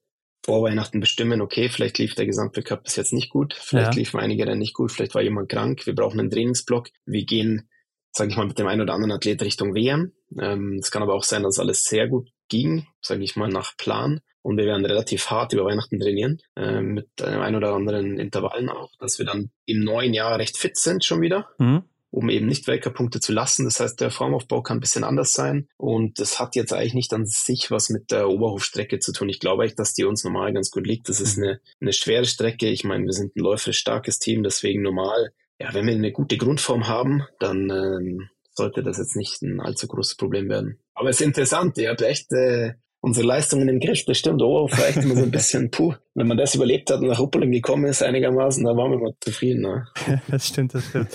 vor 0.43 0.63
Weihnachten 0.63 0.99
bestimmen, 0.99 1.41
okay, 1.41 1.69
vielleicht 1.69 1.97
lief 1.97 2.15
der 2.15 2.25
Gesamtweltcup 2.25 2.83
bis 2.83 2.95
jetzt 2.95 3.13
nicht 3.13 3.29
gut, 3.29 3.53
vielleicht 3.53 3.93
ja. 3.93 3.99
liefen 3.99 4.19
einige 4.19 4.45
dann 4.45 4.57
nicht 4.57 4.73
gut, 4.73 4.91
vielleicht 4.91 5.13
war 5.13 5.21
jemand 5.21 5.49
krank, 5.49 5.85
wir 5.85 5.95
brauchen 5.95 6.19
einen 6.19 6.29
Trainingsblock, 6.29 6.89
wir 7.05 7.25
gehen, 7.25 7.69
sage 8.11 8.31
ich 8.31 8.37
mal, 8.37 8.47
mit 8.47 8.57
dem 8.57 8.67
einen 8.67 8.81
oder 8.81 8.93
anderen 8.93 9.11
Athlet 9.11 9.41
Richtung 9.41 9.75
WM. 9.75 10.13
Ähm, 10.39 10.79
es 10.81 10.91
kann 10.91 11.03
aber 11.03 11.13
auch 11.13 11.23
sein, 11.23 11.43
dass 11.43 11.59
alles 11.59 11.85
sehr 11.85 12.07
gut 12.07 12.29
ging, 12.47 12.87
sage 13.01 13.23
ich 13.23 13.35
mal, 13.35 13.49
nach 13.49 13.75
Plan. 13.77 14.21
Und 14.41 14.57
wir 14.57 14.65
werden 14.65 14.85
relativ 14.85 15.29
hart 15.29 15.53
über 15.53 15.65
Weihnachten 15.65 15.99
trainieren, 15.99 16.41
äh, 16.55 16.81
mit 16.81 17.21
einem 17.21 17.41
ein 17.41 17.55
oder 17.55 17.73
anderen 17.73 18.17
Intervallen 18.17 18.69
auch, 18.69 18.91
dass 18.99 19.19
wir 19.19 19.25
dann 19.25 19.51
im 19.65 19.83
neuen 19.83 20.13
Jahr 20.13 20.39
recht 20.39 20.57
fit 20.57 20.77
sind 20.77 21.03
schon 21.03 21.21
wieder. 21.21 21.49
Mhm 21.57 21.83
um 22.11 22.29
eben 22.29 22.47
nicht 22.47 22.67
Weltcup-Punkte 22.67 23.19
zu 23.19 23.33
lassen. 23.33 23.65
Das 23.65 23.79
heißt, 23.79 23.99
der 24.01 24.11
Formaufbau 24.11 24.61
kann 24.61 24.77
ein 24.77 24.81
bisschen 24.81 25.03
anders 25.03 25.33
sein 25.33 25.67
und 25.77 26.19
das 26.19 26.39
hat 26.39 26.55
jetzt 26.55 26.73
eigentlich 26.73 26.93
nicht 26.93 27.13
an 27.13 27.25
sich 27.25 27.71
was 27.71 27.89
mit 27.89 28.11
der 28.11 28.29
Oberhofstrecke 28.29 28.99
zu 28.99 29.11
tun. 29.11 29.29
Ich 29.29 29.39
glaube 29.39 29.63
eigentlich, 29.63 29.75
dass 29.75 29.93
die 29.93 30.05
uns 30.05 30.23
normal 30.23 30.53
ganz 30.53 30.71
gut 30.71 30.87
liegt. 30.87 31.09
Das 31.09 31.21
ist 31.21 31.37
mhm. 31.37 31.43
eine, 31.43 31.61
eine 31.81 31.93
schwere 31.93 32.25
Strecke. 32.25 32.67
Ich 32.67 32.83
meine, 32.83 33.05
wir 33.05 33.13
sind 33.13 33.35
ein 33.35 33.41
läuferisch 33.41 33.77
starkes 33.77 34.19
Team, 34.19 34.43
deswegen 34.43 34.81
normal. 34.81 35.33
Ja, 35.59 35.73
wenn 35.73 35.85
wir 35.85 35.93
eine 35.93 36.11
gute 36.11 36.37
Grundform 36.37 36.87
haben, 36.87 37.23
dann 37.39 37.69
ähm, 37.69 38.29
sollte 38.53 38.81
das 38.81 38.97
jetzt 38.97 39.15
nicht 39.15 39.41
ein 39.41 39.59
allzu 39.59 39.87
großes 39.87 40.15
Problem 40.15 40.49
werden. 40.49 40.79
Aber 40.93 41.09
es 41.09 41.19
ist 41.19 41.25
interessant, 41.25 41.77
ihr 41.77 41.89
habt 41.89 42.01
echt 42.01 42.31
äh, 42.31 42.73
unsere 43.09 43.25
Leistungen 43.25 43.67
im 43.67 43.79
Griff. 43.79 44.05
Das 44.05 44.17
stimmt. 44.17 44.41
Oh, 44.41 44.67
vielleicht 44.67 44.97
immer 44.97 45.15
so 45.15 45.23
ein 45.23 45.31
bisschen, 45.31 45.71
puh, 45.71 45.93
wenn 46.13 46.27
man 46.27 46.37
das 46.37 46.55
überlebt 46.55 46.89
hat 46.91 46.99
und 46.99 47.07
nach 47.07 47.19
Ruppoling 47.19 47.51
gekommen 47.51 47.85
ist 47.85 48.03
einigermaßen, 48.03 48.63
da 48.63 48.75
waren 48.77 48.91
wir 48.91 48.99
mal 48.99 49.13
zufrieden. 49.19 49.61
Ne? 49.61 49.87
das 50.27 50.47
stimmt, 50.47 50.73
das 50.73 50.85
stimmt. 50.85 51.09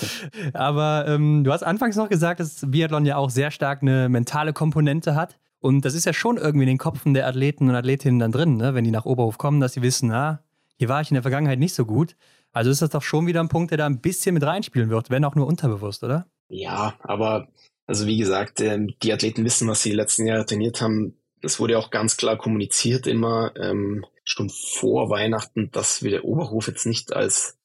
Aber 0.52 1.06
ähm, 1.08 1.44
du 1.44 1.52
hast 1.52 1.62
anfangs 1.62 1.96
noch 1.96 2.08
gesagt, 2.08 2.40
dass 2.40 2.64
Biathlon 2.66 3.06
ja 3.06 3.16
auch 3.16 3.30
sehr 3.30 3.50
stark 3.50 3.82
eine 3.82 4.08
mentale 4.08 4.52
Komponente 4.52 5.14
hat. 5.14 5.38
Und 5.60 5.84
das 5.84 5.94
ist 5.94 6.04
ja 6.04 6.12
schon 6.12 6.36
irgendwie 6.36 6.64
in 6.64 6.68
den 6.68 6.78
Kopfen 6.78 7.14
der 7.14 7.26
Athleten 7.26 7.68
und 7.68 7.74
Athletinnen 7.74 8.18
dann 8.18 8.32
drin, 8.32 8.56
ne? 8.56 8.74
wenn 8.74 8.84
die 8.84 8.90
nach 8.90 9.06
Oberhof 9.06 9.38
kommen, 9.38 9.60
dass 9.60 9.72
sie 9.72 9.82
wissen, 9.82 10.08
na, 10.08 10.42
hier 10.76 10.88
war 10.88 11.00
ich 11.00 11.10
in 11.10 11.14
der 11.14 11.22
Vergangenheit 11.22 11.58
nicht 11.58 11.74
so 11.74 11.86
gut. 11.86 12.16
Also 12.52 12.70
ist 12.70 12.82
das 12.82 12.90
doch 12.90 13.02
schon 13.02 13.26
wieder 13.26 13.40
ein 13.40 13.48
Punkt, 13.48 13.70
der 13.70 13.78
da 13.78 13.86
ein 13.86 14.00
bisschen 14.00 14.34
mit 14.34 14.42
reinspielen 14.42 14.90
wird, 14.90 15.10
wenn 15.10 15.24
auch 15.24 15.34
nur 15.34 15.46
unterbewusst, 15.46 16.04
oder? 16.04 16.26
Ja, 16.48 16.94
aber 17.00 17.48
also 17.86 18.06
wie 18.06 18.18
gesagt, 18.18 18.60
ähm, 18.60 18.94
die 19.02 19.12
Athleten 19.12 19.44
wissen, 19.44 19.68
was 19.68 19.82
sie 19.82 19.90
die 19.90 19.96
letzten 19.96 20.26
Jahre 20.26 20.44
trainiert 20.46 20.80
haben 20.80 21.14
es 21.44 21.60
wurde 21.60 21.78
auch 21.78 21.90
ganz 21.90 22.16
klar 22.16 22.36
kommuniziert 22.36 23.06
immer 23.06 23.52
ähm, 23.56 24.04
schon 24.24 24.50
vor 24.50 25.10
Weihnachten, 25.10 25.70
dass 25.70 26.02
wir 26.02 26.10
der 26.10 26.24
Oberhof 26.24 26.66
jetzt 26.66 26.86
nicht 26.86 27.14
als 27.14 27.58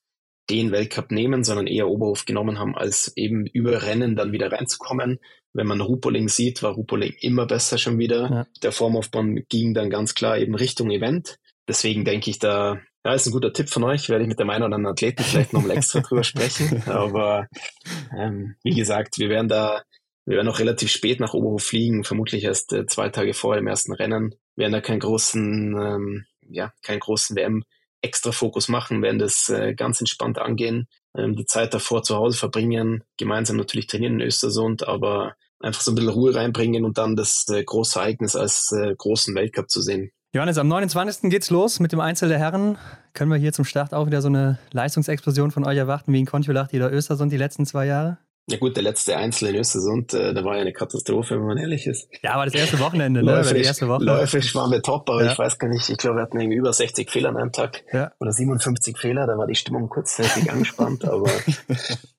den 0.49 0.71
Weltcup 0.71 1.11
nehmen, 1.11 1.43
sondern 1.43 1.67
eher 1.67 1.87
Oberhof 1.87 2.25
genommen 2.25 2.59
haben, 2.59 2.75
als 2.75 3.13
eben 3.15 3.45
über 3.45 3.83
Rennen 3.83 4.15
dann 4.15 4.31
wieder 4.31 4.51
reinzukommen. 4.51 5.19
Wenn 5.53 5.67
man 5.67 5.81
Rupoling 5.81 6.27
sieht, 6.27 6.63
war 6.63 6.73
Rupoling 6.73 7.13
immer 7.19 7.45
besser 7.45 7.77
schon 7.77 7.99
wieder. 7.99 8.29
Ja. 8.29 8.47
Der 8.63 8.71
Formaufbau 8.71 9.23
ging 9.47 9.73
dann 9.73 9.89
ganz 9.89 10.15
klar 10.15 10.37
eben 10.37 10.55
Richtung 10.55 10.89
Event. 10.91 11.37
Deswegen 11.67 12.03
denke 12.03 12.29
ich, 12.29 12.39
da 12.39 12.79
ja, 13.05 13.13
ist 13.13 13.27
ein 13.27 13.31
guter 13.31 13.53
Tipp 13.53 13.69
von 13.69 13.83
euch. 13.83 14.09
Werde 14.09 14.23
ich 14.23 14.27
mit 14.27 14.39
dem 14.39 14.49
einen 14.49 14.63
oder 14.63 14.75
anderen 14.75 14.93
Athleten 14.93 15.23
vielleicht 15.23 15.53
nochmal 15.53 15.77
extra 15.77 16.01
drüber 16.01 16.23
sprechen. 16.23 16.83
Aber 16.87 17.47
ähm, 18.17 18.55
wie 18.63 18.75
gesagt, 18.75 19.17
wir 19.17 19.29
werden 19.29 19.47
da 19.47 19.83
wir 20.29 20.35
werden 20.35 20.47
auch 20.47 20.59
relativ 20.59 20.91
spät 20.91 21.19
nach 21.19 21.33
Oberhof 21.33 21.63
fliegen, 21.63 22.03
vermutlich 22.03 22.43
erst 22.43 22.71
äh, 22.71 22.85
zwei 22.85 23.09
Tage 23.09 23.33
vor 23.33 23.55
dem 23.55 23.65
ersten 23.65 23.93
Rennen. 23.93 24.35
Wir 24.55 24.65
werden 24.65 24.73
da 24.73 24.79
keinen 24.79 24.99
großen, 24.99 25.75
ähm, 25.75 26.25
ja, 26.47 26.71
keinen 26.83 26.99
großen 26.99 27.35
WM 27.35 27.63
extra 28.03 28.31
Fokus 28.31 28.67
machen, 28.67 29.01
werden 29.01 29.17
das 29.17 29.49
äh, 29.49 29.73
ganz 29.73 29.99
entspannt 29.99 30.37
angehen, 30.37 30.87
ähm, 31.17 31.35
die 31.35 31.45
Zeit 31.45 31.73
davor 31.73 32.03
zu 32.03 32.15
Hause 32.15 32.37
verbringen, 32.37 33.03
gemeinsam 33.17 33.57
natürlich 33.57 33.87
trainieren 33.87 34.19
in 34.19 34.27
Östersund, 34.27 34.87
aber 34.87 35.33
einfach 35.59 35.81
so 35.81 35.91
ein 35.91 35.95
bisschen 35.95 36.11
Ruhe 36.11 36.35
reinbringen 36.35 36.85
und 36.85 36.99
dann 36.99 37.15
das 37.15 37.47
äh, 37.49 37.63
große 37.63 37.97
Ereignis 37.97 38.35
als 38.35 38.71
äh, 38.71 38.93
großen 38.95 39.33
Weltcup 39.33 39.71
zu 39.71 39.81
sehen. 39.81 40.11
Johannes, 40.31 40.59
am 40.59 40.67
29. 40.67 41.31
geht's 41.31 41.49
los 41.49 41.79
mit 41.79 41.91
dem 41.91 41.99
Einzel 41.99 42.29
der 42.29 42.37
Herren. 42.37 42.77
Können 43.13 43.31
wir 43.31 43.39
hier 43.39 43.51
zum 43.51 43.65
Start 43.65 43.95
auch 43.95 44.05
wieder 44.05 44.21
so 44.21 44.27
eine 44.27 44.59
Leistungsexplosion 44.73 45.49
von 45.49 45.65
euch 45.65 45.79
erwarten 45.79 46.13
wie 46.13 46.19
in 46.19 46.27
Kontiolahti 46.27 46.77
oder 46.77 46.93
Östersund 46.93 47.33
die 47.33 47.37
letzten 47.37 47.65
zwei 47.65 47.87
Jahre? 47.87 48.19
Ja 48.49 48.57
gut, 48.57 48.75
der 48.75 48.83
letzte 48.83 49.15
Einzel 49.15 49.49
in 49.49 49.55
Östersund, 49.55 50.13
äh, 50.13 50.33
da 50.33 50.43
war 50.43 50.55
ja 50.55 50.61
eine 50.61 50.73
Katastrophe, 50.73 51.35
wenn 51.35 51.45
man 51.45 51.57
ehrlich 51.57 51.85
ist. 51.85 52.09
Ja, 52.23 52.33
aber 52.33 52.45
das 52.45 52.55
erste 52.55 52.79
Wochenende, 52.79 53.21
ne? 53.21 53.43
Die 53.43 53.61
erste 53.61 53.87
Woche. 53.87 54.03
läufisch 54.03 54.55
waren 54.55 54.71
wir 54.71 54.81
top, 54.81 55.07
aber 55.09 55.23
ja. 55.23 55.31
ich 55.31 55.37
weiß 55.37 55.59
gar 55.59 55.67
nicht, 55.67 55.87
ich 55.87 55.97
glaube, 55.97 56.17
wir 56.17 56.23
hatten 56.23 56.39
irgendwie 56.39 56.57
über 56.57 56.73
60 56.73 57.11
Fehler 57.11 57.29
an 57.29 57.37
einem 57.37 57.51
Tag 57.51 57.83
ja. 57.93 58.11
oder 58.19 58.31
57 58.31 58.97
Fehler, 58.97 59.27
da 59.27 59.37
war 59.37 59.45
die 59.45 59.55
Stimmung 59.55 59.87
kurzzeitig 59.87 60.51
angespannt, 60.51 61.05
aber 61.05 61.29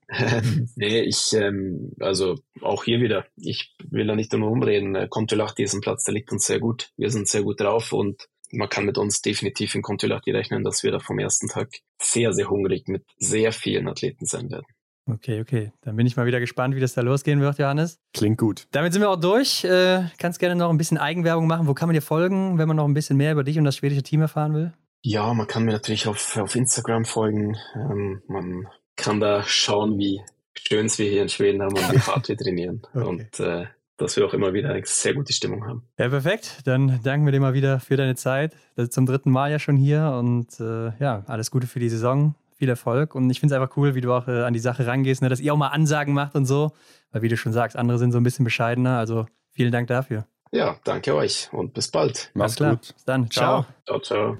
nee, 0.77 1.01
ich, 1.01 1.33
ähm, 1.33 1.93
also 1.99 2.39
auch 2.63 2.85
hier 2.85 3.01
wieder, 3.01 3.27
ich 3.37 3.75
will 3.91 4.07
da 4.07 4.15
nicht 4.15 4.33
nur 4.33 4.51
umreden, 4.51 5.09
Kontolachti 5.11 5.65
ist 5.65 5.75
ein 5.75 5.81
Platz, 5.81 6.05
der 6.05 6.15
liegt 6.15 6.31
uns 6.31 6.47
sehr 6.47 6.61
gut, 6.61 6.91
wir 6.97 7.11
sind 7.11 7.29
sehr 7.29 7.43
gut 7.43 7.61
drauf 7.61 7.93
und 7.93 8.29
man 8.53 8.69
kann 8.69 8.85
mit 8.85 8.99
uns 8.99 9.21
definitiv 9.21 9.75
in 9.75 9.83
Kontolachti 9.83 10.31
rechnen, 10.31 10.65
dass 10.65 10.83
wir 10.83 10.93
da 10.93 10.99
vom 10.99 11.19
ersten 11.19 11.49
Tag 11.49 11.69
sehr, 12.01 12.33
sehr 12.33 12.51
hungrig 12.51 12.89
mit 12.89 13.05
sehr 13.19 13.53
vielen 13.53 13.89
Athleten 13.89 14.27
sein 14.27 14.51
werden. 14.51 14.67
Okay, 15.07 15.41
okay. 15.41 15.73
Dann 15.83 15.97
bin 15.97 16.07
ich 16.07 16.17
mal 16.17 16.27
wieder 16.27 16.41
gespannt, 16.41 16.75
wie 16.77 16.81
das 16.81 16.95
da 16.95 17.01
losgehen 17.01 17.41
wird, 17.41 17.59
Johannes. 17.59 17.99
Klingt 18.15 18.39
gut. 18.39 18.67
Damit 18.71 18.93
sind 18.93 19.03
wir 19.03 19.11
auch 19.11 19.21
durch. 19.21 19.65
Äh, 19.65 20.05
kannst 20.19 20.39
gerne 20.39 20.55
noch 20.55 20.71
ein 20.71 20.79
bisschen 20.79 20.99
Eigenwerbung 20.99 21.47
machen. 21.47 21.67
Wo 21.67 21.75
kann 21.75 21.89
man 21.89 21.95
dir 21.95 22.03
folgen, 22.03 22.59
wenn 22.59 22.69
man 22.69 22.77
noch 22.77 22.87
ein 22.87 22.95
bisschen 22.95 23.17
mehr 23.17 23.33
über 23.33 23.45
dich 23.45 23.59
und 23.59 23.65
das 23.65 23.77
schwedische 23.77 24.03
Team 24.03 24.21
erfahren 24.21 24.55
will? 24.55 24.73
Ja, 25.03 25.33
man 25.33 25.47
kann 25.47 25.65
mir 25.65 25.73
natürlich 25.73 26.07
auf, 26.07 26.37
auf 26.37 26.55
Instagram 26.55 27.05
folgen. 27.05 27.57
Ähm, 27.75 28.23
man 28.29 28.69
kann 28.97 29.19
da 29.19 29.43
schauen, 29.45 29.99
wie 29.99 30.21
schön 30.55 30.87
es 30.87 30.99
wir 30.99 31.09
hier 31.09 31.23
in 31.23 31.29
Schweden 31.29 31.63
haben 31.63 31.77
und 31.77 31.93
wie 31.93 31.99
hart 32.01 32.29
wir 32.29 32.37
trainieren. 32.37 32.83
Okay. 32.95 33.07
Und 33.07 33.41
äh, 33.41 33.67
dass 33.97 34.17
wir 34.17 34.25
auch 34.25 34.35
immer 34.35 34.53
wieder 34.53 34.71
eine 34.71 34.83
sehr 34.85 35.15
gute 35.15 35.33
Stimmung 35.33 35.67
haben. 35.67 35.83
Ja, 35.99 36.09
perfekt. 36.09 36.61
Dann 36.65 37.01
danken 37.03 37.27
wir 37.27 37.33
dir 37.33 37.41
mal 37.41 37.55
wieder 37.55 37.81
für 37.81 37.97
deine 37.97 38.15
Zeit. 38.15 38.55
Das 38.77 38.85
ist 38.85 38.93
zum 38.93 39.07
dritten 39.07 39.31
Mal 39.31 39.51
ja 39.51 39.59
schon 39.59 39.77
hier 39.77 40.15
und 40.19 40.59
äh, 40.61 40.93
ja, 40.99 41.23
alles 41.27 41.51
Gute 41.51 41.67
für 41.67 41.81
die 41.81 41.89
Saison 41.89 42.35
viel 42.61 42.69
Erfolg. 42.69 43.15
Und 43.15 43.29
ich 43.31 43.41
finde 43.41 43.55
es 43.55 43.61
einfach 43.61 43.77
cool, 43.77 43.95
wie 43.95 44.03
du 44.03 44.13
auch 44.13 44.29
äh, 44.29 44.43
an 44.43 44.53
die 44.53 44.61
Sache 44.61 44.87
rangehst, 44.87 45.23
ne? 45.23 45.29
dass 45.29 45.41
ihr 45.41 45.53
auch 45.53 45.57
mal 45.57 45.69
Ansagen 45.69 46.15
macht 46.15 46.35
und 46.35 46.45
so. 46.45 46.73
Weil, 47.11 47.23
wie 47.23 47.29
du 47.29 47.37
schon 47.37 47.53
sagst, 47.53 47.77
andere 47.77 47.99
sind 47.99 48.13
so 48.13 48.19
ein 48.19 48.23
bisschen 48.23 48.45
bescheidener. 48.45 48.99
Also 48.99 49.27
vielen 49.51 49.73
Dank 49.73 49.89
dafür. 49.89 50.27
Ja, 50.53 50.77
danke 50.85 51.15
euch 51.15 51.49
und 51.53 51.75
bis 51.75 51.91
bald. 51.91 52.31
Mach's 52.35 52.57
klar. 52.57 52.73
gut. 52.73 52.93
Bis 52.95 53.05
dann. 53.05 53.31
Ciao. 53.31 53.65
Ciao, 53.87 54.01
ciao. 54.01 54.37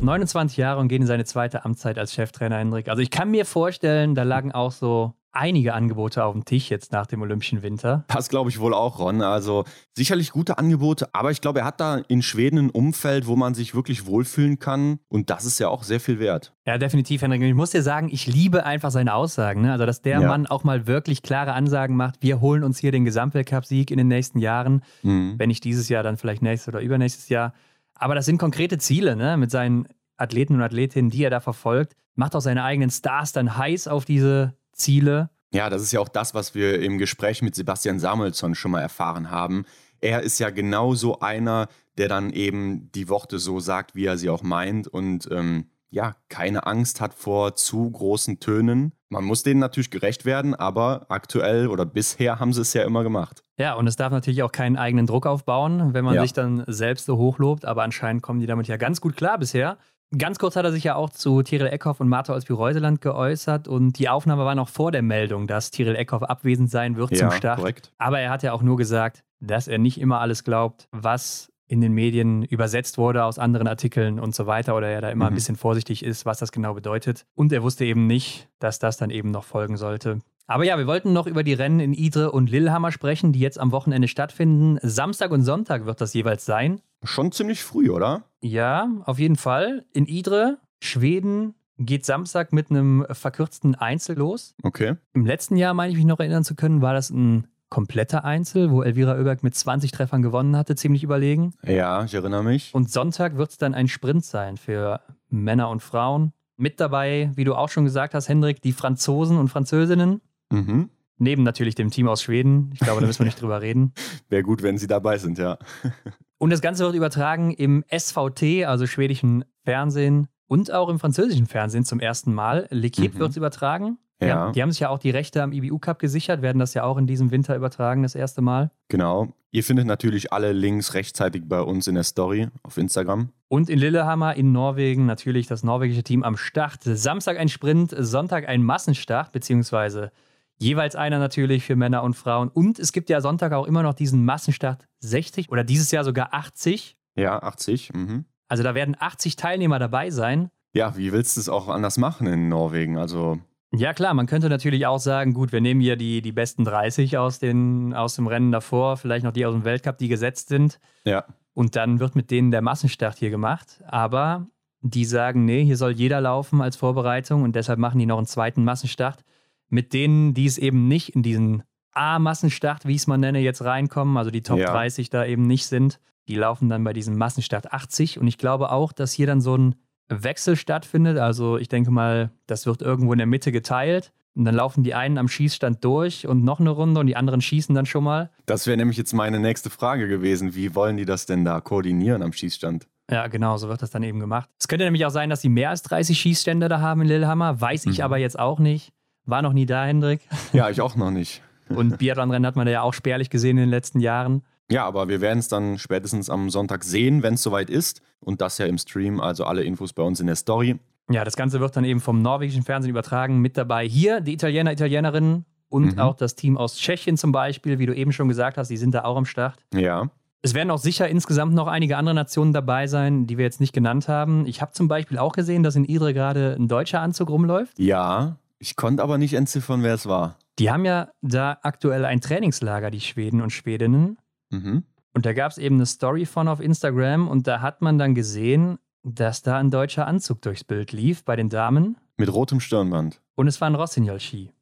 29 0.00 0.56
Jahre 0.56 0.80
und 0.80 0.88
geht 0.88 1.00
in 1.00 1.06
seine 1.06 1.24
zweite 1.24 1.64
Amtszeit 1.64 1.98
als 1.98 2.14
Cheftrainer, 2.14 2.58
Hendrik. 2.58 2.88
Also 2.88 3.02
ich 3.02 3.10
kann 3.10 3.30
mir 3.30 3.44
vorstellen, 3.44 4.14
da 4.14 4.22
lagen 4.22 4.52
auch 4.52 4.72
so 4.72 5.14
einige 5.38 5.72
Angebote 5.72 6.24
auf 6.24 6.34
dem 6.34 6.44
Tisch 6.44 6.70
jetzt 6.70 6.92
nach 6.92 7.06
dem 7.06 7.22
Olympischen 7.22 7.62
Winter. 7.62 8.04
Das 8.08 8.28
glaube 8.28 8.50
ich 8.50 8.58
wohl 8.58 8.74
auch, 8.74 8.98
Ron. 8.98 9.22
Also 9.22 9.64
sicherlich 9.94 10.32
gute 10.32 10.58
Angebote, 10.58 11.08
aber 11.14 11.30
ich 11.30 11.40
glaube, 11.40 11.60
er 11.60 11.64
hat 11.64 11.80
da 11.80 11.96
in 12.08 12.22
Schweden 12.22 12.58
ein 12.58 12.70
Umfeld, 12.70 13.26
wo 13.26 13.36
man 13.36 13.54
sich 13.54 13.74
wirklich 13.74 14.06
wohlfühlen 14.06 14.58
kann 14.58 14.98
und 15.08 15.30
das 15.30 15.44
ist 15.44 15.58
ja 15.58 15.68
auch 15.68 15.84
sehr 15.84 16.00
viel 16.00 16.18
wert. 16.18 16.52
Ja, 16.66 16.76
definitiv, 16.76 17.22
Henrik. 17.22 17.40
Ich 17.40 17.54
muss 17.54 17.70
dir 17.70 17.82
sagen, 17.82 18.10
ich 18.12 18.26
liebe 18.26 18.66
einfach 18.66 18.90
seine 18.90 19.14
Aussagen. 19.14 19.62
Ne? 19.62 19.72
Also, 19.72 19.86
dass 19.86 20.02
der 20.02 20.20
ja. 20.20 20.28
Mann 20.28 20.46
auch 20.46 20.64
mal 20.64 20.86
wirklich 20.86 21.22
klare 21.22 21.54
Ansagen 21.54 21.96
macht. 21.96 22.16
Wir 22.20 22.42
holen 22.42 22.62
uns 22.62 22.78
hier 22.78 22.92
den 22.92 23.06
Gesamtweltcup-Sieg 23.06 23.90
in 23.90 23.96
den 23.96 24.08
nächsten 24.08 24.38
Jahren. 24.38 24.82
Mhm. 25.02 25.36
Wenn 25.38 25.48
nicht 25.48 25.64
dieses 25.64 25.88
Jahr, 25.88 26.02
dann 26.02 26.18
vielleicht 26.18 26.42
nächstes 26.42 26.68
oder 26.74 26.82
übernächstes 26.82 27.30
Jahr. 27.30 27.54
Aber 27.94 28.14
das 28.14 28.26
sind 28.26 28.36
konkrete 28.36 28.76
Ziele 28.76 29.16
ne? 29.16 29.38
mit 29.38 29.50
seinen 29.50 29.88
Athleten 30.18 30.56
und 30.56 30.62
Athletinnen, 30.62 31.08
die 31.08 31.24
er 31.24 31.30
da 31.30 31.40
verfolgt. 31.40 31.94
Macht 32.16 32.36
auch 32.36 32.40
seine 32.40 32.64
eigenen 32.64 32.90
Stars 32.90 33.32
dann 33.32 33.56
heiß 33.56 33.88
auf 33.88 34.04
diese 34.04 34.57
Ziele. 34.78 35.30
Ja, 35.52 35.70
das 35.70 35.82
ist 35.82 35.92
ja 35.92 36.00
auch 36.00 36.08
das, 36.08 36.34
was 36.34 36.54
wir 36.54 36.80
im 36.80 36.98
Gespräch 36.98 37.42
mit 37.42 37.54
Sebastian 37.54 37.98
Samuelsson 37.98 38.54
schon 38.54 38.70
mal 38.70 38.80
erfahren 38.80 39.30
haben. 39.30 39.64
Er 40.00 40.22
ist 40.22 40.38
ja 40.38 40.50
genau 40.50 40.94
so 40.94 41.20
einer, 41.20 41.68
der 41.96 42.08
dann 42.08 42.30
eben 42.30 42.90
die 42.92 43.08
Worte 43.08 43.38
so 43.38 43.58
sagt, 43.58 43.94
wie 43.94 44.06
er 44.06 44.16
sie 44.16 44.30
auch 44.30 44.42
meint 44.42 44.86
und 44.86 45.28
ähm, 45.30 45.66
ja, 45.90 46.14
keine 46.28 46.66
Angst 46.66 47.00
hat 47.00 47.14
vor 47.14 47.56
zu 47.56 47.90
großen 47.90 48.40
Tönen. 48.40 48.92
Man 49.08 49.24
muss 49.24 49.42
denen 49.42 49.58
natürlich 49.58 49.90
gerecht 49.90 50.26
werden, 50.26 50.54
aber 50.54 51.06
aktuell 51.08 51.68
oder 51.68 51.86
bisher 51.86 52.38
haben 52.38 52.52
sie 52.52 52.60
es 52.60 52.74
ja 52.74 52.82
immer 52.82 53.02
gemacht. 53.02 53.42
Ja, 53.56 53.74
und 53.74 53.86
es 53.86 53.96
darf 53.96 54.12
natürlich 54.12 54.42
auch 54.42 54.52
keinen 54.52 54.76
eigenen 54.76 55.06
Druck 55.06 55.26
aufbauen, 55.26 55.94
wenn 55.94 56.04
man 56.04 56.14
ja. 56.14 56.22
sich 56.22 56.34
dann 56.34 56.62
selbst 56.66 57.06
so 57.06 57.16
hochlobt, 57.16 57.64
aber 57.64 57.82
anscheinend 57.84 58.22
kommen 58.22 58.40
die 58.40 58.46
damit 58.46 58.68
ja 58.68 58.76
ganz 58.76 59.00
gut 59.00 59.16
klar 59.16 59.38
bisher. 59.38 59.78
Ganz 60.16 60.38
kurz 60.38 60.56
hat 60.56 60.64
er 60.64 60.72
sich 60.72 60.84
ja 60.84 60.94
auch 60.94 61.10
zu 61.10 61.42
Tiril 61.42 61.66
Eckhoff 61.66 62.00
und 62.00 62.08
Martha 62.08 62.32
Olsby-Reuseland 62.32 63.02
geäußert 63.02 63.68
und 63.68 63.98
die 63.98 64.08
Aufnahme 64.08 64.46
war 64.46 64.54
noch 64.54 64.68
vor 64.68 64.90
der 64.90 65.02
Meldung, 65.02 65.46
dass 65.46 65.70
Tiril 65.70 65.96
Eckhoff 65.96 66.22
abwesend 66.22 66.70
sein 66.70 66.96
wird 66.96 67.10
ja, 67.10 67.18
zum 67.18 67.30
Start. 67.32 67.58
Korrekt. 67.58 67.92
Aber 67.98 68.18
er 68.18 68.30
hat 68.30 68.42
ja 68.42 68.52
auch 68.52 68.62
nur 68.62 68.78
gesagt, 68.78 69.22
dass 69.40 69.68
er 69.68 69.78
nicht 69.78 70.00
immer 70.00 70.20
alles 70.20 70.44
glaubt, 70.44 70.88
was 70.92 71.52
in 71.68 71.80
den 71.80 71.92
Medien 71.92 72.42
übersetzt 72.42 72.98
wurde 72.98 73.24
aus 73.24 73.38
anderen 73.38 73.68
Artikeln 73.68 74.18
und 74.18 74.34
so 74.34 74.46
weiter 74.46 74.76
oder 74.76 74.88
er 74.88 75.00
da 75.00 75.10
immer 75.10 75.26
mhm. 75.26 75.32
ein 75.32 75.34
bisschen 75.34 75.56
vorsichtig 75.56 76.04
ist, 76.04 76.26
was 76.26 76.38
das 76.38 76.50
genau 76.50 76.74
bedeutet. 76.74 77.26
Und 77.34 77.52
er 77.52 77.62
wusste 77.62 77.84
eben 77.84 78.06
nicht, 78.06 78.48
dass 78.58 78.78
das 78.78 78.96
dann 78.96 79.10
eben 79.10 79.30
noch 79.30 79.44
folgen 79.44 79.76
sollte. 79.76 80.20
Aber 80.46 80.64
ja, 80.64 80.78
wir 80.78 80.86
wollten 80.86 81.12
noch 81.12 81.26
über 81.26 81.42
die 81.42 81.52
Rennen 81.52 81.78
in 81.78 81.92
Idre 81.92 82.32
und 82.32 82.50
Lillehammer 82.50 82.90
sprechen, 82.90 83.32
die 83.32 83.40
jetzt 83.40 83.60
am 83.60 83.70
Wochenende 83.70 84.08
stattfinden. 84.08 84.78
Samstag 84.82 85.30
und 85.30 85.42
Sonntag 85.42 85.84
wird 85.84 86.00
das 86.00 86.14
jeweils 86.14 86.46
sein. 86.46 86.80
Schon 87.04 87.32
ziemlich 87.32 87.62
früh, 87.62 87.90
oder? 87.90 88.24
Ja, 88.40 88.88
auf 89.04 89.18
jeden 89.18 89.36
Fall. 89.36 89.84
In 89.92 90.06
Idre, 90.06 90.56
Schweden, 90.80 91.54
geht 91.78 92.04
Samstag 92.06 92.52
mit 92.52 92.70
einem 92.70 93.06
verkürzten 93.10 93.74
Einzel 93.74 94.16
los. 94.16 94.54
Okay. 94.62 94.96
Im 95.12 95.26
letzten 95.26 95.56
Jahr, 95.56 95.74
meine 95.74 95.92
ich 95.92 95.96
mich 95.96 96.06
noch 96.06 96.18
erinnern 96.18 96.44
zu 96.44 96.54
können, 96.54 96.82
war 96.82 96.94
das 96.94 97.10
ein 97.10 97.46
kompletter 97.68 98.24
Einzel, 98.24 98.70
wo 98.70 98.82
Elvira 98.82 99.16
Oeberg 99.16 99.42
mit 99.42 99.54
20 99.54 99.90
Treffern 99.90 100.22
gewonnen 100.22 100.56
hatte, 100.56 100.74
ziemlich 100.74 101.02
überlegen. 101.02 101.52
Ja, 101.64 102.04
ich 102.04 102.14
erinnere 102.14 102.42
mich. 102.42 102.74
Und 102.74 102.90
Sonntag 102.90 103.36
wird 103.36 103.50
es 103.50 103.58
dann 103.58 103.74
ein 103.74 103.88
Sprint 103.88 104.24
sein 104.24 104.56
für 104.56 105.00
Männer 105.28 105.68
und 105.68 105.82
Frauen. 105.82 106.32
Mit 106.56 106.80
dabei, 106.80 107.30
wie 107.34 107.44
du 107.44 107.54
auch 107.54 107.68
schon 107.68 107.84
gesagt 107.84 108.14
hast, 108.14 108.28
Hendrik, 108.28 108.62
die 108.62 108.72
Franzosen 108.72 109.38
und 109.38 109.48
Französinnen. 109.48 110.20
Mhm. 110.50 110.90
Neben 111.18 111.42
natürlich 111.42 111.74
dem 111.74 111.90
Team 111.90 112.08
aus 112.08 112.22
Schweden. 112.22 112.70
Ich 112.74 112.80
glaube, 112.80 113.00
da 113.00 113.06
müssen 113.06 113.20
wir 113.20 113.26
nicht 113.26 113.40
drüber 113.40 113.60
reden. 113.60 113.92
Wäre 114.28 114.42
gut, 114.42 114.62
wenn 114.62 114.78
sie 114.78 114.86
dabei 114.86 115.18
sind, 115.18 115.38
ja. 115.38 115.58
und 116.38 116.50
das 116.50 116.60
Ganze 116.60 116.84
wird 116.84 116.94
übertragen 116.94 117.52
im 117.52 117.84
SVT, 117.90 118.64
also 118.66 118.86
schwedischen 118.86 119.44
Fernsehen 119.64 120.28
und 120.46 120.72
auch 120.72 120.88
im 120.88 120.98
französischen 120.98 121.46
Fernsehen 121.46 121.84
zum 121.84 122.00
ersten 122.00 122.32
Mal. 122.32 122.68
L'Equipe 122.70 123.14
mhm. 123.14 123.18
wird 123.18 123.30
es 123.30 123.36
übertragen. 123.36 123.98
Ja. 124.20 124.50
Die 124.52 124.62
haben 124.62 124.72
sich 124.72 124.80
ja 124.80 124.88
auch 124.88 124.98
die 124.98 125.10
Rechte 125.10 125.42
am 125.42 125.52
IBU 125.52 125.78
Cup 125.78 125.98
gesichert, 125.98 126.42
werden 126.42 126.58
das 126.58 126.74
ja 126.74 126.82
auch 126.84 126.96
in 126.96 127.06
diesem 127.06 127.30
Winter 127.30 127.54
übertragen, 127.54 128.02
das 128.02 128.14
erste 128.14 128.42
Mal. 128.42 128.70
Genau. 128.88 129.28
Ihr 129.50 129.64
findet 129.64 129.86
natürlich 129.86 130.32
alle 130.32 130.52
Links 130.52 130.94
rechtzeitig 130.94 131.44
bei 131.48 131.60
uns 131.60 131.86
in 131.86 131.94
der 131.94 132.04
Story 132.04 132.48
auf 132.62 132.76
Instagram. 132.76 133.30
Und 133.48 133.70
in 133.70 133.78
Lillehammer 133.78 134.34
in 134.34 134.52
Norwegen 134.52 135.06
natürlich 135.06 135.46
das 135.46 135.62
norwegische 135.62 136.02
Team 136.02 136.22
am 136.22 136.36
Start. 136.36 136.80
Samstag 136.82 137.38
ein 137.38 137.48
Sprint, 137.48 137.94
Sonntag 137.96 138.48
ein 138.48 138.62
Massenstart, 138.62 139.32
beziehungsweise 139.32 140.10
jeweils 140.58 140.96
einer 140.96 141.18
natürlich 141.18 141.64
für 141.64 141.76
Männer 141.76 142.02
und 142.02 142.14
Frauen. 142.14 142.48
Und 142.48 142.78
es 142.78 142.92
gibt 142.92 143.08
ja 143.08 143.20
Sonntag 143.20 143.52
auch 143.52 143.66
immer 143.66 143.82
noch 143.82 143.94
diesen 143.94 144.24
Massenstart 144.24 144.86
60 145.00 145.50
oder 145.50 145.64
dieses 145.64 145.90
Jahr 145.92 146.04
sogar 146.04 146.34
80. 146.34 146.96
Ja, 147.14 147.42
80. 147.42 147.92
Mhm. 147.94 148.24
Also 148.48 148.62
da 148.62 148.74
werden 148.74 148.96
80 148.98 149.36
Teilnehmer 149.36 149.78
dabei 149.78 150.10
sein. 150.10 150.50
Ja, 150.74 150.96
wie 150.96 151.12
willst 151.12 151.36
du 151.36 151.40
es 151.40 151.48
auch 151.48 151.68
anders 151.68 151.96
machen 151.96 152.26
in 152.26 152.48
Norwegen? 152.48 152.98
Also 152.98 153.38
ja, 153.74 153.92
klar, 153.92 154.14
man 154.14 154.26
könnte 154.26 154.48
natürlich 154.48 154.86
auch 154.86 154.98
sagen, 154.98 155.34
gut, 155.34 155.52
wir 155.52 155.60
nehmen 155.60 155.80
hier 155.80 155.96
die, 155.96 156.22
die 156.22 156.32
besten 156.32 156.64
30 156.64 157.18
aus, 157.18 157.38
den, 157.38 157.92
aus 157.92 158.16
dem 158.16 158.26
Rennen 158.26 158.50
davor, 158.50 158.96
vielleicht 158.96 159.24
noch 159.24 159.32
die 159.32 159.44
aus 159.44 159.54
dem 159.54 159.64
Weltcup, 159.64 159.98
die 159.98 160.08
gesetzt 160.08 160.48
sind. 160.48 160.80
Ja. 161.04 161.24
Und 161.52 161.76
dann 161.76 162.00
wird 162.00 162.16
mit 162.16 162.30
denen 162.30 162.50
der 162.50 162.62
Massenstart 162.62 163.18
hier 163.18 163.30
gemacht. 163.30 163.82
Aber 163.86 164.46
die 164.80 165.04
sagen, 165.04 165.44
nee, 165.44 165.64
hier 165.64 165.76
soll 165.76 165.92
jeder 165.92 166.20
laufen 166.20 166.62
als 166.62 166.76
Vorbereitung 166.76 167.42
und 167.42 167.56
deshalb 167.56 167.78
machen 167.78 167.98
die 167.98 168.06
noch 168.06 168.18
einen 168.18 168.26
zweiten 168.26 168.64
Massenstart. 168.64 169.24
Mit 169.68 169.92
denen, 169.92 170.32
die 170.34 170.46
es 170.46 170.56
eben 170.56 170.88
nicht 170.88 171.10
in 171.10 171.22
diesen 171.22 171.62
A-Massenstart, 171.92 172.86
wie 172.86 172.92
ich 172.92 173.02
es 173.02 173.06
mal 173.06 173.18
nenne, 173.18 173.40
jetzt 173.40 173.62
reinkommen, 173.62 174.16
also 174.16 174.30
die 174.30 174.42
Top 174.42 174.58
ja. 174.58 174.70
30 174.70 175.10
da 175.10 175.26
eben 175.26 175.46
nicht 175.46 175.66
sind, 175.66 176.00
die 176.28 176.36
laufen 176.36 176.68
dann 176.68 176.84
bei 176.84 176.92
diesem 176.92 177.18
Massenstart 177.18 177.72
80. 177.72 178.18
Und 178.18 178.28
ich 178.28 178.38
glaube 178.38 178.70
auch, 178.70 178.92
dass 178.92 179.12
hier 179.12 179.26
dann 179.26 179.40
so 179.40 179.56
ein 179.56 179.74
Wechsel 180.08 180.56
stattfindet. 180.56 181.18
Also 181.18 181.58
ich 181.58 181.68
denke 181.68 181.90
mal, 181.90 182.30
das 182.46 182.66
wird 182.66 182.82
irgendwo 182.82 183.12
in 183.12 183.18
der 183.18 183.26
Mitte 183.26 183.52
geteilt. 183.52 184.12
Und 184.34 184.44
dann 184.44 184.54
laufen 184.54 184.84
die 184.84 184.94
einen 184.94 185.18
am 185.18 185.26
Schießstand 185.26 185.84
durch 185.84 186.28
und 186.28 186.44
noch 186.44 186.60
eine 186.60 186.70
Runde 186.70 187.00
und 187.00 187.08
die 187.08 187.16
anderen 187.16 187.40
schießen 187.40 187.74
dann 187.74 187.86
schon 187.86 188.04
mal. 188.04 188.30
Das 188.46 188.68
wäre 188.68 188.76
nämlich 188.76 188.96
jetzt 188.96 189.12
meine 189.12 189.40
nächste 189.40 189.68
Frage 189.68 190.06
gewesen. 190.06 190.54
Wie 190.54 190.76
wollen 190.76 190.96
die 190.96 191.04
das 191.04 191.26
denn 191.26 191.44
da 191.44 191.60
koordinieren 191.60 192.22
am 192.22 192.32
Schießstand? 192.32 192.86
Ja, 193.10 193.26
genau, 193.26 193.56
so 193.56 193.68
wird 193.68 193.82
das 193.82 193.90
dann 193.90 194.04
eben 194.04 194.20
gemacht. 194.20 194.48
Es 194.60 194.68
könnte 194.68 194.84
nämlich 194.84 195.04
auch 195.06 195.10
sein, 195.10 195.28
dass 195.28 195.40
sie 195.40 195.48
mehr 195.48 195.70
als 195.70 195.82
30 195.82 196.16
Schießstände 196.16 196.68
da 196.68 196.80
haben 196.80 197.00
in 197.00 197.08
Lillehammer. 197.08 197.60
Weiß 197.60 197.86
ich 197.86 197.98
mhm. 197.98 198.04
aber 198.04 198.18
jetzt 198.18 198.38
auch 198.38 198.60
nicht. 198.60 198.92
War 199.24 199.42
noch 199.42 199.52
nie 199.52 199.66
da, 199.66 199.84
Hendrik. 199.84 200.20
Ja, 200.52 200.70
ich 200.70 200.80
auch 200.80 200.94
noch 200.94 201.10
nicht. 201.10 201.42
und 201.68 201.98
Biathlon-Rennen 201.98 202.46
hat 202.46 202.56
man 202.56 202.68
ja 202.68 202.82
auch 202.82 202.94
spärlich 202.94 203.30
gesehen 203.30 203.58
in 203.58 203.64
den 203.64 203.70
letzten 203.70 203.98
Jahren. 203.98 204.42
Ja, 204.70 204.84
aber 204.84 205.08
wir 205.08 205.20
werden 205.20 205.38
es 205.38 205.48
dann 205.48 205.78
spätestens 205.78 206.28
am 206.28 206.50
Sonntag 206.50 206.84
sehen, 206.84 207.22
wenn 207.22 207.34
es 207.34 207.42
soweit 207.42 207.70
ist. 207.70 208.02
Und 208.20 208.40
das 208.40 208.58
ja 208.58 208.66
im 208.66 208.78
Stream, 208.78 209.20
also 209.20 209.44
alle 209.44 209.62
Infos 209.62 209.92
bei 209.92 210.02
uns 210.02 210.20
in 210.20 210.26
der 210.26 210.36
Story. 210.36 210.78
Ja, 211.10 211.24
das 211.24 211.36
Ganze 211.36 211.60
wird 211.60 211.74
dann 211.76 211.84
eben 211.84 212.00
vom 212.00 212.20
norwegischen 212.20 212.62
Fernsehen 212.62 212.90
übertragen. 212.90 213.38
Mit 213.38 213.56
dabei 213.56 213.88
hier 213.88 214.20
die 214.20 214.34
Italiener, 214.34 214.72
Italienerinnen 214.72 215.46
und 215.70 215.94
mhm. 215.94 215.98
auch 215.98 216.16
das 216.16 216.34
Team 216.34 216.58
aus 216.58 216.76
Tschechien 216.76 217.16
zum 217.16 217.32
Beispiel, 217.32 217.78
wie 217.78 217.86
du 217.86 217.94
eben 217.94 218.12
schon 218.12 218.28
gesagt 218.28 218.58
hast, 218.58 218.68
die 218.68 218.76
sind 218.76 218.94
da 218.94 219.04
auch 219.04 219.16
am 219.16 219.24
Start. 219.24 219.58
Ja. 219.72 220.10
Es 220.42 220.54
werden 220.54 220.70
auch 220.70 220.78
sicher 220.78 221.08
insgesamt 221.08 221.54
noch 221.54 221.66
einige 221.66 221.96
andere 221.96 222.14
Nationen 222.14 222.52
dabei 222.52 222.86
sein, 222.86 223.26
die 223.26 223.38
wir 223.38 223.44
jetzt 223.44 223.60
nicht 223.60 223.72
genannt 223.72 224.06
haben. 224.06 224.46
Ich 224.46 224.60
habe 224.60 224.72
zum 224.72 224.86
Beispiel 224.86 225.18
auch 225.18 225.32
gesehen, 225.32 225.62
dass 225.62 225.74
in 225.76 225.84
Idre 225.84 226.14
gerade 226.14 226.54
ein 226.58 226.68
deutscher 226.68 227.00
Anzug 227.00 227.30
rumläuft. 227.30 227.78
Ja, 227.78 228.36
ich 228.58 228.76
konnte 228.76 229.02
aber 229.02 229.18
nicht 229.18 229.34
entziffern, 229.34 229.82
wer 229.82 229.94
es 229.94 230.06
war. 230.06 230.36
Die 230.58 230.70
haben 230.70 230.84
ja 230.84 231.08
da 231.22 231.58
aktuell 231.62 232.04
ein 232.04 232.20
Trainingslager, 232.20 232.90
die 232.90 233.00
Schweden 233.00 233.40
und 233.40 233.50
Schwedinnen. 233.50 234.18
Mhm. 234.50 234.84
Und 235.14 235.26
da 235.26 235.32
gab 235.32 235.50
es 235.50 235.58
eben 235.58 235.76
eine 235.76 235.86
Story 235.86 236.26
von 236.26 236.48
auf 236.48 236.60
Instagram 236.60 237.28
und 237.28 237.46
da 237.46 237.60
hat 237.60 237.82
man 237.82 237.98
dann 237.98 238.14
gesehen, 238.14 238.78
dass 239.02 239.42
da 239.42 239.58
ein 239.58 239.70
deutscher 239.70 240.06
Anzug 240.06 240.42
durchs 240.42 240.64
Bild 240.64 240.92
lief 240.92 241.24
bei 241.24 241.36
den 241.36 241.48
Damen. 241.48 241.96
Mit 242.16 242.32
rotem 242.32 242.60
Stirnband. 242.60 243.20
Und 243.34 243.48
es 243.48 243.60
war 243.60 243.68
ein 243.68 243.74
Rossignol-Ski. 243.74 244.52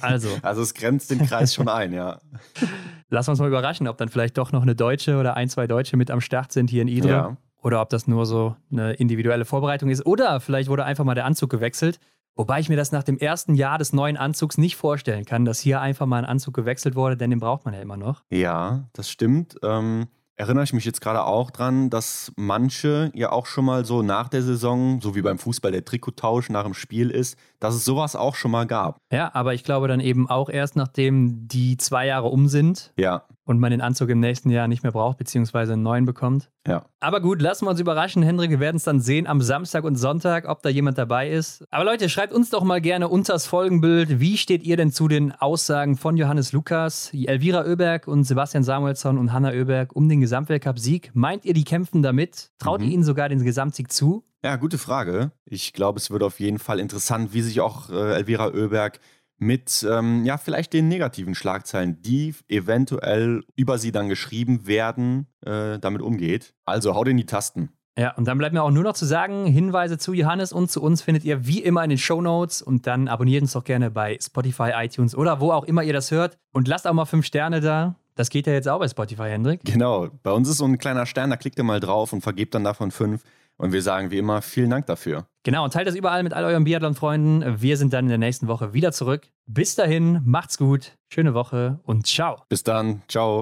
Also. 0.00 0.28
also 0.42 0.62
es 0.62 0.74
grenzt 0.74 1.10
den 1.10 1.20
Kreis 1.26 1.54
schon 1.54 1.68
ein, 1.68 1.92
ja. 1.92 2.20
Lass 3.08 3.28
uns 3.28 3.38
mal 3.38 3.48
überraschen, 3.48 3.88
ob 3.88 3.96
dann 3.98 4.08
vielleicht 4.08 4.36
doch 4.38 4.52
noch 4.52 4.62
eine 4.62 4.74
Deutsche 4.74 5.18
oder 5.18 5.36
ein, 5.36 5.48
zwei 5.48 5.66
Deutsche 5.66 5.96
mit 5.96 6.10
am 6.10 6.20
Start 6.20 6.52
sind 6.52 6.70
hier 6.70 6.82
in 6.82 6.88
Idre. 6.88 7.08
Ja. 7.08 7.36
Oder 7.62 7.80
ob 7.80 7.88
das 7.88 8.06
nur 8.06 8.26
so 8.26 8.56
eine 8.70 8.92
individuelle 8.94 9.46
Vorbereitung 9.46 9.88
ist. 9.88 10.04
Oder 10.04 10.40
vielleicht 10.40 10.68
wurde 10.68 10.84
einfach 10.84 11.04
mal 11.04 11.14
der 11.14 11.24
Anzug 11.24 11.48
gewechselt 11.48 11.98
Wobei 12.36 12.58
ich 12.58 12.68
mir 12.68 12.76
das 12.76 12.90
nach 12.90 13.04
dem 13.04 13.16
ersten 13.16 13.54
Jahr 13.54 13.78
des 13.78 13.92
neuen 13.92 14.16
Anzugs 14.16 14.58
nicht 14.58 14.76
vorstellen 14.76 15.24
kann, 15.24 15.44
dass 15.44 15.60
hier 15.60 15.80
einfach 15.80 16.06
mal 16.06 16.18
ein 16.18 16.24
Anzug 16.24 16.54
gewechselt 16.54 16.96
wurde, 16.96 17.16
denn 17.16 17.30
den 17.30 17.38
braucht 17.38 17.64
man 17.64 17.74
ja 17.74 17.80
immer 17.80 17.96
noch. 17.96 18.22
Ja, 18.30 18.88
das 18.92 19.08
stimmt. 19.08 19.56
Ähm, 19.62 20.08
erinnere 20.36 20.64
ich 20.64 20.72
mich 20.72 20.84
jetzt 20.84 21.00
gerade 21.00 21.24
auch 21.24 21.52
dran, 21.52 21.90
dass 21.90 22.32
manche 22.36 23.12
ja 23.14 23.30
auch 23.30 23.46
schon 23.46 23.64
mal 23.64 23.84
so 23.84 24.02
nach 24.02 24.28
der 24.28 24.42
Saison, 24.42 25.00
so 25.00 25.14
wie 25.14 25.22
beim 25.22 25.38
Fußball 25.38 25.70
der 25.70 25.84
Trikottausch 25.84 26.50
nach 26.50 26.64
dem 26.64 26.74
Spiel 26.74 27.10
ist, 27.10 27.38
dass 27.60 27.74
es 27.76 27.84
sowas 27.84 28.16
auch 28.16 28.34
schon 28.34 28.50
mal 28.50 28.66
gab. 28.66 28.98
Ja, 29.12 29.30
aber 29.32 29.54
ich 29.54 29.62
glaube 29.62 29.86
dann 29.86 30.00
eben 30.00 30.28
auch 30.28 30.48
erst, 30.48 30.74
nachdem 30.74 31.46
die 31.46 31.76
zwei 31.76 32.06
Jahre 32.06 32.28
um 32.28 32.48
sind. 32.48 32.92
Ja 32.98 33.26
und 33.44 33.58
man 33.58 33.70
den 33.70 33.80
Anzug 33.80 34.08
im 34.08 34.20
nächsten 34.20 34.50
Jahr 34.50 34.68
nicht 34.68 34.82
mehr 34.82 34.92
braucht, 34.92 35.18
beziehungsweise 35.18 35.74
einen 35.74 35.82
neuen 35.82 36.04
bekommt. 36.04 36.50
Ja. 36.66 36.86
Aber 37.00 37.20
gut, 37.20 37.42
lassen 37.42 37.66
wir 37.66 37.70
uns 37.70 37.80
überraschen, 37.80 38.22
Hendrik. 38.22 38.50
Wir 38.50 38.60
werden 38.60 38.76
es 38.76 38.84
dann 38.84 39.00
sehen 39.00 39.26
am 39.26 39.42
Samstag 39.42 39.84
und 39.84 39.96
Sonntag, 39.96 40.48
ob 40.48 40.62
da 40.62 40.70
jemand 40.70 40.98
dabei 40.98 41.30
ist. 41.30 41.64
Aber 41.70 41.84
Leute, 41.84 42.08
schreibt 42.08 42.32
uns 42.32 42.50
doch 42.50 42.64
mal 42.64 42.80
gerne 42.80 43.08
unter 43.08 43.34
das 43.34 43.46
Folgenbild. 43.46 44.20
Wie 44.20 44.38
steht 44.38 44.64
ihr 44.64 44.76
denn 44.76 44.92
zu 44.92 45.08
den 45.08 45.32
Aussagen 45.32 45.96
von 45.96 46.16
Johannes 46.16 46.52
Lukas, 46.52 47.12
Elvira 47.12 47.64
Oeberg 47.66 48.08
und 48.08 48.24
Sebastian 48.24 48.64
Samuelsson 48.64 49.18
und 49.18 49.32
Hanna 49.32 49.50
Oeberg 49.50 49.94
um 49.94 50.08
den 50.08 50.20
Gesamtweltcup-Sieg? 50.20 51.10
Meint 51.14 51.44
ihr, 51.44 51.54
die 51.54 51.64
kämpfen 51.64 52.02
damit? 52.02 52.50
Traut 52.58 52.80
mhm. 52.80 52.86
ihr 52.86 52.92
ihnen 52.94 53.04
sogar 53.04 53.28
den 53.28 53.44
Gesamtsieg 53.44 53.92
zu? 53.92 54.24
Ja, 54.42 54.56
gute 54.56 54.76
Frage. 54.76 55.32
Ich 55.46 55.72
glaube, 55.72 55.98
es 55.98 56.10
wird 56.10 56.22
auf 56.22 56.38
jeden 56.38 56.58
Fall 56.58 56.78
interessant, 56.78 57.32
wie 57.32 57.40
sich 57.40 57.60
auch 57.60 57.88
äh, 57.90 58.14
Elvira 58.14 58.48
Oeberg 58.48 59.00
mit 59.44 59.86
ähm, 59.88 60.24
ja 60.24 60.38
vielleicht 60.38 60.72
den 60.72 60.88
negativen 60.88 61.34
Schlagzeilen, 61.34 62.00
die 62.02 62.34
eventuell 62.48 63.44
über 63.54 63.78
sie 63.78 63.92
dann 63.92 64.08
geschrieben 64.08 64.66
werden, 64.66 65.26
äh, 65.44 65.78
damit 65.78 66.02
umgeht. 66.02 66.54
Also 66.64 66.94
haut 66.94 67.08
in 67.08 67.16
die 67.16 67.26
Tasten. 67.26 67.70
Ja, 67.96 68.12
und 68.16 68.26
dann 68.26 68.38
bleibt 68.38 68.52
mir 68.52 68.62
auch 68.62 68.72
nur 68.72 68.82
noch 68.82 68.94
zu 68.94 69.04
sagen, 69.04 69.46
Hinweise 69.46 69.98
zu 69.98 70.14
Johannes 70.14 70.52
und 70.52 70.68
zu 70.68 70.82
uns 70.82 71.00
findet 71.00 71.24
ihr 71.24 71.46
wie 71.46 71.62
immer 71.62 71.84
in 71.84 71.90
den 71.90 71.98
Show 71.98 72.20
Notes 72.20 72.60
und 72.60 72.88
dann 72.88 73.06
abonniert 73.06 73.42
uns 73.42 73.52
doch 73.52 73.62
gerne 73.62 73.90
bei 73.92 74.18
Spotify, 74.20 74.72
iTunes 74.74 75.14
oder 75.14 75.38
wo 75.38 75.52
auch 75.52 75.64
immer 75.64 75.84
ihr 75.84 75.92
das 75.92 76.10
hört 76.10 76.36
und 76.52 76.66
lasst 76.66 76.88
auch 76.88 76.92
mal 76.92 77.04
fünf 77.04 77.24
Sterne 77.24 77.60
da. 77.60 77.94
Das 78.16 78.30
geht 78.30 78.46
ja 78.46 78.52
jetzt 78.52 78.68
auch 78.68 78.78
bei 78.80 78.88
Spotify, 78.88 79.28
Hendrik. 79.28 79.60
Genau, 79.64 80.08
bei 80.22 80.32
uns 80.32 80.48
ist 80.48 80.58
so 80.58 80.64
ein 80.64 80.78
kleiner 80.78 81.06
Stern, 81.06 81.30
da 81.30 81.36
klickt 81.36 81.58
ihr 81.58 81.64
mal 81.64 81.80
drauf 81.80 82.12
und 82.12 82.22
vergebt 82.22 82.54
dann 82.54 82.64
davon 82.64 82.90
fünf. 82.90 83.22
Und 83.56 83.72
wir 83.72 83.82
sagen 83.82 84.10
wie 84.10 84.18
immer 84.18 84.42
vielen 84.42 84.70
Dank 84.70 84.86
dafür. 84.86 85.26
Genau, 85.44 85.64
und 85.64 85.72
teilt 85.72 85.86
das 85.86 85.94
überall 85.94 86.22
mit 86.22 86.32
all 86.32 86.44
euren 86.44 86.64
Biathlon-Freunden. 86.64 87.60
Wir 87.60 87.76
sind 87.76 87.92
dann 87.92 88.06
in 88.06 88.08
der 88.08 88.18
nächsten 88.18 88.48
Woche 88.48 88.72
wieder 88.72 88.92
zurück. 88.92 89.28
Bis 89.46 89.74
dahin, 89.74 90.22
macht's 90.24 90.58
gut, 90.58 90.92
schöne 91.12 91.34
Woche 91.34 91.80
und 91.84 92.06
ciao. 92.06 92.42
Bis 92.48 92.64
dann, 92.64 93.02
ciao. 93.08 93.40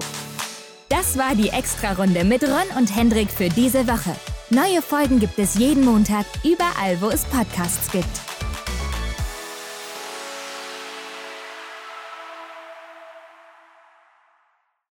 Das 0.89 1.17
war 1.17 1.33
die 1.35 1.49
Extra-Runde 1.49 2.23
mit 2.23 2.43
Ron 2.43 2.77
und 2.77 2.95
Hendrik 2.95 3.31
für 3.31 3.49
diese 3.49 3.87
Woche. 3.87 4.15
Neue 4.49 4.81
Folgen 4.81 5.19
gibt 5.19 5.39
es 5.39 5.55
jeden 5.57 5.83
Montag, 5.83 6.25
überall, 6.43 7.01
wo 7.01 7.07
es 7.07 7.25
Podcasts 7.25 7.91
gibt. 7.91 8.32